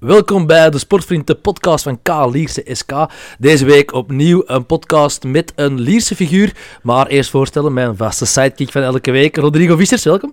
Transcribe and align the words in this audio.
Welkom 0.00 0.46
bij 0.46 0.70
de 0.70 0.78
Sportvriend, 0.78 1.26
de 1.26 1.34
podcast 1.34 1.84
van 1.84 2.02
K 2.02 2.08
Lierse 2.32 2.62
SK. 2.66 2.92
Deze 3.38 3.64
week 3.64 3.92
opnieuw 3.92 4.42
een 4.46 4.66
podcast 4.66 5.24
met 5.24 5.52
een 5.56 5.80
Lierse 5.80 6.14
figuur. 6.16 6.52
Maar 6.82 7.06
eerst 7.06 7.30
voorstellen 7.30 7.72
mijn 7.72 7.96
vaste 7.96 8.26
sidekick 8.26 8.70
van 8.72 8.82
elke 8.82 9.10
week, 9.10 9.36
Rodrigo 9.36 9.76
Vissers. 9.76 10.04
Welkom. 10.04 10.32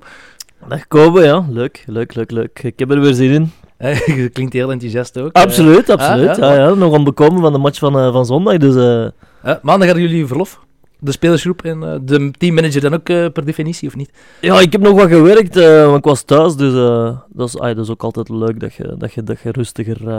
Dag 0.67 0.87
Kobe, 0.87 1.23
ja. 1.23 1.45
Leuk, 1.49 1.83
leuk, 1.85 2.13
leuk, 2.15 2.31
leuk. 2.31 2.59
Ik 2.63 2.79
heb 2.79 2.91
er 2.91 2.99
weer 2.99 3.13
zin 3.13 3.31
in. 3.31 3.51
Je 4.15 4.29
klinkt 4.33 4.53
heel 4.53 4.71
enthousiast 4.71 5.19
ook. 5.19 5.31
Absoluut, 5.35 5.89
absoluut. 5.89 6.29
ah, 6.29 6.37
ja, 6.37 6.53
ja, 6.53 6.73
Nog 6.73 6.93
aan 6.93 7.03
bekomen 7.03 7.41
van 7.41 7.51
de 7.53 7.57
match 7.59 7.79
van, 7.79 7.99
eh, 7.99 8.11
van 8.11 8.25
zondag, 8.25 8.57
dus... 8.57 8.75
eh, 8.75 9.05
Eh, 9.51 9.55
maandag 9.61 9.87
hadden 9.87 10.07
jullie 10.09 10.27
verlof. 10.27 10.59
De 10.99 11.11
spelersgroep 11.11 11.63
en 11.63 11.83
eh, 11.83 11.99
de 12.01 12.31
teammanager 12.31 12.81
dan 12.81 12.93
ook 12.93 13.09
eh, 13.09 13.29
per 13.29 13.45
definitie, 13.45 13.87
of 13.87 13.95
niet? 13.95 14.11
Ja, 14.41 14.59
ik 14.59 14.71
heb 14.71 14.81
nog 14.81 14.95
wat 14.95 15.07
gewerkt, 15.07 15.55
eh, 15.55 15.85
want 15.85 15.97
ik 15.97 16.03
was 16.03 16.21
thuis, 16.21 16.55
dus 16.55 16.73
dat, 17.29 17.47
is, 17.47 17.51
dat 17.53 17.77
is 17.77 17.89
ook 17.89 18.03
altijd 18.03 18.29
leuk 18.29 18.59
dat 18.59 18.73
je, 18.73 18.95
dat 18.97 19.13
je, 19.13 19.23
dat 19.23 19.39
je 19.39 19.51
rustiger 19.51 20.09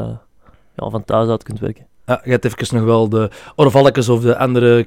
ja, 0.77 0.91
van 0.91 1.05
thuis 1.05 1.29
uit 1.29 1.43
kunt 1.43 1.61
werken. 1.61 1.87
Ja, 2.09 2.21
je 2.25 2.31
hebt 2.31 2.45
even 2.45 2.77
nog 2.77 2.85
wel 2.85 3.09
de 3.09 3.31
orvalletjes 3.55 4.09
of 4.09 4.21
de 4.21 4.37
andere 4.37 4.85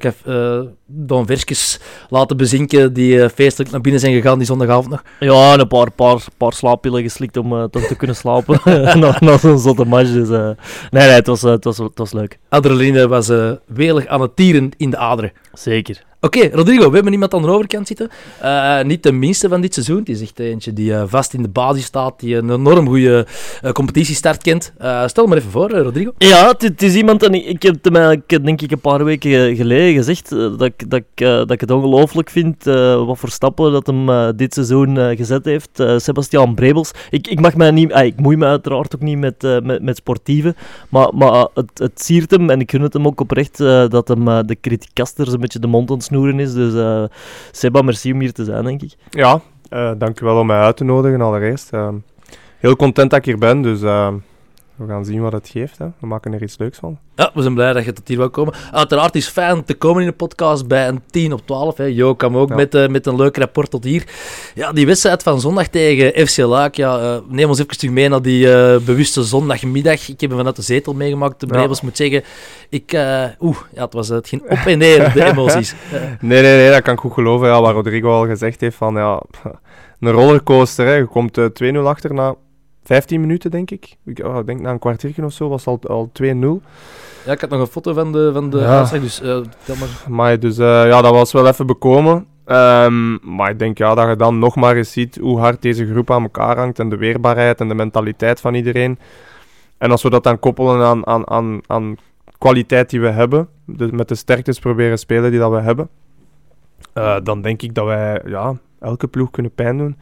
donversjes 0.86 1.80
laten 2.10 2.38
bezinken 2.38 2.94
die 2.94 3.22
eh, 3.22 3.30
feestelijk 3.30 3.72
naar 3.72 3.82
binnen 3.82 4.02
zijn 4.02 4.14
gegaan 4.14 4.38
die 4.38 4.48
zondagavond 4.48 4.90
nog. 4.90 5.04
Ja, 5.20 5.54
en 5.54 5.60
een 5.60 5.68
paar, 5.68 5.92
paar, 5.92 6.24
paar 6.38 6.54
slaappillen 6.54 7.02
geslikt 7.02 7.38
om 7.38 7.54
eh, 7.54 7.64
toch 7.64 7.84
te 7.84 7.96
kunnen 7.96 8.16
slapen 8.16 8.60
na, 9.00 9.18
na 9.20 9.38
zo'n 9.38 9.60
zotte 9.60 9.86
match. 9.86 10.12
Dus, 10.12 10.30
nee, 10.30 10.56
nee, 10.90 11.10
het 11.10 11.28
was, 11.28 11.42
het, 11.42 11.64
was, 11.64 11.78
het 11.78 11.98
was 11.98 12.12
leuk. 12.12 12.40
Adrenaline 12.50 13.08
was 13.08 13.32
welig 13.66 14.08
aan 14.08 14.22
het 14.22 14.36
tieren 14.36 14.72
in 14.78 14.90
de 14.90 14.98
aderen. 14.98 15.32
Zeker. 15.54 16.10
Oké, 16.24 16.50
Rodrigo, 16.52 16.88
we 16.90 16.94
hebben 16.96 17.14
iemand 17.14 17.34
aan 17.34 17.42
de 17.42 17.48
overkant 17.48 17.88
zitten. 17.88 18.10
Eh, 18.42 18.82
niet 18.82 19.04
de 19.04 19.12
minste 19.12 19.50
van 19.50 19.62
dit 19.62 19.74
seizoen. 19.74 19.98
Het 19.98 20.10
is 20.10 20.22
echt 20.22 20.40
eentje 20.40 20.74
die 20.74 20.94
eh, 20.94 21.04
vast 21.06 21.34
in 21.34 21.42
de 21.42 21.48
basis 21.50 21.84
staat, 21.86 22.20
die 22.20 22.36
een 22.36 22.50
enorm 22.52 22.88
goede 22.88 23.28
eh, 23.62 23.72
competitiestart 23.72 24.44
kent. 24.44 24.74
Stel 25.06 25.26
maar 25.28 25.38
even 25.38 25.52
voor, 25.52 25.70
Rodrigo. 25.72 26.12
Ja, 26.18 26.54
het, 26.58 26.82
is 26.82 26.96
iemand, 26.96 27.24
en 27.24 27.34
ik, 27.34 27.46
ik 27.46 27.62
heb 27.64 27.86
eigenlijk, 27.96 28.46
denk 28.46 28.62
ik, 28.62 28.72
een 28.72 28.80
paar 28.80 29.04
weken 29.04 29.32
ge- 29.32 29.56
geleden 29.56 29.94
gezegd, 29.94 30.30
dat, 30.30 30.62
ik- 30.62 30.90
dat, 30.90 31.02
ik, 31.16 31.26
dat 31.26 31.52
ik 31.52 31.62
het 31.62 31.72
ongelooflijk 31.72 32.30
vind 32.30 32.64
wat 33.06 33.18
voor 33.18 33.30
stappen 33.30 33.72
dat 33.72 33.88
hem 33.88 34.36
dit 34.36 34.54
seizoen 34.54 35.16
gezet 35.18 35.46
heeft. 35.46 35.84
Sebastian 35.98 36.56
Brebels. 36.56 36.92
Ik, 37.10 37.28
ik, 37.28 37.40
mag 37.40 37.56
mij 37.56 37.72
niet, 37.72 37.94
ah, 37.94 38.06
ik 38.06 38.20
moei 38.20 38.38
me 38.38 38.46
uiteraard 38.46 38.96
ook 38.96 39.02
niet 39.02 39.18
met, 39.18 39.62
met, 39.64 39.82
met 39.82 39.98
sportieven, 39.98 40.56
maar, 40.90 41.10
maar 41.14 41.48
het, 41.54 41.72
het 41.74 42.02
siert 42.04 42.32
hem, 42.32 42.50
en 42.50 42.60
ik 42.60 42.72
gun 42.72 42.82
het 42.82 42.94
hem 42.94 43.08
ook 43.08 43.22
oprecht, 43.22 43.58
dat 43.90 44.08
hem 44.08 44.26
de 44.48 44.58
criticasters 44.62 45.32
een 45.34 45.40
beetje 45.40 45.60
de 45.60 45.68
mond 45.68 45.90
het 45.90 46.11
snoeren 46.12 46.40
is. 46.40 46.54
Dus 46.54 46.74
eh, 46.74 47.04
Seba, 47.52 47.82
merci 47.82 48.12
om 48.14 48.20
hier 48.20 48.34
te 48.34 48.44
zijn, 48.44 48.64
denk 48.64 48.82
ik. 48.82 48.96
Ja, 49.10 49.42
eh 49.70 49.92
dank 49.98 50.20
wel 50.20 50.40
om 50.40 50.46
mij 50.48 50.60
uit 50.60 50.78
te 50.78 50.84
nodigen 50.84 51.22
allereerst. 51.22 51.74
Ehm, 51.74 51.96
heel 52.58 52.76
content 52.76 53.10
dat 53.10 53.20
ik 53.20 53.26
hier 53.26 53.38
ben, 53.38 53.62
dus 53.62 53.82
ehm, 53.82 54.16
we 54.76 54.88
gaan 54.88 55.06
zien 55.06 55.22
wat 55.22 55.32
het 55.34 55.50
geeft. 55.50 55.78
Hè. 55.78 55.86
We 56.00 56.08
maken 56.08 56.34
er 56.34 56.44
iets 56.44 56.58
leuks 56.58 56.78
van. 56.78 56.98
Ja, 57.16 57.32
we 57.34 57.42
zijn 57.42 57.54
blij 57.54 57.74
dat 57.74 57.86
je 57.86 57.94
tot 57.94 58.08
hier 58.08 58.18
wou 58.18 58.30
komen. 58.30 58.54
Uiteraard 58.72 59.16
is 59.16 59.24
het 59.26 59.34
fijn 59.34 59.64
te 59.64 59.74
komen 59.74 60.02
in 60.02 60.08
de 60.08 60.14
podcast 60.14 60.68
bij 60.68 60.88
een 60.88 61.02
10 61.10 61.34
op 61.34 61.42
12. 61.46 61.78
Hè. 61.78 61.84
Jo 61.84 62.16
kwam 62.16 62.38
ook 62.38 62.50
Ja. 62.50 62.56
met, 62.56 62.76
eh, 62.76 62.88
met 62.88 63.06
een 63.06 63.16
leuk 63.16 63.38
rapport 63.38 63.70
tot 63.72 63.84
hier. 63.84 64.04
Ja, 64.56 64.72
die 64.72 64.86
wedstrijd 64.86 65.24
van 65.24 65.40
zondag 65.42 65.68
tegen 65.68 66.28
FC 66.28 66.38
Luik. 66.38 66.76
Ja, 66.76 67.00
eh, 67.00 67.18
neem 67.28 67.48
ons 67.50 67.60
even 67.60 67.94
mee 67.94 68.10
naar 68.10 68.22
die 68.22 68.54
eh, 68.54 68.80
bewuste 68.82 69.24
zondagmiddag. 69.24 70.08
Ik 70.10 70.20
heb 70.22 70.30
hem 70.30 70.38
vanuit 70.40 70.56
de 70.56 70.62
zetel 70.62 70.94
meegemaakt. 70.94 71.40
De 71.40 71.46
Ja. 71.50 71.54
Brebels 71.54 71.82
moet 71.82 71.98
zeggen. 71.98 72.24
Ik, 72.70 72.94
eh, 72.94 73.24
Oeh, 73.40 73.58
ja, 73.74 73.84
het, 73.84 73.94
was, 73.94 74.08
het 74.08 74.28
ging 74.28 74.42
op 74.42 74.58
en 74.66 74.78
neer, 74.78 75.14
de 75.14 75.24
emoties. 75.32 75.76
Nee, 76.22 76.42
nee, 76.42 76.56
nee, 76.58 76.70
dat 76.72 76.82
kan 76.82 76.94
ik 76.94 77.00
goed 77.00 77.14
geloven. 77.14 77.48
Ja, 77.48 77.62
wat 77.62 77.74
Rodrigo 77.74 78.12
al 78.12 78.26
gezegd 78.28 78.62
heeft, 78.62 78.76
van 78.78 78.94
ja, 78.94 79.22
een 80.00 80.12
rollercoaster. 80.12 80.86
Hè. 80.86 80.94
Je 80.94 81.06
komt 81.06 81.38
eh, 81.38 81.46
2-0 81.46 81.78
achter 81.88 82.14
na 82.14 82.36
15 82.84 83.22
minuten, 83.22 83.52
denk 83.52 83.72
ik. 83.72 83.96
Ik 84.06 84.26
oh, 84.26 84.38
ik 84.40 84.46
denk 84.46 84.60
na 84.62 84.72
een 84.72 84.80
kwartiertje 84.80 85.26
of 85.26 85.34
zo 85.34 85.50
was 85.50 85.66
het 85.66 85.88
al, 85.88 85.96
al 85.96 86.12
2-0. 86.24 86.26
ja, 87.26 87.32
ik 87.32 87.42
had 87.42 87.50
nog 87.50 87.60
een 87.60 87.68
foto 87.68 87.94
van 87.94 88.12
de, 88.12 88.30
van 88.34 88.50
de 88.50 88.58
Ja. 88.58 88.78
uitslag, 88.78 89.02
dus 89.02 89.22
eh, 89.22 89.40
vertel 89.50 89.76
maar. 89.76 90.06
Maar 90.08 90.40
dus 90.40 90.58
eh, 90.58 90.66
ja, 90.88 91.02
dat 91.02 91.14
was 91.14 91.32
wel 91.32 91.48
even 91.48 91.66
bekomen. 91.66 92.26
Ehm, 92.46 93.36
maar 93.36 93.50
ik 93.50 93.60
denk 93.60 93.78
ja, 93.78 93.96
dat 93.96 94.08
je 94.08 94.16
dan 94.16 94.40
nog 94.40 94.56
maar 94.56 94.76
eens 94.76 94.92
ziet 94.92 95.18
hoe 95.18 95.40
hard 95.40 95.62
deze 95.62 95.86
groep 95.92 96.12
aan 96.12 96.24
elkaar 96.24 96.58
hangt 96.58 96.80
en 96.80 96.90
de 96.90 96.98
weerbaarheid 96.98 97.60
en 97.60 97.68
de 97.68 97.76
mentaliteit 97.76 98.42
van 98.42 98.54
iedereen. 98.54 99.00
En 99.78 99.92
als 99.92 100.04
we 100.04 100.10
dat 100.10 100.24
dan 100.24 100.40
koppelen 100.40 100.82
aan, 100.86 101.08
aan, 101.08 101.30
aan, 101.30 101.60
aan 101.68 101.96
kwaliteit 102.38 102.90
die 102.90 103.02
we 103.02 103.10
hebben, 103.10 103.48
dus 103.66 103.92
met 103.92 104.08
de 104.08 104.16
sterktes 104.16 104.60
proberen 104.60 105.00
spelen 105.00 105.32
die 105.32 105.40
dat 105.40 105.52
we 105.52 105.60
hebben, 105.60 105.90
eh, 106.94 107.16
dan 107.24 107.42
denk 107.42 107.62
ik 107.62 107.74
dat 107.76 107.86
wij 107.86 108.22
ja, 108.26 108.54
elke 108.80 109.08
ploeg 109.08 109.32
kunnen 109.32 109.54
pijn 109.54 109.78
doen. 109.78 109.98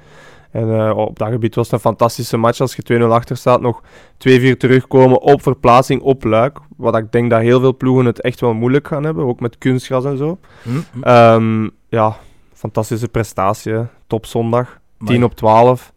En 0.51 0.79
eh, 0.79 0.97
op 0.97 1.19
dat 1.19 1.29
gebied 1.29 1.55
was 1.55 1.65
het 1.65 1.73
een 1.73 1.79
fantastische 1.79 2.37
match. 2.37 2.59
Als 2.59 2.75
je 2.75 2.99
2-0 2.99 3.03
achter 3.03 3.37
staat, 3.37 3.61
nog 3.61 3.81
2-4 3.81 4.57
terugkomen 4.57 5.21
op 5.21 5.41
verplaatsing 5.41 6.01
op 6.01 6.23
Luik. 6.23 6.57
Wat 6.77 6.97
ik 6.97 7.11
denk 7.11 7.29
dat 7.29 7.41
heel 7.41 7.59
veel 7.59 7.77
ploegen 7.77 8.05
het 8.05 8.21
echt 8.21 8.39
wel 8.39 8.53
moeilijk 8.53 8.87
gaan 8.87 9.03
hebben, 9.03 9.25
ook 9.25 9.39
met 9.39 9.57
kunstgras 9.57 10.05
en 10.05 10.17
zo. 10.17 10.37
Hm, 10.63 10.69
hm. 10.69 11.03
Ehm, 11.03 11.69
ja, 11.87 12.17
fantastische 12.53 13.07
prestatie. 13.07 13.73
Top 14.07 14.25
zondag. 14.25 14.79
10 14.97 15.07
Amai. 15.07 15.23
op 15.23 15.35
12. 15.35 15.93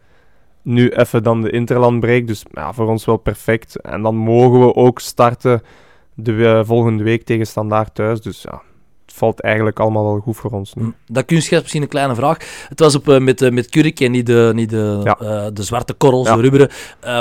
Nu 0.62 0.88
even 0.88 1.22
dan 1.22 1.42
de 1.42 1.50
interlandbreak. 1.50 2.26
Dus 2.26 2.44
ja, 2.52 2.72
voor 2.72 2.88
ons 2.88 3.04
wel 3.04 3.16
perfect. 3.16 3.80
En 3.80 4.02
dan 4.02 4.16
mogen 4.16 4.60
we 4.60 4.74
ook 4.74 5.00
starten 5.00 5.62
de 6.14 6.46
eh, 6.46 6.64
volgende 6.64 7.04
week 7.04 7.22
tegen 7.24 7.46
Standaard 7.46 7.94
thuis. 7.94 8.20
Dus 8.20 8.42
ja, 8.42 8.62
valt 9.12 9.40
eigenlijk 9.40 9.80
allemaal 9.80 10.04
wel 10.04 10.20
goed 10.20 10.36
voor 10.36 10.50
ons 10.50 10.74
nu. 10.74 10.82
Hm, 10.82 10.90
Dat 11.06 11.24
kunstgras 11.24 11.60
misschien 11.60 11.82
een 11.82 11.88
kleine 11.88 12.14
vraag. 12.14 12.36
Het 12.68 12.80
was 12.80 12.94
op, 12.94 13.08
eh, 13.08 13.18
met, 13.18 13.42
eh, 13.42 13.50
met 13.50 13.68
kurk 13.68 14.00
en 14.00 14.10
niet 14.10 14.26
de, 14.26 14.52
niet 14.54 14.70
de, 14.70 15.00
Ja. 15.04 15.16
eh, 15.18 15.46
de 15.52 15.62
zwarte 15.62 15.92
korrels, 15.92 16.28
Ja. 16.28 16.36
de 16.36 16.42
rubberen. 16.42 16.68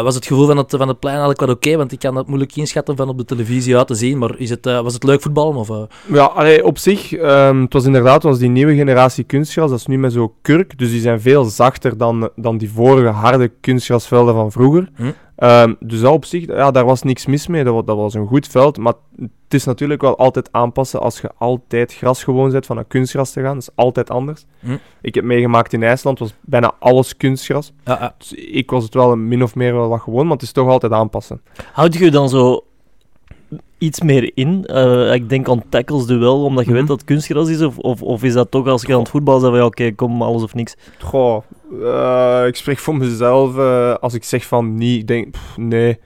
Was 0.04 0.16
het 0.16 0.26
gevoel 0.26 0.46
van 0.48 0.58
het, 0.58 0.74
van 0.78 0.88
het 0.88 1.00
plein 1.00 1.16
eigenlijk 1.18 1.46
wel 1.46 1.56
oké? 1.56 1.78
Want 1.78 1.92
ik 1.92 2.00
kan 2.00 2.16
dat 2.16 2.28
moeilijk 2.28 2.56
inschatten 2.56 2.96
van 2.96 3.10
op 3.10 3.18
de 3.18 3.26
televisie 3.26 3.78
uit 3.78 3.88
te 3.88 3.96
zien. 3.96 4.18
Maar 4.18 4.38
is 4.38 4.50
het, 4.50 4.66
was 4.66 4.94
het 4.94 5.04
leuk 5.04 5.22
voetballen? 5.22 5.56
Of? 5.56 5.70
Ja, 6.06 6.24
allee, 6.26 6.66
op 6.66 6.78
zich, 6.78 7.14
ehm, 7.14 7.62
het 7.62 7.74
was 7.74 7.86
inderdaad 7.86 8.24
was 8.24 8.40
die 8.40 8.50
nieuwe 8.50 8.76
generatie 8.76 9.24
kunstgras. 9.24 9.70
Dat 9.70 9.80
is 9.80 9.86
nu 9.86 9.98
met 9.98 10.12
zo'n 10.14 10.32
kurk. 10.42 10.78
Dus 10.78 10.90
die 10.90 11.02
zijn 11.02 11.22
veel 11.22 11.44
zachter 11.44 11.98
dan, 11.98 12.30
dan 12.36 12.58
die 12.58 12.72
vorige 12.72 13.08
harde 13.08 13.52
kunstgrasvelden 13.62 14.34
van 14.34 14.52
vroeger. 14.52 14.90
Hm. 14.96 15.12
Ehm, 15.42 15.74
dus 15.80 16.00
dat 16.02 16.12
op 16.14 16.26
zich, 16.26 16.46
ja, 16.46 16.72
daar 16.72 16.86
was 16.86 17.02
niks 17.04 17.26
mis 17.26 17.48
mee. 17.48 17.64
Dat, 17.64 17.74
wa- 17.74 17.82
dat 17.82 17.96
was 17.98 18.14
een 18.14 18.28
goed 18.28 18.48
veld. 18.48 18.78
Maar 18.78 18.94
het 19.18 19.54
is 19.54 19.64
natuurlijk 19.66 20.02
wel 20.02 20.18
altijd 20.18 20.50
aanpassen 20.52 21.02
als 21.02 21.22
je 21.22 21.30
altijd 21.38 21.94
gras 21.94 22.24
gewoon 22.24 22.52
zet 22.52 22.66
van 22.66 22.76
naar 22.76 22.86
kunstgras 22.86 23.32
te 23.32 23.42
gaan. 23.42 23.54
Dat 23.54 23.62
is 23.62 23.70
altijd 23.76 24.10
anders. 24.10 24.46
Hm. 24.60 24.78
Ik 25.02 25.16
heb 25.16 25.24
meegemaakt 25.24 25.74
in 25.74 25.84
IJsland, 25.84 26.20
was 26.20 26.34
bijna 26.42 26.72
alles 26.80 27.18
kunstgras. 27.18 27.72
Ja, 27.86 27.98
ja. 28.00 28.16
Dus 28.18 28.34
ik 28.34 28.72
was 28.72 28.84
het 28.84 28.94
wel 28.94 29.12
een 29.12 29.28
min 29.28 29.44
of 29.44 29.56
meer 29.56 29.74
wel 29.74 29.90
wat 29.90 30.02
gewoon, 30.02 30.24
maar 30.24 30.34
het 30.34 30.42
is 30.42 30.52
toch 30.52 30.70
altijd 30.70 30.92
aanpassen. 30.92 31.42
Houd 31.74 31.94
je 31.94 32.12
dan 32.12 32.30
zo 32.30 32.64
iets 33.82 34.02
meer 34.02 34.32
in? 34.34 34.66
Eh, 34.66 35.14
ik 35.14 35.30
denk 35.30 35.50
aan 35.50 35.64
tackles 35.70 36.06
duel, 36.06 36.44
omdat 36.44 36.64
je 36.66 36.70
Mhm. 36.70 36.80
weet 36.80 36.88
dat 36.88 36.98
het 37.00 37.08
kunstgras 37.08 37.50
is, 37.50 37.62
of, 37.62 37.78
of, 37.78 38.02
of 38.02 38.24
is 38.24 38.34
dat 38.34 38.52
toch 38.52 38.68
als 38.68 38.82
je 38.82 38.94
aan 38.94 39.00
het 39.00 39.10
voetbal 39.10 39.40
zegt 39.40 39.52
van 39.52 39.60
ja, 39.60 39.66
oké, 39.66 39.92
kom, 39.92 40.22
alles 40.22 40.44
of 40.44 40.54
niks? 40.54 40.76
Goh, 41.00 41.44
eh, 41.84 42.44
ik 42.48 42.56
spreek 42.56 42.78
voor 42.78 42.96
mezelf. 42.98 43.58
eh, 43.58 43.94
als 43.94 44.14
ik 44.14 44.24
zeg 44.24 44.46
van 44.46 44.76
niet, 44.76 45.00
ik 45.00 45.08
denk 45.08 45.32
pff, 45.32 45.58
nee, 45.58 46.00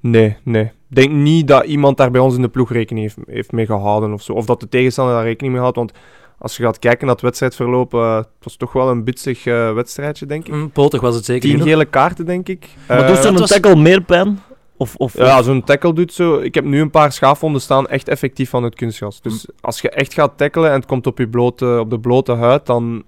nee, 0.00 0.36
nee. 0.42 0.64
Ik 0.64 1.00
denk 1.00 1.10
niet 1.12 1.48
dat 1.48 1.64
iemand 1.64 1.96
daar 1.96 2.10
bij 2.10 2.20
ons 2.20 2.34
in 2.36 2.42
de 2.42 2.48
ploeg 2.48 2.72
rekening 2.72 3.06
heeft, 3.06 3.28
heeft 3.34 3.52
mee 3.52 3.66
gehouden 3.66 4.12
of 4.12 4.22
zo. 4.22 4.32
Of 4.32 4.46
dat 4.46 4.60
de 4.60 4.68
tegenstander 4.68 5.14
daar 5.14 5.24
rekening 5.24 5.52
mee 5.52 5.62
houdt. 5.62 5.76
Want 5.76 5.92
als 6.38 6.56
je 6.56 6.62
gaat 6.62 6.78
kijken 6.78 7.06
naar 7.06 7.14
het 7.14 7.24
wedstrijdverloop, 7.24 7.92
het 7.92 8.28
was 8.42 8.56
toch 8.56 8.72
wel 8.72 8.88
een 8.90 9.04
bitsig 9.04 9.46
eh, 9.46 9.72
wedstrijdje, 9.72 10.26
denk 10.26 10.46
ik. 10.46 10.52
Hm, 10.54 10.68
potig 10.68 11.00
was 11.00 11.14
het 11.14 11.24
zeker. 11.24 11.48
Tien 11.50 11.62
gele 11.62 11.84
kaarten, 11.84 12.26
denk 12.26 12.48
ik. 12.48 12.68
maar 12.88 13.00
Eh, 13.02 13.06
doet 13.08 13.16
zo'n 13.38 13.46
tackle 13.46 13.76
meer 13.76 14.00
pijn? 14.02 14.38
Of, 14.76 14.96
of, 14.96 15.16
ja, 15.18 15.42
zo'n 15.42 15.64
tackle 15.64 15.92
doet 15.92 16.12
zo. 16.12 16.38
Ik 16.38 16.54
heb 16.54 16.64
nu 16.64 16.80
een 16.80 16.90
paar 16.90 17.12
schaafwonden 17.12 17.60
staan, 17.60 17.86
echt 17.86 18.08
effectief 18.08 18.50
van 18.50 18.62
het 18.62 18.74
kunstgras. 18.74 19.20
Dus 19.20 19.46
als 19.60 19.80
je 19.80 19.90
echt 19.90 20.14
gaat 20.14 20.36
tackelen 20.36 20.70
en 20.70 20.76
het 20.76 20.86
komt 20.86 21.06
op, 21.06 21.18
je 21.18 21.28
blote, 21.28 21.76
op 21.80 21.90
de 21.90 22.00
blote 22.00 22.32
huid, 22.32 22.66
dan, 22.66 23.04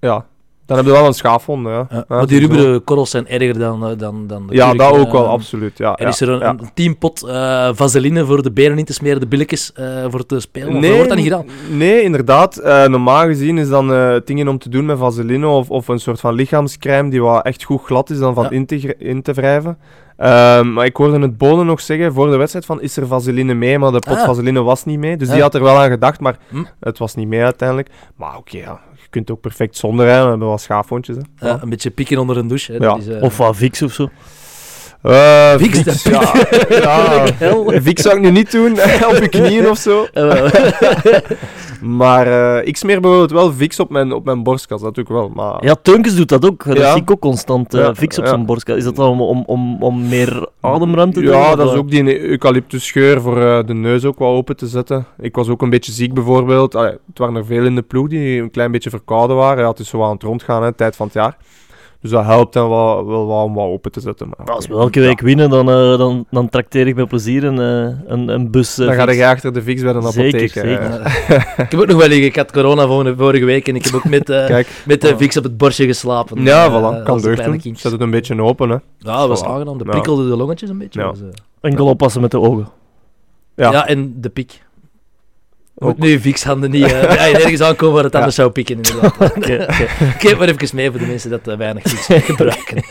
ja, 0.00 0.26
dan 0.66 0.76
heb 0.76 0.86
je 0.86 0.92
wel 0.92 1.06
een 1.06 1.12
schaafwonde. 1.14 1.70
Ja. 1.70 1.86
Ja, 1.90 2.04
maar 2.08 2.26
die 2.26 2.40
rubberen 2.40 2.84
korrels 2.84 3.10
zijn 3.10 3.28
erger 3.28 3.58
dan, 3.58 3.86
eh, 3.86 3.98
dan, 3.98 4.26
dan 4.26 4.46
de 4.46 4.54
Ja, 4.54 4.74
dat 4.74 4.92
ook 4.98 5.12
wel, 5.12 5.26
absoluut. 5.26 5.78
Ja, 5.78 5.92
ja, 5.96 6.06
is 6.06 6.20
er 6.20 6.28
een, 6.28 6.48
een 6.48 6.60
teampot 6.74 7.22
eh 7.26 7.68
vaseline 7.72 8.24
voor 8.26 8.42
de 8.42 8.50
benen 8.52 8.78
in 8.78 8.84
te 8.84 8.92
smeren, 8.92 9.20
de 9.20 9.26
billetjes 9.26 9.72
eh, 9.72 10.04
voor 10.08 10.26
te 10.26 10.40
spelen. 10.40 10.76
Of 10.76 10.88
wordt 10.88 11.08
dat 11.08 11.16
niet 11.16 11.26
gedaan? 11.26 11.46
nee, 11.70 12.02
inderdaad. 12.02 12.60
Normaal 12.88 13.26
gezien 13.26 13.58
is 13.58 13.68
dan 13.68 14.20
dingen 14.24 14.48
om 14.48 14.58
te 14.58 14.68
doen 14.68 14.86
met 14.86 14.98
vaseline 14.98 15.46
of, 15.46 15.70
of 15.70 15.88
een 15.88 15.98
soort 16.00 16.20
van 16.20 16.34
lichaamscrème 16.34 17.10
die 17.10 17.22
wat 17.22 17.44
echt 17.44 17.64
goed 17.64 17.82
glad 17.82 18.10
is 18.10 18.18
dan 18.18 18.34
van 18.34 18.50
in, 18.52 18.66
te, 18.66 18.96
in 18.98 19.22
te 19.22 19.32
wrijven. 19.32 19.78
Ehm, 20.16 20.72
maar 20.72 20.84
ik 20.84 20.96
hoorde 20.96 21.18
het 21.20 21.38
Bonen 21.38 21.66
nog 21.66 21.80
zeggen 21.80 22.12
voor 22.12 22.30
de 22.30 22.36
wedstrijd 22.36 22.64
van 22.66 22.80
is 22.80 22.96
er 22.96 23.06
vaseline 23.06 23.54
mee, 23.54 23.78
maar 23.78 23.92
de 23.92 23.98
pot 23.98 24.16
Ah. 24.16 24.24
vaseline 24.24 24.62
was 24.62 24.84
niet 24.84 24.98
mee. 24.98 25.16
Dus 25.16 25.28
Ja. 25.28 25.34
die 25.34 25.42
had 25.42 25.54
er 25.54 25.62
wel 25.62 25.76
aan 25.76 25.90
gedacht, 25.90 26.20
maar 26.20 26.36
Hm. 26.48 26.64
het 26.80 26.98
was 26.98 27.14
niet 27.14 27.28
mee 27.28 27.42
uiteindelijk. 27.42 27.88
Maar 28.16 28.36
oké, 28.36 28.56
ja, 28.56 28.80
kunt 29.16 29.30
ook 29.30 29.40
perfect 29.40 29.76
zonder, 29.76 30.06
hè. 30.06 30.22
we 30.22 30.28
hebben 30.28 30.48
wel 30.48 30.58
schaafwondjes. 30.58 31.16
Hè. 31.16 31.48
Ja, 31.48 31.58
een 31.62 31.68
beetje 31.68 31.90
pikken 31.90 32.18
onder 32.18 32.36
een 32.36 32.46
douche. 32.46 32.72
Hè. 32.72 32.78
Ja. 32.78 32.88
Dat 32.88 32.98
is, 32.98 33.08
eh, 33.08 33.22
of 33.22 33.36
wat 33.36 33.56
Vix 33.56 33.82
of 33.82 33.92
zo? 33.92 34.08
Eh, 35.02 35.54
Vix, 35.56 35.78
Vix, 35.82 36.02
dat- 36.02 36.12
ja. 36.82 37.24
ja. 37.38 37.80
Vix 37.80 38.02
zou 38.02 38.16
ik 38.16 38.22
nu 38.22 38.30
niet 38.30 38.52
doen, 38.52 38.72
op 39.10 39.16
je 39.20 39.28
knieën 39.28 39.68
of 39.70 39.78
zo. 39.78 40.06
Eh, 40.12 41.20
Maar 41.80 42.26
eh, 42.58 42.66
ik 42.66 42.76
smeer 42.76 43.00
bijvoorbeeld 43.00 43.30
wel 43.30 43.52
Vicks 43.52 43.80
op 43.80 43.90
mijn, 43.90 44.12
op 44.12 44.24
mijn 44.24 44.42
borstkas, 44.42 44.80
dat 44.80 44.94
doe 44.94 45.04
ik 45.04 45.10
wel. 45.10 45.28
Maar... 45.34 45.64
Ja, 45.64 45.74
Teunkes 45.82 46.16
doet 46.16 46.28
dat 46.28 46.46
ook. 46.46 46.64
Dat 46.64 46.76
Ja. 46.76 46.92
zie 46.92 47.00
ik 47.02 47.10
ook 47.10 47.20
constant. 47.20 47.74
eh 47.74 47.80
Ja, 47.80 47.94
fix 47.94 48.18
op 48.18 48.24
ja. 48.24 48.30
zijn 48.30 48.46
borstkas. 48.46 48.76
Is 48.76 48.84
dat 48.84 48.96
dan 48.96 49.08
om, 49.08 49.20
om, 49.20 49.42
om, 49.46 49.82
om 49.82 50.08
meer 50.08 50.48
ademruimte 50.60 51.20
te 51.20 51.26
Ja, 51.26 51.54
dat 51.56 51.66
is 51.66 51.72
eh? 51.72 51.78
ook 51.78 51.90
die 51.90 52.20
eucalyptusgeur 52.20 53.20
voor 53.20 53.40
eh, 53.42 53.66
de 53.66 53.74
neus 53.74 54.04
ook 54.04 54.18
wat 54.18 54.28
open 54.28 54.56
te 54.56 54.66
zetten. 54.66 55.06
Ik 55.18 55.34
was 55.34 55.48
ook 55.48 55.62
een 55.62 55.70
beetje 55.70 55.92
ziek 55.92 56.14
bijvoorbeeld. 56.14 56.74
Allee, 56.74 56.90
het 57.06 57.18
waren 57.18 57.36
er 57.36 57.46
veel 57.46 57.64
in 57.64 57.74
de 57.74 57.82
ploeg 57.82 58.08
die 58.08 58.42
een 58.42 58.50
klein 58.50 58.70
beetje 58.70 58.90
verkouden 58.90 59.36
waren. 59.36 59.62
Ja, 59.62 59.70
het 59.70 59.78
is 59.78 59.88
zo 59.88 60.02
aan 60.02 60.12
het 60.12 60.22
rondgaan, 60.22 60.62
hè, 60.62 60.72
tijd 60.72 60.96
van 60.96 61.06
het 61.06 61.14
jaar. 61.14 61.36
Dus 62.06 62.14
dat 62.14 62.24
helpt 62.24 62.52
dan 62.52 62.68
wel, 62.68 63.06
wel 63.06 63.26
wat 63.26 63.44
om 63.44 63.54
wat 63.54 63.64
open 63.66 63.92
te 63.92 64.00
zetten. 64.00 64.28
Maar, 64.36 64.54
Als 64.54 64.66
we 64.66 64.74
elke 64.74 65.00
week 65.00 65.20
winnen, 65.20 65.50
dan, 65.50 65.70
eh, 65.70 65.98
dan, 65.98 66.26
dan 66.30 66.48
trakteer 66.48 66.86
ik 66.86 66.94
met 66.94 67.08
plezier 67.08 67.44
een, 67.44 67.58
eh, 67.58 67.98
een, 68.12 68.28
een 68.28 68.50
bus. 68.50 68.78
eh, 68.78 68.86
Dan 68.86 68.94
ga 68.94 69.10
je 69.10 69.26
achter 69.26 69.52
de 69.52 69.62
Vicks 69.62 69.82
bij 69.82 69.92
de 69.92 70.02
Zeker, 70.02 70.20
apotheek. 70.26 70.50
zeker. 70.52 71.00
ik 71.64 71.70
heb 71.70 71.74
ook 71.80 71.86
nog 71.86 71.96
wel 71.98 72.08
liggen. 72.08 72.26
Ik 72.26 72.36
had 72.36 72.52
corona 72.52 72.86
vorige, 72.86 73.16
vorige 73.16 73.44
week 73.44 73.68
en 73.68 73.74
ik 73.76 73.84
heb 73.84 73.94
ook 73.94 74.04
met, 74.04 74.30
eh 74.30 74.46
Kijk, 74.46 74.82
met 74.86 75.00
de. 75.00 75.16
Vicks 75.16 75.36
op 75.36 75.42
het 75.44 75.56
borstje 75.56 75.86
geslapen. 75.86 76.42
ja, 76.42 76.70
voilà. 76.70 77.02
Kan 77.04 77.20
de 77.20 77.34
deugd. 77.34 77.78
Zet 77.80 77.92
het 77.92 78.00
een 78.00 78.10
beetje 78.10 78.42
open, 78.42 78.68
hè. 78.68 78.76
Ja, 78.98 79.18
dat 79.18 79.28
was 79.28 79.42
Voilà. 79.44 79.46
aangenaam. 79.46 79.78
De 79.78 79.84
Ja. 79.84 79.90
prikkelde 79.90 80.28
de 80.28 80.36
longetjes 80.36 80.70
een 80.70 80.78
beetje. 80.78 81.00
Ja. 81.00 81.10
dus, 81.10 81.20
eh, 81.20 81.26
Enkel 81.60 81.86
oppassen 81.86 82.20
met 82.20 82.30
de 82.30 82.40
ogen. 82.40 82.68
Ja. 83.56 83.70
ja. 83.72 83.86
en 83.86 84.14
de 84.20 84.28
pik. 84.28 84.65
Ook. 85.78 85.98
Nu 85.98 86.20
Vicks 86.20 86.44
handen 86.44 86.70
niet 86.70 86.82
eh, 86.82 86.90
ja, 87.02 87.28
ergens 87.32 87.60
aankomen 87.60 87.94
waar 87.94 88.04
het 88.04 88.12
Ja. 88.12 88.18
anders 88.18 88.36
zou 88.36 88.50
pikken. 88.50 88.76
Inderdaad. 88.76 89.14
Oké, 89.36 89.36
oké. 89.36 89.82
Ik 90.04 90.14
geef 90.18 90.38
maar 90.38 90.48
even 90.48 90.76
mee 90.76 90.90
voor 90.90 90.98
de 91.00 91.06
mensen 91.06 91.30
dat 91.30 91.48
eh, 91.48 91.56
weinig 91.56 91.82
Vicks 91.86 92.24
gebruiken. 92.26 92.84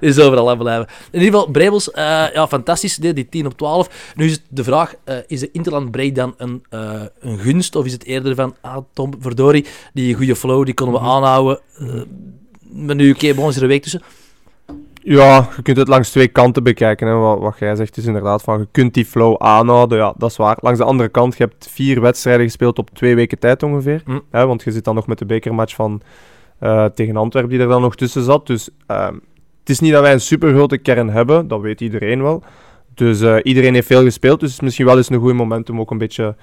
is 0.00 0.18
overal 0.24 0.50
aan 0.50 0.58
blijven. 0.58 0.86
In 1.10 1.20
ieder 1.20 1.34
geval, 1.38 1.50
Brebels, 1.52 1.90
eh, 1.90 2.04
ja, 2.32 2.48
fantastisch. 2.48 2.96
Die, 2.96 3.12
die 3.12 3.28
10 3.28 3.46
op 3.46 3.56
12. 3.56 4.12
Nu 4.14 4.24
is 4.24 4.32
het 4.32 4.42
de 4.48 4.64
vraag, 4.64 4.94
eh, 5.04 5.16
is 5.26 5.40
de 5.40 5.48
Interland 5.52 5.90
Break 5.90 6.14
dan 6.14 6.34
een, 6.38 6.64
eh, 6.70 7.02
een 7.20 7.38
gunst? 7.38 7.76
Of 7.76 7.84
is 7.84 7.92
het 7.92 8.04
eerder 8.04 8.34
van, 8.34 8.56
ah 8.60 8.76
Tom, 8.92 9.12
verdorie, 9.20 9.66
die 9.92 10.14
goede 10.14 10.36
flow, 10.36 10.64
die 10.64 10.74
konden 10.74 10.94
we 10.94 11.00
Mhm. 11.00 11.10
aanhouden. 11.10 11.60
Eh, 11.78 11.86
maar 12.72 12.94
nu, 12.94 13.10
oké, 13.10 13.34
bon, 13.34 13.48
is 13.48 13.56
er 13.56 13.62
een 13.62 13.68
week 13.68 13.82
tussen. 13.82 14.02
Ja, 15.08 15.48
je 15.56 15.62
kunt 15.62 15.76
het 15.76 15.88
langs 15.88 16.10
twee 16.10 16.28
kanten 16.28 16.62
bekijken. 16.62 17.06
Hè. 17.06 17.14
Wat, 17.14 17.38
wat 17.38 17.58
jij 17.58 17.74
zegt 17.74 17.96
is 17.96 18.06
inderdaad 18.06 18.42
van 18.42 18.58
je 18.58 18.68
kunt 18.70 18.94
die 18.94 19.04
flow 19.04 19.36
aanhouden. 19.38 19.98
Ja, 19.98 20.14
dat 20.16 20.30
is 20.30 20.36
waar. 20.36 20.56
Langs 20.60 20.78
de 20.78 20.84
andere 20.84 21.08
kant, 21.08 21.36
je 21.36 21.42
hebt 21.42 21.68
vier 21.70 22.00
wedstrijden 22.00 22.46
gespeeld 22.46 22.78
op 22.78 22.90
twee 22.90 23.14
weken 23.14 23.38
tijd 23.38 23.62
ongeveer. 23.62 24.02
Hm. 24.04 24.18
Hè, 24.30 24.46
want 24.46 24.62
je 24.62 24.70
zit 24.70 24.84
dan 24.84 24.94
nog 24.94 25.06
met 25.06 25.18
de 25.18 25.26
bekermatch 25.26 25.74
van 25.74 26.00
eh, 26.58 26.84
tegen 26.84 27.16
Antwerpen 27.16 27.50
die 27.50 27.60
er 27.60 27.68
dan 27.68 27.80
nog 27.80 27.96
tussen 27.96 28.22
zat. 28.22 28.46
Dus 28.46 28.68
ehm, 28.86 29.14
het 29.60 29.70
is 29.70 29.80
niet 29.80 29.92
dat 29.92 30.02
wij 30.02 30.12
een 30.12 30.20
super 30.20 30.52
grote 30.52 30.78
kern 30.78 31.10
hebben, 31.10 31.48
dat 31.48 31.60
weet 31.60 31.80
iedereen 31.80 32.22
wel. 32.22 32.42
Dus 32.94 33.20
eh, 33.20 33.36
iedereen 33.42 33.74
heeft 33.74 33.86
veel 33.86 34.02
gespeeld, 34.02 34.40
dus 34.40 34.48
het 34.48 34.58
is 34.58 34.64
misschien 34.64 34.86
wel 34.86 34.96
eens 34.96 35.10
een 35.10 35.20
goed 35.20 35.34
moment 35.34 35.70
om 35.70 35.80
ook 35.80 35.90
een 35.90 35.98
beetje 35.98 36.36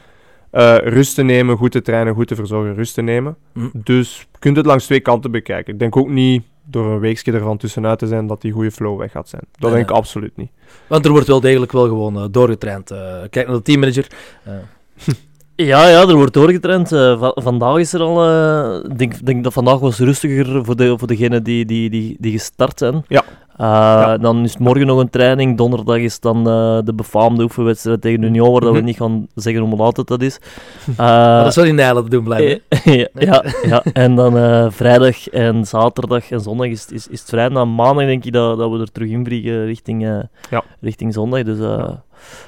eh, 0.51 0.77
rust 0.77 1.15
te 1.15 1.23
nemen, 1.23 1.57
goed 1.57 1.71
te 1.71 1.81
trainen, 1.81 2.13
goed 2.13 2.27
te 2.27 2.35
verzorgen, 2.35 2.75
rust 2.75 2.93
te 2.93 3.01
nemen. 3.01 3.35
Hm. 3.53 3.67
Dus 3.73 4.19
je 4.31 4.39
kunt 4.39 4.57
het 4.57 4.65
langs 4.65 4.85
twee 4.85 4.99
kanten 4.99 5.31
bekijken. 5.31 5.73
Ik 5.73 5.79
denk 5.79 5.97
ook 5.97 6.09
niet 6.09 6.43
door 6.65 6.85
een 6.85 6.99
weekje 6.99 7.31
ervan 7.31 7.57
tussenuit 7.57 7.99
te 7.99 8.07
zijn 8.07 8.27
dat 8.27 8.41
die 8.41 8.51
goede 8.51 8.71
flow 8.71 8.99
weg 8.99 9.11
gaat 9.11 9.29
zijn. 9.29 9.43
Dat 9.51 9.61
Nee, 9.61 9.71
denk 9.71 9.89
ik 9.89 9.95
absoluut 9.95 10.37
niet. 10.37 10.51
Want 10.87 11.05
er 11.05 11.11
wordt 11.11 11.27
wel 11.27 11.39
degelijk 11.39 11.71
wel 11.71 11.87
gewoon 11.87 12.17
eh, 12.17 12.25
doorgetraind. 12.31 12.91
Eh, 12.91 13.21
kijk 13.29 13.47
naar 13.47 13.55
de 13.55 13.61
teammanager. 13.61 14.07
Ja, 15.55 15.87
ja, 15.87 16.01
er 16.01 16.15
wordt 16.15 16.33
doorgetraind. 16.33 16.91
Eh, 16.91 17.19
va- 17.19 17.31
vandaag 17.35 17.77
is 17.77 17.93
er 17.93 18.01
al... 18.01 18.23
eh, 18.29 18.83
Ik 18.91 18.97
denk, 18.97 19.25
denk 19.25 19.43
dat 19.43 19.53
vandaag 19.53 19.79
was 19.79 19.99
rustiger 19.99 20.65
voor, 20.65 20.75
de, 20.75 20.97
voor 20.97 21.07
degenen 21.07 21.43
die, 21.43 21.65
die, 21.65 21.89
die, 21.89 22.15
die 22.19 22.31
gestart 22.31 22.79
zijn. 22.79 23.05
Ja. 23.07 23.23
Eh, 23.57 24.13
Dan 24.21 24.43
is 24.43 24.57
morgen 24.57 24.87
nog 24.87 24.99
een 24.99 25.09
training. 25.09 25.57
Donderdag 25.57 25.97
is 25.97 26.19
dan 26.19 26.43
de 26.85 26.93
befaamde 26.95 27.43
oefenwedstrijd 27.43 28.01
tegen 28.01 28.23
Union, 28.23 28.51
waar 28.51 28.61
dat 28.61 28.69
we 28.71 28.75
Mhm. 28.77 28.85
niet 28.85 28.95
gaan 28.97 29.27
zeggen 29.35 29.63
hoe 29.63 29.77
laat 29.77 29.97
het 29.97 30.07
dat 30.07 30.21
is. 30.21 30.39
maar 30.97 31.43
dat 31.43 31.53
zou 31.53 31.67
in 31.67 31.75
Nijland 31.75 32.11
doen 32.11 32.23
blijven. 32.23 32.61
ja, 32.99 33.07
ja, 33.13 33.43
ja, 33.65 33.83
en 33.93 34.15
dan 34.15 34.71
vrijdag 34.71 35.29
en 35.29 35.65
zaterdag 35.65 36.31
en 36.31 36.39
zondag 36.41 36.67
is, 36.67 36.85
is, 36.91 37.07
is 37.07 37.19
het 37.19 37.29
vrij. 37.29 37.47
Na 37.47 37.65
maandag 37.65 38.05
denk 38.05 38.25
ik 38.25 38.33
dat, 38.33 38.57
dat 38.57 38.71
we 38.71 38.79
er 38.79 38.91
terug 38.91 39.09
invliegen 39.09 39.65
richting, 39.65 40.01
Ja. 40.49 40.63
richting 40.81 41.13
zondag. 41.13 41.43
Dus, 41.43 41.57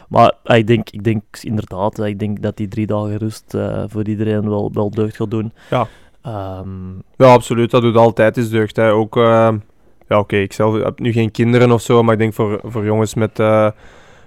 Maar 0.10 0.34
eh, 0.44 0.58
ik, 0.58 0.68
denk, 0.68 0.90
ik 0.90 1.04
denk 1.04 1.24
inderdaad, 1.42 2.00
eh, 2.00 2.08
ik 2.08 2.20
denk 2.20 2.42
dat 2.42 2.58
die 2.58 2.68
drie 2.68 2.86
dagen 2.88 3.18
rust 3.18 3.54
eh, 3.54 3.84
voor 3.88 4.08
iedereen 4.08 4.50
wel, 4.50 4.72
wel 4.74 4.90
deugd 4.90 5.16
gaat 5.16 5.32
doen. 5.32 5.54
Ja. 5.70 5.88
Ehm, 6.22 6.90
Ja, 7.18 7.34
absoluut. 7.34 7.72
Dat 7.72 7.82
doet 7.82 7.96
altijd 7.96 8.38
eens 8.38 8.50
deugd. 8.50 8.76
Hè. 8.76 8.92
Ook, 8.92 9.18
eh, 9.18 9.50
ja, 10.10 10.20
oké, 10.20 10.36
ik 10.36 10.54
zelf 10.54 10.84
heb 10.84 11.00
nu 11.00 11.12
geen 11.12 11.32
kinderen 11.32 11.72
of 11.72 11.82
zo, 11.82 12.04
maar 12.04 12.14
ik 12.14 12.20
denk 12.20 12.34
voor, 12.34 12.60
voor 12.64 12.86
jongens 12.86 13.14
met, 13.14 13.40
eh, 13.40 13.70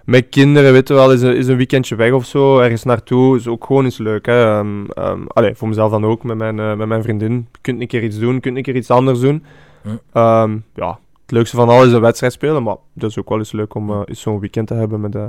met 0.05 0.27
kinderen, 0.29 0.73
weet 0.73 0.89
je 0.89 0.95
wel, 0.95 1.13
is 1.13 1.23
een, 1.23 1.37
is 1.37 1.47
een 1.47 1.57
weekendje 1.57 1.95
weg 1.97 2.13
of 2.13 2.25
zo, 2.25 2.59
ergens 2.59 2.85
naartoe, 2.85 3.37
is 3.37 3.47
ook 3.47 3.65
gewoon 3.65 3.85
eens 3.85 3.99
leuk. 3.99 4.27
Hè. 4.27 4.45
Ehm, 4.45 4.85
ehm, 4.91 5.21
allee, 5.27 5.55
voor 5.55 5.69
mezelf 5.69 5.91
dan 5.91 6.05
ook, 6.05 6.23
met 6.23 6.37
mijn, 6.37 6.59
eh, 6.59 6.75
met 6.75 6.89
mijn 6.89 7.03
vriendin. 7.03 7.33
Je 7.53 7.59
kunt 7.61 7.81
een 7.81 7.87
keer 7.87 8.03
iets 8.03 8.19
doen, 8.19 8.35
je 8.35 8.41
kunt 8.41 8.57
een 8.57 8.63
keer 8.63 8.77
iets 8.77 8.91
anders 8.91 9.21
doen. 9.21 9.45
Hm. 9.83 9.89
Ehm, 10.13 10.57
ja, 10.75 10.99
het 11.29 11.37
leukste 11.37 11.57
van 11.57 11.69
alles 11.69 11.87
is 11.87 11.93
een 11.93 12.01
wedstrijd 12.01 12.33
spelen, 12.33 12.63
maar 12.63 12.77
dat 12.95 13.11
is 13.11 13.19
ook 13.19 13.29
wel 13.29 13.39
eens 13.39 13.53
leuk 13.53 13.75
om 13.75 13.91
eh, 13.91 14.01
zo'n 14.07 14.41
weekend 14.41 14.67
te 14.67 14.75
hebben 14.75 15.01
met... 15.01 15.15
eh 15.15 15.23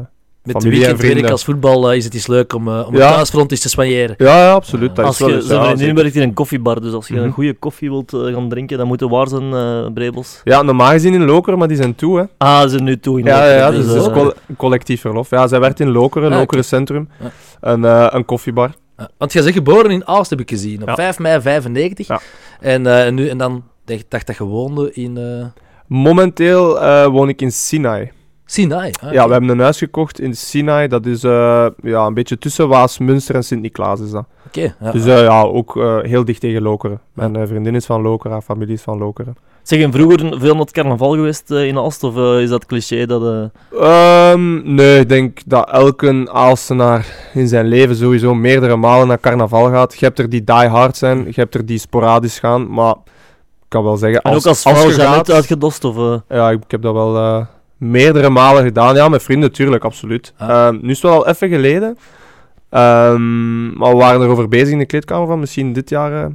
Met 0.44 0.64
weekendwerk 0.64 0.98
vrienden. 1.00 1.32
als 1.32 1.44
voetbal 1.44 1.90
eh, 1.92 1.98
is 1.98 2.06
het 2.06 2.14
iets 2.14 2.28
leuk 2.28 2.54
om, 2.54 2.68
eh, 2.68 2.88
om 2.88 2.96
Ja. 2.96 3.06
het 3.06 3.14
thuisfront 3.16 3.52
eens 3.52 3.60
te 3.62 3.70
soigneren. 3.70 4.16
ja, 4.18 4.38
ja, 4.44 4.52
absoluut. 4.52 4.96
Dat 4.96 5.06
als 5.06 5.22
is 5.22 5.28
wel 5.28 5.30
je, 5.30 5.70
ja, 5.70 5.76
zeker. 5.78 5.96
werkt 5.96 6.16
in 6.16 6.22
een 6.22 6.34
koffiebar, 6.34 6.82
dus 6.82 6.94
als 6.94 7.08
je 7.08 7.14
Mhm. 7.14 7.24
een 7.24 7.32
goede 7.32 7.54
koffie 7.54 7.90
wilt 7.90 8.12
gaan 8.16 8.50
drinken, 8.50 8.78
dan 8.78 8.88
moet 8.88 9.00
het 9.00 9.10
waar 9.10 9.28
zijn, 9.28 9.94
Brebels. 9.94 10.42
ja, 10.44 10.62
normaal 10.62 10.90
gezien 10.92 11.14
in 11.14 11.26
Lokeren, 11.26 11.60
maar 11.60 11.68
die 11.68 11.78
zijn 11.78 11.96
toe, 11.96 12.18
hè. 12.20 12.24
Ah, 12.38 12.62
ze 12.62 12.70
zijn 12.70 12.84
nu 12.84 13.00
toe 13.00 13.20
in 13.20 13.26
Ja, 13.26 13.46
ja, 13.46 13.56
ja, 13.56 13.72
dus, 13.72 13.86
dus 13.86 13.94
dat 13.94 14.08
is 14.08 14.14
coll- 14.14 14.34
collectief 14.58 15.02
verlof. 15.02 15.30
Ja, 15.30 15.48
zij 15.48 15.60
werkt 15.60 15.80
in 15.80 15.90
Lokeren, 15.92 16.32
Ah, 16.32 16.38
Lokeren. 16.38 16.64
Centrum. 16.66 17.10
Een, 17.60 17.84
een 18.16 18.26
koffiebar. 18.26 18.72
Want 19.18 19.34
jij 19.34 19.44
bent 19.44 19.56
geboren 19.56 19.92
in 19.92 20.08
Aalst, 20.08 20.30
heb 20.30 20.40
ik 20.40 20.50
gezien, 20.50 20.82
op 20.82 20.88
Ja. 20.88 20.96
5 20.96 21.20
mei 21.20 21.42
95. 21.42 22.08
Ja. 22.08 22.20
En, 22.60 23.14
nu, 23.14 23.30
en 23.30 23.38
dan 23.38 23.64
dacht 23.86 24.06
dacht 24.10 24.28
dat 24.28 24.38
je 24.38 24.44
woonde 24.44 24.94
in 24.94 25.18
Momenteel 25.90 26.82
eh, 26.82 27.06
woon 27.06 27.30
ik 27.30 27.42
in 27.42 27.52
Sinai. 27.52 28.12
Sinai. 28.46 28.92
Ah, 29.04 29.12
Ja, 29.14 29.26
we 29.26 29.32
hebben 29.32 29.50
een 29.50 29.60
huis 29.60 29.78
gekocht 29.78 30.20
in 30.20 30.36
Sinai. 30.36 30.88
Dat 30.88 31.06
is 31.06 31.24
eh, 31.24 31.66
ja, 31.84 32.06
een 32.06 32.14
beetje 32.14 32.38
tussen 32.38 32.68
Waasmunster 32.68 33.36
en 33.36 33.44
Sint-Niklaas 33.44 34.00
is 34.00 34.12
dat. 34.12 34.26
Oké, 34.48 34.76
ja. 34.82 34.92
Dus 34.92 35.04
ja, 35.06 35.42
ook 35.42 35.78
eh, 35.78 35.98
heel 36.02 36.26
dicht 36.26 36.42
tegen 36.42 36.62
Lokeren. 36.62 37.00
Mijn 37.14 37.48
vriendin 37.48 37.76
is 37.76 37.86
van 37.86 38.02
Lokeren, 38.02 38.32
haar 38.32 38.42
familie 38.42 38.74
is 38.74 38.82
van 38.82 38.98
Lokeren. 38.98 39.36
Zeg, 39.64 39.82
en 39.82 39.92
vroeger 39.92 40.20
veel 40.40 40.52
naar 40.54 40.62
het 40.62 40.72
carnaval 40.72 41.12
geweest 41.14 41.52
in 41.52 41.78
Aalst, 41.78 42.04
of 42.04 42.16
is 42.18 42.50
dat 42.50 42.66
cliché 42.66 43.06
dat... 43.06 43.22
eh, 43.24 44.32
Ehm, 44.32 44.74
nee, 44.76 45.00
ik 45.00 45.10
denk 45.10 45.40
dat 45.46 45.70
elke 45.70 46.30
Aalstenaar 46.32 47.06
in 47.34 47.48
zijn 47.48 47.66
leven 47.68 47.96
sowieso 47.96 48.36
meerdere 48.36 48.76
malen 48.76 49.08
naar 49.08 49.20
carnaval 49.20 49.70
gaat. 49.70 50.00
Je 50.00 50.06
hebt 50.06 50.20
er 50.20 50.30
die 50.30 50.44
die 50.44 50.56
hard 50.56 50.98
zijn, 50.98 51.26
je 51.26 51.32
hebt 51.36 51.56
er 51.56 51.66
die 51.66 51.78
sporadisch 51.80 52.40
gaan, 52.40 52.70
maar 52.70 52.96
kan 53.70 53.84
wel 53.84 53.98
zeggen... 53.98 54.22
En 54.22 54.30
ook 54.30 54.36
als 54.36 54.46
als 54.46 54.62
vrouw 54.62 54.74
je 54.90 54.96
Jeannette 54.96 55.26
gaat- 55.26 55.32
uitgedost, 55.32 55.84
of... 55.84 55.98
eh, 55.98 56.38
Ja, 56.38 56.50
ik, 56.50 56.64
ik 56.64 56.72
heb 56.72 56.82
dat 56.82 56.94
wel 56.94 57.18
eh, 57.18 57.46
meerdere 57.78 58.30
malen 58.30 58.64
gedaan. 58.64 58.96
Ja, 58.96 59.10
met 59.10 59.24
vrienden 59.24 59.50
natuurlijk, 59.50 59.84
absoluut. 59.84 60.34
Ah. 60.38 60.50
Ehm, 60.50 60.78
nu 60.82 60.90
is 60.90 61.02
het 61.02 61.12
wel 61.12 61.14
al 61.24 61.28
even 61.28 61.50
geleden. 61.50 61.98
Ehm, 62.70 63.74
maar 63.78 63.92
we 63.92 63.98
waren 63.98 64.22
erover 64.22 64.48
bezig 64.48 64.70
in 64.70 64.78
de 64.78 64.86
kleedkamer 64.86 65.28
van 65.28 65.40
misschien 65.40 65.74
dit 65.74 65.90
jaar 65.90 66.24
eh 66.24 66.26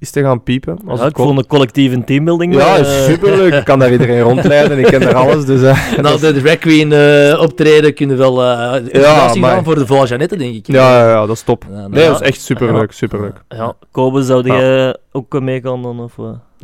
is 0.00 0.10
te 0.10 0.20
gaan 0.22 0.42
piepen. 0.42 0.78
Als 0.86 1.00
ja, 1.00 1.06
ik 1.06 1.16
vond 1.16 1.38
een 1.38 1.46
collectieve 1.46 2.04
teambuilding. 2.04 2.54
Ja, 2.54 2.74
eh, 2.76 2.80
is 2.80 3.04
superleuk. 3.04 3.54
Ik 3.54 3.64
kan 3.64 3.78
daar 3.78 3.92
iedereen 3.92 4.20
rondleiden. 4.20 4.78
Ik 4.78 4.84
ken 4.84 5.00
daar 5.00 5.14
alles. 5.14 5.44
Dus, 5.44 5.62
eh, 5.62 5.98
Na 6.02 6.16
de 6.16 6.40
drag 6.42 6.58
queen 6.58 6.92
eh, 6.92 7.40
optreden 7.40 7.94
kunnen 7.94 8.16
we 8.16 8.22
wel 8.22 8.42
eh 8.44 8.80
inspiratie 8.80 9.40
maar- 9.40 9.54
gaan 9.54 9.64
voor 9.64 9.74
de 9.74 9.86
Voile 9.86 10.06
Jeannette, 10.06 10.36
denk 10.36 10.54
ik. 10.54 10.66
ja, 10.66 10.98
ja, 11.04 11.08
ja, 11.10 11.26
dat 11.26 11.36
is 11.36 11.42
top. 11.42 11.64
Ja, 11.68 11.74
nou 11.76 11.90
Nee, 11.90 12.02
ja. 12.02 12.08
dat 12.10 12.20
is 12.20 12.26
echt 12.26 12.40
superleuk. 12.40 12.92
Superleuk. 12.92 13.42
Ja, 13.48 13.72
Kobe, 13.90 14.22
zou 14.22 14.46
jij 14.52 14.96
ook 15.12 15.34
eh, 15.34 15.40
meegaan 15.40 15.82
dan? 15.82 16.00
Of? 16.00 16.12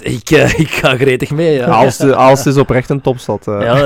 Ik, 0.00 0.31
ik 0.57 0.71
ga 0.71 0.97
gretig 0.97 1.31
mee, 1.31 1.55
ja. 1.55 1.67
Aalst, 1.67 2.12
Aalst 2.12 2.47
is 2.47 2.57
oprecht 2.57 2.91
een 2.91 3.00
topstad. 3.00 3.47
eh. 3.49 3.61
Ja, 3.61 3.76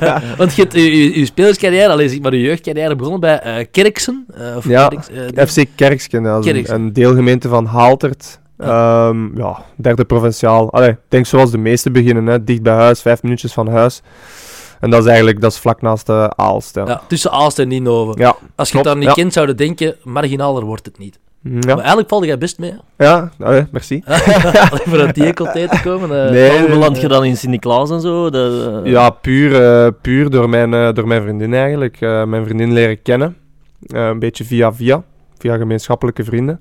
ja. 0.00 0.22
Want 0.38 0.54
je 0.54 0.62
hebt 0.62 0.74
je, 0.74 0.96
je, 1.02 1.18
je 1.18 1.24
spelerscarrière, 1.24 1.88
alleen 1.88 2.08
zeg 2.08 2.20
maar 2.20 2.34
je 2.34 2.40
jeugdcarrière, 2.40 2.96
begonnen 2.96 3.20
bij 3.20 3.38
eh 3.40 3.64
Kerksen. 3.70 4.26
eh, 4.34 4.56
of 4.56 4.68
Ja, 4.68 4.88
Kerks- 4.88 5.06
FC 5.06 5.56
ja, 5.56 5.62
een, 5.62 5.68
Kerksken. 5.74 6.24
een 6.74 6.92
deelgemeente 6.92 7.48
van 7.48 7.64
Haaltert. 7.66 8.38
Ehm, 8.58 9.36
ja, 9.36 9.58
derde 9.76 10.04
provinciaal. 10.04 10.72
Allee, 10.72 10.88
ik 10.90 10.98
denk 11.08 11.26
zoals 11.26 11.50
de 11.50 11.58
meeste 11.58 11.90
beginnen, 11.90 12.26
hè, 12.26 12.44
dicht 12.44 12.62
bij 12.62 12.74
huis, 12.74 13.02
vijf 13.02 13.22
minuutjes 13.22 13.52
van 13.52 13.68
huis. 13.68 14.02
En 14.80 14.90
dat 14.90 15.00
is 15.02 15.06
eigenlijk 15.06 15.40
dat 15.40 15.52
is 15.52 15.58
vlak 15.58 15.82
naast 15.82 16.06
de 16.06 16.32
Aalst. 16.36 16.74
Ja. 16.74 16.84
ja, 16.86 17.00
tussen 17.08 17.30
Aalst 17.30 17.58
en 17.58 17.68
Nienhoven. 17.68 18.14
Ja. 18.20 18.36
Als 18.54 18.70
je 18.70 18.76
het 18.76 18.86
daar 18.86 18.96
niet 18.96 19.04
ja. 19.08 19.12
kent, 19.12 19.32
zouden 19.32 19.56
denken, 19.56 19.96
marginaler 20.04 20.64
wordt 20.64 20.86
het 20.86 20.98
niet. 20.98 21.18
Maar 21.42 21.62
Ja, 21.68 21.76
eigenlijk 21.76 22.08
valt 22.08 22.24
jij 22.24 22.38
best 22.38 22.58
mee. 22.58 22.74
ja 22.96 23.30
allee, 23.40 23.66
merci. 23.70 24.02
Alleen 24.70 24.86
voor 24.86 25.00
uit 25.00 25.14
die 25.14 25.32
te 25.32 25.80
komen. 25.84 26.24
eh. 26.24 26.30
Nee, 26.30 26.50
Hoe 26.50 26.58
nee, 26.58 26.68
beland 26.68 27.00
je 27.00 27.08
dan 27.08 27.24
in 27.24 27.36
Sint-Niklaas 27.36 27.90
en 27.90 28.00
zo? 28.00 28.30
De, 28.30 28.80
eh, 28.84 28.90
Ja, 28.90 29.10
puur, 29.10 29.62
eh, 29.84 29.92
puur 30.02 30.30
door, 30.30 30.48
mijn, 30.48 30.74
eh, 30.74 30.92
door 30.92 31.06
mijn 31.06 31.22
vriendin 31.22 31.54
eigenlijk. 31.54 31.96
Eh, 32.00 32.24
mijn 32.24 32.44
vriendin 32.44 32.72
leren 32.72 33.02
kennen. 33.02 33.36
Eh, 33.86 34.06
een 34.06 34.18
beetje 34.18 34.44
via 34.44 34.72
via. 34.72 35.02
Via 35.38 35.56
gemeenschappelijke 35.56 36.24
vrienden. 36.24 36.60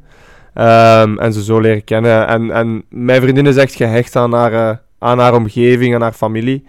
Ehm, 0.56 1.18
en 1.18 1.34
ze 1.34 1.44
zo 1.44 1.60
leren 1.60 1.84
kennen. 1.84 2.28
En, 2.28 2.52
en 2.52 2.84
mijn 2.90 3.22
vriendin 3.22 3.46
is 3.46 3.56
echt 3.56 3.76
gehecht 3.76 4.16
aan 4.16 4.34
haar, 4.34 4.54
eh, 4.54 4.78
aan 5.00 5.20
haar 5.20 5.34
omgeving, 5.34 5.96
aan 5.96 6.02
haar 6.02 6.14
familie. 6.14 6.66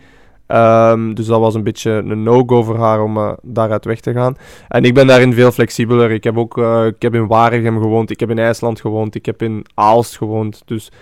Ehm, 0.46 1.14
dus 1.14 1.26
dat 1.26 1.40
was 1.40 1.54
een 1.54 1.62
beetje 1.62 1.90
een 1.90 2.22
no-go 2.22 2.62
voor 2.62 2.78
haar 2.78 3.02
om 3.02 3.16
eh, 3.16 3.32
daaruit 3.42 3.84
weg 3.84 4.00
te 4.00 4.12
gaan. 4.12 4.36
En 4.68 4.84
ik 4.84 4.94
ben 4.94 5.06
daarin 5.06 5.34
veel 5.34 5.50
flexibeler. 5.50 6.10
Ik 6.10 6.24
heb 6.24 6.38
ook 6.38 6.58
eh, 6.58 6.86
ik 6.86 7.02
heb 7.02 7.14
in 7.14 7.26
Waregem 7.26 7.80
gewoond, 7.80 8.10
ik 8.10 8.20
heb 8.20 8.30
in 8.30 8.38
IJsland 8.38 8.80
gewoond, 8.80 9.14
ik 9.14 9.26
heb 9.26 9.42
in 9.42 9.66
Aalst 9.74 10.16
gewoond. 10.16 10.62
Dus 10.64 10.92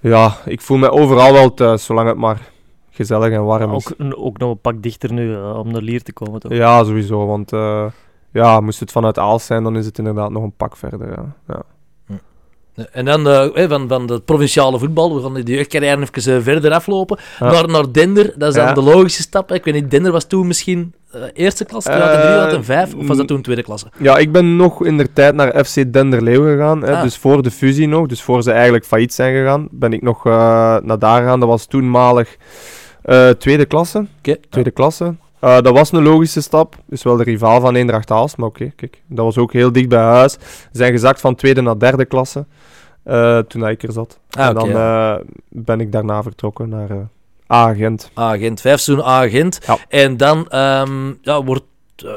ja, 0.00 0.36
ik 0.44 0.60
voel 0.60 0.78
me 0.78 0.90
overal 0.90 1.32
wel 1.32 1.54
thuis, 1.54 1.84
zolang 1.84 2.08
het 2.08 2.16
maar 2.16 2.50
gezellig 2.90 3.32
en 3.32 3.44
warm 3.44 3.74
is. 3.74 3.94
Ook, 3.98 4.14
ook 4.16 4.38
nog 4.38 4.50
een 4.50 4.60
pak 4.60 4.82
dichter 4.82 5.12
nu 5.12 5.36
om 5.36 5.72
naar 5.72 5.82
Lier 5.82 6.02
te 6.02 6.12
komen, 6.12 6.40
toch? 6.40 6.52
Ja, 6.52 6.84
sowieso. 6.84 7.26
Want 7.26 7.50
ja, 8.32 8.60
moest 8.60 8.80
het 8.80 8.92
vanuit 8.92 9.18
Aalst 9.18 9.46
zijn, 9.46 9.62
dan 9.62 9.76
is 9.76 9.86
het 9.86 9.98
inderdaad 9.98 10.30
nog 10.30 10.42
een 10.42 10.56
pak 10.56 10.76
verder. 10.76 11.08
Ja. 11.08 11.36
Ja. 11.48 11.62
En 12.92 13.04
dan 13.04 13.28
eh, 13.28 13.68
van, 13.68 13.88
van 13.88 14.10
het 14.10 14.24
provinciale 14.24 14.78
voetbal, 14.78 15.14
we 15.14 15.22
gaan 15.22 15.34
de 15.34 15.42
jeugdcarrière 15.42 16.00
even 16.14 16.36
eh, 16.36 16.42
verder 16.42 16.72
aflopen, 16.72 17.18
Ja. 17.40 17.50
naar, 17.50 17.68
naar 17.68 17.92
Dender. 17.92 18.32
Dat 18.36 18.48
is 18.48 18.54
dan 18.54 18.64
Ja. 18.64 18.72
de 18.72 18.82
logische 18.82 19.22
stap. 19.22 19.52
Ik 19.52 19.64
weet 19.64 19.74
niet, 19.74 19.90
Dender 19.90 20.12
was 20.12 20.24
toen 20.24 20.46
misschien 20.46 20.94
eh, 21.12 21.20
eerste 21.32 21.64
klas, 21.64 21.84
2003, 21.84 22.30
2005, 22.32 22.94
of 22.94 23.06
was 23.06 23.16
dat 23.16 23.28
toen 23.28 23.42
tweede 23.42 23.62
klasse? 23.62 23.86
Ja, 23.98 24.16
ik 24.16 24.32
ben 24.32 24.56
nog 24.56 24.84
in 24.84 24.96
de 24.98 25.12
tijd 25.12 25.34
naar 25.34 25.64
FC 25.64 25.92
Denderleeuw 25.92 26.44
gegaan. 26.44 26.82
Hè, 26.82 26.96
Ah. 26.96 27.02
Dus 27.02 27.16
voor 27.16 27.42
de 27.42 27.50
fusie 27.50 27.88
nog. 27.88 28.06
Dus 28.06 28.22
voor 28.22 28.42
ze 28.42 28.52
eigenlijk 28.52 28.84
failliet 28.84 29.14
zijn 29.14 29.34
gegaan. 29.34 29.68
Ben 29.70 29.92
ik 29.92 30.02
nog 30.02 30.24
naar 30.24 30.98
daar 30.98 31.20
gegaan. 31.22 31.40
Dat 31.40 31.48
was 31.48 31.66
toenmalig 31.66 32.36
tweede 33.38 33.64
klasse. 33.66 34.06
Tweede 34.50 34.70
klasse. 34.70 35.14
Eh, 35.40 35.60
dat 35.60 35.72
was 35.74 35.92
een 35.92 36.02
logische 36.02 36.40
stap. 36.40 36.74
Dus 36.86 37.02
wel 37.02 37.16
de 37.16 37.22
rivaal 37.22 37.60
van 37.60 37.74
Eendracht 37.74 38.10
Aalst. 38.10 38.36
Maar 38.36 38.48
oké, 38.48 38.70
kijk. 38.76 39.02
Dat 39.06 39.24
was 39.24 39.38
ook 39.38 39.52
heel 39.52 39.72
dicht 39.72 39.88
bij 39.88 39.98
huis. 40.02 40.32
Ze 40.32 40.38
zijn 40.72 40.92
gezakt 40.92 41.20
van 41.20 41.34
tweede 41.34 41.60
naar 41.60 41.78
derde 41.78 42.04
klasse. 42.04 42.46
eh, 43.02 43.38
toen 43.38 43.68
ik 43.68 43.82
er 43.82 43.92
zat. 43.92 44.18
Ah, 44.30 44.46
en 44.46 44.54
dan 44.54 44.70
eh, 44.70 45.14
ben 45.48 45.80
ik 45.80 45.92
daarna 45.92 46.22
vertrokken 46.22 46.68
naar 46.68 47.08
A-Gent. 47.52 48.10
agent, 48.14 48.60
vijf 48.60 48.80
seizoen 48.80 49.06
agent. 49.06 49.58
Ja. 49.66 49.76
En 49.88 50.16
dan 50.16 50.48
ehm, 50.48 51.12
ja, 51.22 51.44
wordt, 51.44 51.64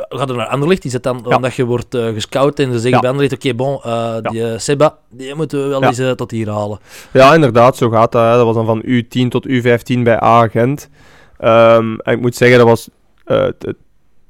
gaat 0.09 0.29
er 0.29 0.35
naar 0.35 0.47
Anderlecht. 0.47 0.85
Is 0.85 0.93
het 0.93 1.03
dan 1.03 1.25
Ja. 1.27 1.35
omdat 1.35 1.53
je 1.53 1.65
wordt 1.65 1.93
eh, 1.95 2.07
gescout 2.07 2.59
en 2.59 2.65
ze 2.65 2.71
zeggen 2.79 2.89
Ja. 2.91 2.99
bij 2.99 3.09
Anderlecht, 3.09 3.35
oké, 3.35 3.53
bon, 3.53 3.79
die 4.31 4.59
Seba, 4.59 4.97
die 5.09 5.35
moeten 5.35 5.61
we 5.63 5.67
wel 5.67 5.83
eens 5.83 6.01
tot 6.15 6.31
hier 6.31 6.49
halen. 6.49 6.79
Ja, 7.13 7.33
inderdaad, 7.33 7.77
zo 7.77 7.89
gaat 7.89 8.11
dat. 8.11 8.23
Hè. 8.23 8.31
Dat 8.35 8.45
was 8.45 8.55
dan 8.55 8.65
van 8.65 8.83
U10 8.85 9.27
tot 9.29 9.47
U15 9.47 10.03
bij 10.03 10.23
A-Gent. 10.23 10.89
Ehm, 11.37 11.93
en 11.99 12.13
ik 12.13 12.21
moet 12.21 12.35
zeggen, 12.35 12.57
dat 12.57 12.67
was 12.67 12.89
eh, 13.23 13.47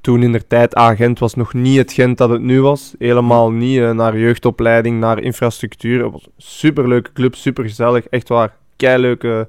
toen 0.01 0.23
in 0.23 0.31
de 0.31 0.47
tijd 0.47 0.77
A-Gent 0.77 1.19
was 1.19 1.33
nog 1.33 1.53
niet 1.53 1.77
het 1.77 1.93
Gent 1.93 2.17
dat 2.17 2.29
het 2.29 2.41
nu 2.41 2.61
was. 2.61 2.95
Helemaal 2.99 3.51
niet. 3.51 3.79
eh, 3.79 3.91
naar 3.91 4.17
jeugdopleiding, 4.17 4.99
naar 4.99 5.19
infrastructuur. 5.19 6.03
Het 6.03 6.11
was 6.11 6.25
een 6.25 6.31
superleuke 6.37 7.13
club, 7.13 7.35
supergezellig. 7.35 8.07
Echt 8.07 8.29
waar, 8.29 8.55
keileuke 8.75 9.47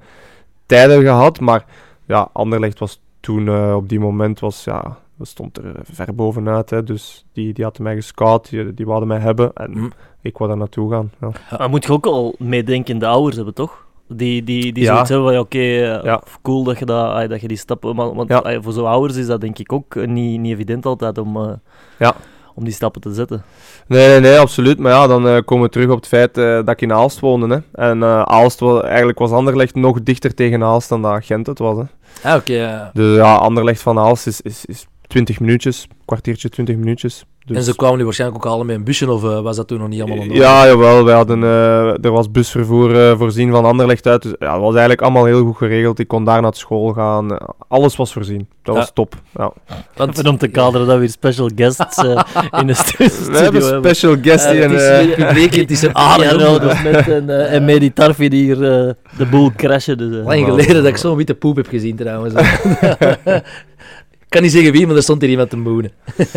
tijden 0.67 1.03
gehad. 1.03 1.41
Maar 1.41 1.65
ja, 2.07 2.29
Anderlecht 2.33 2.79
was 2.79 3.01
toen 3.21 3.75
op 3.75 3.89
die 3.89 4.01
moment, 4.01 4.41
was, 4.41 4.65
ja, 4.65 4.99
dat 5.19 5.27
stond 5.29 5.57
er 5.59 5.75
ver 5.83 6.15
bovenuit. 6.15 6.71
Hè. 6.71 6.83
Dus 6.85 7.25
die, 7.33 7.53
die 7.53 7.65
hadden 7.65 7.83
mij 7.83 7.95
gescout, 7.95 8.49
die, 8.51 8.75
die 8.75 8.87
wilden 8.87 9.09
mij 9.09 9.19
hebben. 9.19 9.53
En 9.55 9.73
Hm. 9.73 9.89
ik 10.21 10.39
wou 10.39 10.51
daar 10.51 10.59
naartoe 10.59 10.91
gaan. 10.91 11.11
Ja. 11.21 11.31
Maar 11.59 11.69
moet 11.71 11.85
je 11.85 11.93
ook 11.93 12.07
al 12.07 12.35
meedenkende 12.39 13.07
ouders 13.07 13.37
hebben, 13.37 13.55
toch? 13.55 13.84
Die, 14.09 14.43
die, 14.45 14.73
die 14.73 14.83
Ja. 14.83 14.93
zoiets 14.93 15.09
hebben 15.11 15.39
oké, 15.41 15.59
eh, 15.59 16.03
Ja. 16.05 16.23
cool 16.43 16.65
dat 16.65 16.79
je, 16.79 16.85
dat, 16.85 17.07
ah, 17.11 17.29
dat 17.29 17.41
je 17.41 17.49
die 17.49 17.57
stappen... 17.57 17.97
Maar, 17.97 18.15
want 18.15 18.29
Ja. 18.29 18.39
ah, 18.39 18.63
voor 18.63 18.73
zo'n 18.73 18.87
ouders 18.87 19.17
is 19.19 19.27
dat 19.27 19.41
denk 19.41 19.59
ik 19.59 19.73
ook 19.73 19.95
eh, 19.97 20.07
niet, 20.07 20.41
niet 20.41 20.53
evident 20.53 20.87
altijd 20.87 21.19
om, 21.19 21.37
eh, 21.37 21.53
Ja. 21.99 22.15
om 22.55 22.65
die 22.65 22.73
stappen 22.73 23.01
te 23.01 23.15
zetten. 23.15 23.43
Nee, 23.89 24.09
nee, 24.09 24.21
nee, 24.21 24.39
absoluut. 24.39 24.79
Maar 24.79 24.93
ja, 24.93 25.07
dan 25.07 25.29
eh, 25.29 25.39
komen 25.45 25.65
we 25.65 25.71
terug 25.71 25.89
op 25.91 25.97
het 25.97 26.07
feit 26.07 26.39
eh, 26.39 26.45
dat 26.55 26.69
ik 26.69 26.81
in 26.81 26.93
Aalst 26.93 27.21
woonde. 27.21 27.55
Hè. 27.73 27.87
En 27.89 28.03
eh, 28.03 28.23
Aalst, 28.23 28.61
wa- 28.61 28.81
eigenlijk 28.83 29.19
was 29.19 29.31
Anderlecht 29.31 29.75
nog 29.75 30.03
dichter 30.03 30.35
tegen 30.35 30.63
Aalst 30.63 30.89
dan 30.89 31.03
dat 31.03 31.25
Gent 31.25 31.47
het 31.47 31.59
was. 31.59 31.77
Hè. 31.77 31.85
Ah, 32.31 32.37
oké. 32.37 32.53
ja. 32.53 32.91
Dus 32.93 33.17
ja, 33.17 33.35
Anderlecht 33.37 33.83
van 33.83 33.99
Aalst 33.99 34.27
is, 34.27 34.41
is, 34.41 34.65
is 34.65 34.87
20 35.15 35.41
minuutjes, 35.41 35.87
kwartiertje, 36.05 36.49
20 36.49 36.77
minuutjes. 36.77 37.25
Dus... 37.47 37.57
En 37.57 37.63
ze 37.63 37.77
kwamen 37.77 37.99
nu 37.99 38.05
waarschijnlijk 38.05 38.45
ook 38.45 38.51
halen 38.51 38.67
met 38.67 38.77
een 38.77 38.85
busje, 38.85 39.11
of 39.13 39.25
eh, 39.25 39.41
was 39.41 39.57
dat 39.57 39.69
toen 39.69 39.79
nog 39.79 39.89
niet 39.89 40.01
allemaal 40.01 40.19
onder? 40.19 40.37
Ja, 40.37 40.67
jawel. 40.67 41.05
Wij 41.05 41.15
hadden, 41.15 41.43
eh, 41.43 42.05
er 42.05 42.11
was 42.11 42.31
busvervoer 42.31 43.11
eh, 43.11 43.19
voorzien 43.19 43.51
van 43.51 43.65
Anderlecht 43.65 44.07
uit. 44.07 44.23
Dus 44.23 44.33
ja, 44.39 44.53
dat 44.53 44.61
was 44.61 44.71
eigenlijk 44.71 45.03
allemaal 45.03 45.25
heel 45.25 45.45
goed 45.45 45.57
geregeld. 45.57 45.99
Ik 45.99 46.09
kon 46.09 46.25
daar 46.25 46.43
naar 46.43 46.55
school 46.55 46.93
gaan. 46.93 47.39
Alles 47.69 47.97
was 47.97 48.13
voorzien. 48.13 48.49
Dat 48.63 48.75
Ja. 48.75 48.81
was 48.81 48.91
top. 48.95 49.15
Ja. 49.37 49.53
Want, 49.97 50.19
Even 50.19 50.31
om 50.31 50.39
te 50.39 50.49
kaderen 50.49 50.87
dat 50.87 50.95
we 50.95 51.01
weer 51.01 51.11
special 51.11 51.51
guests 51.55 51.97
eh, 51.97 52.23
in 52.61 52.67
de 52.67 52.75
stu- 52.75 53.09
studio 53.09 53.33
We 53.33 53.39
hebben 53.39 53.63
special 53.63 54.17
guest 54.23 54.45
eh, 54.45 54.51
die 54.51 54.61
het 54.61 54.73
is 54.73 55.15
publiek, 55.15 55.55
het 55.55 55.71
is 55.71 55.83
een 55.83 55.97
aardig. 55.97 56.83
met 56.83 57.09
en, 57.09 57.49
en 57.49 57.65
Medi 57.65 57.93
Tarfi 57.93 58.29
die 58.29 58.43
hier 58.45 58.57
de 59.19 59.27
boel 59.31 59.51
crashen. 59.57 59.99
Dus. 59.99 60.25
Lang 60.25 60.45
geleden 60.45 60.75
dat 60.75 60.85
ik 60.87 60.97
zo'n 60.97 61.17
witte 61.17 61.35
poep 61.35 61.57
heb 61.57 61.67
gezien 61.69 61.97
trouwens. 61.97 62.35
Ik 64.35 64.41
kan 64.41 64.49
niet 64.49 64.59
zeggen 64.59 64.73
wie, 64.73 64.87
maar 64.87 64.97
er 64.97 65.03
stond 65.03 65.21
hier 65.21 65.31
iemand 65.31 65.51
te 65.51 65.57
moenen. 65.57 65.93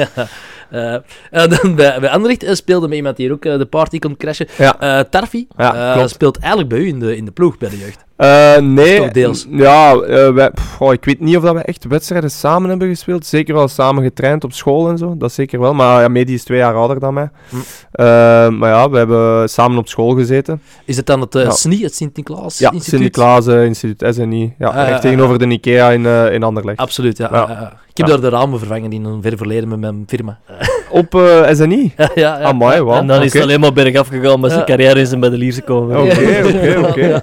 Eh, 0.69 0.93
en 1.31 1.49
dan 1.49 1.75
bij, 1.75 1.99
bij 1.99 2.09
Anderlecht 2.09 2.43
eh, 2.43 2.53
speelde 2.53 2.87
met 2.87 2.97
iemand 2.97 3.17
die 3.17 3.25
hier 3.25 3.35
ook 3.35 3.45
eh, 3.45 3.57
de 3.57 3.65
party 3.65 3.99
kon 3.99 4.17
crashen. 4.17 4.47
Ja. 4.57 4.79
Eh, 4.79 4.99
Tarfi 5.09 5.47
Ja, 5.57 5.95
eh, 5.95 6.07
speelt 6.07 6.37
eigenlijk 6.37 6.69
bij 6.69 6.79
u 6.79 6.87
in 6.87 6.99
de, 6.99 7.15
in 7.15 7.25
de 7.25 7.31
ploeg 7.31 7.57
bij 7.57 7.69
de 7.69 7.77
jeugd. 7.77 8.05
Eh, 8.17 8.57
nee, 8.57 8.97
Toch 8.97 9.11
deels? 9.11 9.47
ja, 9.49 9.93
eh, 9.93 10.29
wij, 10.33 10.51
pff, 10.51 10.81
oh, 10.81 10.93
ik 10.93 11.05
weet 11.05 11.19
niet 11.19 11.37
of 11.37 11.43
dat 11.43 11.53
we 11.53 11.61
echt 11.61 11.85
wedstrijden 11.87 12.31
samen 12.31 12.69
hebben 12.69 12.87
gespeeld. 12.87 13.25
Zeker 13.25 13.53
wel 13.53 13.67
samen 13.67 14.03
getraind 14.03 14.43
op 14.43 14.53
school 14.53 14.89
en 14.89 14.97
zo, 14.97 15.15
dat 15.17 15.31
zeker 15.31 15.59
wel. 15.59 15.73
Maar 15.73 16.01
ja, 16.01 16.07
Medi 16.07 16.33
is 16.33 16.43
twee 16.43 16.57
jaar 16.57 16.73
ouder 16.75 16.99
dan 16.99 17.13
mij. 17.13 17.29
Hm. 17.49 17.55
Eh, 17.91 18.05
maar 18.49 18.69
ja, 18.69 18.89
we 18.89 18.97
hebben 18.97 19.49
samen 19.49 19.77
op 19.77 19.87
school 19.87 20.09
gezeten. 20.15 20.61
Is 20.85 20.97
het 20.97 21.05
dan 21.05 21.21
het 21.21 21.33
Ja. 21.33 21.49
SNI, 21.51 21.83
het 21.83 21.95
Sint-Niklaas 21.95 22.57
Ja, 22.57 22.71
Instituut? 22.71 22.89
Sint-Niklaas 22.89 23.47
Instituut 23.47 24.13
SNI. 24.15 24.53
Ja, 24.59 24.67
Ah, 24.67 24.87
ja, 24.89 24.99
tegenover 24.99 25.39
de 25.39 25.47
Ikea 25.47 25.89
in, 25.91 26.05
in 26.33 26.43
Anderlecht. 26.43 26.77
Absoluut, 26.77 27.17
ja. 27.17 27.29
Ja. 27.31 27.73
Ik 27.89 27.97
heb 28.05 28.21
daar 28.21 28.29
de 28.31 28.37
ramen 28.37 28.59
vervangen 28.59 28.91
in 28.91 29.03
een 29.05 29.21
ver 29.21 29.37
verleden 29.37 29.69
met 29.69 29.79
mijn 29.79 30.03
firma. 30.07 30.37
Op 30.89 31.21
SNI? 31.51 31.93
ja, 31.97 32.09
ja. 32.15 32.39
Amai, 32.41 32.89
en 32.89 33.07
dan 33.07 33.21
is 33.23 33.33
het 33.33 33.41
alleen 33.41 33.59
maar 33.59 33.73
bergaf 33.73 34.07
gegaan 34.07 34.39
met 34.39 34.51
zijn 34.51 34.65
carrière 34.65 34.99
in 34.99 35.07
zijn 35.07 35.19
bij 35.19 35.29
de 35.29 35.37
Lierse 35.37 35.61
komen. 35.61 35.97
Oké, 36.01 36.41
oké, 36.45 36.87
oké. 36.87 37.21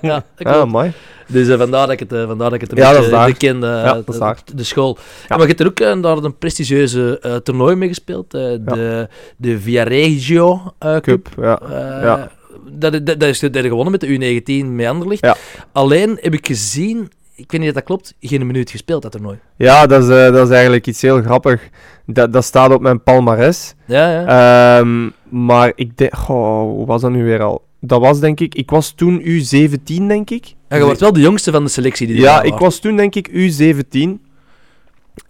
Dus 1.28 1.48
eh, 1.48 1.58
vandaar 1.58 1.86
dat 1.86 1.90
ik 1.90 1.98
het, 2.00 2.12
eh, 2.12 2.26
vandaar 2.26 2.50
dat 2.50 2.52
ik 2.54 2.60
het 2.60 2.72
een 2.72 2.76
Ja, 2.78 2.84
dat 2.92 3.00
beetje 3.00 3.04
is 3.16 3.18
daar. 3.18 3.32
ken, 3.36 3.54
eh, 3.64 3.70
Ja, 3.70 4.34
de, 4.44 4.54
de 4.54 4.64
school. 4.64 4.96
Ja. 5.28 5.36
Maar 5.36 5.40
je 5.40 5.46
hebt 5.46 5.60
er 5.60 5.66
ook 5.66 5.80
eh, 5.80 6.02
daar 6.02 6.16
een 6.16 6.38
prestigieuze 6.38 7.18
eh, 7.20 7.34
toernooi 7.36 7.74
mee 7.76 7.88
gespeeld. 7.88 8.34
eh, 8.34 8.40
de, 8.60 9.08
de 9.36 9.60
Viareggio 9.60 10.60
eh, 10.78 10.96
Cup. 10.96 11.28
Ja. 11.40 11.60
Eh, 11.60 12.22
dat, 12.70 12.92
dat, 12.92 13.06
dat 13.06 13.22
is 13.22 13.38
dat 13.40 13.56
gewonnen 13.56 13.90
met 13.90 14.00
de 14.00 14.06
U19 14.62 14.66
met 14.66 14.86
Anderlecht. 14.86 15.24
Ja. 15.24 15.36
Alleen 15.72 16.18
heb 16.20 16.34
ik 16.34 16.46
gezien, 16.46 17.10
ik 17.34 17.50
weet 17.52 17.60
niet 17.60 17.68
of 17.68 17.74
dat 17.74 17.84
klopt, 17.84 18.14
geen 18.20 18.46
minuut 18.46 18.70
gespeeld 18.70 19.02
dat 19.02 19.12
toernooi. 19.12 19.38
Ja, 19.56 19.86
dat 19.86 20.02
is, 20.02 20.08
eh, 20.08 20.32
dat 20.32 20.46
is 20.48 20.52
eigenlijk 20.54 20.86
iets 20.86 21.02
heel 21.02 21.22
grappig. 21.22 21.68
Dat, 22.06 22.32
dat 22.32 22.44
staat 22.44 22.72
op 22.72 22.80
mijn 22.80 23.02
palmares. 23.02 23.74
Ja, 23.86 24.10
ja. 24.10 24.78
Ehm, 24.78 25.08
maar 25.28 25.72
ik 25.74 25.96
denk, 25.96 26.14
goh, 26.14 26.60
hoe 26.60 26.86
was 26.86 27.00
dat 27.00 27.10
nu 27.10 27.24
weer 27.24 27.42
al? 27.42 27.62
Dat 27.80 28.00
was 28.00 28.20
denk 28.20 28.40
ik, 28.40 28.54
ik 28.54 28.70
was 28.70 28.90
toen 28.92 29.20
U17 29.22 30.06
denk 30.06 30.30
ik. 30.30 30.54
Je 30.78 30.84
wordt 30.84 31.00
wel 31.00 31.12
de 31.12 31.20
jongste 31.20 31.52
van 31.52 31.64
de 31.64 31.70
selectie 31.70 32.06
die 32.06 32.20
Ja, 32.20 32.42
ik 32.42 32.52
was. 32.52 32.60
was 32.60 32.78
toen 32.78 32.96
denk 32.96 33.14
ik 33.14 33.28
U17. 33.28 34.08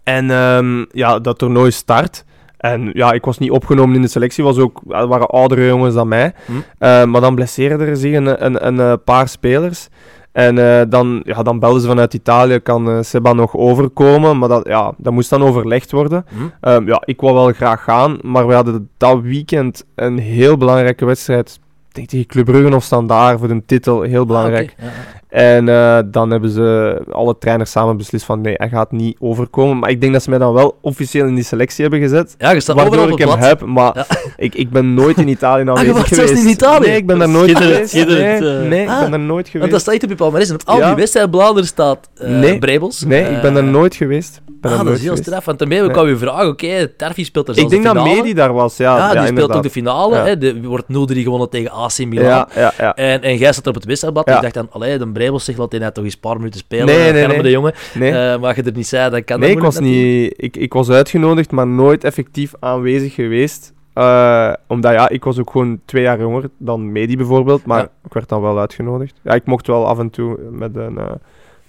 En 0.02 0.30
ehm, 0.30 0.84
ja, 0.92 1.18
dat 1.18 1.38
toernooi 1.38 1.70
start. 1.70 2.24
En 2.56 2.90
ja, 2.92 3.12
ik 3.12 3.24
was 3.24 3.38
niet 3.38 3.50
opgenomen 3.50 3.94
in 3.94 4.02
de 4.02 4.08
selectie. 4.08 4.44
Was 4.44 4.58
ook, 4.58 4.80
er 4.88 5.06
waren 5.06 5.26
oudere 5.26 5.66
jongens 5.66 5.94
dan 5.94 6.08
mij. 6.08 6.32
Hm. 6.46 6.52
Eh, 6.78 7.04
maar 7.04 7.20
dan 7.20 7.34
blesseerden 7.34 7.86
er 7.86 7.96
zich 7.96 8.14
een, 8.14 8.44
een, 8.44 8.66
een, 8.66 8.80
eh, 8.80 8.92
paar 9.04 9.28
spelers. 9.28 9.88
En 10.34 10.58
eh, 10.58 10.82
dan, 10.88 11.20
ja, 11.24 11.42
dan 11.42 11.58
belden 11.58 11.80
ze 11.80 11.86
vanuit 11.86 12.14
Italië, 12.14 12.58
kan 12.58 12.90
eh, 12.90 12.98
Seba 13.00 13.32
nog 13.32 13.56
overkomen? 13.56 14.38
Maar 14.38 14.48
dat, 14.48 14.66
ja, 14.66 14.92
dat 14.96 15.12
moest 15.12 15.30
dan 15.30 15.42
overlegd 15.42 15.90
worden. 15.90 16.26
Hm? 16.28 16.36
Ehm, 16.60 16.86
ja, 16.86 17.02
ik 17.04 17.20
wou 17.20 17.34
wel 17.34 17.52
graag 17.52 17.84
gaan, 17.84 18.18
maar 18.22 18.46
we 18.46 18.54
hadden 18.54 18.88
dat 18.96 19.20
weekend 19.20 19.84
een 19.94 20.18
heel 20.18 20.56
belangrijke 20.56 21.04
wedstrijd. 21.04 21.58
Ik 21.88 21.94
denk 21.94 22.08
tegen 22.08 22.26
Club 22.26 22.44
Brugge 22.44 22.74
of 22.74 22.82
Standaard 22.84 23.38
voor 23.38 23.48
de 23.48 23.62
titel, 23.66 24.02
heel 24.02 24.26
belangrijk. 24.26 24.74
Ah, 24.78 24.84
ja. 24.84 24.90
En 25.34 25.68
eh, 25.68 25.98
dan 26.06 26.30
hebben 26.30 26.50
ze 26.50 26.98
alle 27.10 27.38
trainers 27.38 27.70
samen 27.70 27.96
beslist 27.96 28.24
van 28.24 28.40
nee, 28.40 28.54
hij 28.56 28.68
gaat 28.68 28.92
niet 28.92 29.16
overkomen. 29.20 29.78
Maar 29.78 29.90
ik 29.90 30.00
denk 30.00 30.12
dat 30.12 30.22
ze 30.22 30.30
mij 30.30 30.38
dan 30.38 30.52
wel 30.52 30.78
officieel 30.80 31.26
in 31.26 31.34
die 31.34 31.44
selectie 31.44 31.82
hebben 31.82 32.00
gezet. 32.00 32.34
Ja, 32.38 32.50
je 32.50 32.60
staat 32.60 32.76
Waardoor 32.76 33.02
op 33.04 33.10
ik 33.10 33.18
het 33.18 33.28
hem 33.28 33.38
blad. 33.38 33.48
heb, 33.48 33.60
maar 33.68 33.92
Ja. 33.96 34.06
ik, 34.36 34.54
ik 34.54 34.70
ben 34.70 34.94
nooit 34.94 35.16
in 35.18 35.28
Italië 35.28 35.68
aanwezig 35.68 35.92
was 35.92 36.08
zelfs 36.08 36.14
geweest. 36.14 36.32
niet 36.34 36.44
in 36.44 36.50
Italië? 36.50 36.86
Nee, 36.88 36.96
ik 36.96 37.06
ben 37.06 37.18
daar 37.18 37.28
nooit 37.28 37.58
geweest. 37.58 37.94
Nee, 37.94 38.04
eh. 38.06 38.68
nee, 38.68 38.82
ik 38.82 38.88
Ah, 38.88 39.00
ben 39.00 39.10
daar 39.10 39.20
nooit 39.20 39.28
Want 39.36 39.48
geweest. 39.48 39.70
dat 39.70 39.80
staat 39.80 40.02
op 40.02 40.08
je 40.08 40.14
palmarès. 40.14 40.48
En 40.48 40.54
op 40.54 40.62
al 40.64 40.78
Ja. 40.78 40.86
die 40.86 40.94
wedstrijdbladeren 40.96 41.66
staat 41.68 42.08
eh 42.14 42.28
Nee. 42.28 42.58
Brebels. 42.58 43.04
Nee, 43.04 43.24
ik 43.24 43.40
ben 43.40 43.54
daar 43.54 43.64
nooit 43.64 43.94
geweest. 43.94 44.42
Ben 44.60 44.72
Ah, 44.72 44.84
dat 44.84 44.94
is 44.94 45.02
heel 45.02 45.16
straf. 45.16 45.44
Want 45.44 45.58
daarmee 45.58 45.80
Nee. 45.80 45.90
kwam 45.90 46.08
je 46.08 46.16
vragen, 46.16 46.48
oké, 46.48 46.88
Tarfi 46.96 47.24
speelt 47.24 47.48
er 47.48 47.54
zelfs 47.54 47.72
Ik 47.74 47.82
denk 47.82 47.94
de 47.94 48.00
dat. 48.02 48.14
Medi 48.16 48.34
daar 48.34 48.52
was, 48.52 48.76
ja. 48.76 48.96
Ja, 48.96 48.98
ja, 48.98 49.02
die 49.02 49.16
speelt 49.16 49.28
inderdaad. 49.28 49.56
ook 49.56 49.62
de 49.62 49.70
finale. 49.70 50.14
Ja. 50.16 50.24
Hè. 50.24 50.38
De, 50.38 50.60
wordt 50.62 50.84
0-3 50.88 51.22
gewonnen 51.22 51.48
tegen 51.50 51.70
AC 51.70 51.98
Milan. 51.98 52.24
Ja, 52.24 52.48
ja, 52.54 52.72
ja. 52.78 52.94
En, 52.94 53.22
en 53.22 53.36
jij 53.36 53.52
zat 53.52 53.66
op 53.66 53.74
het 53.74 53.84
wisselblad. 53.84 54.28
Ja. 54.28 54.36
Ik 54.36 54.42
dacht 54.42 54.54
dan, 54.54 54.66
allee, 54.70 54.98
de 54.98 55.08
Brebels 55.08 55.22
zegt, 55.32 55.58
laat 55.58 55.72
hij 55.72 55.90
toch 55.90 56.04
eens 56.04 56.14
een 56.14 56.20
paar 56.20 56.36
minuten 56.36 56.60
spelen. 56.60 56.86
Nee, 56.86 56.98
Nee, 56.98 57.12
nee, 57.12 57.26
nee. 57.26 57.42
de 57.42 57.50
jongen. 57.50 57.72
Nee, 57.94 58.10
Eh, 58.10 58.40
maar 58.40 58.56
je 58.56 58.62
er 58.62 58.72
niet 58.72 58.86
zei, 58.86 59.10
dan 59.10 59.24
kan 59.24 59.38
nee 59.40 59.48
dat 59.48 59.58
ik, 59.58 59.64
was 59.64 59.78
niet, 59.78 60.34
ik, 60.36 60.56
ik 60.56 60.72
was 60.72 60.90
uitgenodigd, 60.90 61.50
maar 61.50 61.66
nooit 61.66 62.04
effectief 62.04 62.52
aanwezig 62.60 63.14
geweest. 63.14 63.72
Eh, 63.92 64.52
omdat 64.68 64.92
ja, 64.92 65.08
ik 65.08 65.24
was 65.24 65.38
ook 65.38 65.50
gewoon 65.50 65.80
twee 65.84 66.02
jaar 66.02 66.20
jonger 66.20 66.50
dan 66.58 66.92
Medi 66.92 67.16
bijvoorbeeld, 67.16 67.64
maar 67.66 67.78
Ja. 67.78 67.90
ik 68.04 68.12
werd 68.12 68.28
dan 68.28 68.40
wel 68.40 68.58
uitgenodigd. 68.58 69.20
Ja, 69.22 69.32
ik 69.34 69.44
mocht 69.46 69.66
wel 69.66 69.86
af 69.86 69.98
en 69.98 70.10
toe 70.10 70.38
met 70.50 70.76
een 70.76 70.98
eh, 70.98 71.10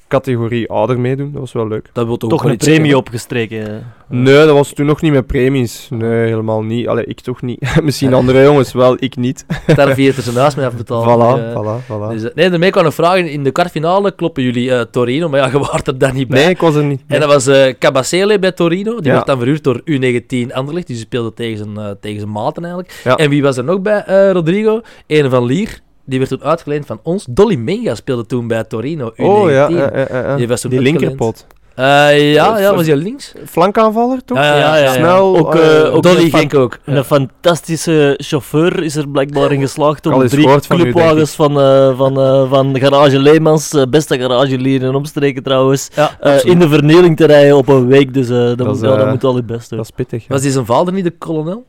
categorie 0.08 0.70
ouder 0.70 1.00
meedoen. 1.00 1.32
Dat 1.32 1.42
was 1.42 1.52
wel 1.54 1.68
leuk. 1.68 1.90
Dat 1.94 2.06
wil 2.06 2.18
toch, 2.18 2.30
Toch 2.30 2.44
een 2.46 2.58
premie 2.58 2.76
zeggen, 2.76 2.98
opgestreken. 2.98 3.94
Nee, 4.08 4.46
dat 4.46 4.50
was 4.50 4.74
toen 4.74 4.86
nog 4.86 5.02
niet 5.02 5.12
met 5.12 5.28
premies. 5.28 5.88
Nee, 5.90 6.28
helemaal 6.28 6.64
niet. 6.64 6.88
Allee, 6.88 7.06
ik 7.06 7.20
toch 7.22 7.42
niet. 7.42 7.76
Misschien 7.84 8.14
andere 8.14 8.44
jongens 8.44 8.74
wel, 8.74 8.96
ik 9.00 9.16
niet. 9.16 9.46
Daar 9.76 9.94
viert 9.94 10.18
er 10.18 10.24
zijn 10.24 10.36
huis 10.36 10.56
mee 10.56 10.66
afbetaald. 10.66 11.06
Voilà, 11.06 11.40
Eh, 11.44 11.52
voilà, 11.62 11.86
voilà. 11.86 12.10
dus, 12.14 12.24
eh, 12.24 12.36
nee, 12.36 12.50
daarmee 12.50 12.70
kwam 12.70 12.84
nog 12.84 12.94
vragen. 12.94 13.30
In 13.30 13.44
de 13.44 13.52
kwartfinale 13.52 14.16
kloppen 14.16 14.44
jullie 14.44 14.72
eh, 14.72 14.82
Torino, 14.82 15.30
maar 15.30 15.40
ja, 15.40 15.48
je 15.52 15.60
waart 15.60 15.88
er 15.88 15.98
daar 15.98 16.14
niet 16.14 16.28
bij. 16.28 16.40
Nee, 16.44 16.50
ik 16.50 16.60
was 16.62 16.76
er 16.76 16.84
niet. 16.84 17.02
En 17.08 17.20
dat 17.20 17.30
was 17.30 17.48
eh 17.48 17.74
Cabasele 17.80 18.40
bij 18.40 18.52
Torino. 18.52 18.96
Die 18.96 19.06
Ja. 19.06 19.14
werd 19.14 19.26
dan 19.26 19.38
verhuurd 19.38 19.64
door 19.64 19.82
U19 19.92 20.54
Anderlecht. 20.54 20.88
Die 20.88 20.96
speelde 20.98 21.34
tegen 21.34 21.58
zijn, 21.58 21.78
eh, 21.78 21.90
tegen 22.02 22.20
zijn 22.20 22.32
maten 22.32 22.64
eigenlijk. 22.64 23.02
Ja. 23.04 23.16
En 23.16 23.30
wie 23.30 23.42
was 23.42 23.58
er 23.58 23.64
nog 23.64 23.82
bij 23.82 24.04
eh, 24.04 24.32
Rodrigo? 24.32 24.82
Een 25.08 25.30
van 25.30 25.46
Lier. 25.46 25.80
Die 26.06 26.18
werd 26.20 26.30
toen 26.32 26.44
uitgeleend 26.44 26.86
van 26.86 27.00
ons. 27.04 27.26
Dolly 27.30 27.56
Menga 27.56 27.96
speelde 27.96 28.26
toen 28.26 28.48
bij 28.48 28.64
Torino. 28.64 29.12
U19. 29.12 29.16
Oh 29.16 29.50
ja. 29.50 29.68
Die 29.68 30.48
was 30.48 30.62
toen 30.62 30.70
die 30.70 30.80
uitgeleend. 30.80 30.84
linkerpot. 30.84 31.46
Eh, 31.76 32.34
ja, 32.34 32.60
ja, 32.60 32.76
was 32.76 32.88
hij 32.88 32.96
links? 32.96 33.34
Flankaanvaller, 33.46 34.26
toch? 34.26 34.38
Ja, 34.38 34.58
ja, 34.58 34.76
ja, 34.76 34.84
ja. 34.84 34.92
Snel. 34.94 35.38
Ook, 35.38 35.56
eh, 35.56 35.82
eh, 35.86 35.96
ook 35.96 36.04
Dolly 36.04 36.30
Genk 36.30 36.54
ook. 36.56 36.78
Een 36.86 37.04
fantastische 37.04 38.14
chauffeur 38.18 38.84
is 38.84 38.96
er 38.96 39.08
blijkbaar 39.10 39.52
in 39.52 39.60
geslaagd 39.60 40.06
om 40.06 40.28
drie 40.28 40.60
clubwagens 40.68 41.32
van, 41.36 41.60
eh, 41.60 41.98
van, 41.98 42.20
eh, 42.20 42.50
van 42.50 42.80
Garage 42.80 43.20
Leemans, 43.20 43.74
eh, 43.74 43.84
beste 43.90 44.20
garage 44.20 44.56
hier 44.58 44.82
in 44.84 44.96
omstreken 44.96 45.44
trouwens, 45.44 45.90
eh, 46.20 46.44
in 46.44 46.60
de 46.60 46.70
vernieling 46.70 47.18
te 47.18 47.26
rijden 47.26 47.58
op 47.58 47.68
een 47.68 47.88
week. 47.88 48.14
Dus 48.14 48.30
eh, 48.30 48.36
dat, 48.36 48.58
Dat 48.58 48.68
moet, 48.68 48.76
is, 48.76 48.82
ja, 48.82 48.88
dat 48.96 49.06
eh, 49.06 49.12
moet 49.12 49.22
wel 49.22 49.36
je 49.36 49.44
best 49.44 49.70
doen. 49.70 49.78
Dat 49.78 49.88
is 49.88 49.96
pittig. 49.96 50.22
ja. 50.22 50.28
Was 50.30 50.42
die 50.42 50.52
zijn 50.52 50.66
vader 50.66 50.94
niet 50.94 51.04
de 51.04 51.12
kolonel? 51.18 51.66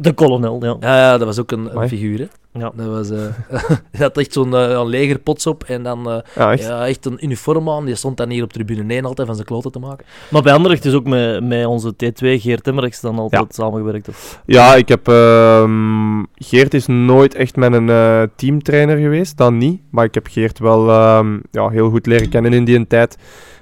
De 0.00 0.12
kolonel, 0.12 0.64
ja. 0.64 0.76
Ja, 0.80 0.96
ja 0.98 1.18
dat 1.18 1.26
was 1.26 1.38
ook 1.40 1.50
een, 1.52 1.88
figuur. 1.88 2.18
Hè. 2.18 2.26
Ja. 2.60 2.72
Dat 2.74 2.86
was, 2.86 3.10
eh 3.10 3.18
die 3.92 4.00
had 4.00 4.18
echt 4.18 4.32
zo'n 4.32 4.52
een 4.52 4.86
legerpots 4.86 5.46
op 5.46 5.64
en 5.64 5.82
dan 5.82 6.10
eh, 6.10 6.18
Ja, 6.34 6.52
echt. 6.52 6.62
ja, 6.62 6.86
echt 6.86 7.06
een 7.06 7.24
uniform 7.24 7.70
aan. 7.70 7.84
Die 7.84 7.94
stond 7.94 8.16
dan 8.16 8.30
hier 8.30 8.42
op 8.42 8.52
tribune 8.52 8.94
1 8.94 9.04
altijd 9.04 9.26
van 9.26 9.36
zijn 9.36 9.46
kloten 9.48 9.72
te 9.72 9.78
maken. 9.78 10.06
Maar 10.30 10.42
bij 10.42 10.52
Anderlecht 10.52 10.84
is 10.84 10.94
ook 10.94 11.06
met, 11.06 11.44
met 11.44 11.66
onze 11.66 11.92
T2 11.92 12.18
Geert 12.18 12.66
Emmerich 12.66 13.00
dan 13.00 13.18
altijd 13.18 13.54
samengewerkt. 13.54 14.08
Of? 14.08 14.42
Ja, 14.46 14.74
ik 14.74 14.88
heb... 14.88 15.08
ehm, 15.08 16.22
Geert 16.34 16.74
is 16.74 16.86
nooit 16.86 17.34
echt 17.34 17.56
met 17.56 17.72
een 17.72 17.88
eh, 17.88 18.22
teamtrainer 18.36 18.96
geweest, 18.96 19.36
dat 19.36 19.52
niet. 19.52 19.80
Maar 19.90 20.04
ik 20.04 20.14
heb 20.14 20.26
Geert 20.26 20.58
wel 20.58 20.90
ehm, 20.90 21.38
ja, 21.50 21.68
heel 21.68 21.90
goed 21.90 22.06
leren 22.06 22.28
kennen 22.28 22.52
in 22.52 22.64
die 22.64 22.86
tijd. 22.86 23.16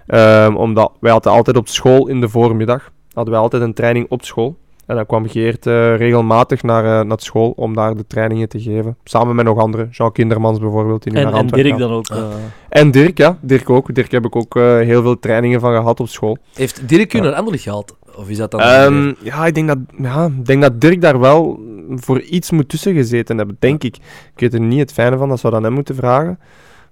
Ehm, 0.06 0.54
omdat 0.54 0.92
wij 1.00 1.12
hadden 1.12 1.32
altijd 1.32 1.56
op 1.56 1.68
school 1.68 2.08
in 2.08 2.20
de 2.20 2.28
voormiddag, 2.28 2.90
hadden 3.12 3.32
wij 3.32 3.42
altijd 3.42 3.62
een 3.62 3.74
training 3.74 4.06
op 4.08 4.24
school. 4.24 4.56
En 4.88 4.96
dan 4.96 5.06
kwam 5.06 5.28
Geert 5.28 5.66
eh, 5.66 5.96
regelmatig 5.96 6.62
naar, 6.62 7.00
eh, 7.00 7.06
naar 7.06 7.20
school 7.20 7.50
om 7.56 7.74
daar 7.74 7.96
de 7.96 8.06
trainingen 8.06 8.48
te 8.48 8.60
geven. 8.60 8.96
Samen 9.04 9.34
met 9.34 9.44
nog 9.44 9.58
anderen. 9.58 9.88
Jean 9.90 10.12
Kindermans 10.12 10.58
bijvoorbeeld, 10.58 11.02
die 11.02 11.12
nu 11.12 11.18
En, 11.18 11.24
naar 11.24 11.34
en 11.34 11.46
Dirk 11.46 11.68
gaat. 11.68 11.78
dan 11.78 11.90
ook. 11.90 12.08
Eh. 12.08 12.24
En 12.68 12.90
Dirk, 12.90 13.18
ja. 13.18 13.38
Dirk 13.40 13.70
ook. 13.70 13.94
Dirk 13.94 14.10
heb 14.10 14.24
ik 14.24 14.36
ook 14.36 14.56
eh, 14.56 14.62
heel 14.62 15.02
veel 15.02 15.18
trainingen 15.18 15.60
van 15.60 15.74
gehad 15.74 16.00
op 16.00 16.08
school. 16.08 16.38
Heeft 16.54 16.88
Dirk 16.88 17.14
u 17.14 17.20
naar 17.20 17.32
Anderlecht 17.32 17.62
gehaald? 17.62 17.96
Of 18.16 18.28
is 18.28 18.36
dat 18.36 18.50
dan... 18.50 18.60
Ehm, 18.60 19.12
ja, 19.22 19.46
ik 19.46 19.54
denk 19.54 19.68
dat, 19.68 19.78
ja, 19.98 20.26
ik 20.26 20.46
denk 20.46 20.62
dat 20.62 20.80
Dirk 20.80 21.00
daar 21.00 21.20
wel 21.20 21.60
voor 21.90 22.20
iets 22.20 22.50
moet 22.50 22.68
tussen 22.68 22.94
gezeten 22.94 23.38
hebben, 23.38 23.56
denk 23.58 23.84
ik. 23.84 23.96
Ik 24.34 24.40
weet 24.40 24.54
er 24.54 24.60
niet 24.60 24.80
het 24.80 24.92
fijne 24.92 25.16
van, 25.16 25.28
dat 25.28 25.40
zou 25.40 25.52
dan 25.52 25.64
hem 25.64 25.72
moeten 25.72 25.94
vragen. 25.94 26.38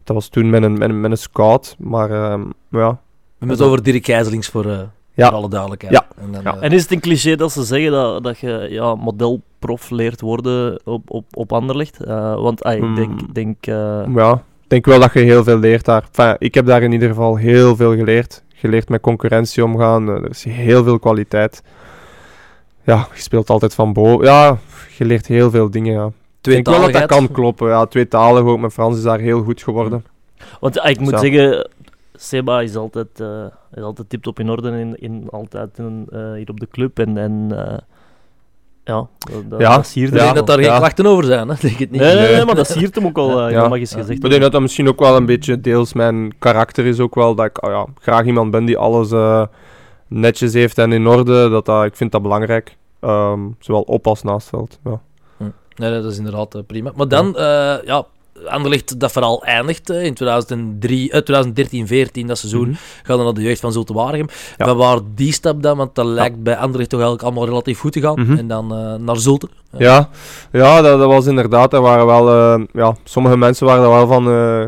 Dat 0.05 0.17
was 0.17 0.29
toen 0.29 0.50
met 0.50 0.62
een, 0.62 0.79
met 0.79 0.88
een, 0.88 1.00
met 1.00 1.11
een 1.11 1.17
scout, 1.19 1.76
maar 1.79 2.11
ehm, 2.11 2.41
ja. 2.71 2.91
We 2.91 2.99
hebben 3.38 3.57
het 3.57 3.67
over 3.67 3.83
Dirk 3.83 4.05
Gijzelings 4.05 4.49
voor, 4.49 4.71
eh, 4.71 4.81
Ja. 5.16 5.28
voor 5.28 5.37
alle 5.37 5.49
duidelijkheid. 5.49 5.92
Ja. 5.92 6.06
En 6.23 6.32
dan, 6.32 6.42
Ja. 6.42 6.54
eh, 6.56 6.62
En 6.62 6.70
is 6.73 6.82
het 6.82 6.90
een 6.92 7.00
cliché 7.00 7.37
dat 7.37 7.52
ze 7.52 7.62
zeggen 7.64 7.90
dat, 7.90 8.23
dat 8.23 8.38
je 8.38 8.66
ja, 8.70 8.94
modelprof 8.94 9.90
leert 9.90 10.20
worden 10.20 10.80
op, 10.85 11.11
op, 11.11 11.25
op 11.35 11.52
Anderlecht? 11.52 12.04
Eh, 12.04 12.35
want 12.35 12.62
ah, 12.64 12.73
ik 12.75 12.80
Hmm. 12.80 12.94
denk... 12.94 13.35
denk 13.35 13.56
eh, 13.66 14.02
ja, 14.14 14.32
ik 14.62 14.68
denk 14.68 14.87
wel 14.87 15.00
dat 15.00 15.12
je 15.12 15.18
heel 15.20 15.44
veel 15.44 15.58
leert 15.58 15.85
daar. 15.85 16.04
Enfin, 16.12 16.37
ik 16.38 16.54
heb 16.54 16.66
daar 16.66 16.82
in 16.82 16.92
ieder 16.92 17.08
geval 17.08 17.37
heel 17.37 17.76
veel 17.76 17.94
geleerd. 17.96 18.44
Geleerd 18.54 18.88
met 18.88 19.00
concurrentie 19.00 19.64
omgaan, 19.64 20.08
er 20.08 20.30
is 20.30 20.44
heel 20.44 20.85
veel 20.85 20.99
kwaliteit. 20.99 21.62
Ja, 22.85 23.08
je 23.14 23.20
speelt 23.20 23.50
altijd 23.50 23.75
van 23.75 23.92
boven. 23.92 24.25
Ja, 24.26 24.58
je 24.99 25.04
leert 25.04 25.26
heel 25.26 25.50
veel 25.50 25.70
dingen, 25.70 25.92
ja. 25.92 26.06
Ik 26.06 26.52
denk 26.52 26.66
wel 26.66 26.80
dat 26.80 26.92
dat 26.92 27.06
kan 27.06 27.30
kloppen. 27.32 27.68
Ja, 27.68 27.87
tweetalig 27.87 28.42
ook. 28.42 28.58
Mijn 28.58 28.70
Frans 28.70 28.96
is 28.96 29.02
daar 29.02 29.18
heel 29.18 29.42
goed 29.42 29.62
geworden. 29.62 30.04
Want 30.61 30.78
ah, 30.80 30.90
ik 30.90 31.00
moet 31.00 31.11
Zo. 31.11 31.16
zeggen, 31.16 31.68
Seba 32.16 32.61
is 32.61 32.76
altijd, 32.76 33.20
eh 33.20 33.44
is 33.75 33.82
altijd 33.82 34.08
tip-top 34.08 34.38
in 34.40 34.50
orde 34.50 34.70
in, 34.70 34.96
in, 35.00 35.28
altijd 35.30 35.78
in, 35.78 36.06
eh, 36.11 36.32
hier 36.32 36.50
op 36.50 36.61
de 36.61 36.68
club. 36.70 36.99
En, 36.99 37.16
en 37.18 37.46
eh, 37.50 37.78
ja, 38.85 39.06
dat, 39.49 39.61
Ja, 39.61 39.76
dat 39.76 39.86
siert 39.86 40.12
Ik 40.12 40.19
denk 40.19 40.34
dat 40.34 40.47
daar 40.47 40.60
ja. 40.60 40.69
geen 40.71 40.78
klachten 40.78 41.06
over 41.06 41.25
zijn, 41.25 41.49
hè? 41.49 41.54
Denk 41.60 41.78
het 41.78 41.91
niet. 41.91 42.00
Nee, 42.00 42.14
nee, 42.14 42.25
nee, 42.26 42.34
Nee. 42.36 42.45
maar 42.45 42.54
dat 42.54 42.69
siert 42.71 42.95
hem 42.95 43.06
ook 43.06 43.19
al, 43.19 43.49
Ja. 43.49 43.69
mag 43.69 43.78
eens 43.78 43.91
Ja. 43.91 43.97
gezegd 43.99 44.25
Ik 44.25 44.30
denk 44.30 44.43
dat 44.43 44.52
dat 44.52 44.60
misschien 44.60 44.88
ook 44.88 44.99
wel 45.00 45.17
een 45.17 45.26
beetje 45.26 45.60
deels 45.60 45.93
mijn 45.93 46.34
karakter 46.38 46.86
is 46.86 47.00
ook 47.00 47.14
wel. 47.14 47.34
Dat 47.34 47.47
ik 47.47 47.64
oh 47.64 47.71
ja, 47.71 47.86
graag 48.00 48.25
iemand 48.25 48.50
ben 48.50 48.64
die 48.64 48.78
alles 48.78 49.10
eh, 49.12 49.47
netjes 50.08 50.52
heeft 50.52 50.78
en 50.78 50.93
in 50.93 51.06
orde. 51.06 51.49
Dat, 51.49 51.64
dat, 51.67 51.84
ik 51.84 51.97
vind 51.97 52.12
dat 52.12 52.23
belangrijk. 52.23 52.76
Ehm, 53.00 53.41
zowel 53.58 53.82
op 53.82 54.06
als 54.06 54.23
naast 54.23 54.49
veld. 54.49 54.78
Ja. 54.84 55.00
Nee, 55.38 55.91
nee, 55.91 56.02
dat 56.02 56.12
is 56.12 56.19
inderdaad 56.19 56.67
prima. 56.67 56.93
Maar 56.97 57.08
dan, 57.08 57.36
eh 57.36 57.76
ja, 57.84 58.04
Anderlecht 58.46 59.00
dat 59.00 59.12
vooral 59.12 59.44
eindigt 59.44 59.90
eh, 59.90 60.04
in 60.04 60.14
2003, 60.14 61.10
eh, 61.10 61.20
2013, 61.20 61.86
14 61.86 62.26
dat 62.26 62.38
seizoen. 62.38 62.68
Mhm. 62.68 62.76
Gaan 63.02 63.16
dan 63.16 63.25
naar 63.25 63.34
de 63.34 63.42
jeugd 63.42 63.60
van 63.60 63.72
Zulte 63.72 63.92
Waregem. 63.92 64.28
Ja. 64.56 64.66
Van 64.66 64.76
waar 64.76 64.99
die 65.14 65.32
stap 65.32 65.62
dan? 65.62 65.76
Want 65.76 65.94
dat 65.94 66.06
lijkt 66.06 66.42
bij 66.42 66.56
Anderlecht 66.56 66.90
toch 66.90 67.00
eigenlijk 67.00 67.28
allemaal 67.28 67.49
relatief 67.49 67.78
goed 67.78 67.92
te 67.92 68.00
gaan. 68.00 68.20
Mhm. 68.20 68.38
En 68.38 68.49
dan 68.49 68.75
eh, 68.75 68.94
naar 68.94 69.16
Zulte. 69.16 69.49
Eh, 69.70 69.80
Ja, 69.80 70.08
ja 70.52 70.80
dat, 70.82 70.99
dat 70.99 71.08
was 71.08 71.26
inderdaad. 71.26 71.72
Er 71.72 71.80
waren 71.80 72.06
wel, 72.06 72.28
eh, 72.30 72.64
ja, 72.72 72.96
sommige 73.04 73.36
mensen 73.36 73.66
waren 73.66 73.84
er 73.84 73.90
wel 73.90 74.06
van 74.06 74.28
eh, 74.30 74.64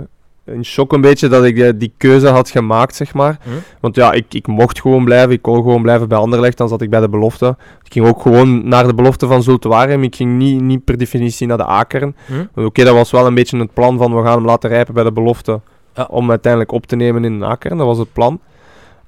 in 0.53 0.65
shock 0.65 0.93
een 0.93 1.01
beetje 1.01 1.29
dat 1.29 1.45
ik 1.45 1.59
eh, 1.59 1.73
die 1.77 1.93
keuze 1.97 2.29
had 2.29 2.51
gemaakt, 2.51 2.95
zeg 2.95 3.15
maar. 3.15 3.39
Mhm. 3.45 3.57
Want 3.81 3.95
ja, 3.95 4.13
ik, 4.13 4.35
ik 4.35 4.47
mocht 4.47 4.81
gewoon 4.81 5.05
blijven. 5.05 5.31
Ik 5.31 5.43
kon 5.43 5.57
gewoon 5.57 5.83
blijven 5.83 6.09
bij 6.09 6.19
Anderlecht. 6.19 6.57
Dan 6.57 6.69
zat 6.69 6.83
ik 6.83 6.91
bij 6.91 7.01
de 7.01 7.09
belofte. 7.09 7.57
Ik 7.83 7.93
ging 7.93 8.07
ook 8.07 8.23
gewoon 8.23 8.69
naar 8.69 8.87
de 8.87 8.95
belofte 8.95 9.27
van 9.27 9.43
Zulte 9.43 9.69
Waregem. 9.69 10.03
Ik 10.03 10.17
ging 10.17 10.39
niet, 10.39 10.61
niet 10.61 10.85
per 10.85 10.99
definitie 10.99 11.47
naar 11.47 11.57
de 11.57 11.69
A-kern. 11.69 12.17
Hm? 12.27 12.65
Oké, 12.65 12.85
dat 12.85 12.95
was 12.95 13.11
wel 13.11 13.27
een 13.27 13.35
beetje 13.35 13.59
het 13.59 13.75
plan 13.75 13.99
van 13.99 14.17
we 14.17 14.23
gaan 14.23 14.37
hem 14.37 14.45
laten 14.45 14.71
rijpen 14.71 14.95
bij 14.95 15.05
de 15.05 15.13
belofte. 15.13 15.61
Ja. 15.95 16.07
Om 16.11 16.31
uiteindelijk 16.31 16.73
op 16.73 16.87
te 16.87 16.97
nemen 16.97 17.25
in 17.25 17.39
de 17.39 17.45
A-kern. 17.45 17.77
Dat 17.77 17.87
was 17.87 17.99
het 17.99 18.13
plan. 18.13 18.41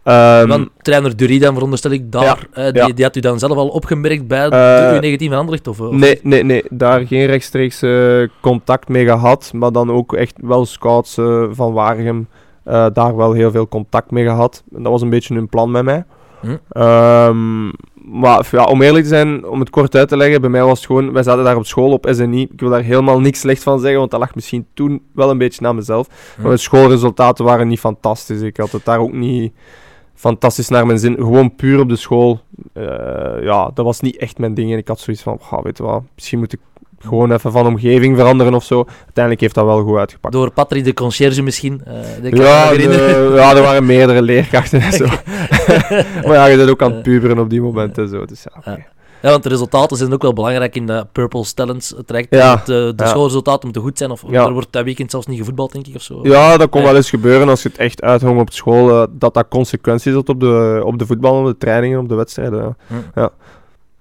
Ehm, 0.02 0.48
Want 0.48 0.68
trainer 0.82 1.16
Dury 1.16 1.38
dan, 1.38 1.52
veronderstel 1.54 1.90
ik, 1.90 2.12
daar, 2.12 2.46
eh, 2.52 2.64
die, 2.64 2.74
ja. 2.82 2.88
die 2.92 3.04
had 3.04 3.16
u 3.16 3.20
dan 3.20 3.38
zelf 3.38 3.56
al 3.56 3.68
opgemerkt 3.68 4.26
bij 4.26 4.44
Eh, 4.44 4.50
de 4.50 5.16
U19 5.18 5.28
van 5.28 5.36
Anderlecht? 5.38 5.68
Of, 5.68 5.80
of- 5.80 5.90
Nee, 5.92 6.18
nee, 6.22 6.44
nee. 6.44 6.64
Daar 6.70 7.06
geen 7.06 7.26
rechtstreeks 7.26 7.82
contact 8.40 8.88
mee 8.88 9.04
gehad. 9.06 9.50
Maar 9.54 9.72
dan 9.72 9.90
ook 9.90 10.14
echt 10.14 10.34
wel 10.42 10.66
scouts 10.66 11.18
eh, 11.18 11.44
van 11.50 11.72
Waregem. 11.72 12.28
eh, 12.64 12.86
daar 12.92 13.16
wel 13.16 13.32
heel 13.32 13.50
veel 13.50 13.68
contact 13.68 14.10
mee 14.10 14.24
gehad. 14.24 14.62
En 14.76 14.82
dat 14.82 14.92
was 14.92 15.02
een 15.02 15.10
beetje 15.10 15.34
hun 15.34 15.48
plan 15.48 15.70
met 15.70 15.84
mij. 15.84 16.04
Hm. 16.40 16.56
Ehm, 16.70 17.66
maar 18.20 18.48
ja, 18.50 18.64
om 18.64 18.82
eerlijk 18.82 19.02
te 19.02 19.08
zijn, 19.10 19.46
om 19.46 19.60
het 19.60 19.70
kort 19.70 19.94
uit 19.96 20.08
te 20.08 20.16
leggen, 20.16 20.40
bij 20.40 20.50
mij 20.50 20.62
was 20.62 20.78
het 20.78 20.86
gewoon... 20.86 21.12
Wij 21.12 21.22
zaten 21.22 21.44
daar 21.44 21.56
op 21.56 21.66
school 21.66 21.92
op 21.92 22.06
SNI. 22.10 22.42
Ik 22.52 22.60
wil 22.60 22.70
daar 22.70 22.82
helemaal 22.82 23.20
niks 23.20 23.40
slecht 23.40 23.62
van 23.62 23.80
zeggen, 23.80 23.98
want 23.98 24.10
dat 24.10 24.20
lag 24.20 24.34
misschien 24.34 24.66
toen 24.74 25.02
wel 25.14 25.30
een 25.30 25.38
beetje 25.38 25.62
naar 25.62 25.74
mezelf. 25.74 26.06
Hm. 26.36 26.42
Maar 26.42 26.50
de 26.50 26.56
schoolresultaten 26.56 27.44
waren 27.44 27.68
niet 27.68 27.80
fantastisch. 27.80 28.40
Ik 28.40 28.56
had 28.56 28.72
het 28.72 28.84
daar 28.84 28.98
ook 28.98 29.12
niet 29.12 29.52
fantastisch 30.20 30.68
naar 30.68 30.86
mijn 30.86 30.98
zin. 30.98 31.14
Gewoon 31.14 31.54
puur 31.54 31.80
op 31.80 31.88
de 31.88 31.96
school. 31.96 32.40
Eh, 32.72 32.84
ja, 33.42 33.70
dat 33.74 33.84
was 33.84 34.00
niet 34.00 34.16
echt 34.16 34.38
mijn 34.38 34.54
ding. 34.54 34.72
En 34.72 34.78
ik 34.78 34.88
had 34.88 35.00
zoiets 35.00 35.22
van, 35.22 35.38
"Goh, 35.40 35.62
weet 35.62 35.76
je 35.76 35.82
wat, 35.82 36.02
misschien 36.14 36.38
moet 36.38 36.52
ik 36.52 36.58
gewoon 36.98 37.32
even 37.32 37.52
van 37.52 37.66
omgeving 37.66 38.16
veranderen 38.16 38.54
of 38.54 38.64
zo. 38.64 38.84
Uiteindelijk 38.98 39.40
heeft 39.40 39.54
dat 39.54 39.64
wel 39.64 39.82
goed 39.82 39.96
uitgepakt. 39.98 40.34
Door 40.34 40.50
Patrick 40.50 40.84
de 40.84 40.94
Concierge 40.94 41.42
misschien? 41.42 41.82
eh, 41.84 42.30
Ja, 42.32 42.70
de- 42.70 43.32
ja, 43.36 43.56
er 43.56 43.62
waren 43.62 43.86
meerdere 43.86 44.22
leerkrachten 44.22 44.80
en 44.80 44.92
zo. 44.92 45.04
maar 46.26 46.32
ja, 46.34 46.46
je 46.46 46.56
bent 46.56 46.70
ook 46.70 46.82
aan 46.82 46.92
het 46.92 47.02
puberen 47.02 47.38
op 47.38 47.50
die 47.50 47.60
momenten 47.60 48.02
en 48.02 48.08
zo. 48.08 48.24
Dus 48.24 48.44
ja. 48.64 48.78
Ja. 49.22 49.30
Want 49.30 49.42
de 49.42 49.48
resultaten 49.48 49.96
zijn 49.96 50.12
ook 50.12 50.22
wel 50.22 50.32
belangrijk 50.32 50.76
in 50.76 50.86
de 50.86 51.06
Purple 51.12 51.44
Talents 51.54 51.94
traject. 52.06 52.34
Ja. 52.34 52.50
Dat, 52.50 52.60
eh, 52.60 52.66
de 52.66 52.92
Ja. 52.96 53.06
schoolresultaten 53.06 53.64
moeten 53.64 53.82
goed 53.82 53.98
zijn. 53.98 54.10
Of 54.10 54.22
Ja. 54.28 54.44
er 54.46 54.52
wordt 54.52 54.68
dat 54.72 54.84
weekend 54.84 55.10
zelfs 55.10 55.26
niet 55.26 55.38
gevoetbald, 55.38 55.72
denk 55.72 55.86
ik, 55.86 55.94
of 55.94 56.02
zo. 56.02 56.20
Ja, 56.22 56.56
dat 56.56 56.68
kon 56.70 56.82
wel 56.82 56.96
eens 56.96 57.10
gebeuren 57.10 57.48
als 57.48 57.62
je 57.62 57.68
het 57.68 57.78
echt 57.78 58.02
uithong 58.02 58.40
op 58.40 58.52
school, 58.52 58.90
eh, 58.90 59.06
dat 59.10 59.34
dat 59.34 59.48
consequenties 59.48 60.14
had 60.14 60.28
op 60.28 60.40
de, 60.40 60.82
op 60.84 60.98
de 60.98 61.06
voetbal, 61.06 61.40
op 61.40 61.46
de 61.46 61.56
trainingen, 61.58 61.98
op 61.98 62.08
de 62.08 62.14
wedstrijden. 62.14 62.76
ja. 63.14 63.30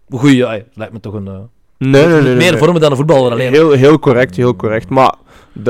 Goeie, 0.10 0.36
ja, 0.36 0.60
lijkt 0.73 0.93
me 0.93 0.99
toch 0.99 1.13
een... 1.13 1.27
eh, 1.27 1.34
Nee, 1.77 2.05
nee, 2.08 2.21
nee. 2.21 2.36
meer 2.36 2.51
nee. 2.51 2.58
vormen 2.58 2.82
dan 2.82 2.91
een 2.91 2.97
voetballer 2.97 3.32
alleen. 3.32 3.53
Heel, 3.53 3.71
heel 3.71 3.99
correct, 3.99 4.36
heel 4.36 4.55
correct. 4.55 4.89
Maar 4.89 5.13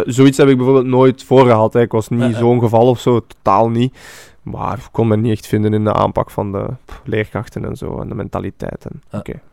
zoiets 0.06 0.38
heb 0.38 0.48
ik 0.48 0.56
bijvoorbeeld 0.58 0.86
nooit 0.86 1.24
voorgehad. 1.24 1.74
Hè. 1.74 1.82
Ik 1.82 1.92
was 1.92 2.08
niet 2.10 2.36
zo'n 2.36 2.60
geval 2.60 2.88
of 2.88 3.00
zo, 3.00 3.20
totaal 3.28 3.70
niet. 3.70 3.94
Maar 4.52 4.78
ik 4.78 4.88
kon 4.92 5.08
me 5.08 5.18
niet 5.18 5.32
echt 5.32 5.48
vinden 5.48 5.74
in 5.74 5.84
de 5.84 5.94
aanpak 5.94 6.32
van 6.32 6.52
de 6.52 6.66
pff, 6.86 7.02
leerkrachten 7.04 7.66
en 7.66 7.76
zo, 7.76 8.00
en 8.02 8.08
de 8.08 8.16
mentaliteit. 8.16 8.86
En, 8.86 9.02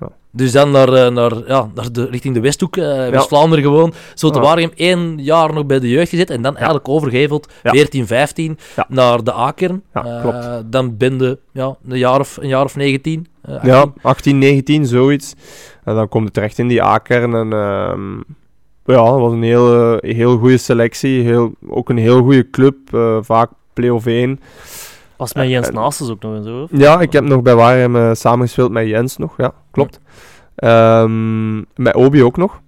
Ja. 0.00 0.08
Dus 0.30 0.52
dan 0.52 0.70
naar, 0.70 0.92
eh, 0.92 1.10
naar, 1.12 1.32
ja, 1.46 1.70
naar 1.74 1.92
de, 1.92 2.04
richting 2.06 2.34
de 2.34 2.40
Westhoek, 2.40 2.76
eh 2.76 3.08
West-Vlaanderen 3.08 3.64
gewoon. 3.64 3.92
Zo 4.14 4.30
te. 4.30 4.40
Waregem 4.40 4.70
één 4.74 5.18
jaar 5.24 5.52
nog 5.52 5.66
bij 5.66 5.78
de 5.80 5.88
jeugd 5.88 6.08
gezet 6.08 6.30
en 6.30 6.42
dan 6.42 6.54
eigenlijk 6.56 6.88
overgeheveld, 6.88 7.52
Ja. 7.62 7.70
14, 7.70 8.06
15, 8.06 8.58
Ja. 8.76 8.86
naar 8.88 9.24
de 9.24 9.34
A-kern. 9.34 9.82
Ja, 9.94 10.04
Eh. 10.04 10.56
Dan 10.66 10.96
ben 10.96 11.18
je 11.18 11.38
ja, 11.52 11.76
een, 11.88 11.98
jaar 11.98 12.20
of, 12.20 12.36
een 12.36 12.48
jaar 12.48 12.64
of 12.64 12.76
19. 12.76 13.26
eh, 13.42 13.54
18. 13.54 13.70
Ja, 13.70 13.92
18, 14.02 14.38
19, 14.38 14.86
zoiets. 14.86 15.34
En 15.84 15.94
dan 15.94 16.08
komt 16.08 16.24
het 16.24 16.34
terecht 16.34 16.58
in 16.58 16.68
die 16.68 16.82
A-kern. 16.82 17.34
En 17.34 17.52
ehm, 17.52 18.16
ja, 18.84 19.04
dat 19.10 19.20
was 19.20 19.32
een 19.32 19.42
heel, 19.42 19.96
heel 20.00 20.38
goede 20.38 20.56
selectie. 20.58 21.22
Heel, 21.22 21.52
ook 21.68 21.88
een 21.88 21.96
heel 21.98 22.22
goede 22.22 22.50
club. 22.50 22.76
vaak 23.20 23.50
play-off 23.72 24.06
1. 24.06 24.40
Was 25.16 25.34
met 25.34 25.48
Jens 25.48 25.68
Eh, 25.68 25.74
Naastens 25.74 26.10
ook 26.10 26.22
nog 26.22 26.34
en 26.36 26.44
zo. 26.44 26.62
of? 26.62 26.70
Ja, 26.72 27.00
ik 27.00 27.12
heb 27.12 27.24
nog 27.24 27.42
bij 27.42 27.54
Waarhem 27.54 27.96
eh, 27.96 28.10
samengespeeld 28.14 28.70
met 28.70 28.86
Jens 28.88 29.16
nog, 29.16 29.34
ja, 29.36 29.52
klopt. 29.70 30.00
Ehm, 30.56 31.56
met 31.58 31.94
Obi 31.94 32.22
ook 32.22 32.36
nog. 32.36 32.60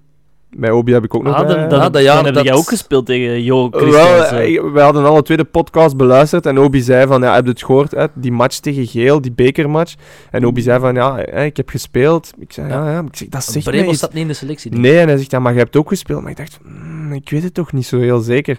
Met 0.51 0.71
Obi 0.71 0.93
heb 0.93 1.05
ik 1.05 1.15
ook 1.15 1.23
nog 1.23 1.35
Ah, 1.35 1.47
bij- 1.47 1.57
dan, 1.57 1.69
dan, 1.69 1.79
Ah, 1.79 1.85
dat 1.85 1.93
dan 1.93 2.03
jaar 2.03 2.25
heb 2.25 2.35
dat- 2.35 2.45
jij 2.45 2.53
ook 2.55 2.69
gespeeld 2.69 3.07
tegen 3.07 3.43
Jo 3.43 3.71
Wel, 3.71 4.25
eh, 4.25 4.73
we 4.73 4.81
hadden 4.81 5.05
alle 5.05 5.23
twee 5.23 5.37
de 5.37 5.45
podcast 5.45 5.97
beluisterd 5.97 6.47
en 6.47 6.59
Obi 6.59 6.81
zei 6.81 7.07
van, 7.07 7.21
ja, 7.23 7.35
heb 7.35 7.45
je 7.45 7.51
het 7.51 7.63
gehoord, 7.65 7.91
hè? 7.91 8.07
die 8.15 8.33
match 8.33 8.59
tegen 8.59 8.87
Geel, 8.87 9.21
die 9.21 9.33
bekermatch. 9.33 9.95
En 10.31 10.47
Obi 10.47 10.61
zei 10.61 10.81
van, 10.81 10.95
ja, 10.95 11.17
hè, 11.17 11.45
ik 11.45 11.57
heb 11.57 11.69
gespeeld. 11.69 12.33
Ik 12.39 12.53
zei, 12.53 12.69
ja, 12.69 12.75
ja, 12.91 13.03
maar 13.03 13.11
ik 13.11 13.17
zeg, 13.17 13.29
dat 13.29 13.45
zegt 13.45 13.65
Bremen 13.65 13.95
staat 13.95 14.13
niet 14.13 14.23
in 14.23 14.29
de 14.29 14.35
selectie. 14.35 14.73
Nee, 14.75 14.99
en 14.99 15.09
hij 15.09 15.17
zegt, 15.17 15.31
ja, 15.31 15.39
maar 15.39 15.53
je 15.53 15.59
hebt 15.59 15.77
ook 15.77 15.89
gespeeld. 15.89 16.23
Maar 16.23 16.31
ik 16.31 16.37
dacht, 16.37 16.59
"Hmm, 16.63 17.13
ik 17.13 17.31
weet 17.31 17.43
het 17.43 17.55
toch 17.55 17.73
niet 17.73 17.87
zo 17.87 17.99
heel 17.99 18.21
zeker. 18.21 18.59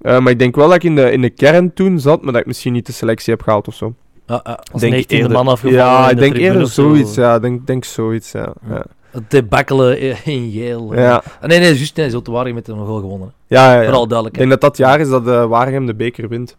Eh, 0.00 0.18
maar 0.18 0.32
ik 0.32 0.38
denk 0.38 0.54
wel 0.56 0.66
dat 0.66 0.76
ik 0.76 0.84
in 0.84 0.94
de, 0.94 1.12
in 1.12 1.20
de 1.20 1.30
kern 1.30 1.72
toen 1.74 2.00
zat, 2.00 2.22
maar 2.22 2.32
dat 2.32 2.40
ik 2.40 2.46
misschien 2.46 2.72
niet 2.72 2.86
de 2.86 2.92
selectie 2.92 3.32
heb 3.32 3.42
gehaald 3.42 3.68
of 3.68 3.74
zo. 3.74 3.94
Ja. 4.26 4.36
Als 4.72 4.80
Denk 4.80 4.94
19e 5.04 5.06
eerder- 5.06 5.30
man 5.32 5.48
afgevallen 5.48 5.84
Ja, 5.84 6.08
ik 6.10 6.14
de 6.14 6.20
denk 6.20 6.36
eerder 6.36 6.66
zoiets, 6.66 7.14
ja. 7.14 7.34
Ik 7.34 7.42
denk, 7.42 7.66
denk 7.66 7.84
zoiets, 7.84 8.32
ja. 8.32 8.52
Ja. 8.68 8.84
Het 9.10 9.30
debakkelen 9.30 10.00
in 10.24 10.50
Yale. 10.50 10.96
ja. 10.96 11.22
Ah, 11.40 11.48
nee, 11.48 11.58
nee, 11.58 11.74
juist. 11.74 11.96
Nee, 11.96 12.10
zo 12.10 12.22
te 12.22 12.30
waren 12.30 12.54
met 12.54 12.68
een 12.68 12.86
goal 12.86 13.00
gewonnen. 13.00 13.32
ja, 13.46 13.72
ja, 13.72 13.76
ja. 13.78 13.82
Vooral 13.84 14.02
Ik 14.02 14.08
duidelijk. 14.08 14.38
denk 14.38 14.50
dat 14.50 14.60
dat 14.60 14.76
jaar 14.76 15.00
is 15.00 15.08
dat 15.08 15.26
uh, 15.26 15.44
Waregem 15.46 15.86
de 15.86 15.94
beker 15.94 16.28
wint. 16.28 16.56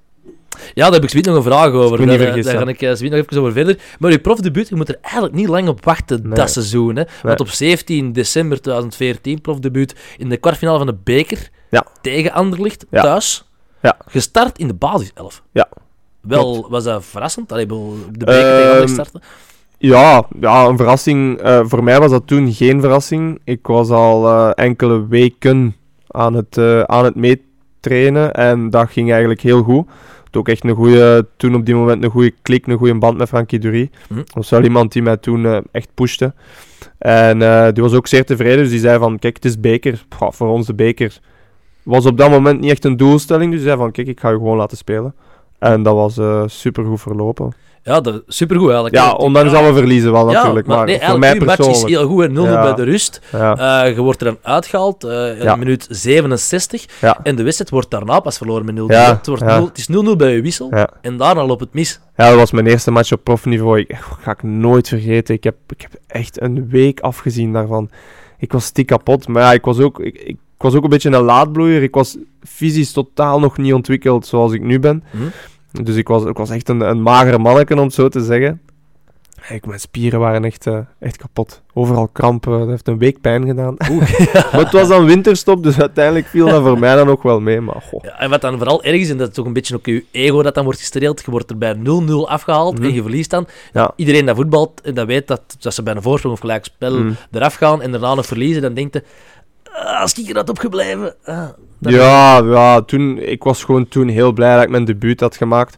Ja, 0.74 0.84
daar 0.84 0.94
heb 0.94 1.04
ik 1.04 1.10
zoiets 1.10 1.28
nog 1.28 1.38
een 1.38 1.44
vraag 1.44 1.72
over. 1.72 2.00
niet 2.00 2.08
Daar, 2.08 2.18
ga 2.18 2.68
ik 2.68 2.82
eh, 2.82 2.88
zoiets 2.88 3.02
nog 3.02 3.14
even 3.14 3.38
over 3.40 3.52
verder. 3.52 3.78
Maar 4.00 4.12
je 4.12 4.20
profdebuut, 4.20 4.70
je 4.70 4.76
moet 4.76 4.90
er 4.90 4.98
eigenlijk 5.02 5.34
niet 5.34 5.48
lang 5.48 5.68
op 5.68 5.86
wachten 5.86 6.20
Nee. 6.24 6.34
dat 6.34 6.50
seizoen. 6.52 6.96
Hè? 6.96 7.04
Want 7.24 7.40
op 7.40 7.48
17 7.50 8.12
december 8.12 8.62
2014, 8.62 9.42
profdebuut, 9.42 9.96
in 10.18 10.30
de 10.30 10.38
kwartfinale 10.38 10.78
van 10.78 10.88
de 10.88 10.96
beker 11.04 11.50
Ja. 11.74 11.86
tegen 12.02 12.32
Anderlicht, 12.32 12.86
Ja. 12.90 13.02
thuis. 13.02 13.48
Ja. 13.82 13.98
Gestart 14.08 14.58
in 14.58 14.68
de 14.68 14.74
basiself. 14.74 15.44
Ja. 15.52 15.68
Wel, 16.22 16.52
Klopt. 16.54 16.70
was 16.70 16.84
dat 16.84 17.06
verrassend? 17.06 17.52
Allee, 17.52 17.66
de 17.66 17.74
beker 18.12 18.26
tegen 18.34 18.56
Anderlicht 18.64 18.82
Ehm, 18.82 18.94
starten? 18.94 19.22
Ja, 19.78 20.26
ja, 20.40 20.66
een 20.66 20.78
verrassing. 20.78 21.38
Eh, 21.40 21.60
voor 21.64 21.84
mij 21.84 22.00
was 22.00 22.12
dat 22.12 22.28
toen 22.28 22.54
geen 22.54 22.82
verrassing. 22.82 23.40
Ik 23.44 23.68
was 23.68 23.90
al 23.90 24.28
eh, 24.28 24.52
enkele 24.66 25.08
weken 25.08 25.76
aan 26.08 26.34
het, 26.34 26.58
eh, 26.58 26.82
aan 26.82 27.04
het 27.06 27.16
meetrainen 27.16 28.34
en 28.34 28.70
dat 28.70 28.90
ging 28.90 29.10
eigenlijk 29.12 29.42
heel 29.42 29.64
goed. 29.64 29.88
Had 30.24 30.36
ook 30.36 30.48
echt 30.50 30.64
een 30.64 30.76
goede, 30.76 31.28
toen 31.38 31.56
op 31.56 31.66
die 31.66 31.76
moment 31.76 32.04
een 32.04 32.10
goede 32.12 32.34
klik, 32.42 32.68
een 32.68 32.78
goede 32.78 32.96
band 32.98 33.18
met 33.18 33.28
Frankie 33.28 33.60
Dury. 33.60 33.90
Hm. 34.08 34.16
Dat 34.16 34.34
was 34.34 34.50
wel 34.50 34.64
iemand 34.64 34.92
die 34.92 35.02
mij 35.02 35.18
toen 35.18 35.64
echt 35.72 35.90
pushte. 35.94 36.34
En 36.98 37.40
die 37.74 37.84
was 37.84 37.94
ook 37.94 38.08
zeer 38.08 38.26
tevreden, 38.26 38.58
dus 38.58 38.70
die 38.70 38.80
zei 38.80 39.00
van, 39.00 39.20
kijk, 39.20 39.36
het 39.36 39.46
is 39.46 39.60
beker. 39.60 40.04
Pff, 40.10 40.36
voor 40.36 40.48
ons 40.48 40.66
de 40.68 40.74
beker 40.74 41.20
was 41.84 42.06
op 42.06 42.18
dat 42.18 42.30
moment 42.30 42.60
niet 42.60 42.72
echt 42.72 42.86
een 42.86 42.98
doelstelling, 42.98 43.52
dus 43.52 43.62
zei 43.62 43.78
van, 43.78 43.92
kijk, 43.92 44.08
ik 44.08 44.20
ga 44.20 44.30
je 44.30 44.36
gewoon 44.36 44.58
laten 44.58 44.78
spelen. 44.78 45.16
En 45.60 45.84
dat 45.84 45.96
was 45.96 46.18
eh 46.18 46.44
super 46.46 46.86
goed 46.86 47.02
verlopen. 47.02 47.54
Ja, 47.86 48.02
dat, 48.02 48.24
supergoed 48.28 48.66
eigenlijk. 48.66 48.96
Ja, 48.96 49.12
ondanks 49.14 49.52
dat 49.52 49.66
we 49.66 49.74
verliezen 49.74 50.12
wel 50.12 50.28
Ja, 50.32 50.34
natuurlijk. 50.38 50.68
maar 50.68 50.86
nee, 50.86 51.00
voor 51.02 51.20
mij 51.20 51.34
uw 51.40 51.46
match 51.46 51.60
is 51.60 51.66
persoonlijk. 51.66 51.96
heel 51.98 52.08
goed. 52.08 52.24
hè. 52.24 52.30
0-0 52.30 52.34
Ja. 52.52 52.62
bij 52.64 52.74
de 52.74 52.84
rust. 52.84 53.22
Ja, 53.32 53.84
Eh, 53.86 53.96
je 53.96 54.02
wordt 54.02 54.20
er 54.22 54.26
dan 54.26 54.38
uitgehaald 54.42 55.04
eh, 55.04 55.40
in 55.44 55.60
minuut 55.60 55.88
67. 55.90 56.86
ja, 57.02 57.20
En 57.24 57.36
de 57.36 57.44
wedstrijd 57.44 57.72
wordt 57.72 57.90
daarna 57.92 58.20
pas 58.20 58.38
verloren 58.38 58.66
met 58.66 58.76
0-0. 58.76 58.86
Ja, 58.88 59.16
het, 59.18 59.28
wordt 59.28 59.42
ja. 59.44 59.58
0 59.58 59.66
het 59.68 59.78
is 59.78 59.88
0-0 59.88 60.16
bij 60.18 60.36
je 60.36 60.42
wissel. 60.42 60.72
En 61.02 61.18
daarna 61.18 61.46
loopt 61.46 61.60
het 61.62 61.74
mis. 61.74 62.00
ja, 62.18 62.28
dat 62.30 62.38
was 62.38 62.52
mijn 62.52 62.68
eerste 62.68 62.92
match 62.92 63.12
op 63.12 63.24
profniveau. 63.24 63.80
Ik, 63.80 63.96
ga 64.22 64.32
ik 64.32 64.44
nooit 64.44 64.88
vergeten. 64.88 65.36
Ik 65.36 65.44
heb, 65.44 65.56
ik 65.70 65.82
heb 65.82 65.92
echt 66.08 66.42
een 66.42 66.70
week 66.70 67.00
afgezien 67.00 67.54
daarvan. 67.54 67.90
Ik 68.38 68.52
was 68.52 68.66
stiek 68.66 68.88
kapot. 68.88 69.28
Maar 69.28 69.42
ja, 69.44 69.54
ik 69.54 69.66
was 69.66 69.80
ook, 69.80 70.00
ik, 70.00 70.16
ik 70.18 70.38
was 70.64 70.76
ook 70.76 70.84
een 70.84 70.90
beetje 70.90 71.10
een 71.12 71.24
laadbloeier. 71.24 71.84
Ik 71.84 71.94
was 71.96 72.18
fysisch 72.48 72.92
totaal 72.92 73.40
nog 73.40 73.58
niet 73.58 73.74
ontwikkeld 73.74 74.26
zoals 74.26 74.52
ik 74.54 74.62
nu 74.62 74.80
ben. 74.80 75.04
Hm? 75.12 75.84
Dus 75.84 75.96
ik 75.96 76.08
was, 76.08 76.26
ik 76.26 76.38
was 76.38 76.50
echt 76.50 76.70
een, 76.70 76.82
een 76.82 77.02
magere 77.02 77.38
manneke, 77.38 77.74
om 77.76 77.80
het 77.80 77.94
zo 77.94 78.08
te 78.10 78.24
zeggen. 78.24 78.62
Ik, 79.50 79.66
mijn 79.66 79.80
spieren 79.80 80.20
waren 80.20 80.46
echt, 80.46 80.68
eh, 80.68 80.78
echt 81.00 81.18
kapot. 81.18 81.62
Overal 81.74 82.08
krampen. 82.08 82.60
Dat 82.60 82.68
heeft 82.68 82.88
een 82.88 82.98
week 82.98 83.22
pijn 83.22 83.46
gedaan. 83.46 83.76
maar 84.34 84.52
het 84.60 84.72
was 84.72 84.88
dan 84.88 85.06
winterstop, 85.06 85.64
dus 85.64 85.80
uiteindelijk 85.80 86.26
viel 86.26 86.46
dat 86.48 86.62
voor 86.62 86.80
mij 86.80 86.96
dan 86.96 87.10
ook 87.10 87.24
wel 87.24 87.40
mee. 87.40 87.62
Maar 87.62 87.82
goh. 87.90 88.04
Ja, 88.04 88.20
en 88.20 88.30
wat 88.30 88.42
dan 88.42 88.58
vooral 88.58 88.84
erg 88.84 89.00
is, 89.02 89.10
en 89.10 89.18
dat 89.18 89.28
is 89.30 89.34
toch 89.36 89.46
een 89.46 89.54
beetje 89.54 89.76
ook 89.76 89.86
je 89.86 90.04
ego 90.12 90.42
dat 90.42 90.56
dan 90.56 90.64
wordt 90.64 90.80
gestreeld, 90.80 91.22
je 91.26 91.32
wordt 91.32 91.50
er 91.50 91.58
bij 91.58 91.76
0-0 91.76 92.28
afgehaald 92.30 92.78
Mhm. 92.80 92.84
en 92.88 92.94
je 92.94 93.02
verliest 93.02 93.30
dan. 93.30 93.48
Ja. 93.74 93.94
Iedereen 93.96 94.26
dat 94.26 94.36
voetbalt 94.36 94.82
en 94.82 94.94
dat 94.94 95.08
weet 95.08 95.28
dat, 95.28 95.42
dat 95.60 95.74
ze 95.74 95.84
bij 95.84 95.96
een 95.96 96.02
voorsprong 96.02 96.36
of 96.36 96.42
gelijk 96.42 96.66
spel 96.66 96.98
Mm. 97.00 97.16
eraf 97.32 97.56
gaan 97.56 97.82
en 97.82 97.92
daarna 97.92 98.14
nog 98.14 98.26
verliezen, 98.26 98.62
dan 98.62 98.74
denkt 98.74 98.94
je, 98.94 99.00
"Ah, 99.04 99.08
als 100.02 100.14
ik 100.14 100.30
er 100.30 100.36
had 100.36 100.50
opgebleven... 100.50 101.16
ah, 101.26 101.48
Ja, 101.80 102.38
ja 102.38 102.82
toen, 102.82 103.18
ik 103.18 103.44
was 103.44 103.64
gewoon 103.64 103.88
toen 103.88 104.08
heel 104.08 104.32
blij 104.32 104.54
dat 104.56 104.64
ik 104.64 104.70
mijn 104.70 104.86
debuut 104.86 105.20
had 105.20 105.36
gemaakt. 105.38 105.78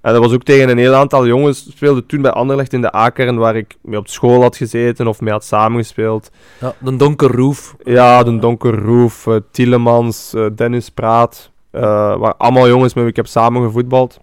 En 0.00 0.12
dat 0.12 0.22
was 0.22 0.32
ook 0.32 0.42
tegen 0.42 0.68
een 0.68 0.78
heel 0.78 0.94
aantal 0.94 1.26
jongens. 1.26 1.66
speelde 1.70 2.06
toen 2.06 2.22
bij 2.22 2.30
Anderlecht 2.30 2.72
in 2.72 2.80
de 2.80 2.96
A-kern, 2.96 3.36
waar 3.36 3.56
ik 3.56 3.76
mee 3.82 3.98
op 3.98 4.08
school 4.08 4.42
had 4.42 4.56
gezeten 4.56 5.06
of 5.06 5.20
mee 5.20 5.32
had 5.32 5.44
samengespeeld. 5.44 6.30
Ja, 6.60 6.74
de 6.78 6.96
donker 6.96 7.30
roof. 7.30 7.74
Ja, 7.84 8.22
de 8.22 8.38
Donker 8.38 8.74
Roef, 8.84 9.26
eh, 9.26 9.34
Tielemans, 9.50 10.34
eh, 10.34 10.46
Dennis 10.54 10.88
Praat. 10.90 11.50
eh 11.70 12.16
waar 12.16 12.34
allemaal 12.34 12.68
jongens 12.68 12.94
met 12.94 13.02
wie 13.02 13.12
ik 13.12 13.16
heb 13.16 13.26
samengevoetbald. 13.26 14.18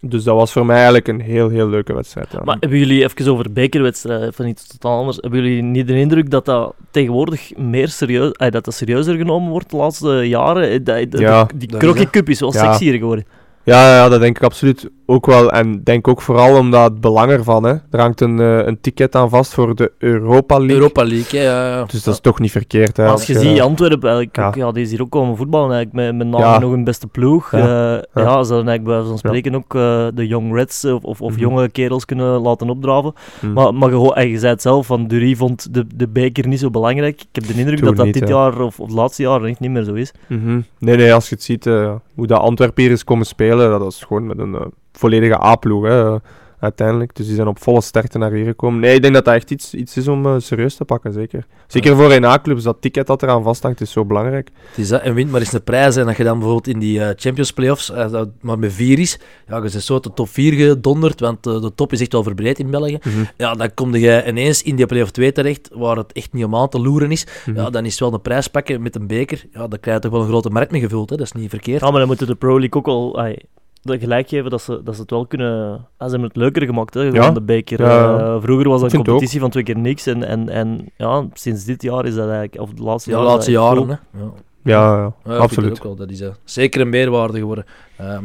Dus 0.00 0.24
dat 0.24 0.34
was 0.36 0.52
voor 0.52 0.66
mij 0.66 0.74
eigenlijk 0.76 1.08
een 1.08 1.20
heel, 1.20 1.48
heel 1.48 1.68
leuke 1.68 1.92
wedstrijd. 1.94 2.28
Ja. 2.32 2.40
Maar 2.44 2.56
hebben 2.60 2.78
jullie, 2.78 3.02
even 3.04 3.32
over 3.32 3.52
bekerwedstrijden, 3.52 4.32
van 4.32 4.46
iets 4.46 4.66
totaal 4.66 4.98
anders, 4.98 5.16
hebben 5.20 5.42
jullie 5.42 5.62
niet 5.62 5.86
de 5.86 5.94
indruk 5.98 6.30
dat 6.30 6.44
dat 6.44 6.74
tegenwoordig 6.90 7.56
meer 7.56 7.88
serieus, 7.88 8.32
eh, 8.32 8.50
dat 8.50 8.64
dat 8.64 8.74
serieuzer 8.74 9.16
genomen 9.16 9.50
wordt 9.50 9.70
de 9.70 9.76
laatste 9.76 10.08
jaren? 10.28 10.70
Eh, 10.70 10.78
Dat, 10.84 11.10
dat- 11.10 11.20
Ja. 11.20 11.48
die 11.56 11.68
Dat 11.68 11.80
Crocky 11.80 12.00
is, 12.00 12.10
Cup 12.10 12.28
is 12.28 12.40
wel 12.40 12.52
Ja. 12.52 12.72
sexier 12.72 12.98
geworden. 12.98 13.24
Ja, 13.64 13.94
ja, 13.96 14.08
dat 14.08 14.20
denk 14.20 14.36
ik 14.36 14.42
absoluut 14.42 14.90
ook 15.10 15.26
wel. 15.26 15.50
En 15.50 15.80
denk 15.84 16.08
ook 16.08 16.20
vooral 16.20 16.56
omdat 16.58 16.90
het 16.90 17.00
belang 17.00 17.30
ervan. 17.30 17.64
Hè. 17.64 17.72
Er 17.90 18.00
hangt 18.00 18.20
een, 18.20 18.40
eh, 18.40 18.66
een 18.66 18.80
ticket 18.80 19.14
aan 19.14 19.28
vast 19.28 19.54
voor 19.54 19.74
de 19.74 19.92
Europa 19.98 20.58
League. 20.58 20.74
Europa 20.76 21.04
League, 21.04 21.40
ja, 21.40 21.68
ja. 21.76 21.84
Dus 21.84 22.02
dat 22.02 22.14
is 22.14 22.20
toch 22.20 22.38
niet 22.40 22.50
verkeerd. 22.50 22.96
Hè, 22.96 23.02
Maar 23.02 23.12
als 23.12 23.26
je 23.26 23.34
eh, 23.34 23.40
ziet, 23.40 23.60
Antwerpen, 23.60 24.08
eigenlijk, 24.08 24.36
ja. 24.36 24.46
ook, 24.46 24.54
ja, 24.54 24.72
die 24.72 24.82
is 24.82 24.90
hier 24.90 25.00
ook 25.02 25.10
komen 25.10 25.36
voetballen, 25.36 25.72
eigenlijk, 25.74 26.06
met, 26.06 26.16
met 26.16 26.26
name 26.40 26.44
Ja. 26.52 26.58
nog 26.58 26.72
een 26.72 26.84
beste 26.84 27.06
ploeg. 27.06 27.50
Ja. 27.50 27.58
Ja, 27.58 27.92
Ja. 27.92 28.02
ja. 28.14 28.42
ze 28.44 28.52
hadden 28.54 28.68
eigenlijk 28.68 28.84
bij 28.84 29.02
van 29.02 29.18
spreken 29.18 29.54
ook 29.54 29.74
eh, 29.74 30.06
de 30.14 30.26
Young 30.26 30.54
Reds 30.54 30.84
of, 30.84 31.02
of, 31.04 31.20
of 31.20 31.30
Mhm. 31.32 31.40
jonge 31.40 31.68
kerels 31.68 32.04
kunnen 32.04 32.40
laten 32.40 32.70
opdraven. 32.70 33.12
hm. 33.40 33.52
Maar, 33.52 33.74
maar 33.74 33.88
je, 33.88 33.94
ho- 33.94 34.12
en 34.12 34.28
je 34.28 34.38
zei 34.38 34.52
het 34.52 34.62
zelf, 34.62 34.86
van 34.86 35.06
Dury 35.06 35.34
vond 35.36 35.74
de, 35.74 35.84
de 35.94 36.08
beker 36.08 36.46
niet 36.48 36.58
zo 36.60 36.70
belangrijk. 36.70 37.20
Ik 37.20 37.26
heb 37.32 37.46
de 37.46 37.54
indruk 37.54 37.78
Toen 37.78 37.86
dat 37.86 37.96
dat 37.96 38.04
niet, 38.04 38.14
dit 38.14 38.28
ja. 38.28 38.34
jaar 38.34 38.60
of, 38.60 38.80
of 38.80 38.86
het 38.86 38.96
laatste 38.96 39.22
jaar 39.22 39.42
echt 39.44 39.60
niet 39.60 39.70
meer 39.70 39.84
zo 39.84 39.94
is. 39.94 40.12
Mhm. 40.26 40.60
Nee, 40.78 40.96
nee, 40.96 41.14
als 41.14 41.28
je 41.28 41.34
het 41.34 41.44
ziet, 41.44 41.66
eh, 41.66 41.92
hoe 42.14 42.26
dat 42.26 42.40
Antwerpen 42.40 42.82
hier 42.82 42.92
is 42.92 43.04
komen 43.04 43.26
spelen, 43.26 43.70
dat 43.78 43.92
is 43.92 44.04
gewoon 44.06 44.26
met 44.26 44.38
een 44.38 44.54
eh, 44.54 44.60
volledige 44.92 45.42
A-ploeg, 45.42 45.84
hè, 45.84 46.14
eh, 46.14 46.20
uiteindelijk. 46.60 47.16
Dus 47.16 47.26
die 47.26 47.34
zijn 47.34 47.48
op 47.48 47.62
volle 47.62 47.80
sterkte 47.80 48.18
naar 48.18 48.32
hier 48.32 48.44
gekomen. 48.44 48.80
Nee, 48.80 48.94
ik 48.94 49.02
denk 49.02 49.14
dat 49.14 49.24
dat 49.24 49.34
echt 49.34 49.50
iets, 49.50 49.74
iets 49.74 49.96
is 49.96 50.08
om 50.08 50.26
eh, 50.26 50.34
serieus 50.38 50.74
te 50.74 50.84
pakken, 50.84 51.12
zeker. 51.12 51.46
Zeker 51.66 51.96
voor 51.96 52.12
een 52.12 52.24
A-clubs, 52.24 52.62
dat 52.62 52.76
ticket 52.80 53.06
dat 53.06 53.22
eraan 53.22 53.42
vasthangt, 53.42 53.80
is 53.80 53.90
zo 53.90 54.04
belangrijk. 54.04 54.50
Het 54.68 54.78
is 54.78 54.88
dat, 54.88 55.02
en 55.02 55.14
wint 55.14 55.30
maar 55.30 55.40
eens 55.40 55.52
een 55.52 55.64
prijs. 55.64 55.96
En 55.96 56.06
dat 56.06 56.16
je 56.16 56.24
dan 56.24 56.38
bijvoorbeeld 56.38 56.74
in 56.74 56.78
die 56.78 57.00
eh, 57.00 57.12
Champions 57.16 57.52
Playoffs, 57.52 57.90
eh, 57.90 58.10
dat 58.10 58.28
maar 58.40 58.58
met 58.58 58.72
vier 58.72 58.98
is, 58.98 59.18
ja, 59.48 59.56
je 59.56 59.60
bent 59.62 59.72
zo 59.72 60.00
de 60.00 60.12
top 60.12 60.28
4 60.28 60.52
gedonderd, 60.52 61.20
want 61.20 61.42
de 61.42 61.72
top 61.74 61.92
is 61.92 62.00
echt 62.00 62.12
wel 62.12 62.22
verbreed 62.22 62.58
in 62.58 62.70
België. 62.70 62.98
Ja, 63.36 63.54
dan 63.54 63.74
kom 63.74 63.94
je 63.94 64.24
ineens 64.26 64.62
in 64.62 64.76
die 64.76 64.86
play-off 64.86 65.10
2 65.10 65.32
terecht, 65.32 65.70
waar 65.72 65.96
het 65.96 66.12
echt 66.12 66.32
niet 66.32 66.44
om 66.44 66.56
aan 66.56 66.68
te 66.68 66.80
loeren 66.80 67.10
is. 67.10 67.26
Mhm. 67.46 67.56
Ja, 67.56 67.70
dan 67.70 67.84
is 67.84 67.90
het 67.90 68.00
wel 68.00 68.12
een 68.12 68.20
prijs 68.20 68.48
pakken 68.48 68.82
met 68.82 68.96
een 68.96 69.06
beker. 69.06 69.44
Ja, 69.52 69.68
dan 69.68 69.80
krijg 69.80 69.96
je 69.96 70.02
toch 70.02 70.12
wel 70.12 70.20
een 70.20 70.28
grote 70.28 70.50
markt 70.50 70.70
mee 70.70 70.80
gevuld, 70.80 71.10
hè. 71.10 71.16
dat 71.16 71.26
is 71.26 71.32
niet 71.32 71.50
verkeerd. 71.50 71.80
Ja, 71.80 71.90
maar 71.90 71.98
dan 71.98 72.08
moeten 72.08 72.26
de 72.26 72.34
Pro 72.34 72.58
League 72.58 72.80
ook 72.80 72.86
al 72.86 73.18
ai, 73.18 73.36
de 73.54 73.59
gelijk 73.82 74.28
geven 74.28 74.50
dat 74.50 74.62
ze, 74.62 74.80
dat 74.84 74.94
ze 74.94 75.00
het 75.00 75.10
wel 75.10 75.26
kunnen... 75.26 75.72
ah, 75.72 76.04
ze 76.04 76.10
hebben 76.10 76.28
het 76.28 76.36
leuker 76.36 76.62
gemaakt, 76.66 76.94
hè, 76.94 77.00
gewoon 77.00 77.14
Ja. 77.22 77.30
de 77.30 77.40
beker. 77.42 77.80
Ja. 77.82 78.18
Eh, 78.18 78.42
vroeger 78.42 78.68
was 78.68 78.80
dat 78.80 78.92
een 78.92 79.04
competitie 79.04 79.40
van 79.40 79.50
twee 79.50 79.62
keer 79.64 79.78
niks. 79.78 80.06
En, 80.06 80.24
en, 80.24 80.48
en 80.48 80.90
ja, 80.96 81.26
sinds 81.32 81.64
dit 81.64 81.82
jaar 81.82 82.04
is 82.06 82.14
dat 82.14 82.28
eigenlijk... 82.28 82.60
Of 82.62 82.70
de 82.70 82.82
laatste 82.82 83.10
Ja, 83.10 83.16
de 83.18 83.22
laatste 83.22 83.50
jaren. 83.50 83.88
Hè. 83.88 83.94
Ja. 84.18 84.30
Ja, 84.64 85.12
ja, 85.24 85.36
absoluut. 85.36 85.70
Ook 85.78 85.82
wel. 85.84 85.96
Dat 85.96 86.10
is 86.10 86.20
eh, 86.20 86.28
zeker 86.44 86.80
een 86.80 86.88
meerwaarde 86.88 87.38
geworden. 87.38 87.64
Ehm, 87.96 88.24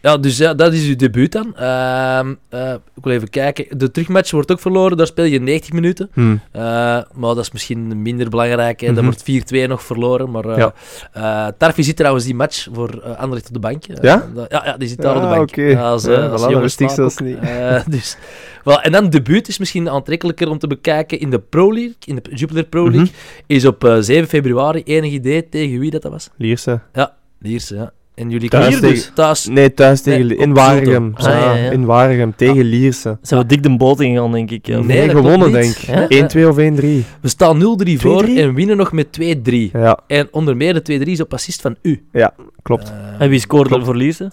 ja, 0.00 0.16
dus 0.16 0.36
ja, 0.36 0.54
dat 0.54 0.72
is 0.72 0.86
uw 0.88 0.96
debuut 0.96 1.32
dan. 1.32 1.56
Eh, 1.56 2.20
ik 2.96 3.04
wil 3.04 3.12
even 3.12 3.30
kijken. 3.30 3.78
De 3.78 3.90
terugmatch 3.90 4.30
wordt 4.30 4.52
ook 4.52 4.60
verloren. 4.60 4.96
Daar 4.96 5.06
speel 5.06 5.24
je 5.24 5.40
90 5.40 5.72
minuten. 5.72 6.10
Hm. 6.12 6.36
Eh, 6.52 6.60
maar 7.12 7.34
dat 7.34 7.38
is 7.38 7.50
misschien 7.50 8.02
minder 8.02 8.28
belangrijk. 8.28 8.80
Hè. 8.80 8.86
Mhm. 8.86 8.94
Dat 8.94 9.04
wordt 9.04 9.22
4-2 9.22 9.66
nog 9.68 9.82
verloren. 9.82 10.30
Maar 10.30 10.44
eh 10.44 10.66
Ja. 11.14 11.52
Tarfi 11.58 11.82
zit 11.82 11.96
trouwens 11.96 12.24
die 12.24 12.34
match 12.34 12.68
voor 12.72 13.02
uh, 13.06 13.16
Anderlecht 13.18 13.46
op 13.46 13.52
de 13.52 13.58
bank. 13.58 13.82
Ja? 13.86 14.28
ja, 14.34 14.46
ja, 14.64 14.76
die 14.76 14.88
zit 14.88 15.00
daar 15.02 15.14
Ja, 15.16 15.22
op 15.22 15.28
de 15.28 15.36
bank. 15.36 15.48
oké. 15.48 15.62
Ja, 15.62 15.90
als, 15.90 16.04
Ja, 16.04 16.26
als 16.26 16.42
voilà, 16.44 16.94
zelfs 16.94 17.18
niet. 17.18 17.38
Dus, 17.90 18.16
wel, 18.64 18.80
en 18.80 18.92
dan 18.92 19.10
debuut 19.10 19.48
is 19.48 19.58
misschien 19.58 19.88
aantrekkelijker 19.90 20.48
om 20.48 20.58
te 20.58 20.66
bekijken 20.66 21.20
in 21.20 21.30
de 21.30 21.38
Pro 21.38 21.72
League. 21.72 21.94
In 22.04 22.14
de 22.14 22.34
Jupiler 22.34 22.64
Pro 22.64 22.82
League. 22.82 23.00
Mhm. 23.00 23.10
Is 23.46 23.64
op 23.64 23.84
eh, 23.84 23.96
7 24.00 24.28
februari. 24.28 24.82
Enig 24.82 25.12
idee 25.12 25.48
tegen 25.48 25.78
wie 25.78 25.90
dat, 25.90 26.02
dat 26.02 26.12
was? 26.12 26.30
Lierse. 26.36 26.80
Lierse, 27.38 27.74
ja. 27.74 27.92
En 28.18 28.30
jullie 28.30 28.48
Thuis 28.48 28.80
dus 28.80 28.90
tegen- 29.00 29.14
thuis. 29.14 29.46
Nee, 29.46 29.74
thuis 29.74 30.00
tegen... 30.00 30.26
Nee, 30.26 30.36
in 30.36 30.54
Waregem. 30.54 31.12
Ah, 31.14 31.24
ja, 31.24 31.54
ja. 31.54 31.70
In 31.70 31.84
Waregem, 31.84 32.32
tegen 32.36 32.64
Lierse. 32.64 33.18
Zijn 33.22 33.40
we 33.40 33.46
dik 33.46 33.62
de 33.62 33.76
boot 33.76 34.00
ingegaan, 34.00 34.32
denk 34.32 34.50
ik. 34.50 34.66
ja. 34.66 34.78
Nee, 34.80 34.98
Nee, 34.98 35.08
gewonnen, 35.08 35.52
denk 35.52 35.76
ik. 35.76 35.78
Ja. 36.08 36.46
1-2 36.46 36.48
of 36.48 36.56
1-3. 36.56 37.04
We 37.20 37.28
staan 37.28 37.58
0-3 37.58 37.92
voor 38.00 38.24
2-3? 38.24 38.28
en 38.38 38.54
winnen 38.54 38.76
nog 38.76 38.92
met 38.92 39.06
2-3. 39.20 39.70
Ja, 39.72 39.98
En 40.06 40.28
onder 40.30 40.56
meer 40.56 40.74
de 40.84 40.98
2-3 41.00 41.02
is 41.10 41.20
op 41.20 41.32
assist 41.32 41.60
van 41.60 41.76
u. 41.82 42.04
klopt. 42.62 42.90
Eh, 42.90 43.20
En 43.24 43.28
wie 43.30 43.40
scoorde 43.40 43.68
Klopt. 43.68 43.84
voor 43.84 43.96
Lierse? 43.96 44.30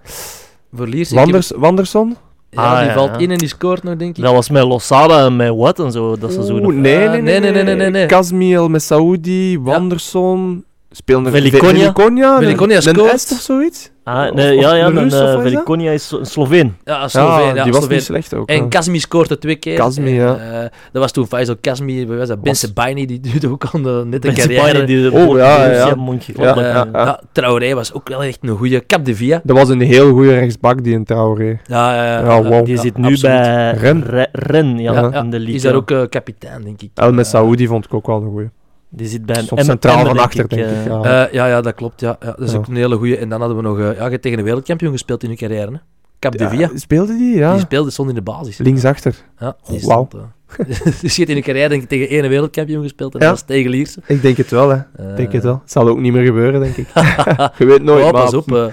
Voor 0.73 0.87
Lierse. 0.87 1.11
ik 1.13 1.17
heb- 1.19 1.25
Wanders, 1.29 1.51
Wanderson? 1.55 2.15
Ja, 2.49 2.61
Ah, 2.61 2.77
die 2.79 2.87
ja, 2.87 2.93
valt 2.93 3.09
ja. 3.11 3.17
in 3.17 3.31
en 3.31 3.37
die 3.37 3.47
scoort 3.47 3.83
nog, 3.83 3.95
denk 3.95 4.17
ik. 4.17 4.23
Dat 4.23 4.33
was 4.33 4.49
met 4.49 4.63
Losada 4.63 5.25
en 5.25 5.35
met 5.35 5.55
Watt 5.55 5.79
en 5.79 5.91
zo, 5.91 6.17
dat 6.17 6.33
seizoen. 6.33 6.65
Oeh, 6.65 6.75
nee, 6.75 7.05
Ah, 7.07 7.11
nee, 7.11 7.21
nee, 7.21 7.39
nee, 7.39 7.51
nee, 7.51 7.63
nee, 7.63 7.75
nee, 7.75 7.89
nee. 7.89 8.05
Kazmi 8.05 8.53
El 8.53 8.69
Messaoudi, 8.69 9.59
Wanderson... 9.59 10.63
Speelde 10.97 11.31
Velikonja. 11.31 11.79
Velikonja, 11.79 12.37
Velikonja 12.39 12.75
een 12.75 12.81
scoort. 12.81 13.13
Of 13.31 13.39
zoiets? 13.39 13.91
Ah, 14.03 14.31
nee, 14.33 14.55
of 14.57 14.63
ja, 14.63 14.75
ja, 14.75 14.85
een 14.87 14.93
dan, 14.95 15.05
of 15.05 15.13
eh, 15.13 15.33
is? 15.35 15.41
Velikonja 15.41 15.91
is 15.91 16.11
een 16.11 16.25
Sloveen. 16.25 16.75
Ja, 16.83 17.07
Sloveen. 17.07 17.45
Ja, 17.47 17.53
Ja, 17.55 17.63
die 17.63 17.71
was 17.71 17.81
Sloveen. 17.81 17.97
niet 17.97 18.05
slecht 18.05 18.33
ook. 18.33 18.49
En 18.49 18.55
ja. 18.55 18.65
Kazmi 18.69 18.99
scoorde 18.99 19.37
twee 19.37 19.55
keer. 19.55 19.77
Kazmi, 19.77 20.07
En, 20.09 20.13
ja. 20.15 20.37
eh, 20.37 20.59
dat 20.91 21.01
was 21.01 21.11
toen 21.11 21.27
Faisal 21.27 21.55
Kazmi. 21.61 22.07
Was 22.07 22.27
dat? 22.27 22.41
Ben 22.41 22.55
Sebaini, 22.55 23.05
die 23.05 23.19
duurde 23.19 23.49
ook 23.49 23.63
al 23.63 23.81
de, 23.81 24.03
net 24.05 24.25
een 24.25 24.33
Mensen 24.33 24.55
carrière. 24.55 24.83
die 24.85 25.09
de 25.09 25.11
Oh, 25.17 25.37
ja, 25.37 25.65
ja, 25.65 25.71
ja. 25.71 25.95
Ja, 26.35 26.59
ja, 26.59 26.87
ja. 26.93 27.19
Traoré 27.31 27.73
was 27.73 27.93
ook 27.93 28.07
wel 28.09 28.23
echt 28.23 28.37
een 28.41 28.57
goede. 28.57 28.85
Cap 28.85 29.05
de 29.05 29.15
Via. 29.15 29.41
Dat 29.43 29.57
was 29.57 29.69
een 29.69 29.81
heel 29.81 30.11
goede 30.11 30.33
rechtsbak, 30.33 30.83
die 30.83 30.93
in 30.93 31.03
Traoré. 31.03 31.59
Ja, 31.65 31.95
ja, 31.95 32.05
ja. 32.05 32.19
Ja, 32.19 32.43
wow. 32.43 32.65
Die 32.65 32.75
ja, 32.75 32.81
zit 32.81 32.97
nu 32.97 33.03
absoluut. 33.11 33.21
bij 33.37 33.71
Ren. 33.71 34.03
Re- 34.03 34.27
Ren, 34.31 34.77
ja, 34.79 34.93
Ja, 34.93 35.09
ja. 35.11 35.21
in 35.21 35.29
de 35.29 35.37
league. 35.37 35.55
Is 35.55 35.61
daar 35.61 35.71
ja. 35.71 35.77
ook 35.77 35.91
eh, 35.91 36.01
kapitein, 36.09 36.61
denk 36.63 36.81
ik. 36.81 36.89
El 36.93 37.07
Eh, 37.07 37.13
Messaoudi 37.13 37.67
vond 37.67 37.85
ik 37.85 37.93
ook 37.93 38.07
wel 38.07 38.21
een 38.21 38.29
goede. 38.31 38.49
Die 38.95 39.07
zit 39.07 39.25
bij 39.25 39.35
een 39.49 39.65
centraal 39.65 40.05
van 40.05 40.17
achter, 40.17 40.47
denk 40.47 40.61
eh. 40.61 40.81
ik. 40.85 40.87
Ja. 40.87 41.25
Eh, 41.25 41.33
ja, 41.33 41.47
ja, 41.47 41.61
dat 41.61 41.73
klopt. 41.75 42.01
Ja. 42.01 42.15
Ja, 42.19 42.25
dat 42.25 42.39
is 42.39 42.51
Ja. 42.51 42.57
ook 42.57 42.67
een 42.67 42.75
hele 42.75 42.95
goede. 42.95 43.17
En 43.17 43.29
dan 43.29 43.39
hadden 43.39 43.57
we 43.57 43.63
nog 43.63 43.79
eh, 43.79 43.83
ja, 43.97 44.03
je 44.03 44.09
hebt 44.09 44.21
tegen 44.21 44.37
een 44.37 44.43
wereldkampioen 44.43 44.91
gespeeld 44.91 45.23
in 45.23 45.29
je 45.29 45.35
carrière. 45.35 45.71
Hè? 45.71 45.77
Cap 46.19 46.37
de 46.37 46.43
Ja, 46.43 46.49
Via. 46.49 46.69
Speelde 46.75 47.17
die? 47.17 47.35
Ja. 47.35 47.51
Die 47.53 47.61
speelde 47.61 47.91
stond 47.91 48.09
in 48.09 48.15
de 48.15 48.21
basis. 48.21 48.57
Linksachter. 48.57 49.15
Ja, 49.39 49.55
die 49.67 49.75
Oh, 49.75 49.81
stond, 49.83 50.13
eh, 50.13 50.19
dus 51.01 51.15
je 51.15 51.21
hebt 51.21 51.29
in 51.29 51.35
je 51.35 51.41
carrière 51.41 51.69
denk 51.69 51.81
ik, 51.81 51.87
tegen 51.89 52.09
één 52.09 52.29
wereldkampioen 52.29 52.83
gespeeld 52.83 53.13
en 53.13 53.19
Ja. 53.19 53.25
dat 53.25 53.35
was 53.35 53.47
tegen 53.47 53.71
Lierse. 53.71 53.99
Ik 54.07 54.21
denk 54.21 54.37
het 54.37 54.49
wel, 54.51 54.69
hè. 54.69 54.75
Eh, 54.75 55.15
denk 55.15 55.31
het 55.31 55.43
wel. 55.43 55.59
Het 55.61 55.71
zal 55.71 55.87
ook 55.87 55.99
niet 55.99 56.13
meer 56.13 56.25
gebeuren, 56.25 56.61
denk 56.61 56.77
ik. 56.77 56.87
Je 57.57 57.65
weet 57.65 57.83
nooit, 57.83 58.05
oh, 58.05 58.11
maar... 58.11 58.21
pas 58.23 58.33
op. 58.33 58.71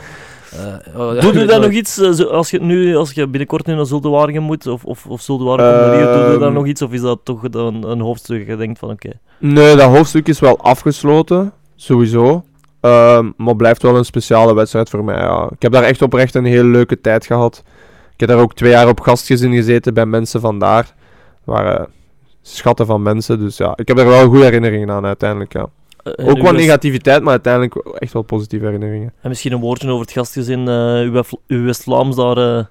ja, 0.57 1.21
Doe 1.21 1.39
je 1.39 1.59
nog 1.61 1.71
iets, 1.71 1.99
eh, 1.99 2.27
als 2.27 2.51
je, 2.51 2.61
nu, 2.61 2.97
als 2.97 3.13
je 3.13 3.29
binnenkort 3.29 3.67
nu 3.67 3.75
naar 3.75 3.87
Zultewaringen 3.87 4.43
moet, 4.43 4.67
of, 4.67 4.85
of, 4.85 5.07
of 5.07 5.29
naar 5.29 5.95
hier, 5.95 6.05
doe 6.05 6.33
je 6.33 6.37
daar 6.39 6.41
Ehm. 6.41 6.53
nog 6.53 6.67
iets, 6.67 6.83
of 6.83 6.93
is 6.93 7.01
dat 7.01 7.21
toch 7.23 7.43
een, 7.43 7.83
een 7.91 8.01
hoofdstuk 8.01 8.47
je 8.47 8.57
denkt 8.57 8.79
van, 8.79 8.91
oké, 8.91 9.11
Nee, 9.39 9.77
dat 9.77 9.89
hoofdstuk 9.89 10.29
is 10.29 10.41
wel 10.41 10.59
afgesloten. 10.59 11.53
Sowieso. 11.77 12.45
Ehm, 12.81 13.31
maar 13.37 13.57
blijft 13.57 13.83
wel 13.83 13.97
een 13.97 14.05
speciale 14.05 14.55
wedstrijd 14.55 14.91
voor 14.91 15.05
mij. 15.05 15.17
Ja. 15.17 15.49
Ik 15.51 15.63
heb 15.63 15.73
daar 15.73 15.83
echt 15.83 16.03
oprecht 16.03 16.35
een 16.35 16.45
hele 16.45 16.69
leuke 16.69 17.01
tijd 17.01 17.27
gehad. 17.27 17.63
Ik 18.15 18.21
heb 18.21 18.29
daar 18.29 18.39
ook 18.39 18.55
twee 18.55 18.71
jaar 18.71 18.89
op 18.89 19.01
gastgezin 19.01 19.53
gezeten 19.53 19.95
bij 19.95 20.07
mensen 20.07 20.41
vandaar. 20.41 20.95
Waren 21.45 21.89
schatten 22.43 22.87
van 22.87 23.03
mensen. 23.03 23.39
Dus 23.39 23.57
ja, 23.57 23.73
ik 23.77 23.89
heb 23.89 23.97
daar 23.97 24.07
wel 24.07 24.27
goede 24.29 24.45
herinneringen 24.45 24.91
aan 24.91 25.07
uiteindelijk. 25.07 25.53
Ja. 25.53 25.67
Eh, 26.03 26.29
Ook 26.29 26.37
wat 26.37 26.51
West- 26.51 26.57
negativiteit, 26.65 27.21
maar 27.23 27.31
uiteindelijk 27.31 27.75
echt 27.99 28.13
wel 28.13 28.23
positieve 28.23 28.65
herinneringen. 28.65 29.13
En 29.21 29.29
misschien 29.29 29.53
een 29.53 29.61
woordje 29.61 29.89
over 29.89 30.01
het 30.01 30.13
gastgezin, 30.13 30.69
eh 30.69 30.75
uw, 31.01 31.11
West- 31.13 31.37
uw 31.49 31.65
West-Vlaams 31.65 32.17
daar 32.17 32.37
eh 32.37 32.65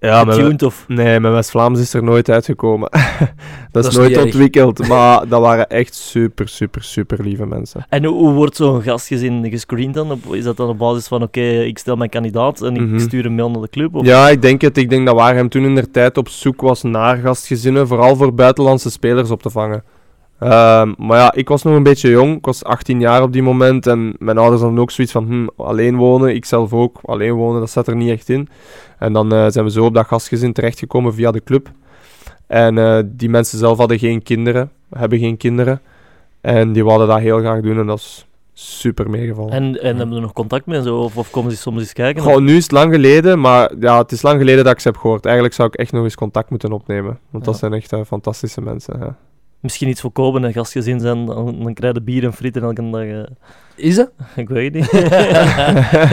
Ja, 0.00 0.24
getuned, 0.24 0.62
of... 0.62 0.84
Nee, 0.88 1.20
mijn 1.20 1.32
West-Vlaams 1.34 1.80
is 1.80 1.94
er 1.94 2.02
nooit 2.02 2.30
uitgekomen. 2.30 2.90
dat, 3.72 3.84
is 3.84 3.90
is 3.90 3.96
nooit 3.96 4.12
erg. 4.16 4.24
ontwikkeld. 4.24 4.88
Maar 4.88 5.28
dat 5.28 5.40
waren 5.40 5.68
echt 5.68 5.94
super, 5.94 6.48
super, 6.48 6.82
super 6.82 7.22
lieve 7.22 7.46
mensen. 7.46 7.86
En 7.88 8.04
hoe, 8.04 8.16
hoe 8.18 8.32
wordt 8.32 8.56
zo'n 8.56 8.82
gastgezin 8.82 9.50
gescreend 9.50 9.94
dan? 9.94 10.20
Is 10.30 10.44
dat 10.44 10.56
dan 10.56 10.68
op 10.68 10.78
basis 10.78 11.06
van, 11.08 11.22
oké, 11.22 11.40
ik 11.40 11.78
stel 11.78 11.96
mijn 11.96 12.10
kandidaat 12.10 12.62
en 12.62 12.74
ik 12.74 12.80
Mhm. 12.80 12.98
stuur 12.98 13.26
een 13.26 13.34
mail 13.34 13.50
naar 13.50 13.60
de 13.62 13.68
club? 13.70 13.94
Of? 13.94 14.06
Ja, 14.06 14.28
ik 14.28 14.42
denk 14.42 14.60
het. 14.60 14.76
Ik 14.76 14.90
denk 14.90 15.06
dat 15.06 15.14
Waarhem 15.14 15.48
toen 15.48 15.64
in 15.64 15.74
der 15.74 15.90
tijd 15.90 16.16
op 16.18 16.28
zoek 16.28 16.60
was 16.60 16.82
naar 16.82 17.16
gastgezinnen, 17.16 17.86
vooral 17.86 18.16
voor 18.16 18.34
buitenlandse 18.34 18.90
spelers 18.90 19.30
op 19.30 19.42
te 19.42 19.50
vangen. 19.50 19.82
Ehm, 20.42 20.92
maar 20.98 21.18
ja, 21.18 21.32
ik 21.32 21.48
was 21.48 21.62
nog 21.62 21.74
een 21.74 21.82
beetje 21.82 22.10
jong. 22.10 22.36
Ik 22.36 22.44
was 22.44 22.64
18 22.64 23.00
jaar 23.00 23.22
op 23.22 23.32
die 23.32 23.42
moment. 23.42 23.86
En 23.86 24.14
mijn 24.18 24.38
ouders 24.38 24.62
hadden 24.62 24.80
ook 24.80 24.90
zoiets 24.90 25.12
van, 25.12 25.26
hm, 25.26 25.46
alleen 25.56 25.96
wonen. 25.96 26.34
Ik 26.34 26.44
zelf 26.44 26.72
ook, 26.72 26.98
alleen 27.04 27.32
wonen, 27.32 27.60
dat 27.60 27.70
zat 27.70 27.86
er 27.86 27.96
niet 27.96 28.10
echt 28.10 28.28
in. 28.28 28.48
En 28.98 29.12
dan 29.12 29.32
eh, 29.32 29.46
zijn 29.48 29.64
we 29.64 29.70
zo 29.70 29.84
op 29.84 29.94
dat 29.94 30.06
gastgezin 30.06 30.52
terechtgekomen 30.52 31.14
via 31.14 31.30
de 31.30 31.42
club. 31.44 31.70
En 32.46 32.78
eh, 32.78 32.98
die 33.06 33.28
mensen 33.28 33.58
zelf 33.58 33.78
hadden 33.78 33.98
geen 33.98 34.22
kinderen, 34.22 34.70
hebben 34.90 35.18
geen 35.18 35.36
kinderen. 35.36 35.80
En 36.40 36.72
die 36.72 36.84
wilden 36.84 37.08
dat 37.08 37.18
heel 37.18 37.38
graag 37.38 37.60
doen 37.60 37.78
en 37.78 37.86
dat 37.86 37.98
is 37.98 38.26
super 38.52 39.10
meegevallen. 39.10 39.52
En, 39.52 39.82
en 39.82 39.96
hebben 39.96 40.08
we 40.08 40.14
er 40.14 40.20
nog 40.20 40.32
contact 40.32 40.66
mee 40.66 40.78
en 40.78 40.84
zo? 40.84 40.96
Of, 40.96 41.16
of 41.16 41.30
komen 41.30 41.50
ze 41.50 41.56
soms 41.56 41.78
eens 41.78 41.92
kijken? 41.92 42.22
Goh, 42.22 42.40
nu 42.40 42.56
is 42.56 42.62
het 42.62 42.72
lang 42.72 42.92
geleden, 42.94 43.40
maar 43.40 43.72
ja, 43.80 43.98
het 43.98 44.12
is 44.12 44.22
lang 44.22 44.38
geleden 44.38 44.64
dat 44.64 44.72
ik 44.72 44.80
ze 44.80 44.88
heb 44.88 44.96
gehoord. 44.96 45.24
Eigenlijk 45.24 45.54
zou 45.54 45.68
ik 45.68 45.74
echt 45.74 45.92
nog 45.92 46.04
eens 46.04 46.14
contact 46.14 46.50
moeten 46.50 46.72
opnemen. 46.72 47.18
Want 47.30 47.44
dat 47.44 47.58
zijn 47.58 47.72
echt 47.72 47.92
eh, 47.92 48.00
fantastische 48.06 48.60
mensen. 48.60 48.98
Ja. 48.98 49.16
Misschien 49.62 49.88
iets 49.88 50.00
voor 50.00 50.12
kopen 50.12 50.44
en 50.44 50.52
gastgezin 50.52 51.00
zijn, 51.00 51.26
dan, 51.26 51.56
dan 51.62 51.74
krijg 51.74 51.94
je 51.94 52.00
bier 52.02 52.24
en 52.24 52.32
frieten 52.32 52.62
elke 52.62 52.90
dag. 52.90 53.02
eh. 53.02 53.22
Is 53.76 53.96
het? 53.96 54.10
ik 54.36 54.48
weet 54.48 54.74
het 54.74 54.92
niet. 54.92 55.08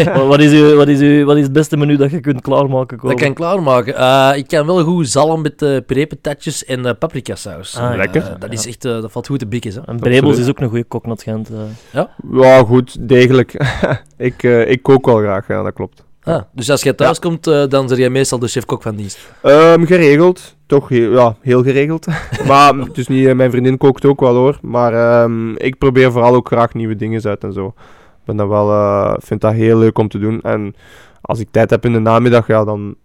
wat, 0.15 0.27
wat, 0.27 0.39
is 0.39 0.51
uw, 0.51 0.75
wat, 0.75 0.88
is 0.88 0.99
uw, 0.99 1.25
wat 1.25 1.38
is 1.38 1.43
het 1.43 1.51
beste 1.53 1.77
menu 1.77 1.95
dat 1.95 2.12
je 2.12 2.19
kunt 2.19 2.41
klaarmaken? 2.41 2.97
Dat 2.97 2.99
Kopen? 2.99 3.15
kan 3.17 3.27
ik 3.27 3.35
klaarmaken. 3.35 3.95
Eh, 3.95 4.31
ik 4.35 4.47
kan 4.47 4.65
wel 4.65 4.83
goed 4.83 5.07
zalm 5.09 5.41
met 5.41 5.62
uh, 5.62 5.77
perepatatjes 5.85 6.65
en 6.65 6.85
eh 6.85 6.93
paprika 6.99 7.35
saus. 7.35 7.77
Ah, 7.77 7.95
Lekker. 7.95 8.21
Eh, 8.21 8.39
dat, 8.39 8.51
is 8.51 8.63
Ja. 8.63 8.69
echt, 8.69 8.85
eh, 8.85 9.01
dat 9.01 9.12
valt 9.12 9.27
goed 9.27 9.39
te 9.39 9.47
bikken. 9.47 9.71
Hè. 9.73 9.79
En 9.85 9.99
Brebels 9.99 10.38
is 10.38 10.49
ook 10.49 10.59
een 10.59 10.69
goede 10.69 10.83
kok, 10.83 11.05
schijnt, 11.19 11.49
eh. 11.49 12.01
ja, 12.33 12.63
goed, 12.63 13.07
degelijk. 13.09 13.53
ik, 14.17 14.43
eh, 14.43 14.69
ik 14.69 14.83
kook 14.83 15.05
wel 15.05 15.17
graag, 15.17 15.47
ja, 15.47 15.63
dat 15.63 15.73
klopt. 15.73 16.03
Ah, 16.36 16.42
dus 16.52 16.70
als 16.72 16.84
je 16.84 16.96
thuis 16.96 17.20
komt, 17.20 17.48
eh, 17.48 17.68
dan 17.68 17.88
ben 17.88 17.98
jij 17.98 18.10
meestal 18.10 18.39
de 18.39 18.48
chef-kok 18.48 18.82
van 18.82 18.96
dienst. 18.96 19.32
Ehm, 19.42 19.84
geregeld. 19.86 20.56
Toch 20.65 20.89
heel, 20.89 21.12
ja, 21.12 21.36
heel 21.42 21.63
geregeld. 21.63 22.06
maar 22.48 22.74
het 22.74 22.98
is 22.98 23.08
niet, 23.08 23.28
eh, 23.28 23.36
mijn 23.36 23.52
vriendin 23.52 23.78
kookt 23.78 24.06
ook 24.06 24.20
wel 24.20 24.36
hoor. 24.36 24.58
Maar 24.62 24.94
ehm, 24.94 25.56
ik 25.56 25.78
probeer 25.78 26.12
vooral 26.12 26.36
ook 26.36 26.48
graag 26.48 26.74
nieuwe 26.74 26.96
dingen 26.96 27.24
uit 27.24 27.44
en 27.44 27.54
zo. 27.54 27.65
Ik 27.68 28.26
ben 28.26 28.36
dat 28.36 28.48
wel, 28.48 28.70
eh, 28.70 29.13
vind 29.18 29.42
dat 29.42 29.54
heel 29.54 29.78
leuk 29.78 29.98
om 29.98 30.08
te 30.08 30.20
doen. 30.20 30.42
En 30.42 30.76
als 31.22 31.39
ik 31.39 31.48
tijd 31.52 31.70
heb 31.70 31.86
in 31.86 31.94
de 31.94 32.00
namiddag, 32.00 32.48
ja, 32.48 32.63
dan 32.65 32.96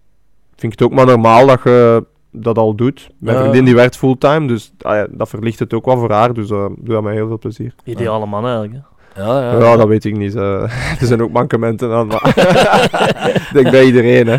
vind 0.57 0.73
ik 0.73 0.79
het 0.79 0.83
ook 0.89 0.95
maar 0.95 1.07
normaal 1.07 1.47
dat 1.47 1.61
je 1.65 2.05
dat 2.31 2.59
al 2.59 2.75
doet. 2.75 3.11
Mijn 3.19 3.37
Ja. 3.37 3.43
vriendin 3.43 3.65
die 3.65 3.75
werkt 3.75 3.97
fulltime, 3.97 4.47
dus 4.47 4.73
ah 4.81 4.95
ja, 4.95 5.07
dat 5.11 5.29
verlicht 5.29 5.59
het 5.59 5.75
ook 5.75 5.85
wel 5.85 5.99
voor 5.99 6.11
haar. 6.13 6.35
Dus 6.35 6.51
eh 6.51 6.67
doe 6.79 6.95
dat 6.95 7.03
met 7.03 7.15
heel 7.15 7.27
veel 7.27 7.39
plezier. 7.39 7.75
Ideale 7.85 8.27
man 8.27 8.43
eigenlijk. 8.45 8.73
Hè. 8.73 8.79
Ja, 9.17 9.41
ja. 9.53 9.59
Ja, 9.59 9.77
dat 9.77 9.89
weet 9.89 10.05
ik 10.05 10.17
niet. 10.17 10.35
eh. 10.35 10.63
er 11.01 11.07
zijn 11.07 11.23
ook 11.23 11.31
mankementen 11.31 11.93
aan. 11.93 12.07
Maar 12.07 12.29
ik 13.35 13.49
denk 13.53 13.71
bij 13.71 13.85
iedereen, 13.85 14.27
hè. 14.27 14.37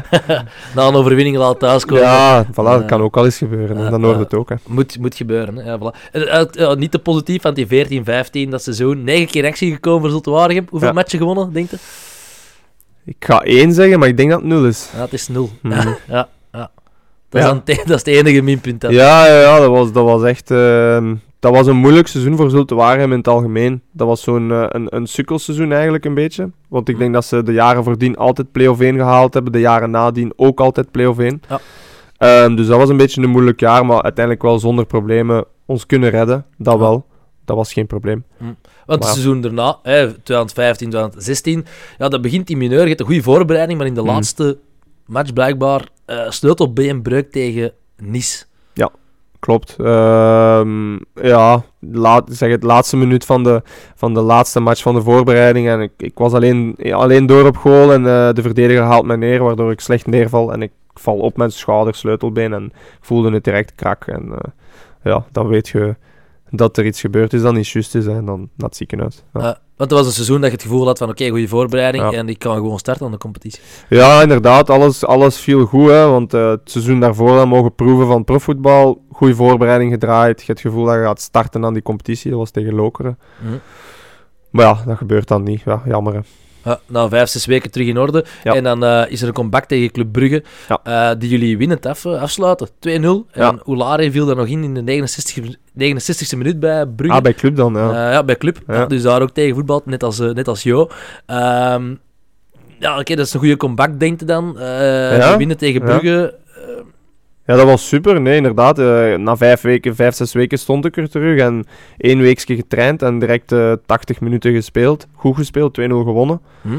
Na 0.76 0.88
een 0.88 0.94
overwinning 0.96 1.38
laat 1.38 1.60
thuiskomen. 1.60 2.04
Ja, 2.04 2.46
voilà, 2.46 2.54
dat 2.56 2.86
kan 2.86 3.02
ook 3.02 3.18
al 3.18 3.26
eens 3.26 3.38
gebeuren. 3.38 3.78
Ja, 3.78 3.90
Dan 3.90 4.04
hoort 4.04 4.20
het 4.20 4.34
ook, 4.34 4.50
hè. 4.50 4.56
Moet, 4.68 5.00
moet 5.00 5.16
gebeuren. 5.16 5.56
Hè. 5.56 5.64
Ja, 5.72 5.78
voilà. 5.80 6.12
En, 6.12 6.28
eh, 6.28 6.44
ja, 6.52 6.74
niet 6.74 6.92
te 6.92 7.00
positief, 7.00 7.42
want 7.42 7.56
die 7.56 7.68
14, 7.68 8.04
15, 8.04 8.50
dat 8.50 8.64
seizoen. 8.64 9.04
9 9.04 9.28
keer 9.28 9.46
actie 9.46 9.74
gekomen 9.74 10.02
voor 10.02 10.10
Zulte 10.10 10.30
Waregem. 10.30 10.66
Hoeveel 10.70 10.94
matchen 10.94 11.20
gewonnen, 11.20 11.54
denk 11.54 11.70
je? 11.70 11.78
Ik 13.06 13.16
ga 13.20 13.42
één 13.42 13.74
zeggen, 13.74 14.00
maar 14.00 14.08
ik 14.08 14.18
denk 14.18 14.30
dat 14.30 14.40
het 14.40 14.48
nul 14.50 14.66
is. 14.66 14.90
Ja, 14.96 15.02
het 15.02 15.14
is 15.14 15.28
nul. 15.28 15.50
Mhm. 15.62 15.88
ja, 16.08 16.28
ja. 16.52 16.72
Dat, 17.30 17.42
is 17.42 17.48
dan 17.48 17.64
te- 17.64 17.84
dat 17.86 18.06
is 18.06 18.14
het 18.14 18.26
enige 18.26 18.42
minpunt. 18.42 18.82
dan. 18.82 18.94
Ja, 18.94 19.26
ja, 19.28 19.40
ja 19.42 19.60
dat, 19.60 19.70
was, 19.70 19.92
dat 19.92 20.04
was 20.04 20.24
echt... 20.24 20.52
ehm, 20.52 21.16
dat 21.46 21.54
was 21.54 21.68
een 21.68 21.76
moeilijk 21.76 22.08
seizoen 22.08 22.38
voor 22.38 22.50
Zulte 22.50 22.76
Waregem 22.76 23.12
in 23.12 23.18
het 23.18 23.28
algemeen. 23.28 23.82
Dat 23.92 24.08
was 24.08 24.22
zo'n 24.22 24.52
eh, 24.52 24.66
een, 24.70 24.88
een 24.96 25.08
sukkelseizoen 25.08 25.72
eigenlijk 25.72 26.06
een 26.06 26.14
beetje. 26.14 26.50
Want 26.70 26.90
ik 26.90 26.98
denk 26.98 27.14
dat 27.14 27.26
ze 27.26 27.44
de 27.44 27.52
jaren 27.54 27.84
voordien 27.84 28.16
altijd 28.18 28.52
play-off 28.52 28.82
1 28.82 28.96
gehaald 28.96 29.34
hebben. 29.34 29.52
De 29.52 29.60
jaren 29.60 29.92
nadien 29.92 30.34
ook 30.36 30.60
altijd 30.60 30.92
play-off 30.92 31.20
1. 31.20 31.42
Ja. 31.50 31.60
Ehm, 32.18 32.56
dus 32.56 32.68
dat 32.68 32.78
was 32.78 32.90
een 32.90 32.98
beetje 32.98 33.22
een 33.22 33.30
moeilijk 33.30 33.60
jaar, 33.60 33.86
maar 33.86 34.02
uiteindelijk 34.02 34.44
wel 34.46 34.60
zonder 34.60 34.86
problemen 34.86 35.46
ons 35.66 35.86
kunnen 35.86 36.10
redden. 36.10 36.46
Dat 36.58 36.74
Ja. 36.74 36.80
wel. 36.80 37.06
Dat 37.46 37.56
was 37.56 37.74
geen 37.74 37.88
probleem. 37.88 38.24
Want 38.86 39.04
het 39.04 39.14
seizoen 39.14 39.42
daarna, 39.42 39.80
hè, 39.84 40.14
2015, 40.14 40.90
2016, 40.90 41.66
ja, 41.98 42.08
dat 42.10 42.22
begint 42.22 42.50
in 42.50 42.58
mineur. 42.58 42.82
Je 42.82 42.88
hebt 42.88 43.00
een 43.00 43.06
goede 43.06 43.22
voorbereiding, 43.22 43.78
maar 43.78 43.88
in 43.88 43.94
de 43.94 44.02
Mhm. 44.02 44.10
laatste 44.10 44.58
match 45.06 45.34
blijkbaar 45.34 45.88
uh, 46.08 46.30
sleutelbeen 46.30 47.02
breuk 47.02 47.32
tegen 47.32 47.72
Nice. 47.98 48.46
Klopt. 49.46 49.76
Ehm, 49.78 50.94
ja, 51.14 51.64
laat, 51.80 52.24
zeg 52.30 52.50
het 52.50 52.64
laatste 52.64 52.98
minuut 52.98 53.26
van 53.26 53.44
de, 53.44 53.62
van 53.96 54.14
de 54.14 54.22
laatste 54.22 54.60
match 54.60 54.82
van 54.82 54.96
de 54.96 55.02
voorbereiding. 55.02 55.68
En 55.68 55.82
ik, 55.82 55.92
ik 55.98 56.18
was 56.18 56.34
alleen, 56.34 56.76
alleen 56.92 57.26
door 57.26 57.48
op 57.48 57.58
goal 57.58 57.94
en 57.94 58.08
eh, 58.08 58.34
de 58.34 58.42
verdediger 58.42 58.84
haalt 58.84 59.06
mij 59.06 59.16
neer, 59.16 59.44
waardoor 59.44 59.72
ik 59.72 59.80
slecht 59.80 60.06
neerval. 60.08 60.54
En 60.54 60.62
ik 60.62 60.72
val 60.94 61.18
op 61.18 61.38
mijn 61.38 61.52
schouder, 61.52 61.96
sleutelbeen 61.96 62.54
en 62.54 62.72
voelde 63.02 63.32
het 63.32 63.44
direct 63.44 63.76
krak. 63.76 64.06
En 64.08 64.32
eh, 64.32 64.52
ja, 65.04 65.26
dan 65.32 65.48
weet 65.48 65.68
je 65.68 65.96
dat 66.50 66.78
er 66.78 66.86
iets 66.86 67.02
gebeurd 67.02 67.34
is 67.34 67.42
dat 67.42 67.54
niet 67.54 67.68
juist 67.68 67.96
is. 67.96 68.06
En 68.06 68.26
dan 68.26 68.40
naar 68.40 68.68
het 68.68 68.76
ziekenhuis. 68.76 69.24
Ja. 69.34 69.42
Uh, 69.42 69.52
want 69.78 69.90
het 69.90 70.00
was 70.00 70.06
een 70.08 70.14
seizoen 70.14 70.38
dat 70.42 70.46
je 70.50 70.56
het 70.56 70.62
gevoel 70.66 70.86
had 70.86 70.98
van 70.98 71.10
oké, 71.10 71.30
goede 71.30 71.48
voorbereiding 71.48 72.04
Ja. 72.12 72.18
en 72.18 72.30
ik 72.30 72.40
kan 72.40 72.56
gewoon 72.56 72.80
starten 72.80 73.06
aan 73.06 73.12
de 73.12 73.18
competitie. 73.18 73.62
Ja, 73.90 74.22
inderdaad. 74.22 74.70
Alles, 74.70 75.06
alles 75.06 75.38
viel 75.40 75.66
goed. 75.66 75.90
Hè, 75.90 76.08
want 76.08 76.34
eh, 76.34 76.50
het 76.50 76.62
seizoen 76.64 77.00
daarvoor 77.00 77.36
dan 77.36 77.48
mogen 77.48 77.76
proeven 77.76 78.08
van 78.08 78.24
profvoetbal. 78.24 79.04
Goede 79.12 79.36
voorbereiding 79.36 79.92
gedraaid. 79.92 80.40
Je 80.40 80.46
hebt 80.46 80.60
het 80.64 80.72
gevoel 80.72 80.86
dat 80.86 80.96
je 80.96 81.02
gaat 81.02 81.22
starten 81.22 81.66
aan 81.66 81.74
die 81.74 81.82
competitie. 81.84 82.30
Dat 82.30 82.40
was 82.40 82.52
tegen 82.52 82.74
Lokeren. 82.76 83.18
Mhm. 83.42 83.54
Maar 84.50 84.66
ja, 84.66 84.78
dat 84.86 84.98
gebeurt 84.98 85.28
dan 85.28 85.44
niet. 85.44 85.62
Ja, 85.66 85.82
jammer. 85.86 86.14
hè. 86.14 86.20
Ja, 86.66 86.80
na 86.88 87.10
vijf, 87.10 87.30
zes 87.30 87.46
weken 87.46 87.72
terug 87.72 87.88
in 87.88 87.98
orde. 87.98 88.26
Ja. 88.44 88.54
En 88.54 88.64
dan 88.64 88.84
eh, 88.84 89.04
is 89.08 89.22
er 89.22 89.28
een 89.28 89.34
comeback 89.34 89.66
tegen 89.66 89.92
Club 89.92 90.12
Brugge, 90.12 90.44
Ja. 90.68 90.80
eh, 91.12 91.20
die 91.20 91.30
jullie 91.30 91.58
winnend 91.58 91.86
af, 91.86 92.06
eh, 92.06 92.22
afsluiten. 92.22 92.68
2-0. 92.80 93.26
Ja. 93.34 93.50
En 93.50 93.62
Oulare 93.66 94.12
viel 94.12 94.26
daar 94.26 94.36
nog 94.36 94.48
in 94.48 94.64
in 94.64 94.74
de 94.74 94.82
69, 94.82 95.56
69e 95.74 96.38
minuut 96.38 96.60
bij 96.60 96.86
Brugge. 96.86 97.16
Ah, 97.18 97.22
bij 97.24 97.34
Club 97.34 97.56
dan, 97.56 97.74
ja. 97.74 98.12
Ja, 98.12 98.24
bij 98.24 98.38
Club. 98.38 98.60
Dus 98.88 99.02
daar 99.02 99.22
ook 99.22 99.32
tegen 99.32 99.56
voetbal, 99.56 99.82
net 99.86 100.04
als, 100.04 100.20
net 100.20 100.48
als 100.48 100.64
Jo. 100.64 100.90
Ehm, 101.26 101.96
ja, 102.80 103.00
oké, 103.00 103.16
dat 103.16 103.26
is 103.26 103.34
een 103.34 103.40
goede 103.40 103.58
comeback, 103.58 104.00
denkt 104.00 104.20
je 104.20 104.26
dan. 104.26 104.54
Winnen 105.38 105.58
tegen. 105.58 105.82
Brugge. 105.82 106.36
Ja, 107.46 107.56
dat 107.56 107.66
was 107.66 107.88
super. 107.88 108.22
Nee, 108.22 108.36
inderdaad. 108.36 108.80
eh, 108.80 109.16
na 109.16 109.38
vijf 109.38 109.62
weken, 109.62 109.96
vijf, 109.96 110.16
zes 110.16 110.34
weken 110.34 110.60
stond 110.60 110.86
ik 110.86 110.98
er 110.98 111.10
terug. 111.10 111.40
En 111.40 111.66
één 111.98 112.20
weekje 112.20 112.56
getraind 112.56 113.02
en 113.02 113.20
direct 113.20 113.52
eh 113.52 113.72
80 113.86 114.22
minuten 114.22 114.54
gespeeld. 114.54 115.08
Goed 115.14 115.36
gespeeld, 115.36 115.74
2-0 115.74 115.84
gewonnen. 116.04 116.42
Hm. 116.62 116.70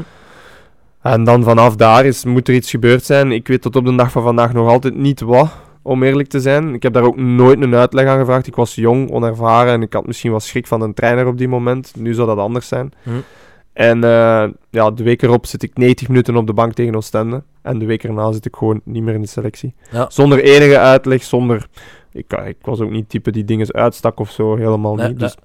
En 1.01 1.23
dan 1.23 1.43
vanaf 1.43 1.75
daar 1.75 2.05
is, 2.05 2.25
moet 2.25 2.47
er 2.47 2.53
iets 2.53 2.69
gebeurd 2.69 3.03
zijn. 3.03 3.31
Ik 3.31 3.47
weet 3.47 3.61
tot 3.61 3.75
op 3.75 3.85
de 3.85 3.95
dag 3.95 4.11
van 4.11 4.23
vandaag 4.23 4.53
nog 4.53 4.67
altijd 4.69 4.95
niet 4.95 5.21
wat, 5.21 5.49
om 5.81 6.03
eerlijk 6.03 6.29
te 6.29 6.39
zijn. 6.39 6.73
Ik 6.73 6.83
heb 6.83 6.93
daar 6.93 7.03
ook 7.03 7.17
nooit 7.17 7.61
een 7.61 7.75
uitleg 7.75 8.07
aan 8.07 8.19
gevraagd. 8.19 8.47
Ik 8.47 8.55
was 8.55 8.75
jong, 8.75 9.11
onervaren 9.11 9.73
en 9.73 9.81
ik 9.81 9.93
had 9.93 10.07
misschien 10.07 10.31
wel 10.31 10.39
schrik 10.39 10.67
van 10.67 10.81
een 10.81 10.93
trainer 10.93 11.27
op 11.27 11.37
die 11.37 11.47
moment. 11.47 11.93
Nu 11.97 12.13
zou 12.13 12.27
dat 12.27 12.37
anders 12.37 12.67
zijn. 12.67 12.91
Hm. 13.03 13.09
En 13.77 14.03
eh, 14.03 14.43
ja, 14.69 14.91
de 14.91 15.03
week 15.03 15.21
erop 15.21 15.45
zit 15.45 15.63
ik 15.63 15.77
90 15.77 16.07
minuten 16.07 16.35
op 16.35 16.47
de 16.47 16.53
bank 16.53 16.73
tegen 16.73 16.95
Oostende. 16.95 17.43
En 17.61 17.79
de 17.79 17.85
week 17.85 18.03
erna 18.03 18.31
zit 18.31 18.45
ik 18.45 18.55
gewoon 18.55 18.81
niet 18.83 19.03
meer 19.03 19.13
in 19.13 19.21
de 19.21 19.27
selectie. 19.27 19.73
Ja. 19.91 20.05
Zonder 20.09 20.43
enige 20.43 20.77
uitleg, 20.79 21.23
zonder... 21.23 21.67
Ik, 22.11 22.33
eh, 22.33 22.47
ik 22.47 22.57
was 22.61 22.79
ook 22.79 22.89
niet 22.89 23.09
type 23.09 23.31
die 23.31 23.45
dingen 23.45 23.73
uitstak 23.73 24.19
of 24.19 24.31
zo, 24.31 24.55
helemaal 24.55 24.95
Nee, 24.95 25.07
niet. 25.07 25.17
nee. 25.19 25.27
Dus 25.27 25.37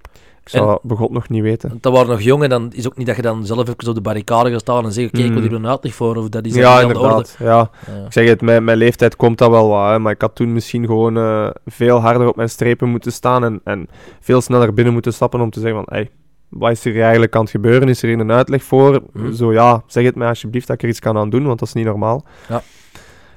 ik 0.43 0.49
zou 0.49 0.79
begot 0.83 1.11
nog 1.11 1.29
niet 1.29 1.43
weten. 1.43 1.69
Want 1.69 1.83
dat 1.83 1.93
waren 1.93 2.09
nog 2.09 2.21
jong 2.21 2.43
en 2.43 2.49
dan 2.49 2.73
is 2.75 2.87
ook 2.87 2.97
niet 2.97 3.07
dat 3.07 3.17
je 3.17 3.23
dan 3.23 3.47
zelf 3.47 3.69
even 3.69 3.89
op 3.89 3.95
de 3.95 4.01
barricade 4.01 4.51
gaat 4.51 4.61
staan 4.61 4.85
en 4.85 4.93
zegt: 4.93 5.09
Oké, 5.09 5.19
ik 5.23 5.29
wil 5.33 5.37
Mm. 5.43 5.49
hier 5.49 5.57
een 5.57 5.67
uitleg 5.67 5.95
voor. 5.95 6.17
Of 6.17 6.29
dat 6.29 6.45
is 6.47 6.55
Ja, 6.55 6.75
niet 6.75 6.83
aan 6.85 6.89
de 6.93 6.99
orde. 6.99 7.09
inderdaad. 7.09 7.37
Ja. 7.39 7.71
Ja. 7.95 8.05
Ik 8.07 8.13
zeg 8.13 8.29
het, 8.29 8.41
mijn, 8.41 8.65
mijn 8.65 8.79
leeftijd 8.79 9.17
komt 9.17 9.39
dat 9.39 9.51
wel 9.51 9.69
wat, 9.69 9.91
hè, 9.91 9.99
maar 9.99 10.13
ik 10.13 10.21
had 10.21 10.35
toen 10.35 10.53
misschien 10.53 10.87
gewoon 10.87 11.17
eh, 11.17 11.49
veel 11.67 11.99
harder 12.01 12.29
op 12.29 12.37
mijn 12.37 12.49
strepen 12.51 12.89
moeten 12.89 13.13
staan 13.13 13.45
en, 13.45 13.61
en 13.65 13.89
veel 14.21 14.41
sneller 14.41 14.75
binnen 14.75 14.93
moeten 14.93 15.13
stappen 15.13 15.41
om 15.41 15.51
te 15.51 15.61
zeggen 15.61 15.85
van, 15.85 15.95
hey, 15.97 16.11
wat 16.53 16.71
is 16.71 16.85
er 16.85 17.03
eigenlijk 17.03 17.35
aan 17.35 17.43
het 17.43 17.51
gebeuren? 17.51 17.89
Is 17.89 18.03
er 18.03 18.09
hier 18.09 18.21
een 18.21 18.33
uitleg 18.33 18.63
voor? 18.63 19.03
Mhm. 19.13 19.33
Zo 19.33 19.53
ja, 19.53 19.83
zeg 19.87 20.05
het 20.05 20.15
mij 20.15 20.29
alsjeblieft 20.29 20.67
dat 20.67 20.77
ik 20.77 20.83
er 20.83 20.89
iets 20.89 20.99
kan 20.99 21.17
aan 21.17 21.31
doen, 21.31 21.47
want 21.47 21.59
dat 21.59 21.69
is 21.69 21.75
niet 21.75 21.85
normaal. 21.85 22.25
Ja. 22.49 22.63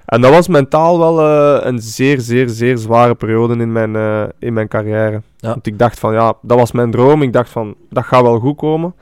En 0.05 0.21
dat 0.21 0.31
was 0.31 0.47
mentaal 0.47 0.99
wel 0.99 1.19
eh, 1.19 1.65
een 1.65 1.79
zeer, 1.79 2.19
zeer, 2.19 2.49
zeer 2.49 2.77
zware 2.77 3.15
periode 3.15 3.57
in 3.57 3.71
mijn, 3.71 3.95
eh, 3.95 4.23
in 4.39 4.53
mijn 4.53 4.67
carrière. 4.67 5.21
Ja. 5.37 5.49
Want 5.49 5.67
ik 5.67 5.79
dacht 5.79 5.99
van, 5.99 6.13
ja, 6.13 6.33
dat 6.41 6.59
was 6.59 6.71
mijn 6.71 6.91
droom. 6.91 7.21
Ik 7.21 7.33
dacht 7.33 7.49
van, 7.49 7.75
dat 7.89 8.03
gaat 8.03 8.21
wel 8.21 8.39
goed 8.39 8.57
komen. 8.57 8.95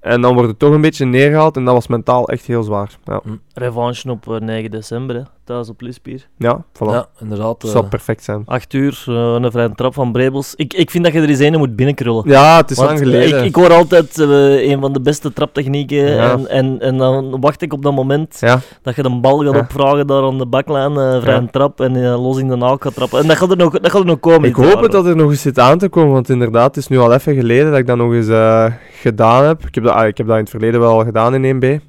En 0.00 0.20
dan 0.20 0.34
wordt 0.34 0.48
het 0.48 0.58
toch 0.58 0.72
een 0.72 0.80
beetje 0.80 1.04
neergehaald 1.04 1.56
en 1.56 1.64
dat 1.64 1.74
was 1.74 1.86
mentaal 1.86 2.28
echt 2.28 2.46
heel 2.46 2.62
zwaar. 2.62 2.98
Ja, 3.04 3.20
Revanche 3.54 4.10
op 4.10 4.28
eh, 4.28 4.40
9 4.40 4.70
december, 4.70 5.16
hè, 5.16 5.22
thuis 5.48 5.68
op 5.68 5.80
Lispier. 5.80 6.28
ja 6.38 6.64
voilà. 6.72 6.90
Ja, 6.92 7.06
inderdaad. 7.20 7.60
Dat 7.60 7.64
eh, 7.64 7.76
zou 7.76 7.86
perfect 7.86 8.24
zijn. 8.24 8.42
8 8.46 8.72
uur, 8.72 9.04
eh, 9.06 9.14
een 9.14 9.50
vrije 9.50 9.72
trap 9.74 9.94
van 9.94 10.12
Brebels. 10.12 10.54
Ik, 10.56 10.74
ik 10.74 10.90
vind 10.90 11.04
dat 11.04 11.12
je 11.12 11.20
er 11.20 11.28
eens 11.28 11.38
een 11.38 11.58
moet 11.58 11.76
binnenkrullen. 11.76 12.22
Ja, 12.26 12.56
het 12.56 12.70
is 12.70 12.76
Want, 12.76 12.88
lang 12.88 13.02
geleden. 13.02 13.38
Ik, 13.38 13.44
ik 13.44 13.54
hoor 13.54 13.72
altijd 13.72 14.18
eh, 14.18 14.70
een 14.70 14.80
van 14.80 14.92
de 14.92 15.00
beste 15.00 15.32
traptechnieken. 15.32 15.96
Ja. 15.96 16.30
En, 16.32 16.48
en, 16.48 16.80
en 16.80 16.96
dan 16.96 17.40
wacht 17.40 17.62
ik 17.62 17.72
op 17.72 17.82
dat 17.82 17.94
moment 17.94 18.36
Ja, 18.40 18.60
dat 18.82 18.96
je 18.96 19.04
een 19.04 19.20
bal 19.20 19.38
gaat 19.38 19.54
Ja. 19.54 19.60
opvragen 19.60 20.06
daar 20.06 20.22
aan 20.22 20.38
de 20.38 20.46
baklijn, 20.46 20.96
eh 20.96 21.20
vrij 21.20 21.34
Ja. 21.34 21.40
een 21.40 21.50
trap 21.50 21.80
en 21.80 22.08
los 22.08 22.38
in 22.38 22.48
de 22.48 22.56
naak 22.56 22.82
gaat 22.82 22.94
trappen. 22.94 23.18
En 23.20 23.26
dat 23.26 23.36
gaat 23.36 23.50
er 23.50 23.56
nog, 23.56 23.78
dat 23.78 23.90
gaat 23.90 24.00
er 24.00 24.06
nog 24.06 24.20
komen. 24.20 24.48
ik 24.48 24.56
hoop 24.56 24.80
het 24.82 24.92
dat 24.92 25.06
er 25.06 25.16
nog 25.16 25.30
eens 25.30 25.42
zit 25.42 25.58
aan 25.58 25.78
te 25.78 25.88
komen, 25.88 26.12
want 26.12 26.28
inderdaad, 26.28 26.66
het 26.66 26.76
is 26.76 26.88
nu 26.88 26.98
al 26.98 27.12
even 27.12 27.34
geleden 27.34 27.70
dat 27.70 27.78
ik 27.78 27.86
dat 27.86 27.96
nog 27.96 28.12
eens 28.12 28.28
eh, 28.28 28.66
gedaan 28.92 29.44
heb. 29.44 29.66
Ik 29.66 29.74
heb, 29.74 29.84
dat, 29.84 29.92
ah, 29.92 30.06
ik 30.06 30.16
heb 30.16 30.26
dat 30.26 30.36
in 30.36 30.42
het 30.42 30.50
verleden 30.50 30.80
wel 30.80 30.92
al 30.92 31.04
gedaan 31.04 31.34
in 31.34 31.62
1B. 31.62 31.84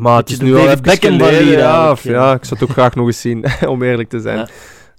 Maar 0.00 0.16
het 0.16 0.30
is 0.30 0.40
nu 0.40 0.56
al 0.56 0.68
even 0.68 0.88
geleden. 0.88 1.44
hier 1.44 1.58
ja, 1.58 1.90
of- 1.90 2.04
ik 2.04 2.10
zou 2.14 2.38
het 2.48 2.62
ook 2.62 2.70
graag 2.70 2.94
nog 2.94 3.06
eens 3.06 3.20
zien, 3.20 3.44
om 3.68 3.82
eerlijk 3.82 4.08
te 4.08 4.20
zijn. 4.20 4.36
Ja. 4.38 4.48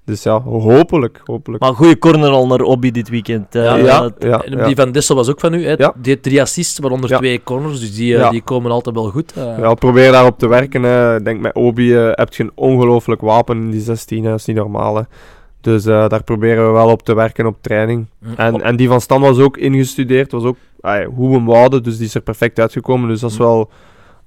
Dus 0.06 0.24
ja, 0.24 0.42
hopelijk, 0.42 1.22
hopelijk. 1.26 1.64
Maar 1.64 1.74
goede 1.74 1.98
corner 1.98 2.30
al 2.30 2.48
naar 2.48 2.62
Obi 2.62 2.92
dit 2.92 3.10
weekend. 3.10 3.56
eh. 3.56 3.64
Ja, 3.64 3.76
ja, 3.76 4.10
ja, 4.20 4.42
en 4.44 4.58
ja. 4.58 4.66
Die 4.66 4.76
van 4.76 4.92
Dissel 4.92 5.16
was 5.16 5.30
ook 5.30 5.40
van 5.40 5.54
u. 5.54 5.66
Hè? 5.66 5.70
Ja. 5.78 5.94
Die 5.96 6.12
heeft 6.12 6.24
drie 6.24 6.42
assists, 6.42 6.80
waaronder 6.80 7.10
Ja. 7.10 7.18
twee 7.18 7.44
corners. 7.44 7.80
Dus 7.80 7.96
die, 7.96 8.14
eh, 8.16 8.20
Ja. 8.20 8.30
die 8.30 8.42
komen 8.42 8.72
altijd 8.72 8.96
wel 8.96 9.10
goed. 9.10 9.34
eh. 9.36 9.58
Ja, 9.58 9.74
probeer 9.74 10.12
daarop 10.12 10.40
te 10.40 10.48
werken. 10.48 10.84
Hè. 10.84 11.16
Ik 11.18 11.26
denk 11.26 11.42
met 11.42 11.54
Obi 11.56 11.96
eh, 11.96 12.10
heb 12.12 12.34
je 12.34 12.44
een 12.44 12.52
ongelooflijk 12.56 13.22
wapen 13.22 13.58
in 13.62 13.70
die 13.72 13.82
16. 13.82 14.24
Hè. 14.24 14.30
Dat 14.30 14.40
is 14.40 14.46
niet 14.46 14.56
normaal. 14.56 14.96
Hè. 14.96 15.02
Dus 15.62 15.86
eh, 15.86 16.08
daar 16.10 16.24
proberen 16.24 16.66
we 16.66 16.72
wel 16.72 16.90
op 16.90 17.04
te 17.04 17.14
werken 17.16 17.46
op 17.46 17.58
training. 17.62 18.06
Mm. 18.20 18.34
En, 18.38 18.62
en 18.62 18.76
die 18.76 18.88
van 18.88 19.02
Stan 19.02 19.22
was 19.22 19.38
ook 19.40 19.58
ingestudeerd. 19.58 20.32
Was 20.32 20.44
ook 20.44 20.58
ai, 20.82 21.06
hoe 21.06 21.30
we 21.30 21.36
hem 21.36 21.46
wouden. 21.46 21.84
Dus 21.84 21.98
die 21.98 22.06
is 22.06 22.16
er 22.16 22.22
perfect 22.22 22.60
uitgekomen. 22.60 23.10
Dus 23.10 23.20
dat 23.20 23.32
is 23.32 23.38
wel... 23.38 23.70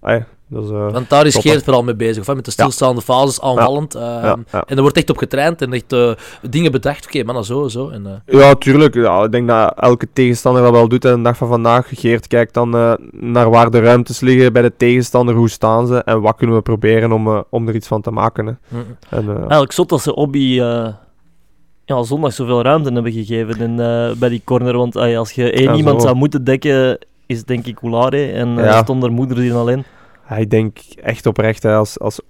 ai, 0.01 0.25
dat 0.53 0.65
is, 0.65 0.71
eh, 0.71 0.93
Want 0.93 1.11
daar 1.11 1.27
is 1.27 1.37
Geert 1.37 1.65
vooral 1.65 1.83
mee 1.83 1.95
bezig. 1.95 2.29
Of, 2.29 2.35
met 2.35 2.45
de 2.45 2.51
stilstaande 2.51 3.01
fases, 3.01 3.41
aanvallend. 3.41 3.95
ehm, 3.95 4.05
ja, 4.05 4.37
ja. 4.53 4.65
En 4.67 4.77
er 4.77 4.83
wordt 4.83 4.97
echt 4.97 5.11
op 5.11 5.17
getraind 5.17 5.63
en 5.63 5.73
echt 5.73 5.93
eh, 5.93 6.11
dingen 6.51 6.73
bedacht. 6.73 7.07
Oké, 7.07 7.23
mannen, 7.25 7.45
zo, 7.45 7.69
zo. 7.69 7.89
En, 7.89 8.07
eh, 8.27 8.39
Ja, 8.41 8.55
tuurlijk. 8.55 8.95
Ja, 8.95 9.25
ik 9.25 9.33
denk 9.33 9.49
dat 9.49 9.75
elke 9.77 10.09
tegenstander 10.13 10.63
dat 10.63 10.71
wel 10.73 10.89
doet. 10.89 11.05
En 11.05 11.17
de 11.17 11.23
dag 11.23 11.37
van 11.37 11.49
vandaag, 11.49 11.89
Geert 11.93 12.27
kijkt 12.27 12.55
dan 12.55 12.75
eh, 12.77 12.93
naar 13.11 13.51
waar 13.51 13.71
de 13.71 13.81
ruimtes 13.81 14.21
liggen 14.21 14.53
bij 14.53 14.63
de 14.63 14.73
tegenstander. 14.77 15.35
Hoe 15.35 15.51
staan 15.51 15.87
ze? 15.87 15.97
En 16.05 16.21
wat 16.21 16.37
kunnen 16.37 16.57
we 16.57 16.63
proberen 16.63 17.13
om, 17.13 17.27
eh, 17.29 17.41
om 17.51 17.69
er 17.69 17.75
iets 17.75 17.87
van 17.89 18.01
te 18.03 18.11
maken. 18.11 18.47
Hè. 18.47 18.53
mm. 18.69 18.85
En, 19.09 19.29
eh, 19.29 19.37
Eigenlijk 19.37 19.73
zot 19.73 19.89
dat 19.89 20.03
ze 20.03 20.15
Obi 20.15 20.61
eh, 20.61 20.87
ja, 21.85 22.03
zondag 22.03 22.33
zoveel 22.33 22.63
ruimte 22.63 22.93
hebben 22.93 23.13
gegeven 23.13 23.61
in, 23.61 23.81
eh, 23.81 24.13
bij 24.13 24.29
die 24.29 24.43
corner. 24.45 24.77
Want 24.77 24.97
als 24.97 25.33
je 25.33 25.51
één 25.51 25.63
Ja, 25.71 25.75
iemand 25.75 26.01
zo. 26.01 26.07
zou 26.07 26.19
moeten 26.19 26.45
dekken, 26.45 26.99
is 27.27 27.39
het 27.39 27.47
denk 27.47 27.67
ik 27.67 27.79
Oulare. 27.83 28.27
En 28.33 28.59
eh, 28.59 28.65
Ja. 28.65 28.83
stond 28.83 29.03
er 29.03 29.13
moeder 29.13 29.37
die 29.37 29.53
alleen. 29.53 29.85
Ja, 30.29 30.37
ik 30.37 30.51
denk 30.51 30.79
echt 31.03 31.27
oprecht, 31.27 31.63
hè, 31.63 31.75
als, 31.75 31.99
als 31.99 32.21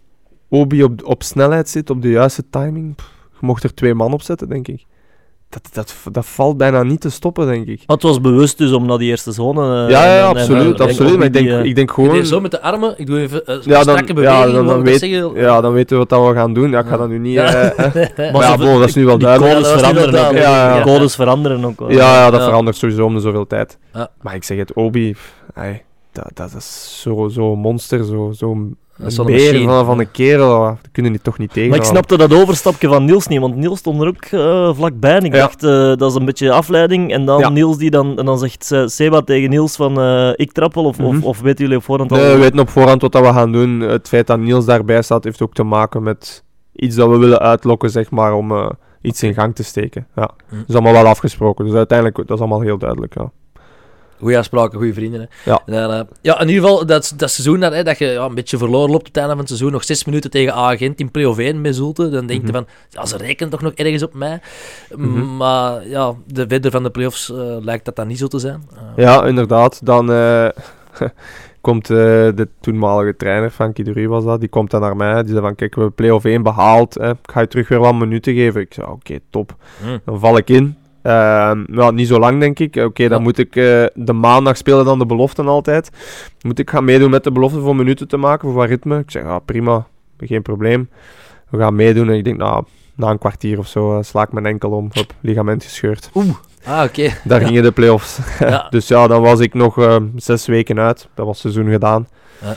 Obi 0.49 0.83
op, 0.83 1.05
op 1.05 1.23
snelheid 1.23 1.69
zit, 1.69 1.91
op 1.91 2.03
de 2.03 2.11
juiste 2.11 2.45
timing, 2.51 2.95
pff, 2.97 3.11
je 3.41 3.47
mocht 3.47 3.63
er 3.65 3.75
twee 3.75 3.95
man 3.95 4.13
op 4.13 4.23
zetten, 4.23 4.49
denk 4.49 4.69
ik. 4.69 4.85
Dat, 5.49 5.69
dat, 5.73 5.95
dat 6.13 6.27
valt 6.27 6.57
bijna 6.57 6.83
niet 6.83 7.01
te 7.01 7.11
stoppen, 7.11 7.47
denk 7.47 7.67
ik. 7.67 7.83
Maar 7.87 7.97
het 7.97 8.03
was 8.05 8.21
bewust 8.21 8.59
dus 8.59 8.73
om 8.73 8.87
naar 8.87 8.99
die 8.99 9.11
eerste 9.11 9.33
zone... 9.33 9.85
eh, 9.85 9.91
ja, 9.91 10.05
ja, 10.07 10.21
en- 10.21 10.27
absoluut, 10.27 10.81
en- 10.81 10.87
absoluut. 10.87 11.17
Maar 11.17 11.27
ik 11.27 11.33
denk, 11.33 11.47
die, 11.47 11.57
eh, 11.57 11.65
ik 11.65 11.75
denk 11.75 11.89
Ik 11.89 11.95
gewoon... 11.95 12.27
zo 12.27 12.41
met 12.41 12.51
de 12.51 12.61
armen. 12.61 12.95
Ik 12.97 13.07
doe 13.07 13.21
even 13.21 13.43
uh, 13.47 13.57
Ja, 13.63 13.73
dan, 13.73 13.83
strakke 13.83 14.13
beweging. 14.15 14.47
ja, 14.47 14.63
dan, 14.63 14.79
ik 14.79 14.85
weet, 14.85 14.99
zeggen. 14.99 15.35
ja, 15.35 15.61
dan 15.61 15.73
weten 15.73 15.91
we 15.91 15.97
wat 15.97 16.09
dat 16.09 16.29
we 16.29 16.35
gaan 16.35 16.53
doen. 16.55 16.71
Ja, 16.71 16.79
ik 16.81 16.87
ga 16.87 16.97
dat 16.97 17.09
nu 17.09 17.19
niet... 17.19 17.33
Ja. 17.33 17.45
eh, 17.53 17.77
eh, 17.97 18.17
Maar 18.17 18.33
maar 18.33 18.43
ja, 18.43 18.57
dat 18.79 18.89
is 18.89 18.95
nu 18.95 19.05
wel 19.05 19.19
duidelijk. 19.19 19.55
codes 19.55 19.73
veranderen 19.73 20.27
ook. 20.29 20.33
Ja, 20.37 20.83
codes 20.83 21.15
veranderen 21.15 21.65
ook 21.65 21.79
wel. 21.79 21.91
Ja, 21.91 22.15
ja, 22.15 22.31
dat 22.31 22.41
Ja. 22.41 22.47
verandert 22.47 22.77
sowieso 22.77 23.05
om 23.05 23.15
de 23.15 23.21
zoveel 23.21 23.47
tijd. 23.47 23.79
Ja. 23.93 24.09
Maar 24.21 24.35
ik 24.35 24.45
zeg 24.45 24.59
het, 24.59 24.73
Obi, 24.73 25.13
pff, 25.13 25.33
dat, 26.13 26.31
dat 26.35 26.55
is 26.55 26.99
zo'n 27.03 27.31
zo 27.31 27.57
monster, 27.57 28.05
zo'n 28.05 28.35
zo 28.35 28.51
een 28.51 28.77
een 28.99 29.25
beer 29.27 29.63
van, 29.65 29.85
van 29.85 29.99
een 29.99 30.11
kerel. 30.11 30.59
Dat 30.65 30.79
kunnen 30.93 31.13
die 31.13 31.21
toch 31.21 31.39
niet 31.39 31.53
tegen. 31.53 31.71
Maar 31.71 31.79
ik 31.79 31.85
snapte 31.85 32.17
dat 32.17 32.33
overstapje 32.35 32.89
van 32.89 33.05
Niels 33.05 33.27
niet, 33.27 33.41
want 33.41 33.57
Niels 33.57 33.79
stond 33.79 34.01
er 34.01 34.07
ook 34.09 34.25
eh, 34.25 34.75
vlakbij. 34.75 35.17
En 35.17 35.25
ik 35.25 35.35
Ja. 35.35 35.41
dacht, 35.41 35.63
eh, 35.65 35.71
dat 35.97 36.03
is 36.11 36.15
een 36.15 36.25
beetje 36.25 36.53
afleiding. 36.53 37.13
En 37.13 37.25
dan 37.25 37.39
Ja. 37.41 37.49
Niels 37.49 37.77
die 37.79 37.91
dan, 37.91 38.19
en 38.19 38.25
dan 38.25 38.39
zegt 38.39 38.73
eh, 38.73 38.87
Seba 38.87 39.21
tegen 39.21 39.51
Niels 39.51 39.77
van, 39.77 40.01
eh, 40.01 40.31
ik 40.35 40.53
trappel, 40.53 40.85
of, 40.85 40.99
Mhm. 40.99 41.07
of, 41.07 41.23
of 41.23 41.41
weten 41.41 41.61
jullie 41.65 41.77
op 41.79 41.85
voorhand 41.85 42.13
al? 42.13 42.19
Nee, 42.19 42.33
we 42.33 42.39
weten 42.39 42.59
op 42.59 42.69
voorhand 42.69 43.03
wat 43.03 43.13
dat 43.13 43.23
we 43.27 43.33
gaan 43.33 43.53
doen. 43.53 43.81
Het 43.81 44.09
feit 44.09 44.27
dat 44.27 44.39
Niels 44.39 44.65
daarbij 44.65 45.03
staat, 45.03 45.25
heeft 45.25 45.43
ook 45.43 45.55
te 45.55 45.63
maken 45.63 46.03
met 46.03 46.45
iets 46.73 46.97
dat 46.97 47.09
we 47.11 47.17
willen 47.17 47.39
uitlokken, 47.41 47.91
zeg 47.91 48.11
maar, 48.11 48.33
om 48.35 48.51
eh, 48.53 48.71
iets 49.03 49.23
in 49.23 49.35
gang 49.35 49.55
te 49.55 49.63
steken. 49.65 50.07
Ja. 50.17 50.31
Hm. 50.49 50.57
Dat 50.57 50.69
is 50.69 50.75
allemaal 50.75 50.93
wel 50.93 51.07
afgesproken. 51.07 51.65
Dus 51.65 51.75
uiteindelijk, 51.75 52.17
dat 52.17 52.31
is 52.31 52.39
allemaal 52.39 52.61
heel 52.61 52.79
duidelijk, 52.79 53.15
ja. 53.15 53.31
Goeie 54.23 54.39
afspraken, 54.39 54.79
goede 54.79 54.95
vrienden. 54.95 55.21
Hè. 55.21 55.51
Ja. 55.51 55.63
En 55.67 55.91
eh, 55.91 56.01
ja, 56.21 56.41
in 56.41 56.49
ieder 56.49 56.63
geval, 56.63 56.87
dat, 56.87 57.13
dat 57.17 57.31
seizoen 57.31 57.61
dat, 57.61 57.73
hè, 57.73 57.83
dat 57.83 57.99
je 57.99 58.07
ja, 58.07 58.25
een 58.25 58.35
beetje 58.35 58.59
verloren 58.59 58.91
loopt 58.91 59.01
op 59.01 59.07
het 59.07 59.17
einde 59.17 59.31
van 59.31 59.39
het 59.39 59.49
seizoen. 59.49 59.73
Nog 59.73 59.85
zes 59.85 60.05
minuten 60.05 60.31
tegen 60.31 60.53
A-agent 60.55 61.01
in 61.01 61.11
1 61.37 61.61
met 61.61 61.77
Zulte. 61.77 62.09
Dan 62.09 62.27
denk 62.27 62.41
je 62.41 62.47
Mhm. 62.47 62.53
van, 62.57 62.67
ja, 62.89 63.07
ze 63.07 63.17
rekenen 63.17 63.51
toch 63.51 63.61
nog 63.63 63.73
ergens 63.73 64.03
op 64.03 64.15
mij. 64.15 64.41
Mhm. 64.97 65.37
Maar 65.37 65.89
ja, 65.89 66.15
de 66.27 66.45
verder 66.49 66.71
van 66.71 66.83
de 66.83 66.91
play-offs 66.91 67.31
eh, 67.31 67.57
lijkt 67.61 67.85
dat 67.85 67.97
dan 67.97 68.07
niet 68.07 68.19
zo 68.19 68.27
te 68.27 68.39
zijn. 68.39 68.63
Eh, 68.75 69.05
Ja, 69.05 69.25
inderdaad. 69.25 69.81
Dan 69.87 70.07
komt 71.61 71.87
de 71.87 72.49
toenmalige 72.61 73.17
trainer, 73.17 73.51
Frankie 73.51 73.85
Dury 73.85 74.07
was 74.09 74.25
dat, 74.25 74.41
die 74.41 74.49
komt 74.49 74.71
dan 74.71 74.81
naar 74.81 74.97
mij. 74.97 75.23
Die 75.23 75.31
zei 75.31 75.41
van, 75.41 75.55
kijk, 75.55 75.75
we 75.75 75.81
hebben 75.81 75.97
play-off 75.97 76.25
1 76.25 76.43
behaald. 76.43 76.95
Hè. 76.95 77.11
Ik 77.11 77.17
ga 77.23 77.41
je 77.41 77.49
terug 77.49 77.69
weer 77.69 77.79
wat 77.79 77.95
minuten 77.95 78.35
geven. 78.35 78.61
Ik 78.61 78.75
zei, 78.75 78.87
oké, 78.87 79.19
top. 79.31 79.55
hm. 79.83 79.99
Dan 80.05 80.19
val 80.21 80.37
ik 80.37 80.51
in. 80.51 80.77
Ja, 81.03 81.91
niet 81.91 82.07
zo 82.09 82.19
lang, 82.19 82.41
denk 82.41 82.59
ik. 82.59 82.77
Oké, 82.77 83.09
dan 83.09 83.19
Ja. 83.19 83.25
moet 83.25 83.39
ik 83.39 83.57
eh, 83.57 83.85
de 83.95 84.13
maandag 84.13 84.57
spelen 84.57 84.85
dan 84.85 84.99
de 84.99 85.07
beloften 85.07 85.47
altijd. 85.47 85.91
Moet 86.41 86.59
ik 86.59 86.71
gaan 86.71 86.85
meedoen 86.85 87.11
met 87.11 87.25
de 87.25 87.33
belofte 87.33 87.61
voor 87.61 87.77
minuten 87.77 88.09
te 88.09 88.17
maken, 88.17 88.49
voor 88.49 88.57
wat 88.59 88.69
ritme. 88.69 88.99
Ik 88.99 89.11
zeg, 89.11 89.23
ja, 89.23 89.39
prima, 89.39 89.87
geen 90.19 90.43
probleem. 90.43 90.89
We 91.51 91.59
gaan 91.59 91.75
meedoen 91.75 92.09
en 92.09 92.15
ik 92.17 92.25
denk, 92.25 92.37
nou, 92.39 92.65
na 92.97 93.11
een 93.11 93.19
kwartier 93.19 93.59
of 93.59 93.67
zo 93.67 93.97
eh, 93.99 94.03
sla 94.05 94.23
ik 94.23 94.33
mijn 94.33 94.47
enkel 94.47 94.71
om. 94.71 94.89
Hop, 94.93 95.15
ligament 95.21 95.65
gescheurd. 95.65 96.11
Ah, 96.65 96.83
oké. 96.85 97.09
Daar 97.25 97.41
Ja. 97.41 97.47
gingen 97.47 97.63
de 97.63 97.73
play-offs. 97.73 98.19
Ja. 98.39 98.67
dus 98.71 98.89
ja, 98.89 99.07
dan 99.07 99.23
was 99.23 99.41
ik 99.41 99.55
nog 99.55 99.79
eh, 99.79 99.97
zes 100.17 100.47
weken 100.47 100.79
uit. 100.79 101.09
Dat 101.15 101.27
was 101.27 101.41
seizoen 101.41 101.71
gedaan. 101.71 102.09
Ja. 102.41 102.55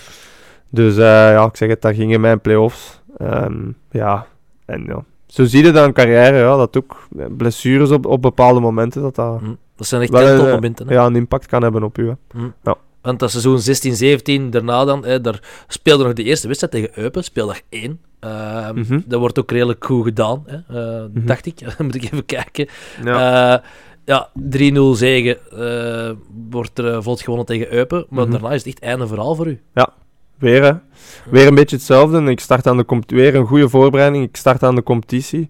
Dus 0.69 0.93
eh, 0.97 1.03
ja, 1.31 1.45
ik 1.45 1.55
zeg 1.57 1.69
het, 1.69 1.81
daar 1.81 1.93
gingen 1.93 2.21
mijn 2.21 2.41
play-offs. 2.41 3.01
Ehm, 3.17 3.55
ja, 3.91 4.25
en 4.65 4.83
ja. 4.87 5.03
Zo 5.35 5.43
zie 5.45 5.63
je 5.65 5.71
dan 5.71 5.83
een 5.83 5.93
carrière, 5.93 6.37
ja, 6.37 6.55
dat 6.57 6.77
ook 6.77 7.07
eh, 7.17 7.25
blessures 7.37 7.89
op, 7.91 8.05
op 8.05 8.21
bepaalde 8.21 8.59
momenten, 8.59 9.01
dat 9.01 9.15
dat 9.15 9.39
Hm. 9.39 9.53
Dat 9.75 9.87
zijn 9.87 10.01
echt 10.01 10.11
wel 10.11 10.21
een, 10.21 10.27
kantelmomenten. 10.35 10.87
hè. 10.87 10.93
ja, 10.93 11.05
een 11.05 11.15
impact 11.15 11.45
kan 11.45 11.61
hebben 11.63 11.83
op 11.83 11.97
u. 11.97 12.07
hè. 12.07 12.71
Want 13.01 13.19
dat 13.19 13.31
seizoen 13.31 13.59
16-17, 14.47 14.49
daarna 14.49 14.85
dan, 14.85 15.05
hè, 15.05 15.21
daar 15.21 15.63
speelde 15.67 16.03
nog 16.03 16.13
de 16.13 16.23
eerste 16.23 16.47
wedstrijd 16.47 16.73
tegen 16.73 16.99
Eupen, 17.03 17.23
speeldag 17.23 17.59
1. 17.69 17.99
Ehm, 18.19 18.79
Mhm. 18.79 18.99
Dat 19.05 19.19
wordt 19.19 19.39
ook 19.39 19.51
redelijk 19.51 19.85
goed 19.85 20.03
gedaan, 20.05 20.43
hè, 20.45 20.55
eh, 20.55 21.05
Mhm. 21.13 21.25
dacht 21.25 21.45
ik. 21.45 21.61
Moet 21.83 21.95
ik 21.95 22.03
even 22.03 22.25
kijken. 22.25 22.67
Ja. 23.03 23.53
Eh, 23.55 23.63
ja, 24.05 24.29
3-0 24.33 24.93
zegen 24.95 25.37
eh, 25.51 26.11
wordt 26.49 26.79
er 26.79 26.85
uh, 26.93 27.01
vlot 27.01 27.21
gewonnen 27.21 27.45
tegen 27.45 27.73
Eupen, 27.73 28.05
maar 28.09 28.23
Mhm. 28.23 28.31
daarna 28.31 28.51
is 28.51 28.57
het 28.63 28.67
echt 28.67 28.79
einde 28.79 29.07
verhaal 29.07 29.35
voor 29.35 29.47
u. 29.47 29.61
weer 30.37 30.63
hè. 30.63 30.71
Weer 31.29 31.47
een 31.47 31.55
beetje 31.55 31.75
hetzelfde. 31.75 32.23
Ik 32.23 32.39
start 32.39 32.67
aan 32.67 32.77
de 32.77 33.01
weer 33.07 33.35
een 33.35 33.45
goede 33.45 33.69
voorbereiding. 33.69 34.23
Ik 34.23 34.35
start 34.35 34.63
aan 34.63 34.75
de 34.75 34.83
competitie. 34.83 35.49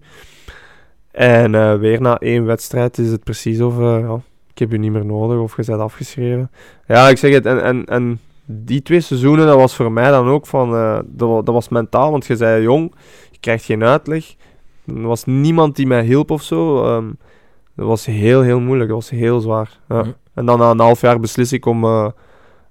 En 1.10 1.54
eh, 1.54 1.74
weer 1.74 2.00
na 2.00 2.18
één 2.18 2.44
wedstrijd 2.44 2.98
is 2.98 3.10
het 3.10 3.24
precies 3.24 3.60
of 3.60 3.78
eh, 3.78 3.98
ja, 4.00 4.20
ik 4.52 4.58
heb 4.58 4.70
je 4.70 4.78
niet 4.78 4.92
meer 4.92 5.04
nodig 5.06 5.38
of 5.38 5.56
je 5.56 5.62
bent 5.66 5.80
afgeschreven. 5.80 6.50
Ja, 6.86 7.08
ik 7.08 7.18
zeg 7.18 7.32
het. 7.32 7.46
En, 7.46 7.62
en, 7.62 7.84
en 7.84 8.20
die 8.44 8.82
twee 8.82 9.00
seizoenen, 9.00 9.46
dat 9.46 9.56
was 9.56 9.74
voor 9.76 9.92
mij 9.92 10.10
dan 10.10 10.28
ook 10.28 10.46
van... 10.46 10.74
eh, 10.74 10.98
dat, 11.04 11.28
wa- 11.28 11.42
dat 11.42 11.54
was 11.54 11.68
mentaal, 11.68 12.10
want 12.10 12.26
je 12.26 12.36
zei 12.36 12.62
jong, 12.62 12.94
je 13.30 13.38
krijgt 13.40 13.64
geen 13.64 13.84
uitleg. 13.84 14.34
Er 14.86 15.02
was 15.06 15.24
niemand 15.24 15.76
die 15.76 15.86
mij 15.86 16.04
hielp 16.04 16.30
of 16.30 16.42
zo. 16.42 16.84
Ehm, 16.84 17.06
dat 17.76 17.86
was 17.86 18.06
heel, 18.06 18.40
heel 18.42 18.60
moeilijk. 18.60 18.88
Dat 18.90 18.98
was 18.98 19.10
heel 19.10 19.40
zwaar. 19.40 19.78
Ja. 19.88 20.00
Mhm. 20.00 20.10
En 20.34 20.46
dan 20.46 20.58
na 20.58 20.70
een 20.70 20.80
half 20.80 21.00
jaar 21.00 21.20
beslis 21.20 21.52
ik 21.52 21.66
om... 21.66 22.12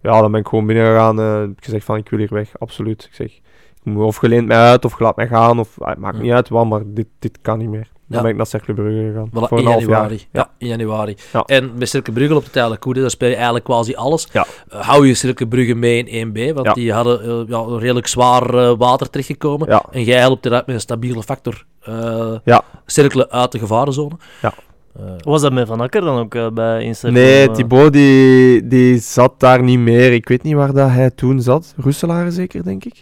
eh, 0.05 0.13
ja, 0.13 0.21
dan 0.21 0.31
ben 0.31 0.39
ik 0.39 0.47
gewoon 0.47 0.65
binnengegaan. 0.65 1.19
eh 1.19 1.39
heb 1.39 1.49
ik 1.57 1.63
gezegd 1.63 1.85
van, 1.85 1.97
ik 1.97 2.09
wil 2.09 2.19
hier 2.19 2.33
weg. 2.33 2.49
Absoluut. 2.59 3.03
Ik 3.03 3.13
zeg, 3.15 3.27
ik 3.27 3.41
moet 3.83 4.03
of 4.05 4.21
je 4.21 4.27
leent 4.29 4.47
mij 4.47 4.57
uit, 4.57 4.85
of 4.85 4.99
laat 4.99 5.15
mij 5.15 5.27
gaan. 5.27 5.59
Of, 5.59 5.81
ah, 5.81 5.87
het 5.89 5.97
maakt 5.99 6.19
niet 6.21 6.31
uit 6.31 6.49
wat, 6.49 6.65
maar 6.65 6.81
dit, 6.85 7.07
dit 7.19 7.37
kan 7.41 7.57
niet 7.57 7.69
meer. 7.69 7.87
Dan 8.07 8.17
Ja. 8.17 8.21
ben 8.21 8.31
ik 8.31 8.37
naar 8.37 8.45
Cercle 8.47 8.73
Brugge 8.73 9.07
gegaan. 9.11 9.27
Voilà, 9.29 9.47
voor 9.49 9.59
in 9.59 9.65
een 9.65 9.71
half 9.71 9.81
januari. 9.81 10.13
jaar. 10.15 10.25
Ja. 10.31 10.49
in 10.57 10.67
januari. 10.67 11.15
Ja. 11.33 11.41
En 11.45 11.77
bij 11.77 11.87
Cirke 11.87 12.11
Brugge 12.11 12.33
loopt 12.33 12.45
het 12.45 12.53
eigenlijk 12.55 12.85
goed. 12.85 12.95
Hè. 12.95 13.01
Daar 13.01 13.09
speel 13.09 13.27
je 13.29 13.35
eigenlijk 13.35 13.65
quasi 13.65 13.95
alles. 13.95 14.27
Ja. 14.31 14.45
Eh, 14.69 14.81
hou 14.81 15.07
je 15.07 15.13
Cirke 15.13 15.47
Brugge 15.47 15.73
mee 15.75 16.03
in 16.03 16.27
1B, 16.27 16.53
want 16.53 16.75
die 16.75 16.93
hadden 16.93 17.21
eh, 17.21 17.27
ja, 17.47 17.57
een 17.59 17.79
redelijk 17.79 18.07
zwaar 18.07 18.53
eh, 18.53 18.73
water 18.77 19.09
terechtgekomen. 19.09 19.67
Ja. 19.69 19.83
En 19.91 20.03
jij 20.03 20.19
helpt 20.19 20.45
eruit 20.45 20.65
met 20.65 20.75
een 20.75 20.81
stabiele 20.81 21.23
factor. 21.23 21.65
eh 21.81 22.35
Ja. 22.43 22.61
Cirkelen 22.85 23.29
uit 23.31 23.51
de 23.51 23.59
gevarenzone. 23.59 24.15
Ja. 24.41 24.53
Eh, 24.99 25.03
Was 25.23 25.41
dat 25.41 25.53
met 25.53 25.67
Van 25.67 25.81
Akker 25.81 26.01
dan 26.01 26.17
ook 26.19 26.35
eh, 26.35 26.47
bij 26.49 26.83
Insta? 26.83 27.09
Nee, 27.09 27.51
Thibaut 27.51 27.93
die, 27.93 28.67
die 28.67 28.97
zat 28.97 29.39
daar 29.39 29.63
niet 29.63 29.79
meer. 29.79 30.13
Ik 30.13 30.27
weet 30.27 30.43
niet 30.43 30.53
waar 30.55 30.73
dat 30.73 30.89
hij 30.89 31.09
toen 31.11 31.41
zat. 31.41 31.73
Roeselaar 31.77 32.31
zeker, 32.31 32.63
denk 32.63 32.85
ik. 32.85 32.93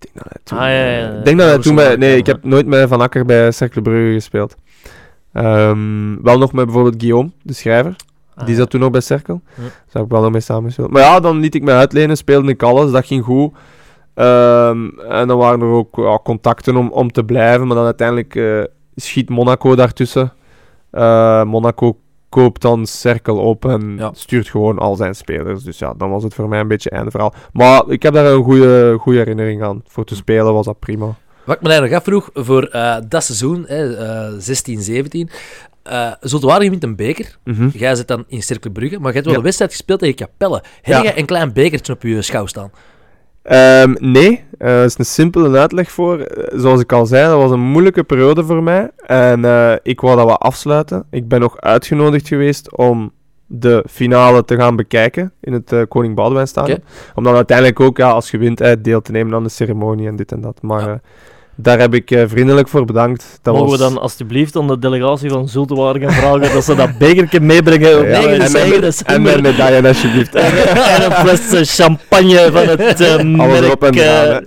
Ik 0.00 0.08
denk 0.12 0.14
dat 0.14 0.24
hij 0.28 0.40
toen, 0.44 0.58
Ah, 0.58 0.64
ja, 0.64 0.70
ja, 0.70 0.98
ja. 0.98 1.10
eh, 1.12 1.18
ik 1.18 1.24
denk 1.24 1.38
dat 1.38 1.48
hij 1.48 1.58
toen 1.58 1.74
bij... 1.74 1.84
Roeselaar, 1.84 2.08
Nee, 2.08 2.16
ik 2.16 2.26
heb 2.26 2.44
nooit 2.44 2.66
met 2.66 2.88
Van 2.88 3.00
Akker 3.00 3.24
bij 3.24 3.50
Cercle 3.52 3.82
Brugge 3.82 4.12
gespeeld. 4.12 4.56
Ehm, 5.32 6.22
wel 6.22 6.38
nog 6.38 6.52
met 6.52 6.64
bijvoorbeeld 6.64 6.94
Guillaume, 6.98 7.30
de 7.42 7.52
schrijver. 7.52 7.96
Ah, 8.34 8.46
Die 8.46 8.56
zat 8.56 8.70
toen 8.70 8.80
nog 8.80 8.90
bij 8.90 9.00
Cercle. 9.00 9.40
Zou 9.86 10.04
ik 10.04 10.10
wel 10.10 10.22
nog 10.22 10.30
mee 10.32 10.40
samengespeeld. 10.40 10.90
Maar 10.90 11.02
ja, 11.02 11.20
dan 11.20 11.38
liet 11.40 11.54
ik 11.54 11.62
mij 11.62 11.74
uitlenen, 11.74 12.16
speelde 12.16 12.48
ik 12.50 12.62
alles. 12.62 12.90
Dat 12.90 13.06
ging 13.06 13.24
goed. 13.24 13.52
Ehm, 14.14 14.88
en 15.08 15.28
dan 15.28 15.38
waren 15.38 15.60
er 15.60 15.66
ook 15.66 16.20
contacten 16.24 16.76
om, 16.76 16.90
om 16.90 17.12
te 17.12 17.24
blijven. 17.24 17.66
Maar 17.66 17.76
dan 17.76 17.84
uiteindelijk 17.84 18.34
eh, 18.34 18.60
schiet 18.96 19.28
Monaco 19.28 19.74
daartussen. 19.74 20.32
Eh, 20.90 21.42
Monaco 21.44 21.98
koopt 22.28 22.62
dan 22.62 22.86
Cercle 22.86 23.34
op 23.34 23.64
en 23.64 23.94
Ja. 23.98 24.10
stuurt 24.14 24.48
gewoon 24.48 24.78
al 24.78 24.96
zijn 24.96 25.14
spelers. 25.14 25.62
Dus 25.62 25.78
ja, 25.78 25.94
dan 25.96 26.10
was 26.10 26.22
het 26.22 26.34
voor 26.34 26.48
mij 26.48 26.60
een 26.60 26.68
beetje 26.68 26.90
einde 26.90 27.10
verhaal. 27.10 27.34
Maar 27.52 27.82
ik 27.88 28.02
heb 28.02 28.14
daar 28.14 28.26
een 28.26 28.44
goede, 28.44 28.96
goede 29.00 29.18
herinnering 29.18 29.62
aan. 29.62 29.82
Voor 29.86 30.04
te 30.04 30.14
spelen 30.14 30.52
was 30.52 30.66
dat 30.66 30.78
prima. 30.78 31.14
Wat 31.44 31.56
ik 31.56 31.62
me 31.62 31.68
eigenlijk 31.68 31.98
afvroeg 32.00 32.30
voor 32.34 32.62
eh, 32.62 32.96
dat 33.08 33.24
seizoen, 33.24 33.64
hè, 33.66 33.96
eh 33.96 34.34
16, 34.38 34.82
17. 34.82 35.30
eh 35.82 36.12
Zultuari 36.20 36.70
wint 36.70 36.82
een 36.82 36.96
beker. 36.96 37.38
Mhm. 37.44 37.68
Jij 37.72 37.94
zit 37.94 38.08
dan 38.08 38.24
in 38.26 38.42
Cirkel 38.42 38.70
Brugge, 38.70 38.98
maar 38.98 39.06
je 39.08 39.12
hebt 39.12 39.24
wel 39.24 39.32
Ja. 39.32 39.38
een 39.38 39.44
wedstrijd 39.44 39.70
gespeeld 39.70 39.98
tegen 40.00 40.14
Capelle. 40.16 40.62
Heb 40.82 41.04
Ja. 41.04 41.16
een 41.16 41.26
klein 41.26 41.52
bekertje 41.52 41.92
op 41.92 42.02
je 42.02 42.22
schouw 42.22 42.46
staan? 42.46 42.70
Ehm, 43.48 43.94
nee, 43.98 44.44
er 44.58 44.84
is 44.84 44.98
een 44.98 45.04
simpele 45.04 45.58
uitleg 45.58 45.90
voor. 45.90 46.18
Eh, 46.18 46.58
Zoals 46.58 46.80
ik 46.80 46.92
al 46.92 47.06
zei, 47.06 47.28
dat 47.28 47.38
was 47.38 47.50
een 47.50 47.60
moeilijke 47.60 48.02
periode 48.04 48.44
voor 48.44 48.62
mij. 48.62 48.90
En 49.06 49.44
eh, 49.44 49.72
ik 49.82 50.00
wou 50.00 50.16
dat 50.16 50.26
wat 50.26 50.38
afsluiten. 50.40 51.06
Ik 51.10 51.28
ben 51.28 51.40
nog 51.40 51.60
uitgenodigd 51.60 52.28
geweest 52.28 52.76
om 52.76 53.12
de 53.46 53.84
finale 53.90 54.44
te 54.44 54.56
gaan 54.56 54.76
bekijken 54.76 55.32
in 55.40 55.52
het 55.52 55.72
eh, 55.72 55.82
Koning 55.88 56.14
Boudewijn 56.14 56.48
Stadion. 56.48 56.82
Om 57.14 57.24
dan 57.24 57.34
uiteindelijk 57.34 57.80
ook, 57.80 57.96
ja, 57.96 58.10
als 58.10 58.30
je 58.30 58.38
wint, 58.38 58.60
eh, 58.60 58.72
deel 58.78 59.00
te 59.02 59.12
nemen 59.12 59.34
aan 59.34 59.42
de 59.42 59.48
ceremonie 59.48 60.08
en 60.08 60.16
dit 60.16 60.32
en 60.32 60.40
dat. 60.40 60.62
Maar 60.62 60.88
Ja. 60.88 61.00
Daar 61.60 61.78
heb 61.78 61.94
ik 61.94 62.10
eh, 62.10 62.22
vriendelijk 62.26 62.68
voor 62.68 62.84
bedankt. 62.84 63.38
Dat 63.42 63.54
Mogen 63.54 63.70
was... 63.70 63.78
we 63.78 63.84
dan 63.84 64.02
alsjeblieft 64.02 64.56
aan 64.56 64.66
de 64.66 64.78
delegatie 64.78 65.30
van 65.30 65.48
Zultewaard 65.48 66.02
gaan 66.02 66.12
vragen 66.12 66.52
dat 66.54 66.64
ze 66.64 66.74
dat 66.74 66.98
bekertje 66.98 67.40
meebrengen 67.40 67.98
op 67.98 68.06
Ja, 68.06 68.20
9 68.20 68.82
en, 68.82 68.92
en 69.04 69.22
mijn 69.22 69.42
medaille, 69.42 69.88
alsjeblieft. 69.88 70.34
en 70.34 71.04
een 71.04 71.12
fles 71.12 71.52
eh, 71.52 71.62
champagne 71.62 72.50
van 72.52 72.68
het 72.68 72.80
Alles 73.00 73.36
merk... 73.36 73.64
erop 73.64 73.84
en 73.84 73.94
eraan, 73.94 74.44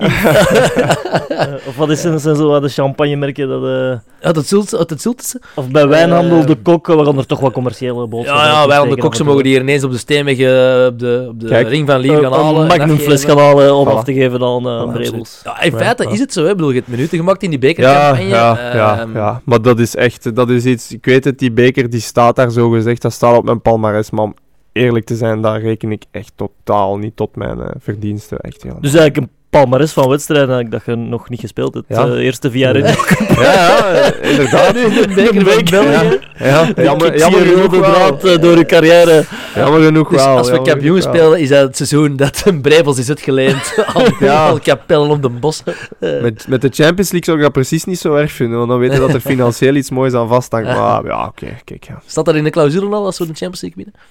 of 1.68 1.76
wat 1.76 1.90
is 1.90 2.04
het, 2.04 2.22
zijn 2.22 2.36
zo 2.36 2.60
de 2.60 2.70
champagnemerken 2.70 3.48
dat... 3.48 4.02
Uit 4.22 4.36
het, 4.36 4.48
Zult, 4.48 4.76
uit 4.78 4.90
het 4.90 5.02
Zultense? 5.02 5.42
of 5.56 5.70
bij 5.70 5.88
wijnhandel 5.88 6.40
Eh, 6.40 6.46
De 6.46 6.56
Kok, 6.56 6.88
we 6.88 7.06
gaan 7.06 7.18
er 7.18 7.26
toch 7.26 7.40
wat 7.40 7.52
commerciële 7.54 8.08
boodschappen 8.08 8.44
Ja, 8.46 8.52
ja 8.52 8.58
uit 8.60 8.68
wij 8.68 8.78
aan 8.80 8.90
de 8.90 9.02
af 9.02 9.20
en 9.20 9.26
mogen 9.26 9.44
die 9.44 9.52
hier 9.52 9.62
ineens 9.62 9.84
op 9.84 9.92
de 9.92 9.98
steenweg 9.98 10.38
eh, 10.38 10.86
op 10.86 11.00
de, 11.00 11.26
op 11.30 11.40
de 11.40 11.48
Kijk. 11.48 11.68
ring 11.68 11.88
van 11.88 12.00
Lier 12.00 12.14
Een- 12.18 12.22
gaan 12.24 12.34
halen. 12.34 12.64
Een 12.64 12.70
en 12.72 12.78
magnumfles 12.78 13.26
gaan 13.26 13.38
halen 13.38 13.76
om 13.76 13.88
Voilà. 13.88 13.92
af 13.92 14.04
te 14.04 14.14
geven 14.14 14.42
aan 14.44 14.68
eh, 14.68 14.84
Voilà, 14.88 14.92
Brebels. 14.94 15.42
Ja, 15.44 15.62
in 15.62 15.72
Ja, 15.72 15.78
feite 15.78 16.06
is 16.12 16.20
het 16.20 16.34
zo. 16.34 16.44
Hè. 16.44 16.50
Ik 16.50 16.56
bedoel, 16.56 16.70
je 16.72 16.76
hebt 16.78 16.88
minuten 16.88 17.18
gemaakt 17.18 17.44
in 17.44 17.50
die 17.50 17.60
Ja, 17.62 17.68
bekercampagne. 17.68 18.28
ja, 18.28 18.74
ja, 18.74 19.00
Ehm, 19.00 19.16
ja, 19.16 19.42
maar 19.46 19.62
dat 19.62 19.80
is 19.80 19.96
echt, 19.96 20.36
dat 20.36 20.50
is 20.50 20.66
iets, 20.66 20.92
ik 20.92 21.06
weet 21.06 21.24
het, 21.24 21.40
die 21.40 21.52
beker 21.52 21.90
die 21.90 22.00
staat 22.02 22.36
daar 22.36 22.52
zo 22.52 22.70
gezegd, 22.70 23.02
dat 23.02 23.14
staat 23.14 23.38
op 23.38 23.44
mijn 23.44 23.62
palmarès, 23.62 24.12
maar 24.12 24.24
om 24.24 24.34
eerlijk 24.72 25.06
te 25.06 25.16
zijn, 25.16 25.42
daar 25.42 25.62
reken 25.62 25.92
ik 25.92 26.04
echt 26.12 26.32
totaal 26.36 26.98
niet 26.98 27.16
tot 27.16 27.36
mijn 27.36 27.62
eh, 27.62 27.68
verdiensten, 27.80 28.40
echt 28.40 28.64
heel. 28.64 28.78
Dus 28.82 28.94
eigenlijk 28.94 29.18
een 29.18 29.30
palmares 29.52 29.92
van 29.92 30.10
wedstrijden 30.10 30.70
dat 30.70 30.82
je 30.86 30.96
nog 30.96 31.30
niet 31.30 31.40
gespeeld 31.40 31.74
hebt. 31.74 31.86
Ja. 31.88 32.06
Eh, 32.08 32.14
eerste 32.14 32.52
via 32.52 32.68
Ja. 32.68 32.74
Red 32.74 33.06
ja, 33.38 33.44
ja, 33.54 33.94
eh, 33.94 34.30
inderdaad. 34.32 34.74
de 34.74 35.12
beker 35.16 35.46
van 35.46 35.70
België. 35.70 36.20
Ja, 36.38 36.68
Ik 36.68 36.84
jammer, 36.84 37.18
jammer 37.18 37.42
genoeg 37.42 37.72
wel. 37.72 37.82
draad 37.94 38.24
eh, 38.24 38.42
door 38.42 38.56
uw 38.56 38.64
carrière. 38.66 39.24
Jammer 39.56 39.82
genoeg 39.84 40.10
Dus 40.10 40.24
wel. 40.24 40.38
als 40.38 40.50
we 40.52 40.62
kampioen 40.62 41.02
spelen, 41.02 41.40
is 41.40 41.50
dat 41.50 41.62
het 41.62 41.76
seizoen 41.78 42.16
dat 42.16 42.42
een 42.46 42.62
Brebels 42.62 42.98
is 42.98 43.10
uitgeleend 43.10 43.74
aan 43.94 44.06
Ja. 44.20 44.48
al 44.50 44.60
kapellen 44.60 45.10
op 45.10 45.22
de 45.22 45.30
bos. 45.30 45.64
Met, 46.00 46.46
met 46.48 46.62
de 46.62 46.70
Champions 46.72 47.12
League 47.12 47.24
zou 47.24 47.38
ik 47.38 47.44
dat 47.44 47.52
precies 47.52 47.84
niet 47.86 48.00
zo 48.00 48.16
erg 48.16 48.32
vinden, 48.32 48.58
want 48.58 48.70
dan 48.70 48.80
weten 48.80 48.96
we 49.00 49.06
dat 49.06 49.14
er 49.14 49.22
financieel 49.22 49.76
iets 49.76 49.90
moois 49.90 50.14
aan 50.14 50.28
vasthangt. 50.28 50.68
Maar 50.68 51.06
ja, 51.06 51.26
oké, 51.26 51.48
kijk. 51.64 51.84
Ja. 51.88 52.02
Staat 52.06 52.26
dat 52.26 52.36
in 52.36 52.44
de 52.44 52.50
clausule 52.50 52.96
al 52.96 53.06
als 53.06 53.18
we 53.18 53.26
de 53.28 53.34
Champions 53.34 53.62
League 53.62 53.84
winnen? 53.84 54.02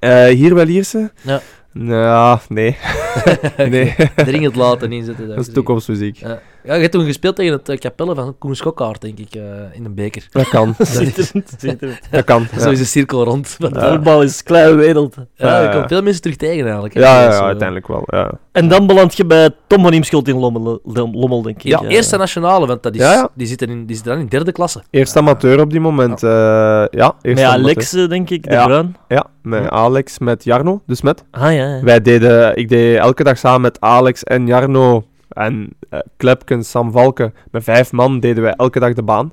Eh, 0.00 0.34
hier 0.36 0.54
wel 0.54 0.66
Ierse? 0.66 1.10
Ja. 1.20 1.40
Nou, 1.72 2.38
nee. 2.48 2.76
nee. 3.56 3.94
Dringend 4.16 4.56
laten 4.56 4.92
inzetten. 4.92 5.28
dat 5.28 5.38
is 5.38 5.52
toekomstmuziek. 5.52 6.16
Ja. 6.16 6.40
Ja, 6.64 6.74
je 6.74 6.80
hebt 6.80 6.92
toen 6.92 7.04
gespeeld 7.04 7.36
tegen 7.36 7.52
het 7.52 7.68
eh, 7.68 7.76
Capelle 7.78 8.14
van 8.14 8.38
Koen 8.38 8.56
Schokkaart, 8.56 9.00
denk 9.00 9.18
ik, 9.18 9.34
eh, 9.34 9.42
in 9.72 9.84
een 9.84 9.94
beker. 9.94 10.26
Dat 10.30 10.48
kan. 10.48 10.74
Schitterend. 10.78 12.00
Dat 12.10 12.24
kan. 12.24 12.46
Zo 12.58 12.64
Ja, 12.64 12.70
is 12.70 12.78
de 12.78 12.84
cirkel 12.84 13.24
rond. 13.24 13.56
Ja, 13.58 13.68
Ja. 13.72 13.90
Voetbal 13.92 14.22
is 14.22 14.38
een 14.38 14.44
kleine 14.44 14.74
wereld. 14.74 15.14
ja, 15.34 15.46
Ja, 15.48 15.58
er 15.60 15.66
komen 15.66 15.80
ja. 15.82 15.88
veel 15.88 16.02
mensen 16.02 16.22
terug 16.22 16.36
tegen 16.36 16.64
eigenlijk. 16.64 16.94
ja, 16.94 17.22
ja, 17.22 17.28
eh, 17.30 17.38
uiteindelijk 17.40 17.86
wel. 17.88 18.02
Ja. 18.06 18.30
En 18.52 18.68
dan 18.68 18.86
beland 18.86 19.16
je 19.16 19.24
bij 19.24 19.50
Tom 19.66 19.82
van 19.82 19.92
Iemschuld 19.92 20.28
in 20.28 20.36
Lommel, 20.36 20.80
Lommel 21.12 21.42
denk 21.42 21.56
ik. 21.56 21.62
Ja, 21.62 21.80
Eh, 21.80 21.90
eerste 21.90 22.16
nationale, 22.16 22.66
want 22.66 22.82
dat 22.82 22.94
is, 22.94 23.00
Ja, 23.00 23.12
ja. 23.12 23.28
Die, 23.34 23.46
zitten 23.46 23.68
in, 23.68 23.86
die 23.86 23.94
zitten 23.96 24.12
dan 24.14 24.22
in 24.22 24.28
derde 24.28 24.52
klasse. 24.52 24.82
Eerst 24.90 25.16
amateur 25.16 25.60
op 25.60 25.70
die 25.70 25.80
moment. 25.80 26.22
eh 26.22 26.30
ja, 26.30 27.14
eerst 27.22 27.22
Met 27.22 27.38
amateur. 27.44 27.62
Alex, 27.64 27.92
eh, 27.92 28.08
denk 28.08 28.30
ik, 28.30 28.42
de 28.42 28.52
Ja. 28.52 28.66
Bruin. 28.66 28.96
Ja, 29.08 29.26
met 29.42 29.68
Alex, 29.70 30.18
met 30.18 30.44
Jarno, 30.44 30.82
dus 30.86 31.02
met. 31.02 31.24
Ah 31.30 31.42
ja, 31.42 31.48
ja. 31.74 31.80
Wij 31.82 32.00
deden, 32.00 32.56
ik 32.56 32.68
deed 32.68 32.96
elke 32.96 33.24
dag 33.24 33.38
samen 33.38 33.60
met 33.60 33.80
Alex 33.80 34.24
en 34.24 34.46
Jarno 34.46 35.04
en 35.30 35.68
eh 35.90 35.98
Klepken, 36.16 36.64
Sam 36.64 36.90
Valken, 36.90 37.34
met 37.50 37.64
vijf 37.64 37.92
man 37.92 38.20
deden 38.20 38.42
wij 38.42 38.52
elke 38.56 38.80
dag 38.80 38.92
de 38.92 39.02
baan. 39.02 39.32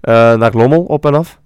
eh, 0.00 0.34
naar 0.34 0.52
Lommel, 0.54 0.82
op 0.82 1.06
en 1.06 1.14
af. 1.14 1.40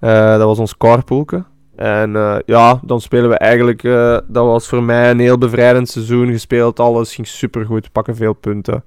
Eh, 0.00 0.30
dat 0.30 0.42
was 0.46 0.58
ons 0.58 0.76
carpoolke. 0.76 1.44
En 1.76 2.42
ja, 2.46 2.80
dan 2.82 3.00
spelen 3.00 3.28
we 3.30 3.38
eigenlijk, 3.38 3.82
dat 4.28 4.44
was 4.44 4.68
voor 4.68 4.82
mij 4.82 5.10
een 5.10 5.18
heel 5.18 5.38
bevrijdend 5.38 5.88
seizoen 5.88 6.30
gespeeld. 6.30 6.80
Alles 6.80 7.14
ging 7.14 7.26
supergoed, 7.26 7.92
pakken 7.92 8.16
veel 8.16 8.32
punten. 8.32 8.84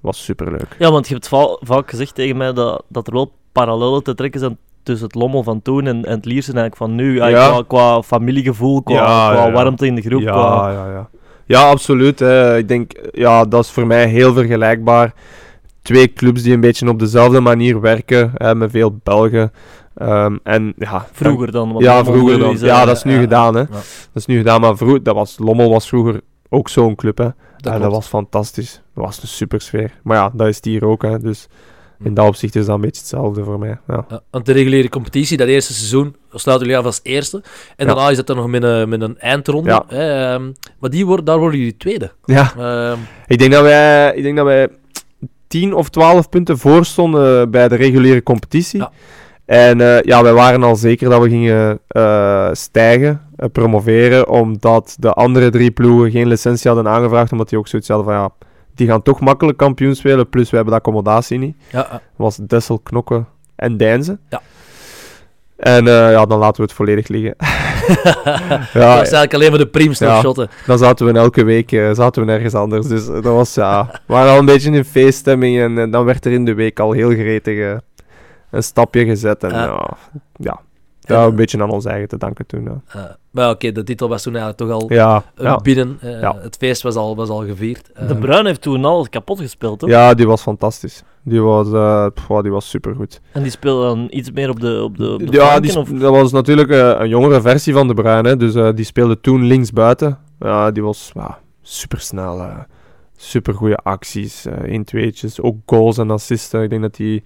Was 0.00 0.24
superleuk. 0.24 0.76
Ja, 0.78 0.90
want 0.90 1.08
je 1.08 1.14
hebt 1.14 1.28
va- 1.28 1.56
vaak 1.60 1.90
gezegd 1.90 2.14
tegen 2.14 2.36
mij 2.36 2.52
dat, 2.52 2.82
dat 2.88 3.06
er 3.06 3.12
wel 3.12 3.32
parallellen 3.52 4.02
te 4.02 4.14
trekken 4.14 4.40
zijn 4.40 4.58
tussen 4.82 5.06
het 5.06 5.14
Lommel 5.14 5.42
van 5.42 5.62
toen 5.62 5.86
en, 5.86 6.04
en 6.04 6.14
het 6.16 6.24
Liersen 6.24 6.54
eigenlijk 6.56 6.76
van 6.76 6.94
nu. 6.94 7.14
Ja, 7.16 7.26
Ja. 7.26 7.48
Qua, 7.48 7.62
qua 7.66 8.02
familiegevoel, 8.02 8.82
qua, 8.82 8.94
Ja, 8.94 9.04
qua 9.30 9.32
ja, 9.40 9.46
ja. 9.46 9.52
warmte 9.52 9.86
in 9.86 9.94
de 9.94 10.02
groep. 10.02 10.20
ja, 10.20 10.32
Qua... 10.32 10.70
ja, 10.70 10.86
ja. 10.92 11.08
Ja, 11.52 11.68
absoluut. 11.68 12.18
Hè. 12.18 12.56
Ik 12.56 12.68
denk, 12.68 12.92
ja, 13.10 13.44
dat 13.44 13.64
is 13.64 13.70
voor 13.70 13.86
mij 13.86 14.06
heel 14.06 14.32
vergelijkbaar. 14.32 15.14
Twee 15.82 16.12
clubs 16.12 16.42
die 16.42 16.54
een 16.54 16.60
beetje 16.60 16.88
op 16.88 16.98
dezelfde 16.98 17.40
manier 17.40 17.80
werken, 17.80 18.32
hè, 18.34 18.54
met 18.54 18.70
veel 18.70 19.00
Belgen. 19.02 19.52
Ehm, 19.94 20.36
en 20.42 20.72
ja, 20.76 21.06
Vroeger 21.12 21.52
dan. 21.52 21.74
Ja, 21.78 22.04
vroeger 22.04 22.38
dan. 22.38 22.52
is, 22.52 22.60
ja, 22.60 22.84
dat 22.84 22.96
is 22.96 23.02
nu 23.02 23.14
ja, 23.14 23.20
gedaan, 23.20 23.54
hè. 23.54 23.60
ja. 23.60 23.66
Dat 23.70 23.82
is 24.14 24.26
nu 24.26 24.36
gedaan, 24.36 24.60
maar 24.60 24.76
vroeger, 24.76 25.02
dat 25.02 25.14
was, 25.14 25.38
Lommel 25.38 25.70
was 25.70 25.88
vroeger 25.88 26.20
ook 26.48 26.68
zo'n 26.68 26.94
club, 26.94 27.18
hè. 27.18 27.28
Dat, 27.56 27.72
ja, 27.72 27.78
dat 27.78 27.90
was 27.90 28.06
fantastisch. 28.06 28.82
Dat 28.94 29.04
was 29.04 29.22
een 29.22 29.28
super 29.28 29.60
sfeer. 29.60 30.00
Maar 30.02 30.16
ja, 30.16 30.30
dat 30.34 30.48
is 30.48 30.56
het 30.56 30.64
hier 30.64 30.84
ook, 30.84 31.02
hè. 31.02 31.18
Dus. 31.18 31.48
In 32.02 32.14
dat 32.14 32.26
opzicht 32.26 32.54
is 32.54 32.66
dat 32.66 32.74
een 32.74 32.80
beetje 32.80 33.00
hetzelfde 33.00 33.44
voor 33.44 33.58
mij. 33.58 33.78
Ja. 33.88 34.04
Ja, 34.08 34.20
want 34.30 34.46
de 34.46 34.52
reguliere 34.52 34.88
competitie, 34.88 35.36
dat 35.36 35.48
eerste 35.48 35.72
seizoen, 35.72 36.16
sluiten 36.32 36.66
jullie 36.66 36.80
af 36.82 36.86
als 36.86 37.00
eerste. 37.02 37.36
En 37.76 37.86
Ja. 37.86 37.94
daarna 37.94 38.10
is 38.10 38.16
het 38.16 38.26
dan 38.26 38.36
nog 38.36 38.46
met 38.46 38.62
een, 38.62 38.88
met 38.88 39.00
een 39.00 39.18
eindronde. 39.18 39.70
Ja. 39.70 39.84
Hè, 39.88 40.32
ehm, 40.32 40.52
maar 40.78 40.90
die 40.90 41.22
daar 41.22 41.38
worden 41.38 41.58
jullie 41.58 41.76
tweede. 41.76 42.12
ja, 42.24 42.52
Ehm, 42.58 42.98
ik 43.26 43.38
denk 43.38 43.52
dat 43.52 43.62
wij, 43.62 44.14
ik 44.14 44.22
denk 44.22 44.36
dat 44.36 44.46
wij 44.46 44.68
10 45.46 45.74
of 45.74 45.88
12 45.88 46.28
punten 46.28 46.58
voor 46.58 46.84
stonden 46.84 47.50
bij 47.50 47.68
de 47.68 47.74
reguliere 47.74 48.22
competitie. 48.22 48.84
En 49.44 49.80
eh, 49.80 50.02
ja, 50.02 50.22
wij 50.22 50.32
waren 50.32 50.62
al 50.62 50.76
zeker 50.76 51.10
dat 51.10 51.22
we 51.22 51.28
gingen 51.28 51.78
eh, 51.88 52.48
stijgen, 52.52 53.20
eh, 53.36 53.48
promoveren, 53.52 54.28
omdat 54.28 54.96
de 54.98 55.12
andere 55.12 55.50
drie 55.50 55.70
ploegen 55.70 56.10
geen 56.10 56.26
licentie 56.26 56.70
hadden 56.70 56.92
aangevraagd, 56.92 57.32
omdat 57.32 57.48
die 57.48 57.58
ook 57.58 57.68
zoiets 57.68 57.88
hadden 57.88 58.06
van 58.06 58.14
ja, 58.14 58.30
die 58.82 58.90
gaan 58.90 59.02
toch 59.02 59.20
makkelijk 59.20 59.58
kampioen 59.58 59.94
spelen, 59.94 60.28
plus 60.28 60.50
we 60.50 60.56
hebben 60.56 60.74
de 60.74 60.80
accommodatie 60.80 61.38
niet. 61.38 61.56
Ja, 61.70 62.00
was 62.16 62.36
Dessel, 62.36 62.78
Knokken 62.78 63.26
en 63.56 63.76
Deinzen. 63.76 64.20
Ja. 64.28 64.40
En 65.56 65.86
eh, 65.88 66.10
ja, 66.10 66.24
dan 66.26 66.38
laten 66.38 66.56
we 66.56 66.62
het 66.62 66.72
volledig 66.72 67.08
liggen. 67.08 67.34
dat 68.48 68.72
ja, 68.72 68.88
was 68.88 68.96
eigenlijk 68.96 69.34
alleen 69.34 69.50
maar 69.50 69.58
de 69.58 69.66
prims 69.66 69.98
nog 69.98 70.10
Ja. 70.10 70.20
shotten. 70.20 70.48
dan 70.66 70.78
zaten 70.78 71.06
we 71.06 71.12
elke 71.18 71.44
week 71.44 71.72
eh, 71.72 71.90
zaten 71.92 72.22
we 72.22 72.30
nergens 72.30 72.54
anders. 72.54 72.86
Dus 72.86 73.06
eh, 73.06 73.12
dat 73.12 73.24
was 73.24 73.54
ja, 73.54 73.86
we 74.06 74.12
waren 74.12 74.32
al 74.32 74.38
een 74.38 74.44
beetje 74.44 74.70
in 74.70 74.84
feeststemming 74.84 75.60
en, 75.60 75.78
eh, 75.78 75.90
dan 75.92 76.04
werd 76.04 76.24
er 76.24 76.32
in 76.32 76.44
de 76.44 76.54
week 76.54 76.80
al 76.80 76.92
heel 76.92 77.10
gretig 77.10 77.80
een 78.50 78.62
stapje 78.62 79.04
gezet. 79.04 79.42
En 79.42 79.50
Ja. 79.50 79.96
ja, 80.36 80.60
En, 81.12 81.18
eh, 81.20 81.24
een 81.24 81.34
beetje 81.34 81.62
aan 81.62 81.70
ons 81.70 81.84
eigen 81.84 82.08
te 82.08 82.16
danken 82.18 82.46
toen. 82.46 82.62
Ja, 82.64 82.80
Eh, 82.88 83.02
maar 83.30 83.50
oké, 83.50 83.72
de 83.72 83.82
titel 83.82 84.08
was 84.08 84.22
toen 84.22 84.36
eigenlijk 84.36 84.62
toch 84.70 84.80
al 84.82 84.92
ja, 84.92 85.24
eh, 85.36 85.44
ja. 85.44 85.56
binnen. 85.56 85.96
Eh, 86.00 86.20
Ja. 86.20 86.36
Het 86.40 86.56
feest 86.56 86.82
was 86.82 86.94
al, 86.94 87.16
was 87.16 87.28
al 87.28 87.44
gevierd. 87.46 87.92
Eh, 87.92 88.08
De 88.08 88.16
Bruin 88.16 88.46
heeft 88.46 88.60
toen 88.62 88.84
alles 88.84 89.08
kapot 89.08 89.40
gespeeld, 89.40 89.78
toch? 89.78 89.88
ja 89.88 90.14
die 90.14 90.26
was 90.26 90.42
fantastisch. 90.42 91.02
Die 91.24 91.40
was, 91.42 91.72
eh 91.72 92.06
pff, 92.14 92.26
wow, 92.26 92.42
die 92.42 92.52
was 92.52 92.68
supergoed. 92.70 93.20
En 93.32 93.42
die 93.42 93.50
speelde 93.50 93.84
dan 93.86 94.06
iets 94.10 94.30
meer 94.32 94.48
op 94.50 94.60
de, 94.60 94.82
op 94.82 94.96
de, 94.96 95.12
op 95.12 95.18
de 95.18 95.24
Ja, 95.30 95.30
flanken, 95.44 95.62
die, 95.62 95.78
of... 95.78 95.86
sp- 95.88 96.00
dat 96.00 96.10
was 96.10 96.32
natuurlijk 96.32 96.70
eh, 96.70 96.94
een 96.98 97.08
jongere 97.08 97.40
versie 97.40 97.72
van 97.72 97.88
De 97.88 97.94
Bruin. 97.94 98.24
Hè. 98.24 98.36
Dus 98.36 98.54
eh, 98.54 98.68
die 98.74 98.84
speelde 98.84 99.20
toen 99.20 99.42
linksbuiten. 99.42 100.18
Ja, 100.38 100.70
die 100.70 100.82
was 100.82 101.10
ja, 101.14 101.38
supersnel. 101.62 102.38
eh 102.40 102.58
super 103.16 103.54
goede 103.54 103.76
acties. 103.76 104.46
eh 104.46 104.52
1 104.62 104.84
2'tjes. 104.96 105.40
Ook 105.40 105.56
goals 105.66 105.98
en 105.98 106.10
assisten. 106.10 106.62
Ik 106.62 106.70
denk 106.70 106.82
dat 106.82 106.96
hij 106.96 107.22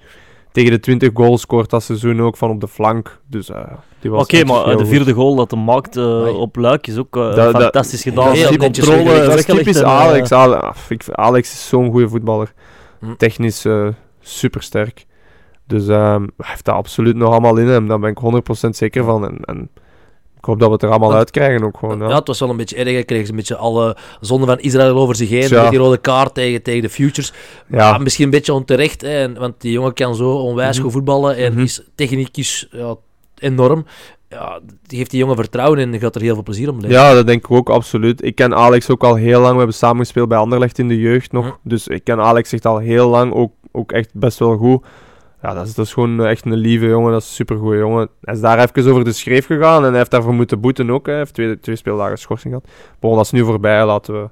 tegen 0.56 0.70
de 0.70 0.80
20 0.80 1.10
goals 1.14 1.40
scoort 1.40 1.70
dat 1.70 1.82
seizoen 1.82 2.22
ook 2.22 2.36
van 2.36 2.50
op 2.50 2.60
de 2.60 2.68
flank. 2.68 3.20
Dus 3.26 3.50
eh, 3.50 3.62
die 4.00 4.10
was 4.10 4.22
Oké, 4.22 4.44
maar 4.44 4.66
eh, 4.66 4.78
de 4.78 4.86
vierde 4.86 5.12
goal 5.12 5.34
dat 5.34 5.50
hij 5.50 5.60
maakt 5.60 5.96
eh, 5.96 6.38
op 6.38 6.56
Luik 6.56 6.86
is 6.86 6.96
ook 6.96 7.16
fantastisch 7.32 8.02
gedaan. 8.02 8.32
heel 8.32 8.56
controle. 8.56 9.26
Dat 9.26 9.38
is 9.38 9.44
typisch 9.44 9.82
Alex. 9.82 10.32
Ale- 10.32 10.56
ah, 10.56 10.76
ik 10.88 11.04
Alex 11.10 11.52
is 11.52 11.68
zo'n 11.68 11.90
goede 11.90 12.08
voetballer. 12.08 12.52
Hm. 13.00 13.14
Technisch 13.16 13.64
eh 13.64 13.88
super 14.20 14.62
sterk. 14.62 15.06
Dus 15.66 15.88
ehm, 15.88 16.20
hij 16.36 16.48
heeft 16.48 16.64
dat 16.64 16.74
absoluut 16.74 17.16
nog 17.16 17.30
allemaal 17.30 17.56
in 17.56 17.68
hem. 17.68 17.88
Daar 17.88 17.98
ben 17.98 18.10
ik 18.10 18.18
100% 18.66 18.68
zeker 18.70 19.04
van. 19.04 19.44
En, 19.44 19.70
hoop 20.46 20.58
dat 20.58 20.68
we 20.68 20.74
het 20.74 20.82
er 20.82 20.88
allemaal 20.88 21.08
Want- 21.08 21.20
uit 21.20 21.30
krijgen 21.30 21.64
ook 21.64 21.78
gewoon. 21.78 21.98
Ja, 21.98 22.08
Ja. 22.08 22.14
het 22.14 22.26
was 22.26 22.40
wel 22.40 22.50
een 22.50 22.56
beetje 22.56 22.76
erg. 22.76 22.88
Hij 22.90 23.04
kreeg 23.04 23.28
een 23.28 23.36
beetje 23.36 23.56
alle 23.56 23.96
zonde 24.20 24.46
van 24.46 24.58
Israël 24.58 24.96
over 24.96 25.14
zich 25.16 25.28
heen. 25.28 25.48
Ja. 25.48 25.70
Die 25.70 25.78
rode 25.78 25.96
kaart 25.98 26.34
tegen, 26.34 26.62
tegen 26.62 26.82
de 26.82 26.88
Futures. 26.90 27.32
Ja. 27.68 27.98
Misschien 27.98 28.24
een 28.24 28.30
beetje 28.30 28.52
onterecht. 28.52 29.00
Hè, 29.00 29.32
want 29.32 29.60
die 29.60 29.72
jongen 29.72 29.92
kan 29.94 30.14
zo 30.14 30.30
onwijs 30.30 30.74
Mhm. 30.74 30.82
goed 30.84 30.92
voetballen. 30.92 31.36
En 31.36 31.52
Mhm. 31.52 31.62
is 31.62 31.82
technisch 31.94 32.66
ja, 32.70 32.94
enorm. 33.38 33.84
Ja, 34.28 34.60
die 34.86 34.98
geeft 34.98 35.10
die 35.10 35.18
jongen 35.20 35.36
vertrouwen 35.36 35.78
en 35.78 36.00
gaat 36.00 36.14
er 36.14 36.20
heel 36.20 36.34
veel 36.34 36.42
plezier 36.42 36.70
om. 36.70 36.80
Ja, 36.88 37.14
dat 37.14 37.26
denk 37.26 37.44
ik 37.44 37.50
ook 37.50 37.70
absoluut. 37.70 38.24
Ik 38.24 38.34
ken 38.34 38.54
Alex 38.54 38.90
ook 38.90 39.04
al 39.04 39.14
heel 39.14 39.40
lang. 39.40 39.50
We 39.52 39.56
hebben 39.58 39.74
samen 39.74 40.06
bij 40.28 40.38
Anderlecht 40.38 40.78
in 40.78 40.88
de 40.88 40.98
jeugd 40.98 41.32
nog. 41.32 41.44
Hm. 41.44 41.68
Dus 41.68 41.88
ik 41.88 42.04
ken 42.04 42.20
Alex 42.20 42.52
echt 42.52 42.66
al 42.66 42.78
heel 42.78 43.08
lang. 43.08 43.32
Ook, 43.34 43.52
ook 43.72 43.92
echt 43.92 44.10
best 44.14 44.38
wel 44.38 44.56
goed. 44.56 44.84
Ja, 45.42 45.54
dat 45.54 45.66
is, 45.66 45.74
dat 45.74 45.86
is 45.86 45.92
gewoon 45.92 46.24
echt 46.24 46.44
een 46.44 46.54
lieve 46.54 46.86
jongen. 46.86 47.12
Dat 47.12 47.22
is 47.22 47.28
een 47.28 47.34
supergoeie 47.34 47.78
jongen. 47.78 48.08
Hij 48.20 48.34
is 48.34 48.40
daar 48.40 48.58
even 48.58 48.90
over 48.90 49.04
de 49.04 49.12
schreef 49.12 49.46
gegaan. 49.46 49.82
En 49.82 49.88
hij 49.88 49.98
heeft 49.98 50.10
daarvoor 50.10 50.34
moeten 50.34 50.60
boeten 50.60 50.90
ook. 50.90 51.06
hè. 51.06 51.10
Hij 51.12 51.20
heeft 51.20 51.34
twee, 51.34 51.60
twee 51.60 51.76
speeldagen 51.76 52.18
schorsing 52.18 52.54
gehad. 52.54 52.70
Maar 53.00 53.10
dat 53.10 53.24
is 53.24 53.30
nu 53.30 53.44
voorbij. 53.44 53.84
Laten 53.86 54.22
we 54.22 54.28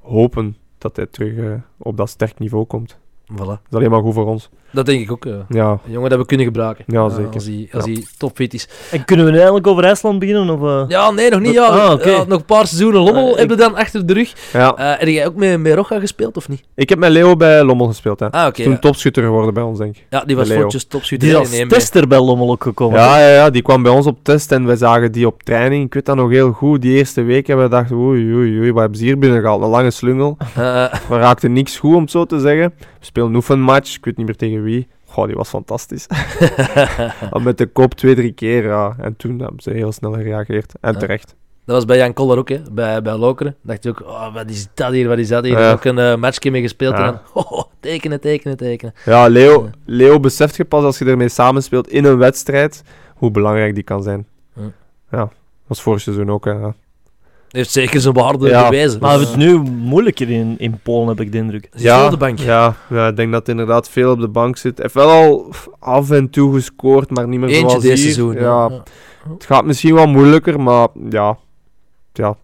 hopen 0.00 0.56
dat 0.78 0.96
hij 0.96 1.06
terug 1.06 1.36
eh, 1.36 1.52
op 1.76 1.96
dat 1.96 2.08
sterk 2.08 2.38
niveau 2.38 2.64
komt. 2.64 2.98
Voilà. 3.32 3.36
Dat 3.36 3.60
is 3.68 3.76
alleen 3.76 3.90
maar 3.90 4.02
goed 4.02 4.14
voor 4.14 4.26
ons. 4.26 4.50
Dat 4.72 4.86
denk 4.86 5.00
ik 5.00 5.12
ook. 5.12 5.24
eh. 5.26 5.32
Ja, 5.48 5.70
Een 5.70 5.92
jongen 5.92 6.10
dat 6.10 6.18
we 6.18 6.26
kunnen 6.26 6.46
gebruiken. 6.46 6.84
Ja, 6.86 7.08
zeker. 7.08 7.32
als 7.34 7.44
hij, 7.44 7.68
als 7.72 7.84
Ja. 7.84 7.92
hij 7.92 8.04
topfit 8.18 8.54
is. 8.54 8.68
En 8.90 9.04
kunnen 9.04 9.24
we 9.24 9.30
nu 9.30 9.36
eigenlijk 9.36 9.66
over 9.66 9.84
IJsland 9.84 10.18
beginnen? 10.18 10.50
Of, 10.50 10.62
eh? 10.62 10.84
Ja, 10.88 11.10
nee, 11.10 11.30
nog 11.30 11.40
niet. 11.40 11.52
Ja. 11.52 11.66
Ah. 11.66 12.04
Ja, 12.04 12.24
nog 12.28 12.38
een 12.38 12.44
paar 12.44 12.66
seizoenen 12.66 13.00
Lommel 13.02 13.30
ik- 13.30 13.36
hebben 13.38 13.56
we 13.56 13.62
dan 13.62 13.74
achter 13.76 14.06
de 14.06 14.12
rug. 14.12 14.32
ja. 14.52 14.74
Eh 14.76 14.98
heb 14.98 15.08
jij 15.08 15.26
ook 15.26 15.34
met, 15.34 15.60
met 15.60 15.74
Rocha 15.74 15.98
gespeeld 16.00 16.36
of 16.36 16.48
niet? 16.48 16.62
Ik 16.74 16.88
heb 16.88 16.98
met 16.98 17.10
Leo 17.10 17.36
bij 17.36 17.64
Lommel 17.64 17.86
gespeeld. 17.86 18.20
Hè. 18.20 18.30
Ah. 18.30 18.46
Toen 18.52 18.70
ja. 18.70 18.78
topschutter 18.78 19.22
geworden 19.22 19.54
bij 19.54 19.62
ons, 19.62 19.78
denk 19.78 19.96
ik. 19.96 20.06
Ja, 20.10 20.24
die 20.24 20.36
was 20.36 20.52
voortjes 20.52 20.84
topschutter 20.84 21.28
Die 21.28 21.36
in 21.36 21.42
is 21.42 21.50
als 21.50 21.58
1B. 21.60 21.68
tester 21.68 22.08
bij 22.08 22.20
Lommel 22.20 22.50
ook 22.50 22.62
gekomen. 22.62 22.98
Ja, 23.00 23.20
ja, 23.20 23.28
ja, 23.34 23.50
die 23.50 23.62
kwam 23.62 23.82
bij 23.82 23.92
ons 23.92 24.06
op 24.06 24.18
test 24.22 24.52
en 24.52 24.64
wij 24.66 24.76
zagen 24.76 25.12
die 25.12 25.26
op 25.26 25.42
training. 25.42 25.84
Ik 25.84 25.94
weet 25.94 26.06
dat 26.06 26.16
nog 26.16 26.30
heel 26.30 26.52
goed. 26.52 26.82
Die 26.82 26.96
eerste 26.96 27.22
week 27.22 27.46
hebben 27.46 27.68
we 27.70 27.74
gedacht, 27.76 27.92
oei, 27.92 28.34
oei, 28.34 28.58
oei, 28.58 28.72
wat 28.72 28.80
hebben 28.80 28.98
ze 28.98 29.04
hier 29.04 29.18
binnen 29.18 29.40
gehaald? 29.40 29.62
Een 29.62 29.68
lange 29.68 29.90
slungel. 29.90 30.36
We 31.08 31.16
raakten 31.16 31.52
niks 31.52 31.78
goed, 31.78 31.94
om 31.94 32.00
het 32.02 32.10
zo 32.10 32.24
te 32.24 32.38
zeggen. 32.40 32.72
We 32.78 33.04
speelden 33.04 33.30
een 33.32 33.36
oefenmatch, 33.38 33.96
ik 33.96 34.04
weet 34.04 34.16
niet 34.16 34.26
meer 34.26 34.36
tegen 34.36 34.57
wie. 34.62 34.88
Goh, 35.04 35.26
die 35.26 35.36
was 35.36 35.48
fantastisch. 35.48 36.06
Met 37.42 37.58
de 37.58 37.66
kop 37.66 37.94
twee, 37.94 38.14
drie 38.14 38.32
keer, 38.32 38.64
ja. 38.64 38.96
En 38.98 39.16
toen 39.16 39.38
hebben 39.38 39.62
ze 39.62 39.70
heel 39.70 39.92
snel 39.92 40.12
gereageerd. 40.12 40.72
En 40.80 40.98
terecht. 40.98 41.34
dat 41.64 41.76
was 41.76 41.84
bij 41.84 41.96
Jan 41.96 42.12
Koller 42.12 42.38
ook, 42.38 42.48
hè. 42.48 42.60
Bij, 42.72 43.02
bij 43.02 43.16
Lokeren. 43.16 43.56
dacht 43.62 43.82
je 43.82 43.90
ook, 43.90 44.00
oh, 44.00 44.34
wat 44.34 44.50
is 44.50 44.68
dat 44.74 44.92
hier, 44.92 45.08
wat 45.08 45.18
is 45.18 45.28
dat 45.28 45.44
hier? 45.44 45.58
Ja. 45.58 45.72
Ook 45.72 45.84
een 45.84 45.98
eh, 45.98 46.16
matchje 46.16 46.50
mee 46.50 46.62
gespeeld 46.62 46.94
en 46.94 47.04
dan, 47.04 47.18
oh, 47.44 47.62
tekenen, 47.80 48.20
tekenen, 48.20 48.56
tekenen. 48.56 48.94
Ja, 49.04 49.26
Leo, 49.26 49.70
Leo 49.84 50.20
beseft 50.20 50.56
je 50.56 50.64
pas 50.64 50.84
als 50.84 50.98
je 50.98 51.04
ermee 51.04 51.28
samenspeelt 51.28 51.88
in 51.88 52.04
een 52.04 52.18
wedstrijd, 52.18 52.82
hoe 53.14 53.30
belangrijk 53.30 53.74
die 53.74 53.84
kan 53.84 54.02
zijn. 54.02 54.26
Ja, 55.10 55.30
was 55.66 55.82
vorig 55.82 56.00
seizoen 56.00 56.30
ook, 56.30 56.44
hè. 56.44 56.68
Ja. 57.48 57.58
Heeft 57.58 57.70
zeker 57.70 58.00
zijn 58.00 58.14
waarde 58.14 58.48
Ja. 58.48 58.68
bewezen. 58.68 59.00
Maar 59.00 59.12
we 59.12 59.18
Dus, 59.18 59.28
hebben 59.28 59.48
het 59.48 59.64
nu 59.64 59.70
moeilijker 59.70 60.30
in, 60.30 60.54
in 60.58 60.80
Polen, 60.82 61.08
heb 61.08 61.20
ik 61.20 61.32
de 61.32 61.38
indruk. 61.38 61.68
zit 61.72 61.92
veel 61.92 62.04
op 62.04 62.10
de 62.10 62.16
bank. 62.16 62.38
Ja, 62.38 62.74
ja, 62.90 63.06
ik 63.08 63.16
denk 63.16 63.32
dat 63.32 63.48
inderdaad 63.48 63.88
veel 63.88 64.10
op 64.12 64.20
de 64.20 64.28
bank 64.28 64.56
zit. 64.56 64.76
Hij 64.78 64.82
heeft 64.92 64.94
wel 65.06 65.10
al 65.10 65.52
af 65.78 66.10
en 66.10 66.30
toe 66.30 66.54
gescoord, 66.54 67.10
maar 67.10 67.28
niet 67.28 67.40
meer 67.40 67.48
Eentje 67.48 67.68
zoals 67.68 67.84
hier. 67.84 67.96
seizoen. 67.96 68.34
Ja, 68.34 68.40
Ja. 68.40 68.82
Het 69.32 69.44
gaat 69.46 69.64
misschien 69.64 69.94
wel 69.94 70.06
moeilijker, 70.06 70.60
maar 70.60 70.88
ja, 71.10 71.36
ja 72.12 72.36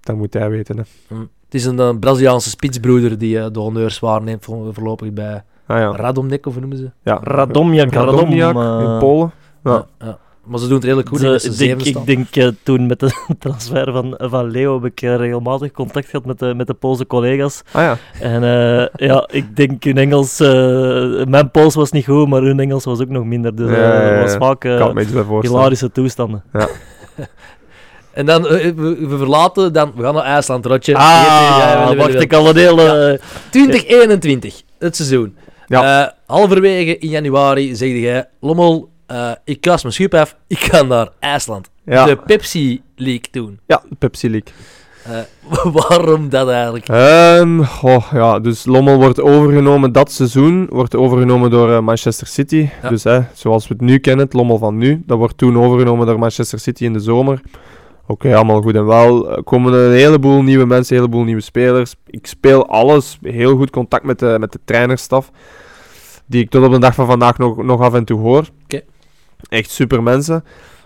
dat 0.00 0.16
moet 0.16 0.34
hij 0.34 0.50
weten. 0.50 0.76
Hè. 0.76 0.82
Hm. 1.08 1.20
Het 1.20 1.54
is 1.54 1.64
een, 1.64 1.78
eh, 1.78 1.90
Braziliaanse 2.00 2.48
spitsbroeder 2.48 3.18
die 3.18 3.38
eh, 3.38 3.46
de 3.52 3.58
honneurs 3.58 3.98
waarneemt 3.98 4.44
voor- 4.44 4.74
voorlopig 4.74 5.12
bij 5.12 5.42
Ah, 5.66 5.78
ja. 5.78 5.96
Radomnik, 5.96 6.46
of 6.46 6.52
hoe 6.52 6.60
noemen 6.60 6.78
ze? 6.78 6.90
ja. 7.02 7.18
Radomjak, 7.22 7.92
Radom, 7.92 8.14
Radomjak 8.14 8.56
eh, 8.56 8.92
in 8.92 8.98
Polen. 8.98 9.32
Ja. 9.64 9.86
Ja, 10.48 10.54
ja. 10.54 10.56
Maar 10.56 10.58
ze 10.58 10.64
doen 10.66 10.74
het 10.74 10.84
redelijk 10.84 11.08
goed. 11.08 11.20
Dat 11.20 11.42
ze 11.42 11.48
ik 11.48 11.56
denk, 11.58 11.82
ik 11.82 12.06
denk 12.06 12.36
eh, 12.36 12.48
toen 12.62 12.86
met 12.86 13.00
de 13.00 13.10
transfer 13.38 13.92
van, 13.92 14.14
van 14.18 14.50
Leo 14.50 14.74
heb 14.74 14.84
ik 14.92 15.02
eh, 15.02 15.16
regelmatig 15.16 15.70
contact 15.72 16.08
gehad 16.08 16.26
met 16.26 16.38
de, 16.38 16.54
met 16.54 16.66
de 16.66 16.74
Poolse 16.74 17.06
collega's. 17.06 17.62
Ah 17.72 17.82
ja. 17.82 17.96
En 18.20 18.42
eh, 18.42 19.06
ja, 19.08 19.28
ik 19.30 19.56
denk 19.56 19.84
hun 19.84 19.98
Engels... 19.98 20.40
eh, 20.40 21.24
mijn 21.24 21.50
Pools 21.50 21.74
was 21.74 21.90
niet 21.90 22.04
goed, 22.04 22.28
maar 22.28 22.42
hun 22.42 22.60
Engels 22.60 22.84
was 22.84 23.00
ook 23.00 23.08
nog 23.08 23.24
minder. 23.24 23.54
Dus 23.56 23.70
Ja, 23.70 23.76
eh, 23.76 23.82
ja, 23.82 24.02
ja. 24.02 24.16
het 24.16 24.22
was 24.38 24.48
vaak 24.48 24.64
eh, 24.64 25.40
hilarische 25.40 25.92
toestanden. 25.92 26.42
En 28.12 28.26
dan, 28.26 28.42
we, 28.42 28.74
we 29.08 29.16
verlaten, 29.16 29.72
dan, 29.72 29.92
we 29.96 30.02
gaan 30.02 30.14
naar 30.14 30.24
IJsland, 30.24 30.66
Rotje. 30.66 30.94
Ah, 30.94 31.00
Ja, 31.02 31.58
ja, 31.58 31.90
ja, 31.90 31.96
wacht, 31.96 32.12
ja. 32.12 32.20
ik 32.20 32.32
al 32.32 32.48
een 32.48 32.56
hele... 32.56 33.20
2021, 33.50 34.62
het 34.78 34.96
seizoen. 34.96 35.36
Ja. 35.66 36.02
Eh, 36.02 36.12
halverwege 36.26 36.98
in 36.98 37.08
januari 37.08 37.74
zegde 37.76 38.00
jij, 38.00 38.28
Lommel, 38.40 38.88
eh, 39.08 39.30
ik 39.44 39.60
kast 39.60 39.82
mijn 39.82 39.94
schip 39.94 40.14
af, 40.14 40.36
ik 40.46 40.58
ga 40.58 40.82
naar 40.82 41.08
IJsland. 41.18 41.70
Ja. 41.84 42.04
De 42.04 42.16
Pepsi 42.16 42.82
League 42.96 43.28
doen. 43.30 43.58
ja, 43.66 43.82
Pepsi 43.98 44.30
League. 44.30 44.52
Eh, 45.04 45.72
waarom 45.88 46.28
dat 46.28 46.48
eigenlijk? 46.48 46.88
Ehm, 46.88 47.62
goh, 47.62 48.12
ja, 48.12 48.38
dus 48.38 48.64
Lommel 48.64 48.96
wordt 48.96 49.20
overgenomen 49.20 49.92
dat 49.92 50.12
seizoen, 50.12 50.66
wordt 50.70 50.96
overgenomen 50.96 51.50
door 51.50 51.72
eh, 51.72 51.80
Manchester 51.80 52.26
City. 52.26 52.68
Ja. 52.82 52.88
Dus 52.88 53.04
hè, 53.04 53.20
zoals 53.32 53.68
we 53.68 53.74
het 53.74 53.82
nu 53.82 53.98
kennen, 53.98 54.24
het 54.24 54.34
Lommel 54.34 54.58
van 54.58 54.76
nu, 54.76 55.02
dat 55.06 55.18
wordt 55.18 55.38
toen 55.38 55.58
overgenomen 55.58 56.06
door 56.06 56.18
Manchester 56.18 56.58
City 56.58 56.84
in 56.84 56.92
de 56.92 57.00
zomer. 57.00 57.40
Oké, 58.06 58.34
allemaal 58.34 58.62
goed 58.62 58.74
en 58.74 58.86
wel. 58.86 59.36
Er 59.36 59.42
komen 59.42 59.72
een 59.72 59.92
heleboel 59.92 60.42
nieuwe 60.42 60.64
mensen, 60.64 60.96
een 60.96 61.02
heleboel 61.02 61.24
nieuwe 61.24 61.40
spelers. 61.40 61.94
Ik 62.06 62.26
speel 62.26 62.68
alles, 62.68 63.18
heel 63.22 63.56
goed 63.56 63.70
contact 63.70 64.04
met 64.04 64.18
de, 64.18 64.36
met 64.40 64.52
de 64.52 64.58
trainerstaf, 64.64 65.30
die 66.26 66.42
ik 66.42 66.50
tot 66.50 66.64
op 66.64 66.72
de 66.72 66.78
dag 66.78 66.94
van 66.94 67.06
vandaag 67.06 67.38
nog, 67.38 67.62
nog 67.62 67.80
af 67.80 67.94
en 67.94 68.04
toe 68.04 68.20
hoor. 68.20 68.44
Oké. 68.64 68.82
Echt 69.48 69.70
super 69.70 70.02
mensen. 70.02 70.44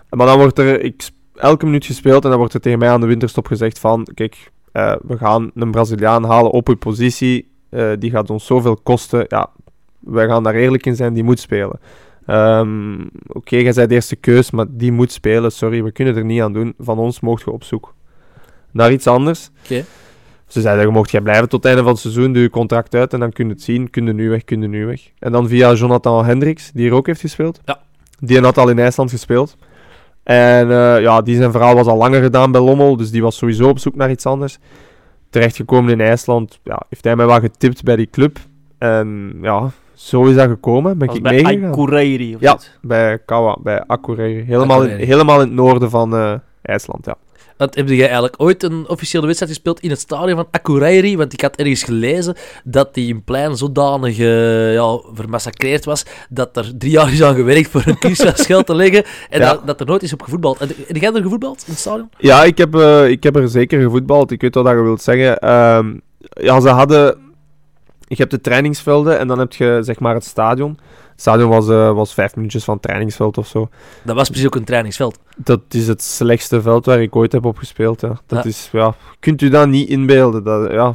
Maar 0.09 0.27
dan 0.27 0.37
wordt 0.37 0.59
er 0.59 0.81
ik, 0.81 1.09
elke 1.35 1.65
minuut 1.65 1.85
gespeeld 1.85 2.23
en 2.23 2.29
dan 2.29 2.39
wordt 2.39 2.53
er 2.53 2.59
tegen 2.61 2.79
mij 2.79 2.89
aan 2.89 3.01
de 3.01 3.07
winterstop 3.07 3.47
gezegd 3.47 3.79
van, 3.79 4.07
kijk, 4.13 4.51
eh, 4.71 4.95
we 5.01 5.17
gaan 5.17 5.51
een 5.55 5.71
Braziliaan 5.71 6.23
halen 6.23 6.51
op 6.51 6.67
uw 6.67 6.77
positie. 6.77 7.51
eh, 7.69 7.91
die 7.99 8.11
gaat 8.11 8.29
ons 8.29 8.45
zoveel 8.45 8.75
kosten. 8.83 9.25
Ja, 9.27 9.49
wij 9.99 10.27
gaan 10.27 10.43
daar 10.43 10.55
eerlijk 10.55 10.85
in 10.85 10.95
zijn, 10.95 11.13
die 11.13 11.23
moet 11.23 11.39
spelen. 11.39 11.79
Ehm, 12.25 13.01
Oké, 13.27 13.55
jij 13.55 13.73
zei 13.73 13.87
de 13.87 13.93
eerste 13.93 14.15
keus, 14.15 14.51
maar 14.51 14.65
die 14.69 14.91
moet 14.91 15.11
spelen. 15.11 15.51
Sorry, 15.51 15.83
we 15.83 15.91
kunnen 15.91 16.15
er 16.15 16.25
niet 16.25 16.41
aan 16.41 16.53
doen. 16.53 16.73
Van 16.79 16.97
ons 16.97 17.19
mocht 17.19 17.43
je 17.43 17.51
op 17.51 17.63
zoek 17.63 17.93
naar 18.71 18.91
iets 18.91 19.07
anders. 19.07 19.49
Oké. 19.63 19.85
Ze 20.47 20.61
zeiden, 20.61 20.85
je 20.85 20.91
mocht 20.91 21.11
jij 21.11 21.21
blijven 21.21 21.49
tot 21.49 21.59
het 21.63 21.65
einde 21.65 21.81
van 21.83 21.91
het 21.91 22.01
seizoen, 22.01 22.33
doe 22.33 22.41
je 22.41 22.49
contract 22.49 22.95
uit 22.95 23.13
en 23.13 23.19
dan 23.19 23.31
kun 23.31 23.45
je 23.47 23.51
het 23.53 23.61
zien. 23.61 23.89
Kun 23.89 24.05
je 24.05 24.13
nu 24.13 24.29
weg, 24.29 24.43
kun 24.43 24.61
je 24.61 24.67
nu 24.67 24.85
weg. 24.85 25.01
En 25.19 25.31
dan 25.31 25.47
via 25.47 25.73
Jonathan 25.73 26.25
Hendricks, 26.25 26.71
die 26.71 26.83
hier 26.83 26.93
ook 26.93 27.07
heeft 27.07 27.19
gespeeld. 27.21 27.59
Ja. 27.65 27.81
Die 28.19 28.39
had 28.39 28.57
al 28.57 28.69
in 28.69 28.79
IJsland 28.79 29.09
gespeeld. 29.09 29.57
En 30.23 30.71
eh, 30.71 31.01
ja, 31.01 31.21
die 31.21 31.35
zijn 31.35 31.51
verhaal 31.51 31.75
was 31.75 31.87
al 31.87 31.97
langer 31.97 32.21
gedaan 32.21 32.51
bij 32.51 32.61
Lommel, 32.61 32.97
dus 32.97 33.11
die 33.11 33.21
was 33.21 33.37
sowieso 33.37 33.69
op 33.69 33.79
zoek 33.79 33.95
naar 33.95 34.09
iets 34.09 34.25
anders. 34.25 34.57
Terechtgekomen 35.29 35.91
in 35.91 36.01
IJsland, 36.01 36.59
ja, 36.63 36.81
heeft 36.89 37.03
hij 37.03 37.15
mij 37.15 37.25
wel 37.25 37.39
getipt 37.39 37.83
bij 37.83 37.95
die 37.95 38.09
club. 38.09 38.37
En 38.77 39.37
ja, 39.41 39.71
zo 39.93 40.25
is 40.25 40.35
dat 40.35 40.49
gekomen. 40.49 40.97
Ben 40.97 41.07
Dat 41.07 41.17
ik 41.17 41.23
was 41.23 41.41
bij. 41.41 41.67
Akureyri 41.67 42.35
of 42.35 42.41
Ja. 42.41 42.57
Bij 42.81 43.19
Kawa, 43.25 43.57
bij 43.63 43.83
Akureyri. 43.87 44.43
Helemaal, 44.43 44.83
in, 44.83 45.05
helemaal 45.05 45.41
in 45.41 45.47
het 45.47 45.55
noorden 45.55 45.89
van 45.89 46.15
eh, 46.15 46.33
IJsland, 46.61 47.05
ja. 47.05 47.15
Want 47.57 47.75
heb 47.75 47.87
jij 47.87 48.05
eigenlijk 48.05 48.35
ooit 48.37 48.63
een 48.63 48.89
officiële 48.89 49.25
wedstrijd 49.25 49.51
gespeeld 49.51 49.79
in 49.79 49.89
het 49.89 49.99
stadion 49.99 50.35
van 50.35 50.47
Akureyri? 50.51 51.17
Want 51.17 51.33
ik 51.33 51.41
had 51.41 51.55
ergens 51.55 51.83
gelezen 51.83 52.35
dat 52.63 52.93
die 52.93 53.07
in 53.07 53.23
plein 53.23 53.57
zodanig 53.57 54.19
eh, 54.19 54.73
ja, 54.73 54.99
vermassacreerd 55.13 55.85
was 55.85 56.05
dat 56.29 56.57
er 56.57 56.77
drie 56.77 56.91
jaar 56.91 57.13
is 57.13 57.23
aan 57.23 57.35
gewerkt 57.35 57.69
voor 57.69 57.83
een 57.85 57.97
kunstgrasgeld 57.97 58.65
te 58.65 58.75
leggen 58.75 59.03
en 59.29 59.39
Ja. 59.39 59.49
dat, 59.53 59.67
dat 59.67 59.79
er 59.79 59.85
nooit 59.85 60.03
is 60.03 60.13
op 60.13 60.21
gevoetbald. 60.21 60.59
En, 60.59 60.67
heb 60.87 60.95
jij 60.95 61.13
er 61.13 61.21
gevoetbald 61.21 61.63
in 61.65 61.71
het 61.71 61.79
stadion? 61.79 62.09
Ja, 62.17 62.43
ik 62.43 62.57
heb, 62.57 62.75
eh, 62.75 63.09
ik 63.09 63.23
heb 63.23 63.35
er 63.35 63.49
zeker 63.49 63.81
gevoetbald. 63.81 64.31
Ik 64.31 64.41
weet 64.41 64.55
wat 64.55 64.65
dat 64.65 64.73
je 64.73 64.81
wilt 64.81 65.01
zeggen. 65.01 65.37
Ehm, 65.39 65.97
ja, 66.19 66.59
ze 66.59 66.69
hadden... 66.69 67.17
Je 68.07 68.15
hebt 68.19 68.31
de 68.31 68.41
trainingsvelden 68.41 69.19
en 69.19 69.27
dan 69.27 69.39
heb 69.39 69.53
je 69.53 69.79
zeg 69.81 69.99
maar 69.99 70.13
het 70.13 70.25
stadion. 70.25 70.77
Stadion 71.23 71.49
was, 71.49 71.69
eh, 71.69 71.91
was 71.93 72.13
vijf 72.13 72.35
minuutjes 72.35 72.63
van 72.63 72.73
het 72.73 72.83
trainingsveld 72.83 73.37
of 73.37 73.47
zo. 73.47 73.69
Dat 74.03 74.15
was 74.15 74.27
precies 74.29 74.45
ook 74.45 74.55
een 74.55 74.63
trainingsveld. 74.63 75.19
Dat 75.37 75.59
is 75.69 75.87
het 75.87 76.01
slechtste 76.01 76.61
veld 76.61 76.85
waar 76.85 77.01
ik 77.01 77.15
ooit 77.15 77.31
heb 77.31 77.45
op 77.45 77.57
gespeeld. 77.57 77.99
Dat 77.99 78.21
Ja. 78.27 78.43
is, 78.43 78.69
ja, 78.71 78.93
kunt 79.19 79.41
u 79.41 79.49
dat 79.49 79.67
niet 79.67 79.89
inbeelden? 79.89 80.43
Dat, 80.43 80.71
ja. 80.71 80.93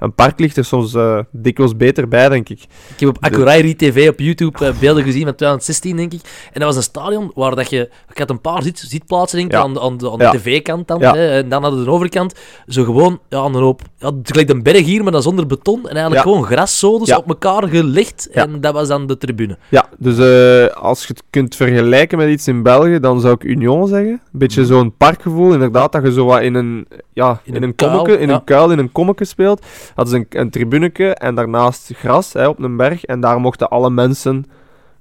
Een 0.00 0.14
park 0.14 0.38
ligt 0.40 0.56
er 0.56 0.64
soms 0.64 0.94
eh, 0.94 1.18
dikwijls 1.30 1.76
beter 1.76 2.08
bij, 2.08 2.28
denk 2.28 2.48
ik. 2.48 2.60
Ik 2.62 3.00
heb 3.00 3.08
op 3.08 3.16
Akureyri 3.20 3.76
TV 3.76 4.08
op 4.08 4.18
YouTube 4.18 4.66
eh, 4.66 4.72
beelden 4.80 5.02
gezien 5.04 5.24
van 5.24 5.34
2016, 5.34 5.96
denk 5.96 6.12
ik. 6.12 6.20
En 6.52 6.60
dat 6.60 6.62
was 6.62 6.76
een 6.76 6.82
stadion 6.82 7.30
waar 7.34 7.54
dat 7.54 7.70
je... 7.70 7.88
Ik 8.10 8.18
had 8.18 8.30
een 8.30 8.40
paar 8.40 8.62
zit, 8.62 8.78
zitplaatsen, 8.78 9.38
denk 9.38 9.50
ik, 9.50 9.56
Ja. 9.58 9.62
aan 9.64 9.74
de, 9.74 9.80
aan 9.80 9.96
de, 9.98 10.10
aan 10.10 10.18
de 10.18 10.24
Ja. 10.24 10.30
tv-kant 10.30 10.88
dan. 10.88 10.98
Ja. 10.98 11.14
Hè, 11.14 11.28
en 11.30 11.48
dan 11.48 11.62
hadden 11.62 11.80
we 11.80 11.86
de 11.86 11.90
overkant 11.92 12.34
zo 12.68 12.84
gewoon 12.84 13.20
ja, 13.28 13.38
aan 13.38 13.54
een 13.54 13.62
hoop... 13.62 13.82
Ja, 13.98 14.10
gelijk 14.22 14.48
een 14.50 14.62
berg 14.62 14.84
hier, 14.84 15.02
maar 15.02 15.12
dan 15.12 15.22
zonder 15.22 15.46
beton. 15.46 15.80
En 15.82 15.90
eigenlijk 15.94 16.22
gewoon 16.22 16.44
graszodes 16.44 17.08
Ja. 17.08 17.16
op 17.16 17.28
elkaar 17.28 17.68
gelegd. 17.68 18.28
En 18.30 18.60
dat 18.60 18.72
was 18.72 18.88
dan 18.88 19.06
de 19.06 19.18
tribune. 19.18 19.58
Ja, 19.68 19.88
dus 19.98 20.18
eh, 20.18 20.74
als 20.76 21.00
je 21.00 21.06
het 21.12 21.22
kunt 21.30 21.56
vergelijken 21.56 22.18
met 22.18 22.28
iets 22.28 22.48
in 22.48 22.62
België, 22.62 23.00
dan 23.00 23.20
zou 23.20 23.34
ik 23.34 23.44
Union 23.44 23.88
zeggen. 23.88 24.10
Een 24.10 24.38
beetje 24.38 24.60
Mhm. 24.60 24.70
zo'n 24.70 24.94
parkgevoel, 24.96 25.52
inderdaad, 25.52 25.92
dat 25.92 26.02
je 26.04 26.12
zo 26.12 26.24
wat 26.24 26.40
in 26.40 26.54
een, 26.54 26.86
ja, 27.12 27.40
In 27.44 27.54
in 27.54 27.56
een 27.56 27.62
een, 27.68 27.74
kuil, 27.74 27.90
kommeke, 27.96 28.18
in 28.18 28.28
een 28.28 28.44
kuil, 28.44 28.70
in 28.70 28.78
een 28.78 28.92
kommeke 28.92 29.24
speelt. 29.24 29.66
Hadden 29.94 30.14
ze 30.14 30.26
een, 30.30 30.40
een 30.40 30.50
tribuneke 30.50 31.14
en 31.14 31.34
daarnaast 31.34 31.90
gras 31.94 32.32
hè, 32.32 32.46
op 32.48 32.58
een 32.62 32.76
berg. 32.76 33.04
En 33.04 33.20
daar 33.20 33.40
mochten 33.40 33.68
alle 33.68 33.90
mensen... 33.90 34.44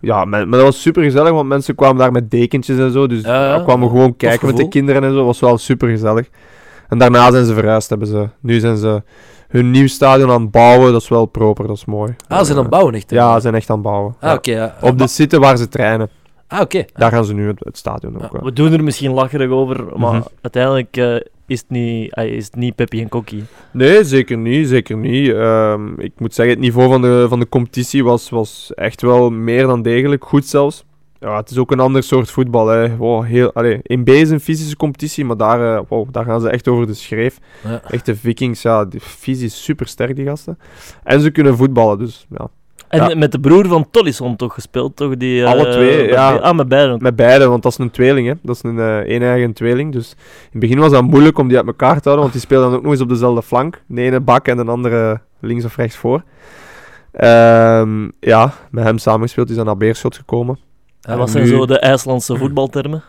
Ja, 0.02 0.26
men- 0.26 0.50
maar 0.50 0.58
dat 0.60 0.68
was 0.68 0.82
super 0.82 1.04
gezellig, 1.04 1.32
want 1.32 1.48
mensen 1.48 1.76
kwamen 1.76 1.98
daar 1.98 2.12
met 2.12 2.32
dekentjes 2.32 2.78
en 2.78 2.92
zo. 2.92 3.08
Dus 3.08 3.22
Ja, 3.22 3.44
ja. 3.46 3.54
ja, 3.56 3.64
kwamen 3.64 3.90
gewoon 3.90 4.16
kijken 4.16 4.48
met 4.48 4.58
de 4.58 4.68
kinderen 4.68 5.04
en 5.04 5.14
zo. 5.14 5.26
was 5.26 5.40
wel 5.40 5.58
super 5.58 5.90
gezellig. 5.90 6.30
En 6.90 6.98
daarna 6.98 7.32
zijn 7.32 7.46
ze 7.46 7.54
verhuisd, 7.54 7.90
hebben 7.90 8.08
ze. 8.08 8.30
Nu 8.40 8.60
zijn 8.60 8.78
ze 8.78 9.02
hun 9.48 9.72
nieuw 9.72 9.88
stadion 9.88 10.32
aan 10.32 10.42
het 10.42 10.52
bouwen. 10.52 10.92
Dat 10.92 11.02
is 11.02 11.08
wel 11.08 11.26
proper, 11.26 11.68
dat 11.68 11.76
is 11.76 11.86
mooi. 11.86 12.16
Ah, 12.28 12.40
ze 12.40 12.46
zijn 12.46 12.58
aan 12.58 12.64
het 12.64 12.72
bouwen, 12.72 12.94
echt. 12.94 13.10
hè? 13.10 13.16
Ja, 13.16 13.36
ze 13.36 13.42
zijn 13.42 13.56
echt 13.56 13.70
aan 13.70 13.76
het 13.76 13.86
bouwen. 13.86 14.16
Ah, 14.20 14.30
Ja. 14.30 14.36
oké. 14.36 14.52
ja. 14.52 14.76
Op 14.82 14.98
de 14.98 15.08
site 15.08 15.40
waar 15.40 15.58
ze 15.58 15.68
trainen. 15.68 16.10
Ah, 16.52 16.60
oké. 16.62 16.86
Daar 16.94 17.12
gaan 17.12 17.26
ze 17.26 17.34
nu 17.34 17.48
het, 17.48 17.60
het 17.64 17.78
stadion 17.78 18.16
ook. 18.16 18.22
Ja, 18.22 18.30
wel. 18.32 18.42
We 18.44 18.54
doen 18.54 18.74
er 18.74 18.84
misschien 18.84 19.12
lacherig 19.12 19.50
over, 19.50 19.86
maar 20.00 20.14
Mhm. 20.14 20.28
uiteindelijk 20.42 20.98
eh, 20.98 21.16
is, 21.48 21.60
het 21.60 21.70
niet, 21.70 22.14
eh, 22.14 22.26
is 22.26 22.46
het 22.46 22.56
niet 22.56 22.76
Peppi 22.76 23.02
en 23.02 23.10
Kokkie. 23.10 23.44
Nee, 23.72 24.04
zeker 24.04 24.38
niet. 24.38 24.68
Zeker 24.68 24.98
niet. 24.98 25.32
Ehm, 25.34 26.00
ik 26.00 26.12
moet 26.18 26.34
zeggen, 26.34 26.54
het 26.56 26.64
niveau 26.64 26.90
van 26.90 27.02
de, 27.02 27.26
van 27.30 27.40
de 27.40 27.50
competitie 27.50 28.04
was, 28.04 28.30
was 28.30 28.72
echt 28.76 29.02
wel 29.02 29.30
meer 29.30 29.66
dan 29.68 29.82
degelijk. 29.82 30.26
Goed 30.26 30.46
zelfs. 30.46 30.86
Ja, 31.20 31.38
het 31.38 31.50
is 31.50 31.58
ook 31.58 31.72
een 31.72 31.80
ander 31.80 32.04
soort 32.04 32.32
voetbal. 32.32 32.68
Hè. 32.68 32.96
Wow, 32.98 33.26
heel, 33.26 33.54
allee, 33.54 33.80
in 33.84 34.04
B 34.04 34.10
is 34.10 34.30
een 34.30 34.40
fysische 34.40 34.76
competitie, 34.76 35.26
maar 35.26 35.38
daar, 35.38 35.76
eh, 35.78 35.82
wow, 35.88 36.08
daar 36.12 36.26
gaan 36.26 36.42
ze 36.42 36.50
echt 36.50 36.68
over 36.68 36.88
de 36.88 36.94
schreef. 36.94 37.40
Ja. 37.64 37.82
Echte 37.90 38.16
vikings, 38.16 38.62
ja, 38.62 38.86
die 38.86 39.00
fysisch 39.00 39.44
is 39.44 39.64
super 39.64 39.88
sterk, 39.88 40.16
die 40.16 40.26
gasten. 40.26 40.60
En 41.04 41.22
ze 41.22 41.32
kunnen 41.32 41.58
voetballen, 41.58 41.98
dus 41.98 42.26
ja. 42.38 42.50
En 42.90 43.10
Ja. 43.10 43.16
met 43.16 43.32
de 43.32 43.40
broer 43.40 43.68
van 43.68 43.88
Tollisson 43.92 44.36
toch 44.36 44.54
gespeeld, 44.54 44.96
toch? 44.96 45.18
Die, 45.18 45.44
eh, 45.44 45.50
Alle 45.52 45.70
twee, 45.72 46.02
met 46.02 46.10
ja. 46.10 46.34
be- 46.34 46.42
Ah, 46.42 46.56
met 46.58 46.68
beiden. 46.68 46.98
Met 47.02 47.16
beide, 47.16 47.48
want 47.48 47.64
dat 47.64 47.72
is 47.72 47.78
een 47.78 47.92
tweeling, 47.92 48.28
hè. 48.28 48.34
Dat 48.42 48.56
is 48.56 48.64
een 48.64 48.80
eh 48.80 49.16
een 49.16 49.22
eigen 49.22 49.54
tweeling. 49.54 49.94
Dus 49.94 50.12
in 50.12 50.18
het 50.52 50.60
begin 50.60 50.80
was 50.80 50.92
dat 50.92 51.04
moeilijk 51.04 51.38
om 51.38 51.48
die 51.48 51.58
uit 51.58 51.68
elkaar 51.68 51.94
te 51.96 52.02
houden, 52.10 52.20
want 52.22 52.32
die 52.32 52.42
speelden 52.42 52.68
dan 52.70 52.78
ook 52.78 52.84
nog 52.84 52.92
eens 52.92 53.02
op 53.02 53.10
dezelfde 53.10 53.42
flank. 53.44 53.82
De 53.88 54.02
ene 54.02 54.20
bak 54.20 54.48
en 54.48 54.58
de 54.58 54.64
andere 54.66 55.20
links 55.40 55.66
of 55.66 55.76
rechts 55.76 55.96
voor. 55.96 56.24
Ehm, 57.12 58.08
ja, 58.20 58.54
met 58.72 58.84
hem 58.84 58.98
samengespeeld 58.98 59.50
is 59.50 59.56
hij 59.56 59.66
naar 59.66 59.78
Beerschot 59.78 60.16
gekomen. 60.16 60.60
En 61.02 61.18
wat 61.18 61.30
zijn 61.30 61.44
nu- 61.44 61.50
zo 61.50 61.66
de 61.66 61.80
IJslandse 61.80 62.36
voetbaltermen? 62.38 63.04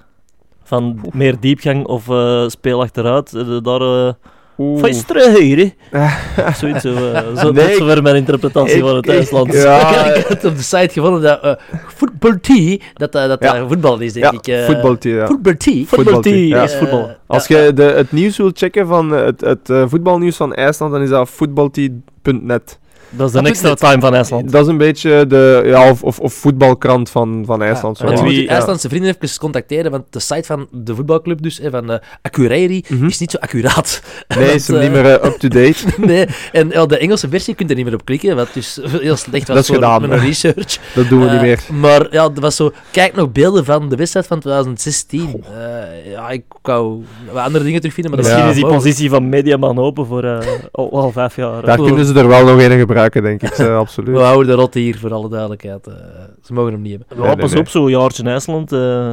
Van 0.63 1.01
meer 1.13 1.41
diepgang 1.41 1.87
of 1.87 2.09
eh, 2.09 2.49
speel 2.49 2.81
achteruit? 2.81 3.35
Eh, 3.35 3.59
daar... 3.63 4.15
eh 4.61 4.67
Oeh. 4.67 4.81
Van 4.81 5.17
hè? 5.17 5.69
Zoiets, 6.61 6.83
zo, 6.83 7.13
eh, 7.13 7.37
zo, 7.37 7.53
Nee, 7.53 7.75
zover 7.77 8.03
mijn 8.03 8.17
interpretatie 8.17 8.77
ik- 8.77 8.83
van 8.83 8.97
het 8.97 9.07
ik- 9.09 9.13
IJslands. 9.15 9.57
Ja, 9.63 10.05
ik 10.15 10.27
had 10.27 10.45
op 10.45 10.57
de 10.57 10.63
site 10.63 10.89
gevonden 10.93 11.23
dat 11.23 11.45
uh, 11.45 11.53
Football 11.95 12.39
Tea, 12.41 12.77
dat 12.95 13.15
uh, 13.15 13.27
dat 13.29 13.43
Ja. 13.43 13.59
uh, 13.59 13.69
voetbal 13.69 13.99
is, 14.01 14.13
denk 14.13 14.25
ja, 14.25 14.33
ik. 14.33 14.47
eh 14.47 14.67
voetbalteam, 14.67 15.17
ja. 15.17 15.27
Football 15.27 15.57
Tea. 15.57 15.85
Voetbalteam, 15.87 16.37
Ja. 16.37 16.63
is 16.63 16.75
voetbal. 16.75 17.11
Als 17.27 17.47
je 17.47 17.73
de, 17.75 17.83
het 17.83 18.13
nieuws 18.13 18.37
wilt 18.37 18.59
checken 18.59 18.87
van 18.87 19.15
eh, 19.15 19.25
het, 19.25 19.41
het 19.41 19.71
eh, 19.71 19.85
voetbalnieuws 19.89 20.37
van 20.37 20.55
IJsland, 20.55 20.93
dan 20.93 21.03
is 21.03 21.09
dat 21.09 21.29
voetbalteam.net. 21.31 22.79
Dat 23.11 23.27
is 23.27 23.33
de 23.33 23.39
Dat 23.39 23.49
extra 23.49 23.75
time 23.75 24.01
van 24.01 24.15
IJsland. 24.15 24.53
Dat 24.53 24.63
is 24.63 24.69
een 24.69 24.79
beetje 24.79 25.27
de, 25.27 25.63
ja, 25.65 25.91
of, 25.91 26.03
of, 26.03 26.19
of 26.19 26.33
voetbalkrant 26.35 27.11
van, 27.11 27.43
van 27.47 27.63
IJsland. 27.63 27.99
Ja, 27.99 28.11
Ja. 28.11 28.23
moet 28.23 28.35
je 28.35 28.49
IJslandse 28.49 28.89
vrienden 28.89 29.15
even 29.21 29.39
contacteren, 29.39 29.91
want 29.91 30.05
de 30.11 30.21
site 30.21 30.43
van 30.47 30.69
de 30.71 30.95
voetbalclub, 30.95 31.43
dus 31.43 31.59
hè, 31.59 31.71
van 31.71 31.91
uh, 31.91 31.97
Akureyri, 32.23 32.85
Mhm. 32.89 33.07
is 33.07 33.19
niet 33.19 33.31
zo 33.31 33.37
accuraat. 33.39 34.03
Nee, 34.29 34.39
Want, 34.39 34.51
is 34.55 34.67
hem 34.67 34.77
eh, 34.77 34.83
niet 34.83 34.93
meer 34.93 35.07
eh, 35.07 35.27
up-to-date. 35.29 35.75
nee, 36.07 36.27
en 36.53 36.69
ja, 36.73 36.87
de 36.87 36.99
Engelse 36.99 37.29
versie 37.29 37.55
kun 37.55 37.65
je 37.67 37.71
er 37.71 37.77
niet 37.79 37.87
meer 37.89 37.95
op 37.95 38.05
klikken, 38.05 38.37
wat 38.37 38.49
dus 38.55 38.79
heel 38.83 39.17
slecht 39.17 39.47
was 39.47 39.57
Dat 39.57 39.59
is 39.59 39.67
voor 39.67 39.75
gedaan, 39.75 40.09
mijn 40.09 40.21
research. 40.21 40.79
Dat 40.95 41.09
doen 41.09 41.19
we 41.21 41.25
niet 41.25 41.35
Eh, 41.35 41.41
meer. 41.41 41.61
Maar 41.73 42.07
ja, 42.11 42.25
er 42.35 42.41
was 42.41 42.57
zo... 42.57 42.73
Kijk 42.91 43.15
nog 43.15 43.33
beelden 43.33 43.65
van 43.65 43.89
de 43.89 43.97
wedstrijd 43.97 44.27
van 44.27 44.41
2016. 44.41 45.45
Eh, 45.55 46.11
ja, 46.13 46.31
ik 46.31 46.43
wou 46.63 47.03
andere 47.35 47.65
dingen 47.65 47.81
terugvinden, 47.81 48.13
maar 48.15 48.23
dat 48.23 48.31
Misschien 48.31 48.51
is 48.51 48.57
die 48.69 48.75
positie 48.77 49.11
van 49.11 49.29
Mediaman 49.29 49.79
open 49.79 50.07
voor 50.07 50.25
eh, 50.25 50.39
al, 50.73 50.91
al 50.93 51.13
vijf 51.13 51.37
jaar. 51.37 51.65
Daar 51.65 51.77
kunnen 51.77 52.05
ze 52.07 52.15
er 52.15 52.29
wel 52.29 52.45
nog 52.45 52.61
een 52.63 52.79
gebruiken, 52.79 52.99
denk 53.09 53.43
ik. 53.43 53.51
eh, 53.51 53.77
absoluut. 53.85 54.17
We 54.17 54.23
houden 54.23 54.47
de 54.47 54.53
rot 54.63 54.75
hier, 54.75 54.99
voor 54.99 55.13
alle 55.13 55.29
duidelijkheid. 55.29 55.87
Eh, 55.87 55.95
ze 56.43 56.53
mogen 56.53 56.73
hem 56.73 56.83
niet 56.83 56.91
hebben. 56.99 57.09
Ja, 57.11 57.17
Nee, 57.17 57.27
nee, 57.27 57.37
pas 57.37 57.53
nee. 57.53 57.61
op, 57.61 57.69
zo'n 57.69 57.91
jaartje 57.91 58.23
in 58.23 58.29
IJsland. 58.29 58.73
eh, 58.73 59.11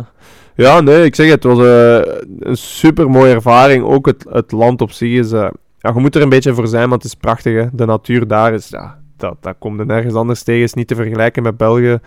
Ja, 0.55 0.81
nee, 0.81 1.03
ik 1.05 1.15
zeg 1.15 1.29
het. 1.29 1.43
Het 1.43 1.53
was 1.53 1.65
een 2.39 2.57
super 2.57 3.09
mooie 3.09 3.33
ervaring. 3.33 3.83
Ook 3.85 4.05
het, 4.05 4.25
het 4.29 4.51
land 4.51 4.81
op 4.81 4.91
zich 4.91 5.17
is. 5.19 5.31
eh, 5.31 5.49
ja, 5.79 5.91
je 5.93 5.99
moet 5.99 6.15
er 6.15 6.21
een 6.21 6.29
beetje 6.29 6.53
voor 6.53 6.67
zijn, 6.67 6.89
want 6.89 7.03
het 7.03 7.11
is 7.11 7.17
prachtig. 7.19 7.53
Hè? 7.63 7.67
De 7.71 7.85
natuur 7.85 8.27
daar 8.27 8.53
is. 8.53 8.69
Ja, 8.69 8.99
dat, 9.17 9.35
dat 9.41 9.55
komt 9.59 9.79
er 9.79 9.85
nergens 9.85 10.13
anders 10.13 10.43
tegen. 10.43 10.63
Is 10.63 10.73
niet 10.73 10.87
te 10.87 10.95
vergelijken 10.95 11.43
met 11.43 11.57
België. 11.57 11.99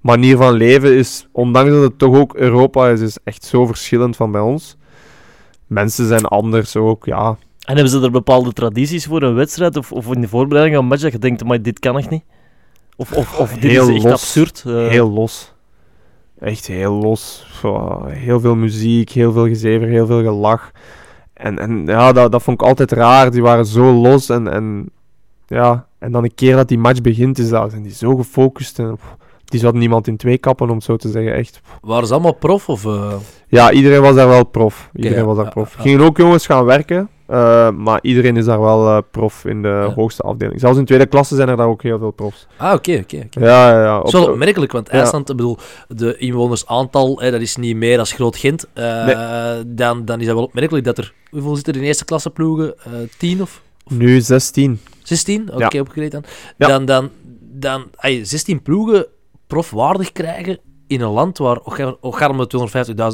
Manier 0.00 0.36
van 0.36 0.52
leven 0.52 0.96
is, 0.96 1.28
ondanks 1.32 1.70
dat 1.70 1.82
het 1.82 1.98
toch 1.98 2.16
ook 2.18 2.34
Europa 2.34 2.88
is, 2.88 3.00
is 3.00 3.18
echt 3.24 3.44
zo 3.44 3.66
verschillend 3.66 4.16
van 4.16 4.32
bij 4.32 4.40
ons. 4.40 4.76
Mensen 5.66 6.06
zijn 6.06 6.24
anders 6.24 6.76
ook, 6.76 7.04
ja. 7.04 7.36
En 7.62 7.74
hebben 7.74 7.88
ze 7.92 8.00
er 8.00 8.10
bepaalde 8.10 8.52
tradities 8.52 9.06
voor 9.06 9.22
een 9.22 9.34
wedstrijd 9.34 9.76
of, 9.76 9.92
of 9.92 10.12
in 10.14 10.20
de 10.20 10.28
voorbereiding 10.28 10.76
aan 10.76 10.82
een 10.82 10.88
match 10.88 11.02
dat 11.02 11.12
je 11.12 11.18
denkt, 11.18 11.44
maar 11.44 11.62
dit 11.62 11.78
kan 11.78 11.98
echt 11.98 12.10
niet? 12.10 12.24
Of, 12.96 13.12
of, 13.12 13.38
of 13.38 13.52
dit 13.52 13.70
Heel 13.70 13.88
is 13.88 13.94
echt 13.94 14.02
los. 14.04 14.12
absurd? 14.12 14.62
eh. 14.66 14.88
Heel 14.88 15.10
los. 15.10 15.52
Echt 16.40 16.66
heel 16.66 16.92
los. 16.92 17.46
Heel 18.08 18.40
veel 18.40 18.54
muziek, 18.54 19.10
heel 19.10 19.32
veel 19.32 19.46
gezever, 19.46 19.88
heel 19.88 20.06
veel 20.06 20.22
gelach. 20.22 20.70
En, 21.34 21.58
en 21.58 21.86
ja, 21.86 22.12
dat, 22.12 22.32
dat 22.32 22.42
vond 22.42 22.60
ik 22.60 22.66
altijd 22.66 22.92
raar. 22.92 23.30
Die 23.30 23.42
waren 23.42 23.66
zo 23.66 23.92
los. 23.92 24.28
En, 24.28 24.48
en, 24.52 24.90
ja, 25.46 25.86
en 25.98 26.12
dan 26.12 26.24
een 26.24 26.34
keer 26.34 26.56
dat 26.56 26.68
die 26.68 26.78
match 26.78 27.00
begint, 27.00 27.38
is 27.38 27.48
dat, 27.48 27.70
zijn 27.70 27.82
die 27.82 27.92
zo 27.92 28.16
gefocust. 28.16 28.78
En, 28.78 28.94
pff, 28.96 29.16
die 29.44 29.60
zouden 29.60 29.80
niemand 29.80 30.06
in 30.06 30.16
twee 30.16 30.38
kappen, 30.38 30.68
om 30.68 30.74
het 30.74 30.84
zo 30.84 30.96
te 30.96 31.08
zeggen. 31.10 31.34
Echt. 31.34 31.60
Waren 31.80 32.06
ze 32.06 32.12
allemaal 32.12 32.34
prof? 32.34 32.68
Of, 32.68 32.84
eh, 32.86 33.12
Ja, 33.48 33.70
iedereen 33.72 34.00
was 34.00 34.14
daar 34.14 34.28
wel 34.28 34.44
prof. 34.44 34.90
Iedereen 34.94 35.24
was 35.24 35.36
daar 35.36 35.44
ja, 35.44 35.50
prof. 35.50 35.74
ja. 35.76 35.82
Gingen 35.82 36.00
ook 36.00 36.16
jongens 36.16 36.46
gaan 36.46 36.64
werken. 36.64 37.08
Eh, 37.32 37.70
maar 37.70 37.98
iedereen 38.02 38.36
is 38.36 38.44
daar 38.44 38.60
wel 38.60 38.88
eh, 38.88 38.98
prof 39.10 39.44
in 39.44 39.62
de 39.62 39.68
Ja. 39.68 39.92
hoogste 39.94 40.22
afdeling. 40.22 40.60
Zelfs 40.60 40.78
in 40.78 40.84
tweede 40.84 41.06
klasse 41.06 41.34
zijn 41.34 41.48
er 41.48 41.56
daar 41.56 41.66
ook 41.68 41.82
heel 41.82 41.98
veel 41.98 42.10
profs. 42.10 42.46
Ah, 42.56 42.72
oké, 42.74 42.98
oké. 43.02 43.26
Ja, 43.30 43.70
ja, 43.70 43.82
wel 43.82 44.22
Op- 44.22 44.28
opmerkelijk, 44.30 44.72
want. 44.72 44.88
IJsland, 44.88 45.30
ik 45.30 45.36
bedoel, 45.36 45.58
de 45.88 46.16
inwonersaantal, 46.16 47.20
hè, 47.20 47.30
dat 47.30 47.40
is 47.40 47.56
niet 47.56 47.76
meer 47.76 47.98
als 47.98 48.12
Groot 48.12 48.36
Gent. 48.36 48.66
Eh, 48.72 49.04
Nee. 49.04 49.74
dan, 49.74 50.04
dan 50.04 50.20
is 50.20 50.26
dat 50.26 50.34
wel 50.34 50.44
opmerkelijk 50.44 50.84
dat 50.84 50.98
er, 50.98 51.12
hoeveel 51.30 51.54
zitten 51.54 51.72
er 51.74 51.80
in 51.80 51.86
eerste 51.86 52.04
klasse 52.04 52.30
ploegen? 52.30 52.74
Eh 52.78 52.92
10 53.18 53.42
of 53.42 53.62
nu 53.86 54.20
16. 54.20 54.80
16? 55.02 55.50
Oké, 55.54 55.66
Ja. 55.76 55.80
opgereed 55.80 56.10
dan. 56.10 56.24
Dan, 56.58 56.84
dan, 56.84 57.10
dan 57.40 57.84
ay, 57.96 58.24
16 58.24 58.62
ploegen 58.62 59.06
profwaardig 59.46 60.12
krijgen 60.12 60.58
in 60.92 61.00
een 61.00 61.10
land 61.10 61.38
waar 61.38 61.58
Ocharme 62.00 62.46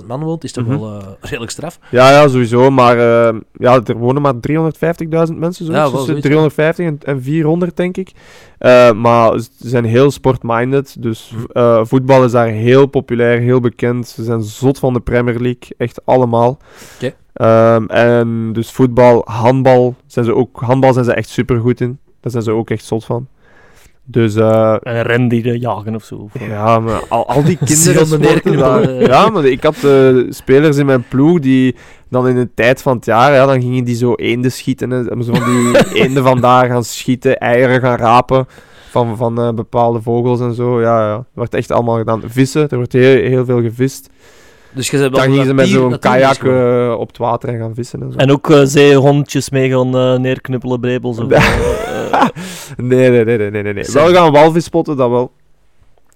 250.000 0.01 0.07
man 0.07 0.23
woont, 0.25 0.45
is 0.45 0.53
toch 0.53 0.67
Mhm. 0.67 0.79
wel 0.79 0.99
eh, 0.99 1.07
redelijk 1.21 1.51
straf. 1.51 1.79
Ja, 1.91 2.11
ja, 2.11 2.29
sowieso. 2.29 2.71
Maar 2.71 2.99
eh, 2.99 3.35
ja, 3.53 3.81
er 3.85 3.97
wonen 3.97 4.23
maar 4.23 4.35
350.000 4.41 5.39
mensen. 5.39 5.67
Zo. 5.67 5.73
Ja, 5.73 5.79
wel 5.79 5.89
tussen 5.91 6.07
zoiets. 6.07 6.27
350 6.27 6.87
en, 6.87 6.99
en 7.05 7.23
400, 7.23 7.77
denk 7.77 7.97
ik. 7.97 8.11
Eh, 8.59 8.93
maar 8.93 9.39
ze 9.39 9.49
zijn 9.59 9.85
heel 9.85 10.11
sportminded. 10.11 10.97
Dus 11.03 11.33
eh, 11.53 11.81
voetbal 11.85 12.25
is 12.25 12.33
daar 12.33 12.47
heel 12.49 12.87
populair, 12.87 13.39
heel 13.41 13.61
bekend. 13.61 14.09
Ze 14.09 14.25
zijn 14.25 14.43
zot 14.43 14.79
van 14.79 14.93
de 14.93 15.01
Premier 15.01 15.35
League. 15.41 15.69
Echt 15.77 16.07
allemaal. 16.07 16.59
Oké. 16.95 17.15
Ehm, 17.33 17.85
en 17.87 18.53
dus 18.53 18.71
voetbal, 18.71 19.23
handbal. 19.25 19.95
Zijn 20.07 20.25
ze 20.25 20.35
ook, 20.35 20.61
handbal 20.61 20.93
zijn 20.93 21.05
ze 21.05 21.13
echt 21.13 21.29
super 21.29 21.61
goed 21.61 21.81
in. 21.81 21.99
Daar 22.21 22.33
zijn 22.33 22.43
ze 22.43 22.51
ook 22.53 22.71
echt 22.71 22.85
zot 22.85 23.05
van. 23.05 23.27
Dus 24.11 24.35
eh, 24.35 24.77
En 24.83 25.03
rendieren 25.03 25.59
jagen 25.59 25.95
of 25.95 26.05
zo. 26.05 26.15
Of- 26.15 26.49
ja, 26.49 26.79
maar 26.81 27.03
al, 27.09 27.29
al 27.29 27.45
die 27.45 27.59
kinderen 27.65 28.09
de 28.09 28.25
sporten 28.27 28.57
daar- 28.57 28.83
eh. 28.83 29.07
Ja, 29.07 29.29
maar 29.29 29.45
ik 29.45 29.63
had 29.63 29.85
eh, 29.85 30.17
spelers 30.29 30.77
in 30.77 30.87
mijn 30.87 31.05
ploeg 31.09 31.39
die 31.39 31.75
dan 32.11 32.29
in 32.29 32.35
de 32.35 32.49
tijd 32.55 32.83
van 32.83 32.97
het 32.97 33.05
jaar, 33.05 33.33
ja, 33.33 33.47
dan 33.47 33.61
gingen 33.61 33.85
die 33.85 33.97
zo 33.97 34.15
eenden 34.15 34.53
schieten. 34.53 34.93
En 34.93 35.23
zo 35.25 35.33
van 35.35 35.45
die 35.45 35.85
eenden 36.03 36.23
vandaar 36.23 36.67
gaan 36.69 36.85
schieten, 36.85 37.39
eieren 37.39 37.81
gaan 37.81 37.97
rapen 37.97 38.47
van, 38.91 39.17
van 39.17 39.41
eh, 39.41 39.53
bepaalde 39.53 40.03
vogels 40.03 40.41
en 40.41 40.55
zo. 40.55 40.81
Ja, 40.81 41.07
ja, 41.09 41.15
dat 41.17 41.25
wordt 41.35 41.55
echt 41.55 41.71
allemaal 41.71 41.97
gedaan. 41.99 42.23
Vissen, 42.27 42.69
er 42.69 42.77
wordt 42.77 42.93
heel, 42.93 43.23
heel 43.29 43.45
veel 43.45 43.63
gevist. 43.63 44.11
Dus 44.73 44.91
je 44.91 44.99
bent 44.99 45.13
Dan 45.15 45.21
wel 45.21 45.31
gingen 45.31 45.47
ze 45.47 45.55
met 45.55 45.69
zo'n 45.69 45.99
kajak 45.99 46.45
eh, 46.45 46.95
op 46.99 47.09
het 47.09 47.19
water 47.19 47.49
en 47.49 47.59
gaan 47.59 47.75
vissen 47.75 48.03
en 48.03 48.13
zo. 48.13 48.19
En 48.19 48.33
ook 48.33 48.51
eh, 48.51 48.61
zeehondjes 48.65 49.51
mee 49.51 49.71
gaan 49.71 49.97
eh, 49.97 50.19
neerknuppelen, 50.19 50.81
brebels. 50.81 51.19
Of, 51.19 51.27
Nee, 52.77 53.11
nee, 53.11 53.25
nee, 53.25 53.51
nee, 53.51 53.63
nee, 53.63 53.73
nee. 53.73 53.85
Wel 53.93 54.13
gaan 54.13 54.33
walvis 54.33 54.65
spotten, 54.65 54.97
dat 54.97 55.11
wel. 55.11 55.31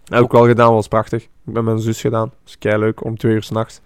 Heb 0.05 0.24
ik 0.24 0.30
wel 0.30 0.46
gedaan, 0.46 0.72
was 0.74 0.88
prachtig. 0.88 1.22
Ik 1.22 1.28
ben 1.44 1.64
met 1.64 1.64
mijn 1.64 1.78
zus 1.78 2.00
gedaan. 2.00 2.28
Dat 2.28 2.38
is 2.46 2.59
kei 2.59 2.78
leuk 2.78 3.05
om 3.05 3.16
twee 3.16 3.32
uur 3.32 3.42
s'nachts. 3.42 3.80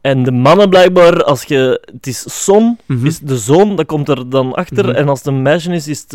en 0.00 0.22
de 0.22 0.32
mannen 0.32 0.68
blijkbaar, 0.68 1.22
als 1.22 1.42
je... 1.42 1.80
Het 1.92 2.06
is 2.06 2.44
son, 2.44 2.78
Mhm. 2.86 3.06
is 3.06 3.18
de 3.18 3.36
zoon, 3.38 3.76
dat 3.76 3.86
komt 3.86 4.08
er 4.08 4.28
dan 4.30 4.52
achter. 4.54 4.84
Mhm. 4.86 4.94
En 4.94 5.08
als 5.08 5.18
het 5.18 5.26
een 5.28 5.42
meisje 5.42 5.72
is, 5.72 5.88
is 5.88 6.04
het 6.08 6.12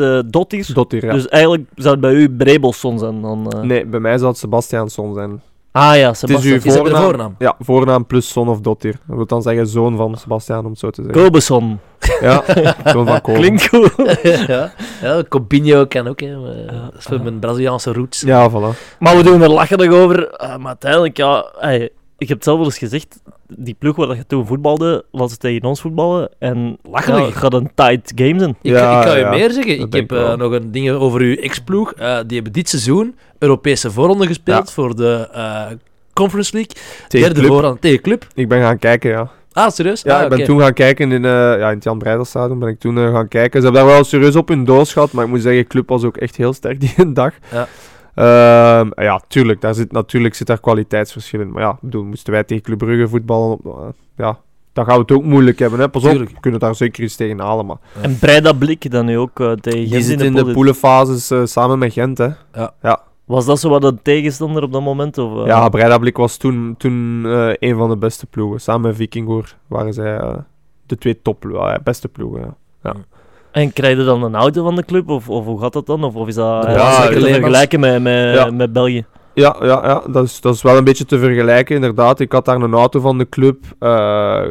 ja. 1.02 1.14
Dus 1.14 1.28
eigenlijk 1.28 1.70
zou 1.76 1.92
het 1.92 2.02
bij 2.02 2.14
u 2.14 2.30
Brebelson 2.30 3.00
zijn 3.00 3.22
dan... 3.22 3.52
eh. 3.52 3.62
Nee, 3.62 3.86
bij 3.86 4.00
mij 4.00 4.18
zou 4.18 4.30
het 4.30 4.38
Sebastiaanson 4.40 5.14
zijn. 5.14 5.42
Ah 5.72 5.96
ja, 5.96 6.08
Het 6.08 6.12
is 6.14 6.20
Sebastian. 6.20 6.54
uw 6.54 6.58
Is 6.58 6.64
de 6.64 6.72
voornaam. 6.72 7.04
voornaam? 7.04 7.36
Ja, 7.40 7.56
voornaam 7.60 8.06
plus 8.06 8.30
son 8.30 8.48
of 8.50 8.60
Dottir. 8.62 8.96
Dat 9.08 9.16
wil 9.16 9.26
dan 9.26 9.42
zeggen 9.42 9.68
zoon 9.68 9.96
van 9.98 10.16
Sebastiaan, 10.18 10.64
om 10.66 10.70
het 10.70 10.80
zo 10.80 10.90
te 10.90 11.04
zeggen. 11.04 11.24
Kobeson. 11.24 11.80
Ja, 12.22 12.44
zoon 12.86 13.06
van 13.08 13.22
Kool. 13.22 13.36
Klinkt 13.36 13.68
goed. 13.68 13.94
ja, 14.48 14.72
ja, 15.02 15.24
Cobinho 15.30 15.86
kan 15.86 16.08
ook, 16.08 16.20
hè. 16.20 16.38
maar, 16.38 16.52
eh, 16.56 16.82
Dat 16.84 16.94
is 16.98 17.04
voor 17.06 17.22
mijn 17.22 17.40
Braziliaanse 17.40 17.94
roots. 17.94 18.22
Ja, 18.22 18.50
voilà. 18.50 18.98
Maar 19.00 19.18
we 19.18 19.24
doen 19.24 19.42
er 19.42 19.50
lacherig 19.50 19.92
over. 19.92 20.28
eh, 20.30 20.58
maar 20.58 20.68
uiteindelijk, 20.68 21.18
ja... 21.18 21.46
ey, 21.60 21.90
ik 22.18 22.28
heb 22.28 22.38
het 22.38 22.44
zelf 22.44 22.58
wel 22.58 22.66
eens 22.66 22.78
gezegd. 22.78 23.20
Die 23.58 23.76
ploeg 23.80 23.96
waar 23.96 24.16
je 24.16 24.26
toen 24.28 24.48
voetbalde, 24.48 25.06
was 25.12 25.32
het 25.32 25.40
tegen 25.40 25.64
ons 25.68 25.82
voetballen. 25.82 26.30
En 26.40 26.78
Lacherig. 26.90 27.34
ja, 27.34 27.40
gaat 27.40 27.54
een 27.54 27.72
tight 27.76 28.12
game 28.16 28.40
zijn. 28.40 28.56
Ik, 28.62 28.72
Ja, 28.72 29.00
ik 29.00 29.06
kan 29.06 29.16
je 29.18 29.24
ja, 29.24 29.30
meer 29.30 29.52
zeggen. 29.52 29.74
Ik 29.74 29.94
heb 29.94 30.12
ik 30.12 30.12
eh, 30.12 30.36
nog 30.36 30.52
een 30.52 30.72
ding 30.72 30.90
over 30.92 31.22
uw 31.22 31.36
ex-ploeg. 31.36 31.94
Eh, 31.94 32.18
die 32.26 32.36
hebben 32.36 32.54
dit 32.54 32.70
seizoen 32.70 33.16
Europese 33.40 33.92
voorronde 33.92 34.28
gespeeld 34.28 34.72
voor 34.72 34.96
de 34.96 35.30
eh, 35.34 35.66
Conference 36.14 36.54
League. 36.54 36.72
Tegen 37.08 37.26
Derde 37.26 37.40
club. 37.40 37.52
voorronde 37.52 37.80
tegen 37.80 38.02
club. 38.02 38.26
Ik 38.36 38.48
ben 38.48 38.62
gaan 38.62 38.80
kijken, 38.80 39.10
ja. 39.10 39.30
Ah, 39.54 39.70
serieus? 39.72 40.02
Ja, 40.02 40.18
ah, 40.18 40.24
ik 40.24 40.30
ben 40.30 40.44
toen 40.44 40.60
gaan 40.60 40.74
kijken 40.74 41.12
in, 41.12 41.26
eh, 41.26 41.32
ja, 41.32 41.70
in 41.70 41.76
het 41.76 41.84
Jan 41.84 41.98
Breidelstadion. 41.98 42.60
Ben 42.60 42.70
ik 42.70 42.80
toen 42.80 42.98
gaan 42.98 43.28
kijken. 43.28 43.60
Ze 43.62 43.66
hebben 43.66 43.86
daar 43.86 43.94
wel 43.94 44.04
serieus 44.04 44.36
op 44.36 44.48
hun 44.48 44.64
doos 44.66 44.94
gehad. 44.94 45.12
Maar 45.12 45.24
ik 45.24 45.30
moet 45.30 45.42
zeggen, 45.42 45.68
club 45.68 45.90
was 45.90 46.04
ook 46.04 46.18
echt 46.18 46.36
heel 46.36 46.54
sterk 46.54 46.80
die 46.80 46.94
een 46.98 47.14
dag. 47.24 47.34
Ja. 47.52 47.68
Ehm, 48.16 48.90
ja, 48.96 49.22
tuurlijk. 49.28 49.62
Daar 49.62 49.74
zit, 49.74 49.92
natuurlijk 49.92 50.36
zit 50.36 50.48
daar 50.48 50.60
kwaliteitsverschil 50.60 51.40
in. 51.40 51.52
Maar 51.52 51.62
ja, 51.62 51.70
ik 51.70 51.82
bedoel, 51.82 52.04
moesten 52.04 52.34
wij 52.34 52.44
tegen 52.44 52.64
Club 52.64 52.78
Brugge 52.78 53.08
voetballen, 53.08 53.60
eh, 53.66 53.72
ja, 54.18 54.40
dan 54.74 54.86
gaan 54.86 54.96
we 54.96 55.02
het 55.02 55.12
ook 55.12 55.24
moeilijk 55.24 55.60
hebben. 55.60 55.80
Hè. 55.80 55.90
Pas 55.90 56.04
op, 56.04 56.10
Tuurlijk. 56.10 56.32
we 56.32 56.40
kunnen 56.40 56.60
daar 56.60 56.76
zeker 56.76 57.04
iets 57.04 57.16
tegen 57.16 57.40
halen. 57.40 57.66
Maar 57.66 57.78
En 58.02 58.20
Breida 58.20 58.54
Blik 58.54 58.92
dan 58.92 59.06
nu 59.06 59.18
ook 59.18 59.40
eh, 59.40 59.52
tegen 59.52 59.90
die 59.90 60.02
zit 60.02 60.22
in 60.22 60.34
de, 60.34 60.44
pool. 60.44 60.54
poelenfases 60.54 61.32
eh, 61.32 61.46
samen 61.46 61.80
met 61.80 61.94
Gent. 61.94 62.18
Hè. 62.18 62.30
Was 63.32 63.46
dat 63.46 63.60
zo 63.60 63.70
wat 63.70 63.84
een 63.84 64.02
tegenstander 64.02 64.64
op 64.64 64.72
dat 64.72 64.82
moment? 64.82 65.18
Of, 65.18 65.40
eh? 65.42 65.46
Ja, 65.46 65.70
Breidablik 65.70 66.18
was 66.18 66.38
toen, 66.38 66.76
toen 66.78 67.26
eh, 67.26 67.54
een 67.60 67.76
van 67.76 67.90
de 67.90 67.98
beste 67.98 68.26
ploegen. 68.26 68.62
Samen 68.62 68.82
met 68.82 68.96
Vikingoor 68.96 69.56
waren 69.68 69.94
zij 69.94 70.18
eh, 70.18 70.38
de 70.86 70.98
twee 70.98 71.22
top 71.22 71.46
beste 71.84 72.08
ploegen. 72.08 72.56
Ja. 72.84 72.96
En 73.52 73.74
krijg 73.74 73.98
je 73.98 74.04
dan 74.04 74.24
een 74.24 74.36
auto 74.36 74.64
van 74.64 74.76
de 74.76 74.86
club? 74.86 75.10
Of, 75.10 75.30
of 75.30 75.46
hoe 75.46 75.60
gaat 75.60 75.74
dat 75.74 75.86
dan? 75.86 76.04
Of, 76.04 76.16
of 76.16 76.28
is 76.28 76.36
dat 76.36 76.64
Ja, 76.64 76.72
ja, 76.72 77.08
te 77.08 77.20
vergelijken 77.20 77.80
met, 77.80 78.02
met, 78.02 78.34
Ja. 78.34 78.52
met 78.52 78.74
België? 78.74 79.06
Ja, 79.34 79.56
ja, 79.60 79.66
ja 79.88 80.04
dat, 80.12 80.24
is, 80.26 80.42
dat 80.42 80.56
is 80.56 80.62
wel 80.62 80.78
een 80.78 80.84
beetje 80.84 81.06
te 81.06 81.20
vergelijken, 81.20 81.76
inderdaad. 81.76 82.20
Ik 82.20 82.32
had 82.32 82.46
daar 82.46 82.62
een 82.62 82.74
auto 82.74 83.00
van 83.00 83.18
de 83.18 83.30
club. 83.30 83.58
eh, 83.80 84.44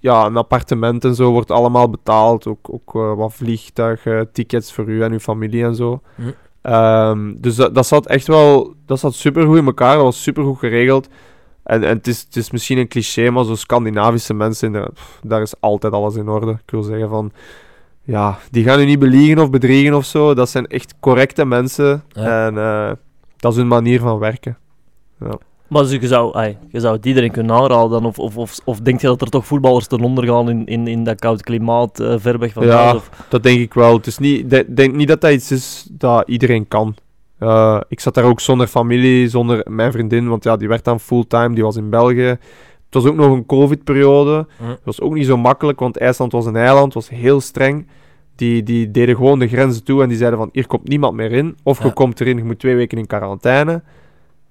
ja, 0.00 0.26
een 0.26 0.36
appartement 0.36 1.04
en 1.04 1.14
zo 1.14 1.30
wordt 1.30 1.50
allemaal 1.50 1.90
betaald. 1.90 2.46
Ook, 2.46 2.68
ook 2.70 2.94
eh, 2.94 3.14
wat 3.14 3.34
vliegtuigtickets 3.34 4.72
voor 4.72 4.84
u 4.88 5.02
en 5.02 5.12
uw 5.12 5.18
familie 5.18 5.64
en 5.64 5.74
zo. 5.74 6.00
Hm. 6.14 6.22
Ehm, 6.62 7.34
dus 7.36 7.54
dat, 7.56 7.74
dat 7.74 7.86
zat 7.86 8.06
echt 8.06 8.26
wel... 8.26 8.74
Dat 8.86 8.98
zat 8.98 9.14
supergoed 9.14 9.56
in 9.56 9.66
elkaar. 9.66 9.94
Dat 9.94 10.02
was 10.04 10.22
supergoed 10.22 10.58
geregeld. 10.58 11.08
En, 11.62 11.84
en 11.84 11.96
het, 11.96 12.06
is, 12.06 12.20
het 12.20 12.36
is 12.36 12.50
misschien 12.50 12.78
een 12.78 12.88
cliché, 12.88 13.30
maar 13.30 13.44
zo 13.44 13.54
Scandinavische 13.54 14.34
mensen, 14.34 14.72
pff, 14.94 15.20
daar 15.22 15.42
is 15.42 15.54
altijd 15.60 15.92
alles 15.92 16.14
in 16.16 16.28
orde. 16.28 16.50
Ik 16.50 16.70
wil 16.70 16.82
zeggen 16.82 17.08
van... 17.08 17.32
Ja, 18.10 18.38
die 18.50 18.64
gaan 18.64 18.80
u 18.80 18.84
niet 18.84 18.98
beliegen 18.98 19.38
of 19.38 19.50
bedriegen 19.50 19.94
of 19.94 20.04
zo. 20.04 20.34
Dat 20.34 20.48
zijn 20.48 20.66
echt 20.66 20.94
correcte 21.00 21.44
mensen. 21.44 22.02
Ja. 22.08 22.46
En 22.46 22.58
eh, 22.58 22.90
dat 23.36 23.52
is 23.52 23.58
hun 23.58 23.68
manier 23.68 24.00
van 24.00 24.18
werken. 24.18 24.56
Maar 25.68 25.82
dus 25.82 25.90
je, 25.92 26.06
zou, 26.06 26.34
ai, 26.36 26.56
je 26.70 26.80
zou 26.80 26.96
het 26.96 27.06
iedereen 27.06 27.30
kunnen 27.30 27.56
aanraden 27.56 27.90
dan? 27.90 28.04
Of, 28.04 28.18
of, 28.18 28.36
of, 28.36 28.58
of 28.64 28.80
denk 28.80 29.00
je 29.00 29.06
dat 29.06 29.20
er 29.20 29.28
toch 29.30 29.46
voetballers 29.46 29.86
ten 29.86 30.00
onder 30.00 30.26
gaan 30.26 30.50
in, 30.50 30.66
in, 30.66 30.86
in 30.86 31.04
dat 31.04 31.20
koud 31.20 31.42
klimaat, 31.42 32.00
eh, 32.00 32.14
ver 32.18 32.38
weg 32.38 32.52
van 32.52 32.66
Ja. 32.66 32.94
Of, 32.94 33.10
Dat 33.28 33.42
denk 33.42 33.60
ik 33.60 33.74
wel. 33.74 33.96
Het 33.96 34.06
is 34.06 34.18
niet, 34.18 34.50
de- 34.50 34.74
denk 34.74 34.94
niet 34.94 35.08
dat 35.08 35.20
dat 35.20 35.32
iets 35.32 35.50
is 35.50 35.88
dat 35.90 36.28
iedereen 36.28 36.68
kan. 36.68 36.94
Eh, 37.38 37.80
ik 37.88 38.00
zat 38.00 38.14
daar 38.14 38.24
ook 38.24 38.40
zonder 38.40 38.66
familie, 38.66 39.28
zonder 39.28 39.66
mijn 39.70 39.92
vriendin, 39.92 40.28
want 40.28 40.44
ja, 40.44 40.56
die 40.56 40.68
werd 40.68 40.84
dan 40.84 41.00
fulltime, 41.00 41.54
die 41.54 41.64
was 41.64 41.76
in 41.76 41.90
België. 41.90 42.36
Het 42.90 43.02
was 43.02 43.04
ook 43.12 43.16
nog 43.16 43.32
een 43.32 43.46
covid-periode. 43.46 44.46
Hm. 44.58 44.68
Het 44.68 44.80
was 44.84 45.00
ook 45.00 45.14
niet 45.14 45.26
zo 45.26 45.36
makkelijk, 45.36 45.78
want 45.80 45.98
IJsland 45.98 46.32
was 46.32 46.46
een 46.46 46.56
eiland, 46.56 46.94
was 46.94 47.08
heel 47.08 47.40
streng. 47.40 47.86
Die, 48.36 48.62
die 48.62 48.90
deden 48.90 49.16
gewoon 49.16 49.38
de 49.38 49.48
grenzen 49.48 49.84
toe 49.84 50.02
en 50.02 50.08
die 50.08 50.18
zeiden 50.18 50.38
van, 50.38 50.48
hier 50.52 50.66
komt 50.66 50.88
niemand 50.88 51.14
meer 51.14 51.32
in. 51.32 51.56
Of 51.62 51.78
je 51.78 51.84
Ja. 51.84 51.90
komt 51.90 52.20
erin, 52.20 52.36
je 52.36 52.44
moet 52.44 52.58
twee 52.58 52.74
weken 52.76 52.98
in 52.98 53.06
quarantaine. 53.06 53.82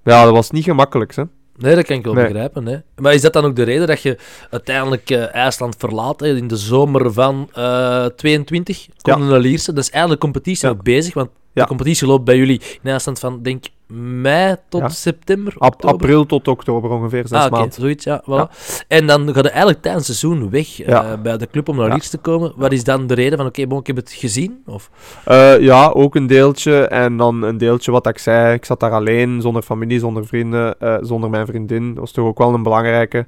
Ja, 0.04 0.24
dat 0.24 0.32
was 0.32 0.50
niet 0.50 0.64
gemakkelijk, 0.64 1.14
hè. 1.14 1.22
Nee, 1.56 1.74
dat 1.74 1.84
kan 1.86 1.96
ik 1.96 2.04
wel 2.04 2.14
Nee. 2.14 2.24
begrijpen. 2.24 2.66
Hè. 2.66 2.76
Maar 2.96 3.14
is 3.14 3.20
dat 3.20 3.32
dan 3.32 3.44
ook 3.44 3.56
de 3.56 3.62
reden 3.62 3.86
dat 3.86 4.00
je 4.02 4.18
uiteindelijk 4.50 5.10
eh, 5.10 5.34
IJsland 5.34 5.74
verlaat 5.78 6.20
hè, 6.20 6.36
in 6.36 6.46
de 6.48 6.56
zomer 6.56 7.12
van 7.12 7.48
eh 7.54 8.04
22? 8.06 8.86
Ja. 8.86 9.14
Komt 9.14 9.28
naar 9.28 9.38
Lierse. 9.40 9.72
Dat 9.72 9.84
is 9.84 9.90
eigenlijk 9.90 10.20
de 10.20 10.26
competitie 10.30 10.68
Ja. 10.68 10.74
nog 10.74 10.82
bezig, 10.82 11.14
want 11.14 11.28
Ja. 11.52 11.62
de 11.62 11.68
competitie 11.68 12.06
loopt 12.06 12.24
bij 12.24 12.36
jullie 12.36 12.60
in 12.82 12.90
IJsland 12.90 13.18
van, 13.18 13.42
denk 13.42 13.64
mei 13.96 14.56
tot 14.68 14.80
Ja. 14.80 14.88
september, 14.88 15.54
Ap- 15.58 15.84
april 15.84 16.26
tot 16.26 16.48
oktober 16.48 16.90
ongeveer, 16.90 17.26
zes 17.28 17.38
Ah, 17.38 17.50
maanden. 17.50 17.72
zoiets, 17.72 18.04
ja, 18.04 18.22
voilà. 18.22 18.26
Ja. 18.26 18.50
En 18.88 19.06
dan 19.06 19.34
ga 19.34 19.40
je 19.42 19.48
eigenlijk 19.48 19.82
tijdens 19.82 20.06
het 20.08 20.16
seizoen 20.16 20.50
weg 20.50 20.80
eh, 20.82 21.12
bij 21.22 21.36
de 21.36 21.48
club 21.50 21.68
om 21.68 21.76
naar. 21.76 21.88
Lierse 21.88 22.10
te 22.10 22.18
komen. 22.18 22.52
Wat 22.56 22.72
is 22.72 22.84
dan 22.84 23.06
de 23.06 23.14
reden 23.14 23.38
van, 23.38 23.46
oké, 23.46 23.66
bon, 23.66 23.78
ik 23.80 23.86
heb 23.86 23.96
het 23.96 24.12
gezien? 24.12 24.62
Of? 24.66 24.90
Eh, 25.24 25.60
ja, 25.60 25.86
ook 25.88 26.14
een 26.14 26.26
deeltje. 26.26 26.86
En 26.86 27.16
dan 27.16 27.42
een 27.42 27.58
deeltje 27.58 27.90
wat 27.90 28.06
ik 28.06 28.18
zei. 28.18 28.54
Ik 28.54 28.64
zat 28.64 28.80
daar 28.80 28.92
alleen, 28.92 29.40
zonder 29.40 29.62
familie, 29.62 29.98
zonder 29.98 30.26
vrienden, 30.26 30.80
eh, 30.80 30.96
zonder 31.00 31.30
mijn 31.30 31.46
vriendin. 31.46 31.88
Dat 31.88 31.98
was 31.98 32.12
toch 32.12 32.26
ook 32.26 32.38
wel 32.38 32.54
een 32.54 32.62
belangrijke. 32.62 33.26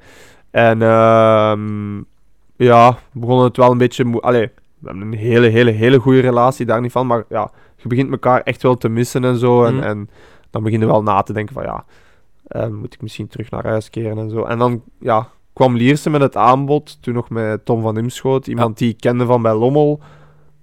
En 0.51 0.83
ehm, 0.83 1.97
ja, 2.57 2.99
begon 3.13 3.45
het 3.45 3.57
wel 3.57 3.71
een 3.71 3.79
beetje... 3.79 4.21
Allee, 4.21 4.51
we 4.79 4.89
hebben 4.89 5.07
een 5.13 5.19
hele, 5.19 5.47
hele, 5.49 5.71
hele 5.71 5.99
goede 5.99 6.21
relatie, 6.21 6.67
daar 6.67 6.81
niet 6.81 6.93
van. 6.93 7.07
Maar 7.07 7.25
ja, 7.29 7.51
je 7.77 7.89
begint 7.89 8.11
elkaar 8.11 8.41
echt 8.41 8.63
wel 8.63 8.77
te 8.77 8.89
missen 8.89 9.25
en 9.25 9.37
zo. 9.37 9.65
En, 9.65 9.75
Mhm. 9.75 9.83
en 9.85 10.11
dan 10.51 10.63
begin 10.63 10.81
je 10.81 10.87
wel 10.87 11.03
na 11.03 11.23
te 11.23 11.33
denken 11.33 11.55
van 11.55 11.63
ja, 11.63 11.85
eh, 12.47 12.67
moet 12.67 12.95
ik 12.95 13.03
misschien 13.03 13.29
terug 13.29 13.51
naar 13.51 13.67
huis 13.67 13.91
keren 13.91 14.19
en 14.19 14.31
zo. 14.31 14.45
En 14.45 14.59
dan 14.59 14.83
ja, 15.01 15.29
kwam 15.53 15.77
Lierse 15.77 16.11
met 16.11 16.21
het 16.21 16.37
aanbod, 16.37 17.03
toen 17.03 17.15
nog 17.15 17.31
met 17.31 17.65
Tom 17.65 17.83
van 17.83 17.99
Imschoot. 17.99 18.47
Iemand 18.47 18.79
die 18.79 18.91
ik 18.91 19.01
kende 19.01 19.27
van 19.27 19.43
bij 19.43 19.55
Lommel. 19.55 20.01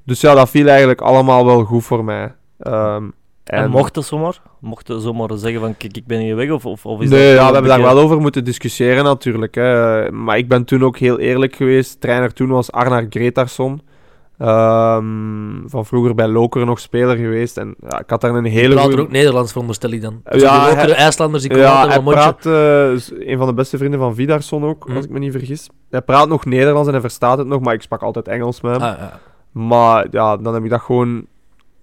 Dus 0.03 0.21
ja, 0.21 0.33
dat 0.33 0.49
viel 0.49 0.67
eigenlijk 0.67 1.01
allemaal 1.01 1.45
wel 1.45 1.63
goed 1.63 1.83
voor 1.83 2.03
mij. 2.03 2.35
Ehm, 2.57 3.03
en, 3.43 3.69
mocht 3.69 3.93
dat 3.93 4.05
zomaar? 4.05 4.41
Mocht 4.59 4.88
je 4.88 4.99
zomaar 4.99 5.38
zeggen 5.38 5.59
van, 5.61 5.77
kijk, 5.77 5.97
ik 5.97 6.05
ben 6.05 6.19
hier 6.19 6.35
weg? 6.35 6.51
Of, 6.51 6.65
of, 6.65 6.85
of 6.85 7.01
is 7.01 7.09
nee, 7.09 7.35
dat 7.35 7.41
ja, 7.41 7.47
we 7.47 7.53
hebben 7.53 7.71
daar 7.71 7.95
wel 7.95 8.03
over 8.03 8.19
moeten 8.19 8.43
discussiëren 8.43 9.03
natuurlijk. 9.03 9.55
Hè. 9.55 10.11
Maar 10.11 10.38
ik 10.38 10.47
ben 10.47 10.65
toen 10.65 10.83
ook 10.83 10.97
heel 10.97 11.19
eerlijk 11.19 11.55
geweest. 11.55 12.01
Trainer 12.01 12.33
toen 12.33 12.49
was 12.49 12.71
Arnar 12.71 13.05
Gretarsson. 13.09 13.81
Ehm, 14.38 15.67
van 15.67 15.85
vroeger 15.85 16.15
bij 16.15 16.27
Loker 16.27 16.65
nog 16.65 16.79
speler 16.79 17.15
geweest. 17.17 17.57
En 17.57 17.75
ja, 17.89 17.99
ik 17.99 18.09
had 18.09 18.21
daar 18.21 18.35
een 18.35 18.45
hele 18.45 18.67
Praat 18.73 18.83
er 18.83 18.89
goede... 18.89 19.01
ook 19.01 19.11
Nederlands, 19.11 19.51
veronderstel 19.51 19.91
ik 19.91 20.01
dan. 20.01 20.21
Ja, 20.23 20.31
Dus 20.31 20.41
die 20.41 20.49
hij- 20.51 20.69
lokere 20.69 20.93
IJslanders, 20.93 21.43
die 21.43 21.51
komen 21.51 21.67
Ja, 21.67 21.88
hij 21.88 22.01
praat, 22.01 22.45
eh, 22.45 23.27
een 23.29 23.38
van 23.38 23.47
de 23.47 23.53
beste 23.53 23.77
vrienden 23.77 23.99
van 23.99 24.15
Vidarsson 24.15 24.65
ook, 24.65 24.88
Mhm. 24.88 24.95
als 24.95 25.05
ik 25.05 25.11
me 25.11 25.19
niet 25.19 25.31
vergis. 25.31 25.69
Hij 25.89 26.01
praat 26.01 26.27
nog 26.27 26.45
Nederlands 26.45 26.88
en 26.88 26.93
hij 26.93 27.01
verstaat 27.01 27.38
het 27.38 27.47
nog, 27.47 27.61
maar 27.61 27.73
ik 27.73 27.81
sprak 27.81 28.01
altijd 28.01 28.27
Engels 28.27 28.61
met 28.61 28.71
hem. 28.71 28.81
Ah, 28.81 28.97
ja. 28.99 29.19
Maar 29.51 30.07
ja, 30.11 30.38
dan 30.38 30.53
heb 30.53 30.63
ik 30.63 30.69
dat 30.69 30.81
gewoon 30.81 31.25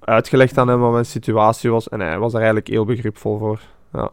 uitgelegd 0.01 0.59
aan 0.59 0.69
hem 0.69 0.81
wat 0.81 0.93
mijn 0.93 1.05
situatie 1.07 1.71
was. 1.71 1.89
En 1.89 2.01
hij 2.01 2.19
was 2.19 2.31
er 2.33 2.37
eigenlijk 2.37 2.69
heel 2.69 2.85
begripvol 2.85 3.39
voor. 3.39 3.61
Dat 3.93 4.13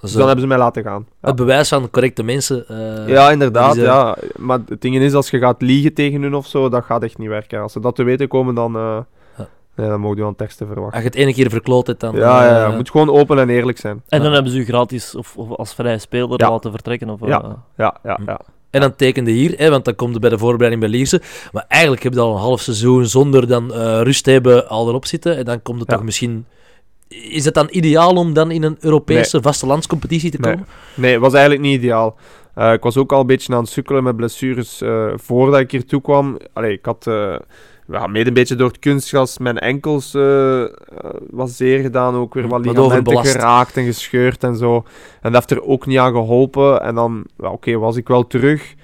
Dus 0.00 0.12
dan 0.12 0.22
hebben 0.26 0.40
ze 0.40 0.46
mij 0.46 0.58
laten 0.58 0.82
gaan. 0.82 1.06
Ja, 1.22 1.28
Het 1.28 1.36
bewijs 1.36 1.68
van 1.68 1.90
correcte 1.90 2.22
mensen. 2.22 2.68
eh, 2.68 3.08
ja 3.08 3.30
inderdaad. 3.30 3.74
ja. 3.76 4.16
Maar 4.38 4.58
het 4.68 4.80
ding 4.80 4.96
is, 4.96 5.14
als 5.14 5.30
je 5.30 5.38
gaat 5.38 5.62
liegen 5.62 5.94
tegen 5.94 6.22
hun 6.22 6.34
of 6.34 6.46
zo, 6.46 6.68
dat 6.68 6.84
gaat 6.84 7.02
echt 7.02 7.18
niet 7.18 7.28
werken. 7.28 7.60
Als 7.60 7.72
ze 7.72 7.80
dat 7.80 7.94
te 7.96 8.02
weten 8.02 8.28
komen, 8.28 8.54
dan, 8.54 8.76
eh 8.76 8.98
Ja. 9.38 9.48
nee, 9.76 9.88
dan 9.88 10.00
mogen 10.00 10.16
we 10.18 10.24
aan 10.24 10.34
teksten 10.34 10.66
verwachten. 10.66 10.94
Als 10.94 11.02
je 11.02 11.08
het 11.08 11.18
ene 11.18 11.32
keer 11.34 11.50
verkloot 11.50 11.86
hebt, 11.86 12.00
dan... 12.00 12.14
Ja, 12.16 12.44
ja, 12.44 12.56
ja, 12.58 12.66
eh, 12.66 12.76
moet 12.76 12.90
gewoon 12.90 13.10
open 13.10 13.38
en 13.38 13.48
eerlijk 13.50 13.78
zijn. 13.78 14.02
En 14.08 14.22
dan 14.22 14.32
hebben 14.32 14.52
ze 14.52 14.58
u 14.58 14.64
gratis 14.64 15.14
of, 15.14 15.36
of 15.36 15.50
als 15.50 15.74
vrije 15.74 15.98
speler 15.98 16.40
Ja. 16.40 16.50
laten 16.50 16.70
vertrekken? 16.70 17.10
Of, 17.10 17.20
Ja. 17.26 17.56
Ja, 17.76 17.94
ja, 18.04 18.18
Hm. 18.22 18.28
ja. 18.30 18.40
En 18.70 18.80
dan 18.80 18.96
tekende 18.96 19.30
hier, 19.30 19.54
hè, 19.56 19.70
want 19.70 19.84
dan 19.84 19.94
komt 19.94 20.12
het 20.12 20.20
bij 20.20 20.30
de 20.30 20.38
voorbereiding 20.38 20.80
bij 20.82 20.90
Lierse. 20.90 21.22
Maar 21.52 21.64
eigenlijk 21.68 22.02
heb 22.02 22.12
je 22.12 22.20
al 22.20 22.32
een 22.34 22.40
half 22.40 22.60
seizoen 22.60 23.06
zonder 23.06 23.46
dan 23.46 23.74
eh, 23.74 24.00
rust 24.02 24.24
te 24.24 24.30
hebben 24.30 24.68
al 24.68 24.88
erop 24.88 25.06
zitten. 25.06 25.36
En 25.36 25.44
dan 25.44 25.62
komt 25.62 25.80
het 25.80 25.90
Ja. 25.90 25.94
toch 25.96 26.04
misschien... 26.04 26.46
Is 27.08 27.44
het 27.44 27.54
dan 27.54 27.68
ideaal 27.70 28.14
om 28.14 28.32
dan 28.32 28.50
in 28.50 28.62
een 28.62 28.76
Europese 28.80 29.42
vastelandscompetitie 29.42 30.30
te 30.30 30.38
Nee. 30.40 30.52
komen? 30.52 30.68
Nee, 30.96 31.12
het 31.12 31.20
was 31.20 31.32
eigenlijk 31.32 31.62
niet 31.62 31.74
ideaal. 31.74 32.16
Eh, 32.54 32.72
ik 32.72 32.82
was 32.82 32.96
ook 32.96 33.12
al 33.12 33.20
een 33.20 33.26
beetje 33.26 33.54
aan 33.54 33.60
het 33.60 33.68
sukkelen 33.68 34.04
met 34.04 34.16
blessures 34.16 34.80
eh, 34.80 35.06
voordat 35.16 35.60
ik 35.60 35.70
hier 35.70 35.84
toe 35.86 36.00
kwam. 36.00 36.38
Allee, 36.52 36.72
ik 36.72 36.84
had 36.84 37.04
ja, 37.88 38.06
mede 38.06 38.28
een 38.28 38.34
beetje 38.34 38.54
door 38.54 38.68
het 38.68 38.78
kunstgas 38.78 39.38
mijn 39.38 39.58
enkels 39.58 40.12
was 41.30 41.56
zeer 41.56 41.80
gedaan. 41.80 42.14
Ook 42.14 42.34
weer 42.34 42.48
wat 42.48 42.64
ligamenten 42.64 43.24
geraakt 43.24 43.76
en 43.76 43.84
gescheurd 43.84 44.44
en 44.44 44.56
zo. 44.56 44.74
En 45.20 45.32
dat 45.32 45.48
heeft 45.48 45.50
er 45.50 45.68
ook 45.68 45.86
niet 45.86 45.98
aan 45.98 46.12
geholpen. 46.12 46.82
En 46.82 46.94
dan, 46.94 47.24
oké, 47.36 47.78
was 47.78 47.96
ik 47.96 48.08
wel 48.08 48.26
terug. 48.26 48.74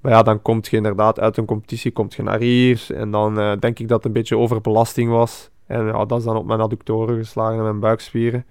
Maar 0.00 0.12
ja, 0.12 0.22
dan 0.22 0.42
kom 0.42 0.58
je 0.62 0.76
inderdaad 0.76 1.20
uit 1.20 1.36
een 1.36 1.44
competitie, 1.44 1.90
kom 1.90 2.06
je 2.16 2.22
naar 2.22 2.38
hier. 2.40 2.86
En 2.94 3.10
dan 3.10 3.34
denk 3.58 3.78
ik 3.78 3.88
dat 3.88 3.96
het 3.96 4.06
een 4.06 4.12
beetje 4.12 4.38
overbelasting 4.38 5.10
was. 5.10 5.50
En 5.66 5.86
ja, 5.86 6.04
dat 6.04 6.18
is 6.18 6.24
dan 6.24 6.36
op 6.36 6.46
mijn 6.46 6.60
adductoren 6.60 7.16
geslagen 7.16 7.56
en 7.56 7.62
mijn 7.62 7.80
buikspieren. 7.80 8.44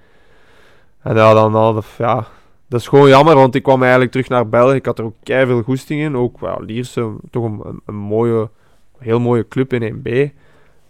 En 1.02 1.16
ja, 1.16 1.34
dan 1.34 1.56
al, 1.56 1.84
ja, 1.98 2.28
dat 2.68 2.80
is 2.80 2.88
gewoon 2.88 3.10
jammer, 3.10 3.36
want 3.36 3.56
ik 3.56 3.64
kwam 3.64 3.82
eigenlijk 3.82 4.12
terug 4.12 4.30
naar 4.30 4.50
België. 4.50 4.76
Ik 4.76 4.86
had 4.86 5.00
er 5.00 5.06
ook 5.06 5.16
veel 5.24 5.62
goesting 5.62 6.02
in. 6.02 6.18
Ook 6.18 6.38
ja, 6.42 6.58
Lierse, 6.60 7.14
toch 7.32 7.44
een, 7.44 7.82
een, 7.86 7.96
mooie, 7.96 8.50
heel 8.98 9.20
mooie 9.20 9.48
club 9.48 9.74
in 9.74 9.96
1B. 9.96 10.34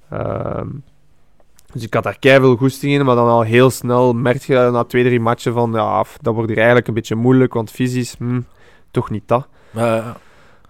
Ehm, 0.09 0.67
dus 1.73 1.83
ik 1.83 1.93
had 1.93 2.03
daar 2.03 2.17
veel 2.19 2.55
goesting 2.55 2.93
in, 2.93 3.05
maar 3.05 3.15
dan 3.15 3.27
al 3.27 3.41
heel 3.41 3.69
snel 3.69 4.13
merk 4.13 4.41
je 4.41 4.69
na 4.71 4.83
twee, 4.83 5.03
drie 5.03 5.19
matchen 5.19 5.53
van 5.53 5.71
ja, 5.71 6.03
dat 6.21 6.33
wordt 6.33 6.49
hier 6.49 6.57
eigenlijk 6.57 6.87
een 6.87 6.93
beetje 6.93 7.15
moeilijk, 7.15 7.53
want 7.53 7.71
fysisch, 7.71 8.15
hm, 8.17 8.41
toch 8.91 9.09
niet 9.09 9.27
dat. 9.27 9.47
Eh, 9.73 10.09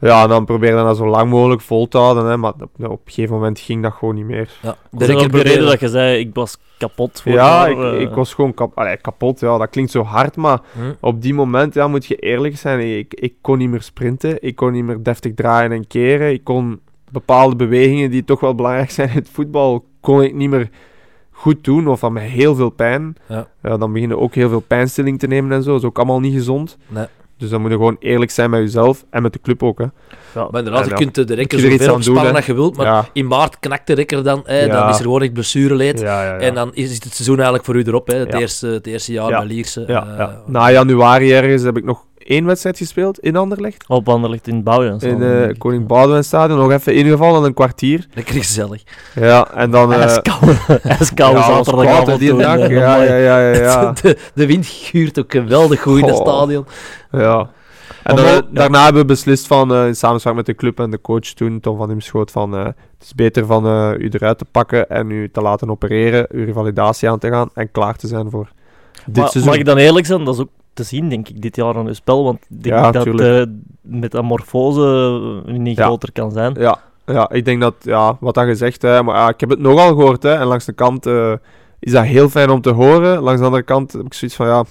Ja, 0.06 0.24
en 0.24 0.30
dan 0.30 0.46
probeerde 0.46 0.84
dat 0.84 0.98
zo 0.98 1.08
lang 1.08 1.30
mogelijk 1.30 1.62
vol 1.62 1.88
te 1.88 1.98
houden, 1.98 2.26
hè, 2.26 2.38
maar 2.38 2.54
op, 2.54 2.62
op 2.78 2.80
een 2.80 3.00
gegeven 3.06 3.36
moment 3.36 3.60
ging 3.60 3.84
dat 3.84 3.94
gewoon 3.94 4.16
niet 4.16 4.26
meer. 4.26 4.50
ja. 4.62 4.76
Dat 4.92 5.10
is 5.10 5.16
ook 5.16 5.32
de 5.32 5.42
reden 5.42 5.66
dat 5.66 5.80
je 5.80 5.90
zei, 5.90 6.20
ik 6.20 6.30
was 6.34 6.58
kapot 6.78 7.22
voor 7.22 7.32
ja, 7.32 7.68
ik, 7.68 7.78
eh. 7.78 8.00
ik 8.00 8.10
was 8.10 8.34
gewoon 8.34 8.54
kap 8.54 8.78
allee, 8.78 8.98
kapot. 8.98 9.40
Ja, 9.40 9.58
dat 9.58 9.70
klinkt 9.70 9.92
zo 9.92 10.04
hard, 10.04 10.36
maar 10.36 10.60
Hm. 10.74 10.80
op 11.00 11.22
die 11.22 11.34
moment 11.34 11.74
ja, 11.74 11.88
moet 11.88 12.06
je 12.06 12.16
eerlijk 12.16 12.58
zijn. 12.58 12.98
Ik, 12.98 13.14
ik 13.14 13.34
kon 13.42 13.58
niet 13.58 13.70
meer 13.70 13.82
sprinten. 13.82 14.38
Ik 14.44 14.56
kon 14.56 14.72
niet 14.72 14.84
meer 14.84 15.04
deftig 15.04 15.34
draaien 15.34 15.72
en 15.72 15.88
keren. 15.88 16.32
Ik 16.32 16.44
kon 16.44 16.80
bepaalde 17.12 17.56
bewegingen 17.56 18.12
die 18.12 18.24
toch 18.24 18.40
wel 18.40 18.56
belangrijk 18.56 18.92
zijn 18.92 19.10
in 19.10 19.16
het 19.16 19.30
voetbal, 19.30 19.86
kon 20.00 20.24
ik 20.24 20.34
niet 20.34 20.50
meer 20.50 20.70
goed 21.32 21.64
doen. 21.64 21.88
Of 21.88 22.02
had 22.02 22.12
me 22.12 22.20
heel 22.20 22.56
veel 22.56 22.70
pijn. 22.70 23.16
Ja. 23.28 23.48
dan 23.78 23.94
beginnen 23.94 24.20
ook 24.20 24.36
heel 24.36 24.50
veel 24.50 24.60
pijnstilling 24.68 25.20
te 25.20 25.28
nemen 25.28 25.52
en 25.52 25.64
zo. 25.64 25.72
Dat 25.72 25.80
is 25.80 25.86
ook 25.88 25.98
allemaal 25.98 26.20
niet 26.20 26.34
gezond. 26.34 26.78
Nee. 26.88 27.06
Dus 27.38 27.50
dan 27.50 27.62
moet 27.62 27.70
je 27.72 27.76
gewoon 27.78 27.96
eerlijk 28.00 28.32
zijn 28.32 28.50
met 28.50 28.60
jezelf 28.60 29.06
en 29.10 29.22
met 29.22 29.34
de 29.34 29.40
club 29.42 29.64
ook. 29.64 29.78
Hè. 29.78 29.84
Ja. 29.84 29.92
Maar 30.34 30.60
inderdaad, 30.60 30.84
En 30.84 30.90
je 30.90 30.96
kunt 30.96 31.28
de 31.28 31.34
rekker 31.34 31.58
er 31.58 31.64
zo 31.64 31.78
ver 31.78 31.80
aan 31.80 31.88
doen, 31.88 31.96
opspannen 31.98 32.36
als 32.36 32.46
je 32.46 32.54
wilt, 32.54 32.78
maar 32.78 32.86
ja. 32.86 33.10
in 33.14 33.28
maart 33.28 33.60
knakt 33.60 33.88
de 33.88 33.94
rekker 33.94 34.24
dan. 34.24 34.42
Hè, 34.46 34.60
Ja. 34.66 34.80
Dan 34.80 34.90
is 34.90 34.96
er 34.98 35.04
gewoon 35.04 35.22
echt 35.22 35.34
blessureleed. 35.34 36.00
Ja, 36.00 36.24
ja, 36.24 36.34
ja. 36.34 36.40
En 36.40 36.54
dan 36.54 36.74
is 36.74 36.94
het 36.94 37.04
seizoen 37.14 37.36
eigenlijk 37.36 37.66
voor 37.66 37.76
u 37.76 37.84
erop, 37.84 38.08
hè, 38.08 38.16
het, 38.18 38.32
Ja. 38.32 38.40
eerste, 38.40 38.68
het 38.68 38.88
eerste 38.88 39.12
jaar 39.12 39.30
Ja. 39.30 39.38
bij 39.38 39.48
Lierse. 39.48 39.84
ja, 39.88 40.14
ja. 40.18 40.42
Na 40.46 40.72
januari 40.72 41.34
ergens 41.34 41.64
heb 41.64 41.78
ik 41.78 41.84
nog 41.84 42.04
één 42.26 42.46
wedstrijd 42.46 42.78
gespeeld 42.78 43.20
in 43.20 43.36
Anderlecht. 43.36 43.84
Op 43.88 44.10
Anderlecht 44.10 44.48
in 44.48 44.64
Bouwen. 44.64 45.00
In 45.00 45.22
het 45.22 45.58
Koning 45.58 45.88
Boudewijn 45.88 46.24
Stadion. 46.24 46.60
Nog 46.60 46.72
even 46.72 46.94
ingevallen, 46.94 47.44
een 47.44 47.54
kwartier. 47.54 48.06
Lekker 48.14 48.36
gezellig. 48.36 48.84
Ja, 49.16 49.52
en 49.54 49.72
dan... 49.72 49.94
eh, 49.94 50.02
Ijskoude, 50.02 50.56
ijskoude 50.84 51.40
ja, 51.40 51.48
was 51.48 51.48
koud, 51.48 51.66
hè, 51.66 51.72
zaterdagavond 51.72 52.20
die 52.20 52.36
dag. 52.36 52.58
Ja, 52.70 53.04
ja, 53.04 53.16
ja, 53.16 53.40
ja, 53.40 53.62
ja. 53.82 53.92
De, 54.02 54.18
de 54.34 54.46
wind 54.46 54.66
guurt 54.66 55.20
ook 55.20 55.32
geweldig 55.32 55.82
goed 55.82 56.00
in 56.00 56.06
het 56.08 56.18
stadion. 56.18 56.66
ja. 57.12 57.50
En 58.04 58.16
dan, 58.16 58.26
eh, 58.26 58.38
daarna 58.52 58.84
hebben 58.84 59.02
we 59.02 59.08
beslist 59.08 59.48
van, 59.48 59.74
eh, 59.74 59.86
in 59.88 59.96
samenspraak 59.96 60.36
met 60.36 60.46
de 60.46 60.56
club 60.56 60.80
en 60.80 60.90
de 60.92 61.02
coach 61.02 61.20
toen, 61.34 61.60
Tom 61.60 61.78
van 61.78 61.92
Imschoot, 61.92 62.32
van 62.32 62.56
eh, 62.56 62.64
het 62.66 62.76
is 63.02 63.14
beter 63.16 63.46
van 63.46 63.66
eh, 63.66 63.92
u 63.98 64.10
eruit 64.12 64.38
te 64.38 64.46
pakken 64.52 64.90
en 64.90 65.10
u 65.12 65.30
te 65.32 65.42
laten 65.42 65.70
opereren, 65.70 66.28
uw 66.32 66.46
revalidatie 66.46 67.10
aan 67.10 67.20
te 67.20 67.30
gaan 67.30 67.50
en 67.54 67.72
klaar 67.72 67.96
te 67.96 68.08
zijn 68.08 68.30
voor 68.30 68.48
dit 69.06 69.16
Maar 69.16 69.30
seizoen. 69.30 69.52
mag 69.52 69.60
ik 69.60 69.66
dan 69.66 69.78
eerlijk 69.78 70.06
zijn, 70.06 70.24
dat 70.24 70.34
is 70.34 70.40
ook 70.42 70.50
te 70.76 70.84
zien, 70.84 71.10
denk 71.10 71.30
ik, 71.30 71.42
dit 71.42 71.56
jaar 71.56 71.76
aan 71.76 71.88
uw 71.88 71.94
spel. 71.94 72.24
Want 72.24 72.38
ik 72.38 72.64
denk 72.64 72.76
Ja, 72.76 72.92
dat 72.92 73.20
eh 73.20 73.44
metamorfose 73.82 75.42
eh, 75.46 75.54
niet 75.54 75.78
Ja. 75.78 75.86
groter 75.86 76.12
kan 76.12 76.32
zijn. 76.32 76.54
Ja, 76.60 76.80
ja, 77.06 77.30
ik 77.32 77.46
denk 77.46 77.62
dat, 77.62 77.76
ja, 77.80 78.18
wat 78.20 78.34
dat 78.34 78.46
gezegd, 78.46 78.82
hè, 78.82 79.04
maar 79.04 79.16
ja, 79.16 79.30
ik 79.30 79.40
heb 79.40 79.50
het 79.50 79.60
nogal 79.60 79.88
gehoord, 79.96 80.24
hè, 80.24 80.34
en 80.34 80.46
langs 80.46 80.66
de 80.66 80.74
kant 80.74 81.06
eh, 81.06 81.34
is 81.80 81.92
dat 81.92 82.04
heel 82.04 82.30
fijn 82.30 82.50
om 82.50 82.62
te 82.62 82.70
horen. 82.70 83.22
Langs 83.22 83.40
de 83.40 83.46
andere 83.46 83.64
kant 83.64 83.92
heb 83.94 84.06
ik 84.06 84.14
zoiets 84.14 84.38
van, 84.38 84.48
ja, 84.48 84.64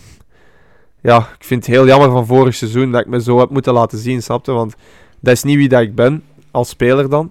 ja, 1.00 1.18
ik 1.18 1.44
vind 1.44 1.66
het 1.66 1.74
heel 1.74 1.86
jammer 1.86 2.11
van 2.11 2.26
vorig 2.26 2.55
seizoen 2.55 2.90
dat 2.92 3.00
ik 3.00 3.07
me 3.07 3.20
zo 3.22 3.38
heb 3.38 3.50
moeten 3.50 3.72
laten 3.72 3.98
zien, 3.98 4.22
snapte? 4.22 4.52
Want 4.52 4.74
dat 5.20 5.32
is 5.32 5.42
niet 5.42 5.57
wie 5.57 5.68
dat 5.68 5.80
ik 5.80 5.94
ben, 5.94 6.22
als 6.50 6.68
speler 6.68 7.09
dan. 7.09 7.30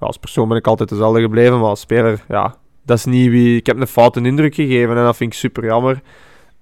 Ja, 0.00 0.06
als 0.06 0.16
persoon 0.16 0.48
ben 0.48 0.56
ik 0.56 0.66
altijd 0.66 0.88
dezelfde 0.88 1.20
gebleven, 1.20 1.58
maar 1.60 1.68
als 1.68 1.80
speler, 1.80 2.24
ja, 2.28 2.54
dat 2.84 2.96
is 2.98 3.04
niet 3.04 3.30
wie... 3.30 3.56
Ik 3.56 3.66
heb 3.66 3.80
een 3.80 3.86
foute 3.86 4.20
indruk 4.20 4.54
gegeven 4.54 4.96
en 4.96 5.04
dat 5.04 5.16
vind 5.16 5.32
ik 5.32 5.38
super 5.38 5.64
jammer. 5.64 6.00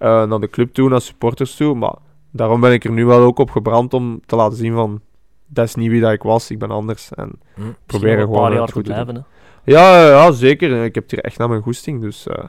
Eh, 0.05 0.24
naar 0.24 0.40
de 0.40 0.50
club 0.50 0.74
toe, 0.74 0.88
naar 0.88 1.00
supporters 1.00 1.57
toe, 1.57 1.74
maar 1.74 1.94
daarom 2.30 2.61
ben 2.61 2.72
ik 2.72 2.84
er 2.84 2.90
nu 2.92 3.05
wel 3.07 3.20
ook 3.20 3.38
op 3.38 3.50
gebrand 3.50 3.94
om 3.94 4.20
te 4.26 4.36
laten 4.36 4.57
zien 4.57 4.72
van... 4.74 5.00
Dat 5.46 5.64
is 5.64 5.74
niet 5.74 5.90
wie 5.90 6.00
dat 6.00 6.12
ik 6.12 6.22
was, 6.22 6.50
ik 6.50 6.59
ben 6.59 6.70
anders. 6.70 7.09
En 7.14 7.30
Hm. 7.55 7.61
Misschien 7.61 7.76
proberen 7.86 8.20
gewoon 8.20 8.44
een 8.44 8.50
paar 8.50 8.57
het 8.59 8.66
te 8.66 8.72
goed 8.72 8.84
te 8.84 8.92
doen. 8.92 9.02
blijven. 9.05 9.26
Hè. 9.64 9.72
Ja, 9.72 10.09
ja, 10.09 10.32
zeker. 10.32 10.84
Ik 10.84 10.94
heb 10.94 11.02
het 11.02 11.12
hier 11.12 11.20
echt 11.24 11.38
naar 11.38 11.48
mijn 11.48 11.62
goesting, 11.62 12.00
dus 12.00 12.26
eh, 12.26 12.44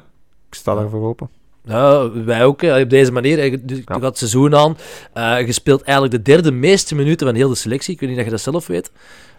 ik 0.49 0.53
sta 0.56 0.76
daarvoor 0.76 1.08
open. 1.08 1.30
Ja, 1.64 2.12
wij 2.12 2.45
ook. 2.45 2.62
hè. 2.62 2.82
Op 2.82 2.89
deze 2.89 3.12
manier. 3.12 3.38
hè. 3.38 3.43
Je- 3.43 3.62
Ja. 3.66 3.82
gaat 3.86 4.01
het 4.01 4.18
seizoen 4.18 4.56
aan. 4.56 4.78
Eh, 5.14 5.45
je 5.45 5.51
speelt 5.51 5.82
eigenlijk 5.82 6.16
de 6.16 6.32
derde 6.32 6.51
meeste 6.51 6.95
minuten 6.95 7.28
van 7.28 7.36
heel 7.36 7.49
de 7.49 7.56
selectie. 7.56 7.93
Ik 7.93 7.99
weet 7.99 8.10
niet 8.10 8.18
of 8.20 8.26
je 8.26 8.32
dat 8.32 8.39
zelf 8.41 8.68
weet. 8.68 8.91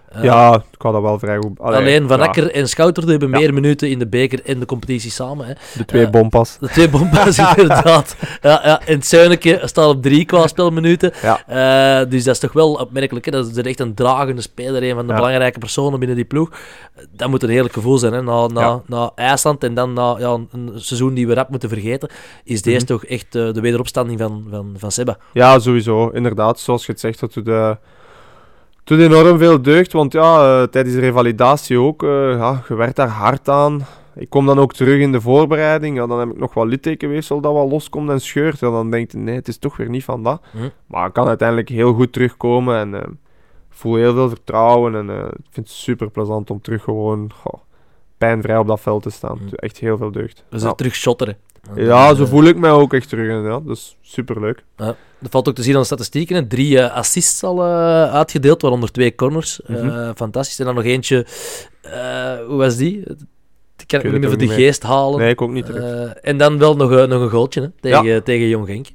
Eh, 0.08 0.22
ja, 0.22 0.54
ik 0.54 0.82
had 0.82 0.92
dat 0.92 1.02
wel 1.02 1.18
vrij 1.18 1.36
goed... 1.36 1.60
Allee, 1.60 1.78
Alleen 1.78 2.08
Van 2.08 2.18
ja, 2.18 2.24
Akker 2.24 2.50
en 2.52 2.68
Schouterde 2.68 3.10
hebben 3.10 3.30
Ja. 3.30 3.38
meer 3.38 3.54
minuten 3.54 3.90
in 3.90 3.98
de 3.98 4.06
beker 4.06 4.44
en 4.44 4.58
de 4.60 4.66
competitie 4.66 5.10
samen. 5.10 5.46
Hè. 5.46 5.52
De 5.78 5.84
twee 5.84 6.04
eh, 6.04 6.10
bompas. 6.10 6.56
De 6.60 6.68
twee 6.68 6.88
bomba's 6.88 7.38
inderdaad. 7.56 8.16
Ja, 8.42 8.60
ja. 8.64 8.80
En 8.86 9.02
Zuineke 9.02 9.60
staat 9.64 9.86
op 9.88 10.02
drie 10.02 10.24
qua 10.24 10.46
spelminuten. 10.46 11.12
Ja. 11.22 11.42
Eh, 12.02 12.10
dus 12.10 12.24
dat 12.24 12.34
is 12.34 12.40
toch 12.40 12.52
wel 12.52 12.72
opmerkelijk. 12.72 13.24
Hè? 13.24 13.30
Dat 13.30 13.46
is 13.46 13.56
echt 13.56 13.80
een 13.80 13.94
dragende 13.94 14.42
speler, 14.42 14.82
een 14.82 14.94
van 14.94 15.06
de 15.06 15.14
belangrijke 15.14 15.58
personen 15.58 15.98
binnen 15.98 16.16
die 16.16 16.24
ploeg. 16.26 16.50
Dat 17.10 17.28
moet 17.28 17.42
een 17.42 17.48
heerlijk 17.48 17.74
gevoel 17.74 17.98
zijn. 17.98 18.12
Hè? 18.12 18.22
Na, 18.22 18.46
na, 18.46 18.82
na 18.86 19.10
IJsland 19.14 19.64
en 19.64 19.74
dan 19.74 19.92
na 19.92 20.16
ja, 20.18 20.38
een 20.52 20.70
seizoen 20.74 21.14
die 21.14 21.26
we 21.26 21.34
rap 21.34 21.48
moeten 21.50 21.68
vergeten, 21.68 22.08
is 22.44 22.62
deze 22.62 22.76
Mhm. 22.76 22.86
toch 22.86 23.04
echt 23.04 23.32
de 23.32 23.60
wederopstanding 23.60 24.18
van, 24.20 24.46
van, 24.50 24.74
van 24.78 24.92
Seba. 24.92 25.16
Ja, 25.32 25.58
sowieso. 25.58 26.08
Inderdaad, 26.08 26.58
zoals 26.58 26.86
je 26.86 26.92
het 26.92 27.00
zegt, 27.00 27.20
dat 27.20 27.32
doet, 27.32 27.48
eh, 27.48 27.70
doet 28.86 29.00
enorm 29.00 29.38
veel 29.38 29.62
deugd. 29.62 29.92
Want 29.92 30.12
ja, 30.12 30.60
eh, 30.62 30.68
tijdens 30.68 30.94
de 30.94 31.00
revalidatie 31.00 31.78
ook, 31.78 32.02
eh, 32.02 32.30
ja, 32.30 32.62
je 32.68 32.74
werkt 32.74 32.96
daar 32.96 33.08
hard 33.08 33.48
aan. 33.48 33.86
Ik 34.18 34.30
kom 34.30 34.46
dan 34.46 34.58
ook 34.58 34.72
terug 34.72 35.00
in 35.00 35.12
de 35.12 35.20
voorbereiding. 35.20 35.96
Ja, 35.96 36.06
dan 36.06 36.18
heb 36.18 36.30
ik 36.30 36.38
nog 36.38 36.54
wat 36.54 36.66
littekenweefsel 36.66 37.40
dat 37.40 37.52
wat 37.52 37.70
loskomt 37.70 38.10
en 38.10 38.20
scheurt. 38.20 38.62
En 38.62 38.70
dan 38.70 38.90
denk 38.90 39.12
je, 39.12 39.18
nee, 39.18 39.34
het 39.34 39.48
is 39.48 39.58
toch 39.58 39.76
weer 39.76 39.88
niet 39.88 40.04
van 40.04 40.22
dat. 40.22 40.42
Hm. 40.50 40.68
Maar 40.86 41.06
ik 41.06 41.12
kan 41.12 41.28
uiteindelijk 41.28 41.68
heel 41.68 41.92
goed 41.92 42.12
terugkomen. 42.12 42.78
En 42.78 42.94
eh, 42.94 43.10
ik 43.70 43.76
voel 43.76 43.94
heel 43.94 44.14
veel 44.14 44.28
vertrouwen. 44.28 44.94
En 44.94 45.10
eh, 45.10 45.24
ik 45.24 45.46
vind 45.50 45.68
het 45.68 45.76
super 45.76 46.10
plezant 46.10 46.50
om 46.50 46.60
terug 46.60 46.82
gewoon 46.82 47.30
goh, 47.34 47.60
pijnvrij 48.18 48.58
op 48.58 48.66
dat 48.66 48.80
veld 48.80 49.02
te 49.02 49.10
staan. 49.10 49.38
Hm. 49.38 49.54
Echt 49.54 49.78
heel 49.78 49.96
veel 49.96 50.10
deugd. 50.10 50.44
Dus 50.48 50.62
ja. 50.62 50.68
er 50.68 50.74
terug 50.74 50.94
shotteren. 50.94 51.36
Ja, 51.74 52.14
zo 52.14 52.26
voel 52.26 52.44
ik 52.44 52.56
mij 52.56 52.70
ook 52.70 52.92
echt 52.94 53.08
terug. 53.08 53.30
En, 53.30 53.42
ja, 53.42 53.60
dat 53.60 53.76
is 53.76 53.96
super 54.02 54.40
leuk. 54.40 54.64
Dat 55.18 55.30
valt 55.30 55.48
ook 55.48 55.54
te 55.54 55.62
zien 55.62 55.74
aan 55.74 55.80
de 55.80 55.86
statistieken. 55.86 56.36
hè. 56.36 56.46
Drie 56.46 56.80
eh, 56.80 56.96
assists 56.96 57.42
al 57.44 57.62
eh, 57.64 58.12
uitgedeeld, 58.14 58.62
waaronder 58.62 58.92
twee 58.92 59.14
corners. 59.14 59.62
Eh, 59.62 59.82
Mhm. 59.82 60.12
fantastisch. 60.14 60.58
En 60.58 60.64
dan 60.64 60.74
nog 60.74 60.84
eentje, 60.84 61.26
eh, 61.82 61.92
hoe 62.46 62.56
was 62.56 62.76
die? 62.76 63.02
Die 63.76 63.86
kan 63.86 64.00
ik 64.00 64.10
niet 64.12 64.20
meer 64.20 64.28
voor 64.28 64.38
de 64.38 64.48
geest 64.48 64.82
halen. 64.82 65.18
Nee, 65.20 65.30
ik 65.30 65.42
ook 65.42 65.50
niet 65.50 65.66
terug. 65.66 65.82
Eh, 65.82 66.10
en 66.30 66.36
dan 66.38 66.58
wel 66.58 66.76
nog, 66.76 66.90
een- 66.90 67.08
nog 67.08 67.22
een 67.22 67.30
goaltje 67.30 67.60
hè, 67.60 67.68
tegen, 67.80 68.24
tegen 68.24 68.48
Jong 68.48 68.66
Genk. 68.66 68.86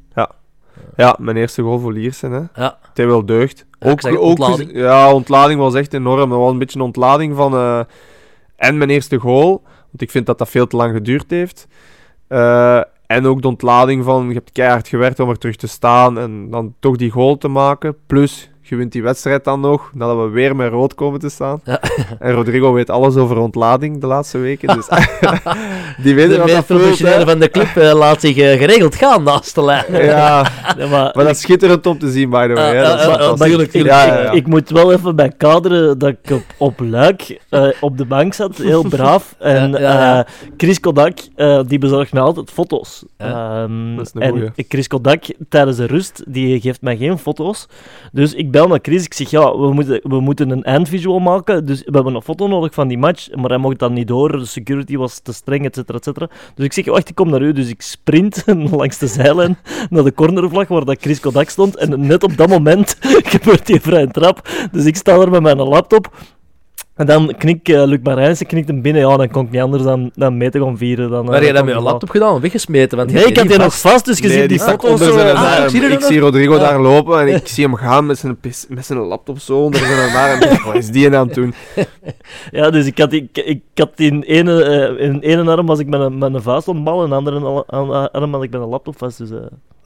Ja, 0.96 1.16
mijn 1.20 1.38
eerste 1.38 1.62
goal 1.62 1.80
voor 1.80 1.94
Lierse. 1.94 2.28
Hè. 2.28 2.62
Ja, 2.64 2.78
Het 2.82 2.98
heeft 2.98 3.10
wel 3.10 3.26
deugd. 3.26 3.66
Ja, 3.80 3.86
ik 3.88 3.92
ook, 3.92 4.02
zeg 4.02 4.12
ook, 4.16 4.20
ontlading. 4.22 4.72
Ja, 4.74 5.14
ontlading 5.14 5.60
was 5.60 5.74
echt 5.74 5.94
enorm. 5.94 6.30
Dat 6.30 6.40
was 6.40 6.52
een 6.52 6.58
beetje 6.58 6.80
een 6.80 6.86
ontlading 6.86 7.36
van... 7.36 7.54
eh, 7.54 7.80
en 8.56 8.78
mijn 8.78 8.90
eerste 8.90 9.18
goal. 9.18 9.62
Want 9.66 10.02
ik 10.02 10.12
vind 10.12 10.26
dat 10.26 10.38
dat 10.38 10.50
veel 10.50 10.68
te 10.68 10.76
lang 10.76 10.94
geduurd 10.94 11.30
heeft. 11.30 11.68
Eh, 12.32 12.82
en 13.06 13.26
ook 13.26 13.42
de 13.42 13.48
ontlading 13.48 14.04
van... 14.04 14.28
Je 14.28 14.34
hebt 14.34 14.52
keihard 14.52 14.88
gewerkt 14.88 15.20
om 15.20 15.30
er 15.30 15.38
terug 15.38 15.56
te 15.56 15.68
staan. 15.68 16.18
En 16.18 16.50
dan 16.50 16.76
toch 16.80 16.96
die 16.96 17.12
goal 17.12 17.38
te 17.38 17.48
maken. 17.48 17.96
Plus, 18.08 18.51
je 18.72 18.78
wint 18.78 18.92
die 18.92 19.04
wedstrijd 19.04 19.44
dan 19.44 19.60
nog. 19.60 19.90
Nadat 19.94 20.18
we 20.18 20.30
weer 20.30 20.56
met 20.56 20.72
rood 20.72 20.96
komen 20.96 21.20
te 21.20 21.30
staan. 21.30 21.62
Ja. 21.64 21.82
En 22.20 22.32
Rodrigo 22.32 22.74
weet 22.74 22.90
alles 22.90 23.16
over 23.16 23.38
ontlading 23.38 24.02
de 24.02 24.08
laatste 24.08 24.38
weken. 24.38 24.76
Dus 24.76 24.88
die 26.04 26.16
weet 26.16 26.30
de 26.30 26.38
wat 26.38 26.46
meest 26.46 26.66
professionele 26.66 27.26
van 27.26 27.40
de 27.40 27.50
club 27.50 27.76
eh, 27.76 27.94
laat 27.94 28.22
zich 28.22 28.38
eh, 28.38 28.58
geregeld 28.58 28.96
gaan 28.96 29.24
naast 29.24 29.56
de 29.56 29.64
lijn. 29.64 29.86
Ja, 29.90 30.00
Ja, 30.78 30.88
maar 30.88 30.88
maar 30.88 31.24
dat 31.26 31.30
is 31.36 31.42
schitterend 31.42 31.86
om 31.86 32.00
te 32.00 32.12
zien, 32.12 32.30
by 32.30 32.48
the 32.48 32.54
way. 32.54 32.84
Ah, 32.84 33.08
ah, 33.08 34.28
ah, 34.28 34.36
ik, 34.36 34.48
moet 34.48 34.70
wel 34.70 34.94
even 34.94 35.16
bij 35.16 35.32
kaderen 35.38 35.98
dat 35.98 36.10
ik 36.10 36.32
op, 36.32 36.44
op 36.58 36.80
Luik 36.80 37.40
eh, 37.50 37.68
op 37.80 37.98
de 37.98 38.06
bank 38.06 38.34
zat, 38.34 38.58
heel 38.58 38.84
braaf. 38.84 39.36
En 39.40 39.72
Ja, 39.72 39.80
ja, 39.80 39.92
ja. 39.92 40.26
eh, 40.26 40.34
Chris 40.58 40.80
Kodak, 40.80 41.18
eh, 41.36 41.60
die 41.68 41.78
bezorgt 41.80 42.14
mij 42.14 42.22
altijd 42.22 42.52
foto's. 42.52 43.04
Ja, 43.18 43.64
Ehm, 43.64 43.96
dat 43.96 44.06
is 44.06 44.12
een 44.14 44.22
en 44.22 44.30
goeie. 44.30 44.52
Chris 44.68 44.88
Kodak, 44.88 45.24
tijdens 45.50 45.78
de 45.78 45.86
rust, 45.86 46.24
die 46.28 46.62
geeft 46.62 46.82
mij 46.82 46.98
geen 46.98 47.18
foto's. 47.18 47.68
Dus 48.12 48.34
ik 48.34 48.52
bel 48.52 48.61
Chris. 48.82 49.06
Ik 49.06 49.14
zeg, 49.14 49.30
ja, 49.30 49.58
we 49.58 49.74
moeten, 49.74 50.00
we 50.04 50.20
moeten 50.20 50.50
een 50.50 50.64
eindvisual 50.64 51.20
maken. 51.20 51.66
Dus 51.66 51.80
we 51.80 51.92
hebben 51.92 52.16
een 52.16 52.22
foto 52.22 52.48
nodig 52.48 52.74
van 52.74 52.88
die 52.88 52.98
match. 52.98 53.36
Maar 53.36 53.50
hij 53.50 53.58
mocht 53.58 53.80
dat 53.80 53.92
niet 53.92 54.08
door. 54.08 54.32
De 54.32 54.46
security 54.46 54.98
was 54.98 55.20
te 55.20 55.34
streng, 55.34 55.66
et 55.66 55.76
cetera, 55.76 55.98
et 55.98 56.04
cetera. 56.04 56.30
Dus 56.56 56.66
ik 56.66 56.74
zeg, 56.74 56.86
wacht, 56.86 57.10
ik 57.10 57.16
kom 57.16 57.30
naar 57.30 57.42
u. 57.42 57.54
Dus 57.54 57.70
ik 57.70 57.82
sprint 57.82 58.44
langs 58.80 58.98
de 58.98 59.08
zijlijn 59.08 59.58
naar 59.90 60.04
de 60.04 60.14
cornervlag 60.14 60.68
waar 60.68 60.86
dat 60.86 61.02
Chris 61.02 61.20
Kodak 61.20 61.50
stond. 61.50 61.76
En 61.76 62.06
net 62.06 62.24
op 62.24 62.38
dat 62.38 62.50
moment 62.50 62.98
gebeurt 63.34 63.66
die 63.66 63.82
vrije 63.82 64.08
trap. 64.08 64.50
Dus 64.72 64.86
ik 64.86 64.96
sta 64.96 65.16
er 65.16 65.30
met 65.30 65.42
mijn 65.42 65.58
laptop. 65.58 66.12
En 66.96 67.06
dan 67.06 67.34
knik 67.38 67.68
uh, 67.70 67.84
Luc 67.86 68.00
Marijnsen 68.04 68.46
knikt 68.46 68.68
hem 68.68 68.82
binnen. 68.82 69.02
Ja, 69.10 69.18
dan 69.18 69.30
kon 69.30 69.46
ik 69.46 69.52
niet 69.52 69.62
anders 69.62 69.84
dan, 69.84 70.12
dan 70.16 70.38
mee 70.38 70.50
te 70.50 70.60
gaan 70.60 70.78
vieren. 70.78 71.10
Dan, 71.10 71.26
Maar 71.26 71.34
eh, 71.40 71.42
je 71.42 71.48
dat 71.48 71.56
kon 71.56 71.66
met 71.66 71.74
je 71.76 71.82
wel. 71.82 71.90
laptop 71.92 72.10
gedaan 72.10 72.36
en 72.36 72.42
weggesmeten? 72.42 72.98
Want 72.98 73.12
Nee, 73.12 73.26
ik 73.26 73.38
had 73.38 73.48
die 73.48 73.58
nog 73.58 73.80
vast, 73.80 74.06
dus 74.06 74.18
je 74.18 74.28
Nee, 74.28 74.40
ziet 74.40 74.50
die 74.50 74.60
staat 74.60 74.82
foto's 74.82 75.00
zo. 75.08 75.12
zijn 75.12 75.36
Ah, 75.36 75.54
arm. 75.56 75.64
ik 75.64 75.70
zie 75.70 75.82
er 75.84 75.92
ik 75.92 76.00
nog. 76.00 76.04
zie 76.10 76.20
Rodrigo 76.20 76.54
Ja. 76.54 76.60
daar 76.60 76.82
lopen 76.82 77.20
en 77.22 77.28
ik 77.36 77.48
zie 77.48 77.64
hem 77.64 77.76
gaan 77.76 78.06
met 78.06 78.18
zijn, 78.18 78.38
pis- 78.40 78.66
met 78.70 78.86
zijn 78.86 79.00
laptop 79.00 79.40
zo 79.40 79.58
onder 79.64 79.80
zijn 79.80 80.16
arm. 80.16 80.40
Denk, 80.40 80.62
Wat 80.62 80.76
is 80.76 80.88
die 80.90 81.16
aan 81.16 81.26
het 81.28 81.36
doen? 81.36 81.54
Ja, 82.52 82.70
dus 82.70 82.86
ik 82.86 82.98
had, 82.98 83.10
die, 83.10 83.30
ik, 83.34 83.46
ik 83.46 83.62
had 83.74 83.92
die 83.96 84.12
in 84.12 84.22
ene, 84.24 84.64
eh, 84.64 85.06
in 85.08 85.20
ene 85.20 85.52
arm 85.52 85.66
was 85.66 85.80
ik 85.80 85.88
met 85.88 86.00
een, 86.00 86.18
met 86.18 86.34
een 86.34 86.42
vuist 86.42 86.68
aan 86.68 86.76
het 86.76 86.84
ballen, 86.84 87.12
en 87.12 87.18
in 87.18 87.24
de 87.24 87.66
andere 87.68 88.10
arm 88.12 88.34
had 88.34 88.44
ik 88.44 88.52
met 88.52 88.62
een 88.62 88.68
laptop 88.68 88.98
vast. 88.98 89.18
Dus, 89.18 89.32
eh, 89.32 89.38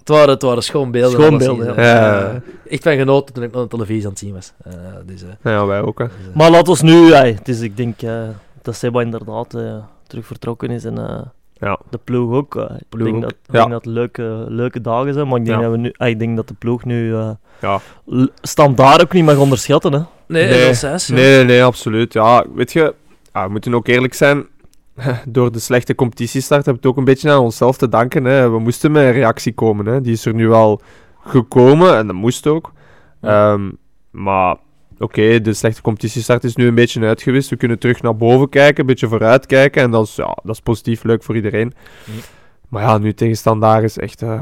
Het 0.06 0.16
waren, 0.16 0.30
het 0.30 0.42
waren 0.42 0.64
schoon 0.64 0.92
beelden. 0.92 1.12
Schoon 1.22 1.34
alleszins, 1.34 1.58
beelden, 1.58 1.76
hè. 1.76 1.92
ja. 1.92 2.20
Eh, 2.30 2.72
echt 2.72 2.84
van 2.84 2.96
genoten 2.96 3.34
toen 3.34 3.44
ik 3.44 3.52
naar 3.54 3.62
de 3.62 3.68
televisie 3.68 4.04
aan 4.04 4.10
het 4.10 4.20
zien 4.20 4.34
was. 4.34 4.54
Eh, 4.64 4.74
dus, 5.06 5.22
eh, 5.24 5.52
Ja, 5.52 5.66
wij 5.66 5.82
ook. 5.82 6.00
Hè. 6.00 6.06
dus, 6.06 6.14
eh, 6.30 6.36
Maar 6.36 6.52
laat 6.52 6.68
ons 6.68 6.82
nu, 6.82 7.14
is, 7.44 7.62
ik 7.62 7.78
denk 7.78 8.02
eh, 8.02 8.22
dat 8.62 8.76
Seba 8.76 9.02
inderdaad 9.02 9.54
eh, 9.54 9.76
terug 10.08 10.26
vertrokken 10.26 10.70
is 10.70 10.86
en 10.86 10.98
eh, 10.98 11.22
Ja. 11.54 11.80
de 11.90 12.00
ploeg 12.04 12.32
ook. 12.34 12.56
eh. 12.56 12.64
ik 12.78 12.84
Ploeg 12.90 13.04
denk 13.04 13.16
ook. 13.16 13.22
dat, 13.22 13.32
ik 13.32 13.38
Ja. 13.54 13.60
denk 13.60 13.70
dat 13.72 13.86
het 13.86 13.94
leuke, 13.94 14.46
leuke 14.48 14.82
dagen 14.82 15.14
zijn, 15.14 15.28
maar 15.28 15.40
ik 15.40 15.46
denk, 15.46 15.58
Ja. 15.58 15.64
dat, 15.64 15.72
we 15.72 15.78
nu, 15.78 15.94
ik 16.10 16.20
denk 16.20 16.36
dat 16.36 16.48
de 16.48 16.54
ploeg 16.60 16.84
nu 16.86 17.16
eh 17.16 17.30
standaard 18.42 19.02
ook 19.02 19.14
niet 19.14 19.26
mag 19.26 19.38
onderschatten. 19.38 19.94
Hè. 19.94 20.00
nee, 20.28 20.48
Nee. 20.48 20.74
Nee, 21.08 21.36
nee, 21.36 21.44
nee, 21.44 21.64
absoluut. 21.64 22.14
Ja, 22.14 22.46
weet 22.56 22.72
je, 22.74 22.94
ja, 23.34 23.46
we 23.46 23.52
moeten 23.52 23.74
ook 23.74 23.88
eerlijk 23.88 24.14
zijn. 24.14 24.46
Door 25.28 25.52
de 25.52 25.60
slechte 25.60 25.96
competitiestart 25.96 26.66
heb 26.66 26.76
ik 26.76 26.82
het 26.82 26.92
ook 26.92 26.98
een 26.98 27.04
beetje 27.04 27.32
aan 27.32 27.40
onszelf 27.40 27.78
te 27.78 27.90
danken. 27.90 28.24
Hè. 28.24 28.50
We 28.50 28.60
moesten 28.60 28.92
met 28.92 29.04
een 29.04 29.12
reactie 29.12 29.54
komen. 29.54 29.86
Hè. 29.86 30.02
Die 30.02 30.14
is 30.14 30.26
er 30.26 30.34
nu 30.34 30.48
wel 30.48 30.82
gekomen 31.20 31.98
en 31.98 32.08
dat 32.08 32.16
moest 32.16 32.48
ook. 32.48 32.72
Ja. 33.22 33.54
Ehm, 33.54 33.72
maar 34.12 34.56
oké, 34.98 35.42
de 35.42 35.54
slechte 35.54 35.82
competitiestart 35.82 36.44
is 36.44 36.56
nu 36.56 36.68
een 36.68 36.76
beetje 36.76 37.06
uitgewist. 37.06 37.50
We 37.50 37.56
kunnen 37.56 37.80
terug 37.80 38.02
naar 38.02 38.16
boven 38.16 38.50
kijken, 38.50 38.80
een 38.80 38.86
beetje 38.86 39.08
vooruit 39.08 39.46
kijken. 39.46 39.82
En 39.82 39.92
dat 39.92 40.08
is, 40.08 40.16
ja, 40.16 40.38
dat 40.44 40.56
is 40.56 40.62
positief, 40.62 41.04
leuk 41.04 41.24
voor 41.24 41.36
iedereen. 41.36 41.74
Ja. 42.06 42.22
Maar 42.70 42.84
ja, 42.84 42.98
nu 42.98 43.14
tegenstandaard 43.14 43.84
is 43.84 43.98
echt 43.98 44.22
eh, 44.22 44.40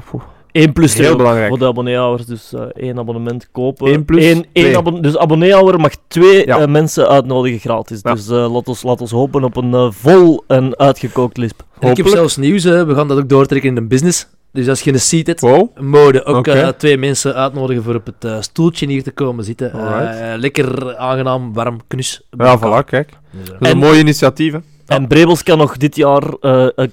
1 0.54 0.74
plus 0.74 0.94
heel 0.94 1.04
2 1.06 1.16
belangrijk. 1.16 1.48
voor 1.50 1.58
de 1.60 1.66
abonneehouders, 1.66 2.28
dus 2.28 2.54
eh, 2.54 2.62
één 2.74 2.98
abonnement 3.00 3.48
kopen. 3.52 3.94
Eén 3.94 4.06
plus 4.06 4.26
Eén- 4.26 4.46
één 4.52 5.02
dus 5.02 5.18
abonneehouder 5.18 5.80
mag 5.80 5.92
twee 6.08 6.46
Ja. 6.46 6.60
eh, 6.60 6.68
mensen 6.68 7.08
uitnodigen 7.10 7.60
gratis. 7.60 8.00
Ja. 8.02 8.14
Dus 8.14 8.28
eh, 8.30 8.54
laat, 8.54 8.68
ons, 8.68 8.84
laat 8.84 9.02
ons 9.02 9.12
hopen 9.12 9.44
op 9.44 9.56
een 9.56 9.94
vol 9.94 10.44
en 10.48 10.78
uitgekookt 10.78 11.38
lisp. 11.38 11.62
En 11.80 11.90
ik 11.90 11.98
heb 11.98 12.08
zelfs 12.08 12.38
nieuws, 12.38 12.64
hè. 12.64 12.86
we 12.86 12.96
gaan 12.96 13.08
dat 13.08 13.18
ook 13.18 13.30
doortrekken 13.30 13.70
in 13.70 13.76
de 13.76 13.82
business. 13.88 14.28
Dus 14.52 14.68
als 14.70 14.82
je 14.82 14.94
een 14.94 15.00
seat 15.00 15.28
hebt, 15.28 15.42
Wow. 15.42 15.78
mode 15.80 16.26
ook 16.26 16.36
Oké. 16.38 16.52
eh, 16.52 16.68
twee 16.68 16.98
mensen 16.98 17.36
uitnodigen 17.36 17.84
voor 17.84 17.96
op 17.96 18.06
het 18.20 18.44
stoeltje 18.46 18.88
hier 18.88 19.04
te 19.04 19.12
komen 19.12 19.44
zitten. 19.44 19.72
Eh, 19.74 20.34
lekker 20.38 20.96
aangenaam, 20.98 21.54
warm, 21.54 21.80
knus. 21.88 22.22
Ja, 22.38 22.58
voilà, 22.60 22.86
kijk. 22.86 23.10
Dus, 23.32 23.50
Dat 23.50 23.56
is 23.62 23.68
En- 23.68 23.74
een 23.74 23.78
mooi 23.78 24.00
initiatief. 24.00 24.54
hè. 24.54 24.60
En 24.86 25.08
Brebels 25.08 25.44
kan 25.44 25.58
nog 25.58 25.78
dit 25.78 25.96
jaar, 25.96 26.24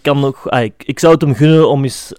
kan 0.02 0.20
nog, 0.20 0.48
ah, 0.50 0.62
ik, 0.62 0.72
ik 0.84 0.98
zou 0.98 1.12
het 1.12 1.22
hem 1.22 1.34
gunnen 1.34 1.68
om 1.68 1.82
eens 1.84 2.12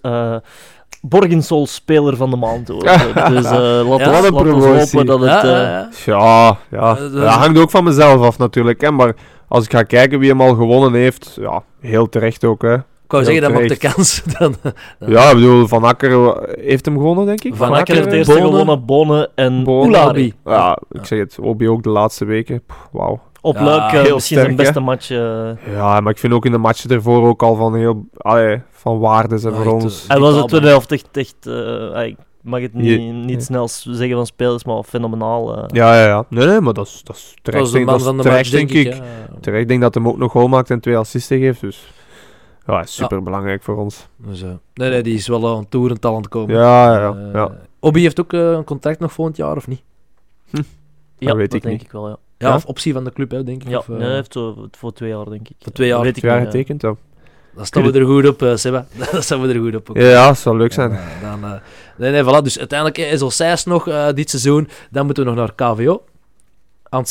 eh 1.02 1.08
Borgensol 1.10 1.66
speler 1.66 2.16
van 2.16 2.30
de 2.30 2.36
maand 2.36 2.68
worden. 2.68 2.98
dus 3.34 3.44
eh 3.44 3.50
laat, 3.52 3.52
Ja, 3.52 3.80
ons, 3.80 3.88
wat 3.88 4.00
een 4.00 4.10
laat 4.10 4.30
ons 4.30 4.42
promotie. 4.42 4.98
hopen 4.98 5.06
dat 5.06 5.20
het... 5.20 5.28
ja, 6.04 6.48
eh, 6.48 6.54
ja. 6.70 6.96
Eh, 6.96 7.12
dat 7.12 7.28
hangt 7.28 7.58
ook 7.58 7.70
van 7.70 7.84
mezelf 7.84 8.20
af 8.22 8.38
natuurlijk. 8.38 8.80
Hè. 8.80 8.90
Maar 8.90 9.14
als 9.48 9.64
ik 9.64 9.70
ga 9.72 9.82
kijken 9.82 10.18
wie 10.18 10.28
hem 10.28 10.40
al 10.40 10.54
gewonnen 10.54 10.94
heeft, 10.94 11.36
ja, 11.40 11.62
heel 11.80 12.08
terecht 12.08 12.44
ook. 12.44 12.62
Hè. 12.62 12.76
Ik 13.04 13.10
wou 13.18 13.24
zeggen, 13.24 13.42
dat 13.42 13.52
maakt 13.52 13.68
de 13.80 13.88
kans 13.88 14.22
dan... 14.38 14.54
Ja, 15.06 15.28
ik 15.28 15.34
bedoel, 15.34 15.66
Van 15.68 15.84
Akker 15.84 16.12
eh, 16.12 16.64
heeft 16.64 16.84
hem 16.84 16.94
gewonnen, 16.96 17.26
denk 17.26 17.44
ik. 17.44 17.54
Van 17.54 17.66
Van 17.68 17.76
Akker 17.76 17.94
heeft 17.94 18.06
het 18.06 18.14
eerste 18.14 18.32
Bonen. 18.32 18.48
gewonnen, 18.50 18.84
Bonen 18.84 19.28
en. 19.34 19.66
Oulari. 19.66 20.34
Ja, 20.44 20.78
ik 20.90 21.04
zeg 21.06 21.18
het, 21.18 21.38
Obi 21.40 21.68
ook 21.68 21.82
de 21.82 21.90
laatste 21.90 22.24
weken. 22.24 22.62
Wauw. 22.92 23.20
Op 23.40 23.54
Ja, 23.54 23.64
leuk, 23.64 23.92
eh, 23.92 24.00
heel 24.02 24.14
misschien 24.14 24.38
zijn 24.38 24.56
beste 24.56 24.80
match. 24.80 25.10
eh. 25.10 25.50
Ja, 25.74 26.00
maar 26.00 26.12
ik 26.12 26.18
vind 26.18 26.32
ook 26.32 26.44
in 26.44 26.52
de 26.52 26.58
matchen 26.58 26.90
ervoor 26.90 27.28
ook 27.28 27.42
al 27.42 27.54
van 27.54 27.74
heel 27.74 28.04
allee, 28.16 28.60
van 28.70 28.98
waarde 28.98 29.38
zijn 29.38 29.54
Ja, 29.54 29.62
voor 29.62 29.72
ons. 29.72 30.04
Hij 30.08 30.18
was 30.18 30.28
de 30.28 30.34
Vitabel. 30.34 30.46
tweede 30.46 30.66
helft 30.66 30.92
echt, 30.92 31.08
echt 31.12 31.36
ik 32.08 32.16
mag 32.50 32.60
het 32.60 32.74
niet, 32.74 32.86
Je- 32.86 32.96
niet 32.98 33.38
ja. 33.38 33.40
snel 33.44 33.68
zeggen 33.68 34.16
van 34.16 34.26
spelers, 34.26 34.64
maar 34.64 34.82
fenomenaal. 34.82 35.58
Ja, 35.66 35.94
ja, 35.96 36.06
ja. 36.06 36.24
Nee, 36.28 36.46
nee, 36.46 36.60
maar 36.60 36.72
dat 36.72 36.86
is, 36.86 37.00
dat 37.04 37.16
is 37.16 37.30
Dat 37.34 37.44
terecht. 37.44 37.62
was 37.62 37.70
de 37.72 37.76
denk- 37.78 37.88
man 37.90 37.98
dat 37.98 38.06
is 38.06 38.08
van 38.08 38.16
de 38.16 38.22
terecht, 38.22 38.52
match, 38.52 38.66
denk 38.66 38.86
ik. 38.86 38.92
ik. 38.94 38.98
ja. 39.00 39.38
Terecht, 39.40 39.62
ik 39.62 39.68
denk 39.68 39.80
dat 39.80 39.94
hem 39.94 40.08
ook 40.08 40.18
nog 40.18 40.32
goal 40.32 40.48
maakt 40.48 40.70
en 40.70 40.80
twee 40.80 40.96
assisten 40.96 41.38
geeft. 41.38 41.60
Dus 41.60 41.92
ja, 42.66 42.82
super 42.84 43.22
belangrijk 43.22 43.62
voor 43.62 43.76
ons. 43.76 44.08
Dus, 44.16 44.42
eh, 44.42 44.48
nee, 44.74 44.90
nee, 44.90 45.02
die 45.02 45.14
is 45.14 45.26
wel 45.28 45.56
aan 45.56 45.68
toerend 45.68 46.00
talent 46.00 46.28
komen. 46.28 46.54
Ja, 46.54 46.92
ja, 46.94 47.00
ja. 47.00 47.14
Eh, 47.14 47.32
ja. 47.32 47.56
Obi 47.80 48.00
heeft 48.02 48.20
ook 48.20 48.32
eh, 48.32 48.50
een 48.50 48.64
contract 48.64 48.98
nog 49.00 49.12
volgend 49.12 49.36
jaar, 49.36 49.56
of 49.56 49.66
niet? 49.66 49.82
ja, 51.18 51.36
weet 51.36 51.54
ik 51.54 51.62
denk 51.62 51.74
niet. 51.74 51.82
ik 51.82 51.92
wel, 51.92 52.08
ja. 52.08 52.16
Ja, 52.38 52.48
Ja? 52.48 52.54
of 52.54 52.64
optie 52.64 52.92
van 52.92 53.04
de 53.04 53.12
club, 53.12 53.30
hè, 53.30 53.44
denk 53.44 53.62
ik. 53.62 53.68
Ja, 53.68 53.78
of, 53.78 53.88
eh, 53.88 53.94
nee, 53.96 54.06
hij 54.06 54.14
heeft 54.14 54.32
zo 54.32 54.68
voor 54.70 54.92
twee 54.92 55.08
jaar, 55.10 55.24
denk 55.24 55.48
ik. 55.48 55.56
Voor 55.58 55.72
twee 55.72 55.88
jaar. 55.88 55.96
Dat 55.96 56.06
weet 56.06 56.16
ik 56.16 56.22
Twee 56.22 56.32
jaar 56.32 56.44
niet, 56.44 56.52
ja. 56.52 56.58
getekend, 56.58 56.82
ja. 56.82 56.94
Dan 57.56 57.66
staan 57.66 57.82
we 57.82 57.98
er 57.98 58.04
goed 58.06 58.28
op, 58.28 58.42
eh 58.42 58.56
Seba. 58.56 58.86
Dan 59.12 59.22
staan 59.22 59.40
we 59.42 59.48
er 59.54 59.60
goed 59.60 59.74
op. 59.74 59.90
ook. 59.90 59.96
Ja, 59.96 60.26
dat 60.26 60.38
zou 60.38 60.56
leuk 60.56 60.72
zijn. 60.72 60.90
Dan, 60.90 60.98
eh, 60.98 61.20
dan, 61.40 61.44
eh, 61.44 61.60
nee, 61.96 62.10
nee, 62.10 62.22
voilà. 62.22 62.42
Dus 62.42 62.58
uiteindelijk 62.58 62.98
is 62.98 63.20
Alsace 63.20 63.68
nog 63.68 63.88
eh, 63.88 64.08
dit 64.14 64.30
seizoen. 64.30 64.68
Dan 64.90 65.04
moeten 65.06 65.24
we 65.24 65.30
nog 65.30 65.38
naar 65.38 65.54
KVO. 65.54 66.02
Aan 66.88 67.00
het 67.00 67.08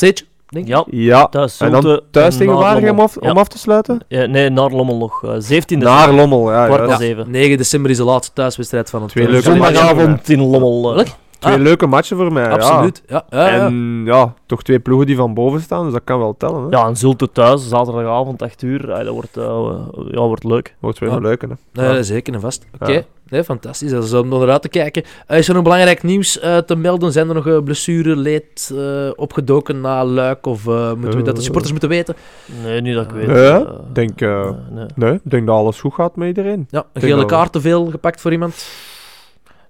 denk 0.52 0.66
ik. 0.66 0.72
Ja, 0.72 0.84
Ja, 0.90 1.26
thuis 1.26 1.60
en 1.60 1.70
dan 1.70 1.82
Zulte 1.82 2.02
thuis 2.10 2.32
en 2.32 2.38
tegen 2.38 2.52
naar 2.54 2.62
Waregem 2.62 2.86
Lommel. 2.86 3.04
af, 3.04 3.16
Ja. 3.20 3.30
om 3.30 3.36
af 3.38 3.48
te 3.48 3.58
sluiten? 3.58 4.00
Ja, 4.08 4.26
nee, 4.26 4.50
naar 4.50 4.70
Lommel 4.70 4.96
nog. 4.96 5.24
eh 5.24 5.30
17 5.38 5.78
Naar 5.78 6.12
Lommel, 6.12 6.52
ja. 6.52 6.64
Kwart 6.66 6.78
juist. 6.80 7.00
na 7.00 7.06
zeven. 7.06 7.30
9 7.30 7.56
december 7.56 7.90
is 7.90 7.96
de 7.96 8.04
laatste 8.04 8.32
thuiswedstrijd 8.34 8.90
van 8.90 9.02
het 9.02 9.10
Twee 9.10 9.24
eh, 9.24 9.30
leuke. 9.30 9.46
Zondagavond 9.50 10.28
in 10.28 10.40
Lommel. 10.50 10.88
eh. 10.90 10.94
Welk? 10.94 11.06
Twee 11.42 11.54
Ah. 11.54 11.60
leuke 11.60 11.86
matchen 11.86 12.16
voor 12.16 12.32
mij, 12.32 12.50
Absoluut. 12.50 13.02
Ja, 13.06 13.24
ja, 13.30 13.46
ja. 13.46 13.54
ja. 13.54 13.66
En 13.66 14.02
ja, 14.04 14.34
toch 14.46 14.62
twee 14.62 14.80
ploegen 14.80 15.06
die 15.06 15.16
van 15.16 15.34
boven 15.34 15.60
staan, 15.60 15.84
dus 15.84 15.92
dat 15.92 16.04
kan 16.04 16.18
wel 16.18 16.34
tellen. 16.38 16.62
Hè. 16.62 16.76
Ja, 16.78 16.86
en 16.86 16.96
Zulte 16.96 17.30
thuis, 17.32 17.68
zaterdagavond, 17.68 18.42
8 18.42 18.62
uur. 18.62 18.92
Ah, 18.92 19.04
dat 19.04 19.14
wordt, 19.14 19.36
eh, 19.36 19.72
ja, 20.10 20.20
wordt 20.20 20.44
leuk. 20.44 20.74
Wordt 20.78 20.98
weer 20.98 21.08
Ja. 21.08 21.16
een 21.16 21.22
leuke. 21.22 21.46
Hè. 21.46 21.82
Nee, 21.82 21.94
Ja. 21.94 22.02
zeker 22.02 22.34
en 22.34 22.40
vast. 22.40 22.66
Oké, 22.80 22.92
Ja. 22.92 23.02
nee, 23.28 23.44
fantastisch. 23.44 23.90
Dat 23.90 24.04
is 24.04 24.12
om 24.12 24.28
naar 24.28 24.50
uit 24.50 24.62
te 24.62 24.68
kijken. 24.68 25.02
Eh, 25.26 25.38
is 25.38 25.48
er 25.48 25.54
nog 25.54 25.62
belangrijk 25.62 26.02
nieuws 26.02 26.38
eh, 26.38 26.56
te 26.56 26.76
melden? 26.76 27.12
Zijn 27.12 27.28
er 27.28 27.34
nog 27.34 27.46
uh, 27.46 27.58
blessure, 27.62 28.16
leed 28.16 28.72
eh, 28.76 29.10
opgedoken 29.16 29.80
na 29.80 30.04
Luik? 30.04 30.46
Of 30.46 30.66
eh, 30.66 30.92
moeten 30.92 31.18
we 31.18 31.24
dat 31.24 31.36
de 31.36 31.42
supporters 31.42 31.70
moeten 31.72 31.88
weten? 31.90 32.14
Nee, 32.62 32.80
niet 32.80 32.94
dat 32.94 33.04
ik 33.04 33.10
weet. 33.10 33.26
Ja, 33.26 33.58
eh, 33.60 33.68
denk, 33.92 34.20
nee. 34.20 34.86
Nee, 34.94 35.12
ik 35.12 35.20
denk 35.30 35.46
dat 35.46 35.56
alles 35.56 35.80
goed 35.80 35.94
gaat 35.94 36.16
met 36.16 36.28
iedereen. 36.28 36.66
Ja, 36.70 36.78
een 36.92 37.00
denk 37.00 37.12
gele 37.14 37.26
kaart 37.26 37.52
te 37.52 37.60
veel 37.60 37.86
gepakt 37.86 38.20
voor 38.20 38.32
iemand? 38.32 38.66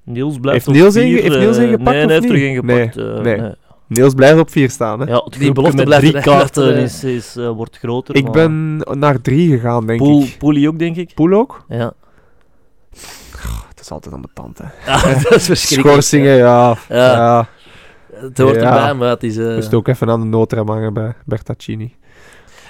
Niels 0.05 0.39
blijft 0.39 0.67
Heeft 0.67 0.69
op 0.69 0.75
Niels 0.75 0.95
vier, 0.95 1.03
inge- 1.05 1.21
heeft 1.21 1.35
eh, 1.35 1.41
Niels 1.41 1.57
ingepakt 1.57 1.91
Nee, 1.97 2.05
hij 2.05 2.15
heeft 2.15 2.31
er 2.31 2.37
geen 2.37 2.55
gepakt. 2.55 2.97
eh, 2.97 3.21
nee. 3.21 3.37
nee. 3.41 3.53
Niels 3.87 4.15
blijft 4.15 4.41
op 4.41 4.51
vier 4.51 4.71
staan. 4.71 5.01
Hè. 5.01 5.07
Ja, 5.07 5.21
het 5.25 5.33
Die 5.39 5.53
belofte 5.53 5.77
met 5.77 5.85
blijft 5.85 6.07
drie 6.07 6.23
kaarten 6.23 6.77
is, 6.85 7.05
is, 7.05 7.37
eh, 7.37 7.49
wordt 7.51 7.79
groter. 7.79 8.15
ik 8.15 8.23
maar- 8.23 8.33
ben 8.33 8.77
naar 8.99 9.21
drie 9.21 9.51
gegaan, 9.51 9.87
denk 9.87 9.99
Poel, 9.99 10.23
ik. 10.23 10.35
Poelie 10.39 10.69
ook, 10.69 10.79
denk 10.79 10.97
ik. 10.97 11.15
Poel 11.15 11.33
ook? 11.33 11.65
Ja. 11.69 11.93
Het 13.69 13.81
is 13.81 13.91
altijd 13.91 14.15
ambetant, 14.15 14.59
hè. 14.59 14.65
Ja, 14.93 15.03
dat 15.23 15.33
is 15.35 15.45
verschrikkelijk. 15.47 15.89
Schorsingen, 15.89 16.37
ja. 16.37 16.77
Ja. 16.89 16.97
ja. 17.13 17.49
Het 18.13 18.39
hoort 18.39 18.55
Ja. 18.55 18.63
erbij, 18.77 18.95
maar 18.95 19.09
het 19.09 19.23
is... 19.23 19.37
eh, 19.37 19.55
Moest 19.55 19.75
ook 19.75 19.89
even 19.89 20.11
aan 20.11 20.21
de 20.21 20.27
noodrem 20.27 20.69
hangen 20.69 20.95
bij 20.95 21.13
Bertaccini. 21.25 21.95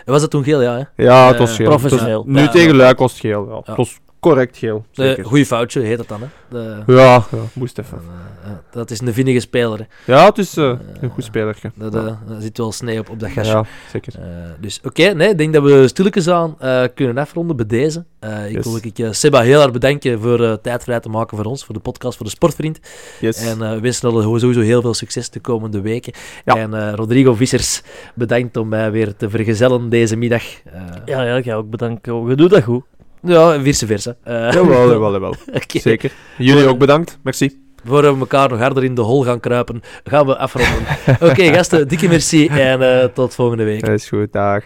Was 0.05 0.21
dat 0.21 0.31
toen 0.31 0.45
geel, 0.45 0.63
ja? 0.63 0.73
Hè? 0.95 1.05
Ja, 1.05 1.25
het 1.27 1.35
Eh, 1.35 1.41
was 1.41 1.57
geel. 1.57 1.69
professioneel. 1.69 2.17
Was- 2.17 2.27
nu 2.35 2.41
Ja. 2.41 2.49
tegen 2.49 2.77
Luik 2.77 2.99
was 2.99 3.11
het 3.13 3.21
geel. 3.21 3.45
Ja. 3.49 3.53
Ja. 3.55 3.63
Het 3.65 3.77
was 3.77 3.99
correct 4.23 4.57
geel. 4.59 4.85
De 4.93 5.19
goeie 5.23 5.47
foutje 5.47 5.81
heet 5.81 5.97
dat 5.97 6.09
dan, 6.09 6.21
hè? 6.21 6.27
De, 6.49 6.93
Ja, 6.93 7.15
ja, 7.31 7.39
moest 7.53 7.79
even. 7.79 7.99
eh, 8.45 8.51
eh, 8.51 8.57
dat 8.71 8.91
is 8.91 9.01
een 9.01 9.13
vinnige 9.15 9.41
speler, 9.41 9.79
hè? 9.79 10.13
Ja, 10.13 10.25
het 10.27 10.39
is 10.39 10.57
eh, 10.57 10.73
een 11.01 11.11
goed 11.11 11.25
spelertje. 11.25 11.71
Dat, 11.75 11.93
ja. 11.93 11.99
eh, 12.29 12.35
er 12.35 12.43
zit 12.43 12.59
wel 12.59 12.73
snee 12.73 12.99
op, 12.99 13.11
op 13.11 13.21
dat 13.21 13.31
gastje. 13.31 13.53
ja, 13.57 13.65
zeker. 13.93 14.13
Eh, 14.19 14.25
dus 14.61 14.81
oké, 14.85 15.03
nee, 15.13 15.29
ik 15.29 15.39
denk 15.39 15.53
dat 15.53 15.63
we 15.63 15.89
stilletjes 15.89 16.29
aan 16.29 16.57
eh, 16.59 16.85
kunnen 16.95 17.19
afronden 17.19 17.57
bij 17.57 17.67
deze. 17.67 18.05
Eh, 18.19 18.47
ik 18.47 18.53
Yes. 18.53 18.65
wil 18.65 18.77
ik, 18.83 18.99
eh, 18.99 19.13
Seba 19.13 19.41
heel 19.41 19.63
erg 19.63 19.71
bedanken 19.73 20.21
voor 20.21 20.41
eh, 20.45 20.53
tijd 20.53 20.83
vrij 20.83 21.01
te 21.01 21.09
maken 21.09 21.37
voor 21.37 21.47
ons, 21.47 21.65
voor 21.65 21.75
de 21.75 21.81
podcast, 21.81 22.17
voor 22.17 22.27
de 22.27 22.33
Sportvriend. 22.33 22.81
Yes. 23.21 23.37
En 23.47 23.63
eh 23.63 23.81
wensen 23.81 24.11
al 24.11 24.23
sowieso 24.39 24.61
heel 24.61 24.81
veel 24.81 24.95
succes 24.95 25.31
de 25.31 25.41
komende 25.41 25.81
weken. 25.81 26.13
Ja. 26.45 26.57
En 26.57 26.75
eh, 26.75 26.93
Rodrigo 26.95 27.35
Vissers, 27.35 27.83
bedankt 28.15 28.57
om 28.57 28.69
mij 28.69 28.91
weer 28.91 29.17
te 29.17 29.31
vergezellen 29.31 29.89
deze 29.89 30.17
middag. 30.17 30.43
Eh, 30.65 30.81
Ja, 31.05 31.23
ja, 31.23 31.37
ik 31.37 31.45
ga 31.45 31.55
ook 31.55 31.71
bedanken. 31.71 32.29
Je 32.29 32.35
doet 32.35 32.51
dat 32.51 32.63
goed. 32.63 32.85
Ja, 33.23 33.61
vice 33.61 33.87
versa. 33.87 34.17
Eh, 34.25 34.51
Jawel, 34.53 34.91
jawel, 34.91 35.13
jawel. 35.17 35.35
Zeker. 35.67 36.13
Jullie 36.39 36.67
ook 36.67 36.79
bedankt. 36.79 37.19
Merci. 37.23 37.61
Voor 37.85 38.03
we 38.03 38.19
elkaar 38.19 38.49
nog 38.49 38.59
harder 38.59 38.85
in 38.85 38.95
de 38.95 39.01
hol 39.01 39.25
gaan 39.25 39.41
kruipen, 39.41 39.81
gaan 40.05 40.27
we 40.27 40.37
afronden. 40.37 40.83
Oké, 41.31 41.43
gasten, 41.55 41.89
dikke 41.89 42.09
merci 42.09 42.47
en 42.47 43.01
eh, 43.01 43.05
tot 43.09 43.35
volgende 43.35 43.65
week. 43.65 43.81
Dat 43.81 43.95
is 43.95 44.09
goed. 44.09 44.33
Dag. 44.33 44.65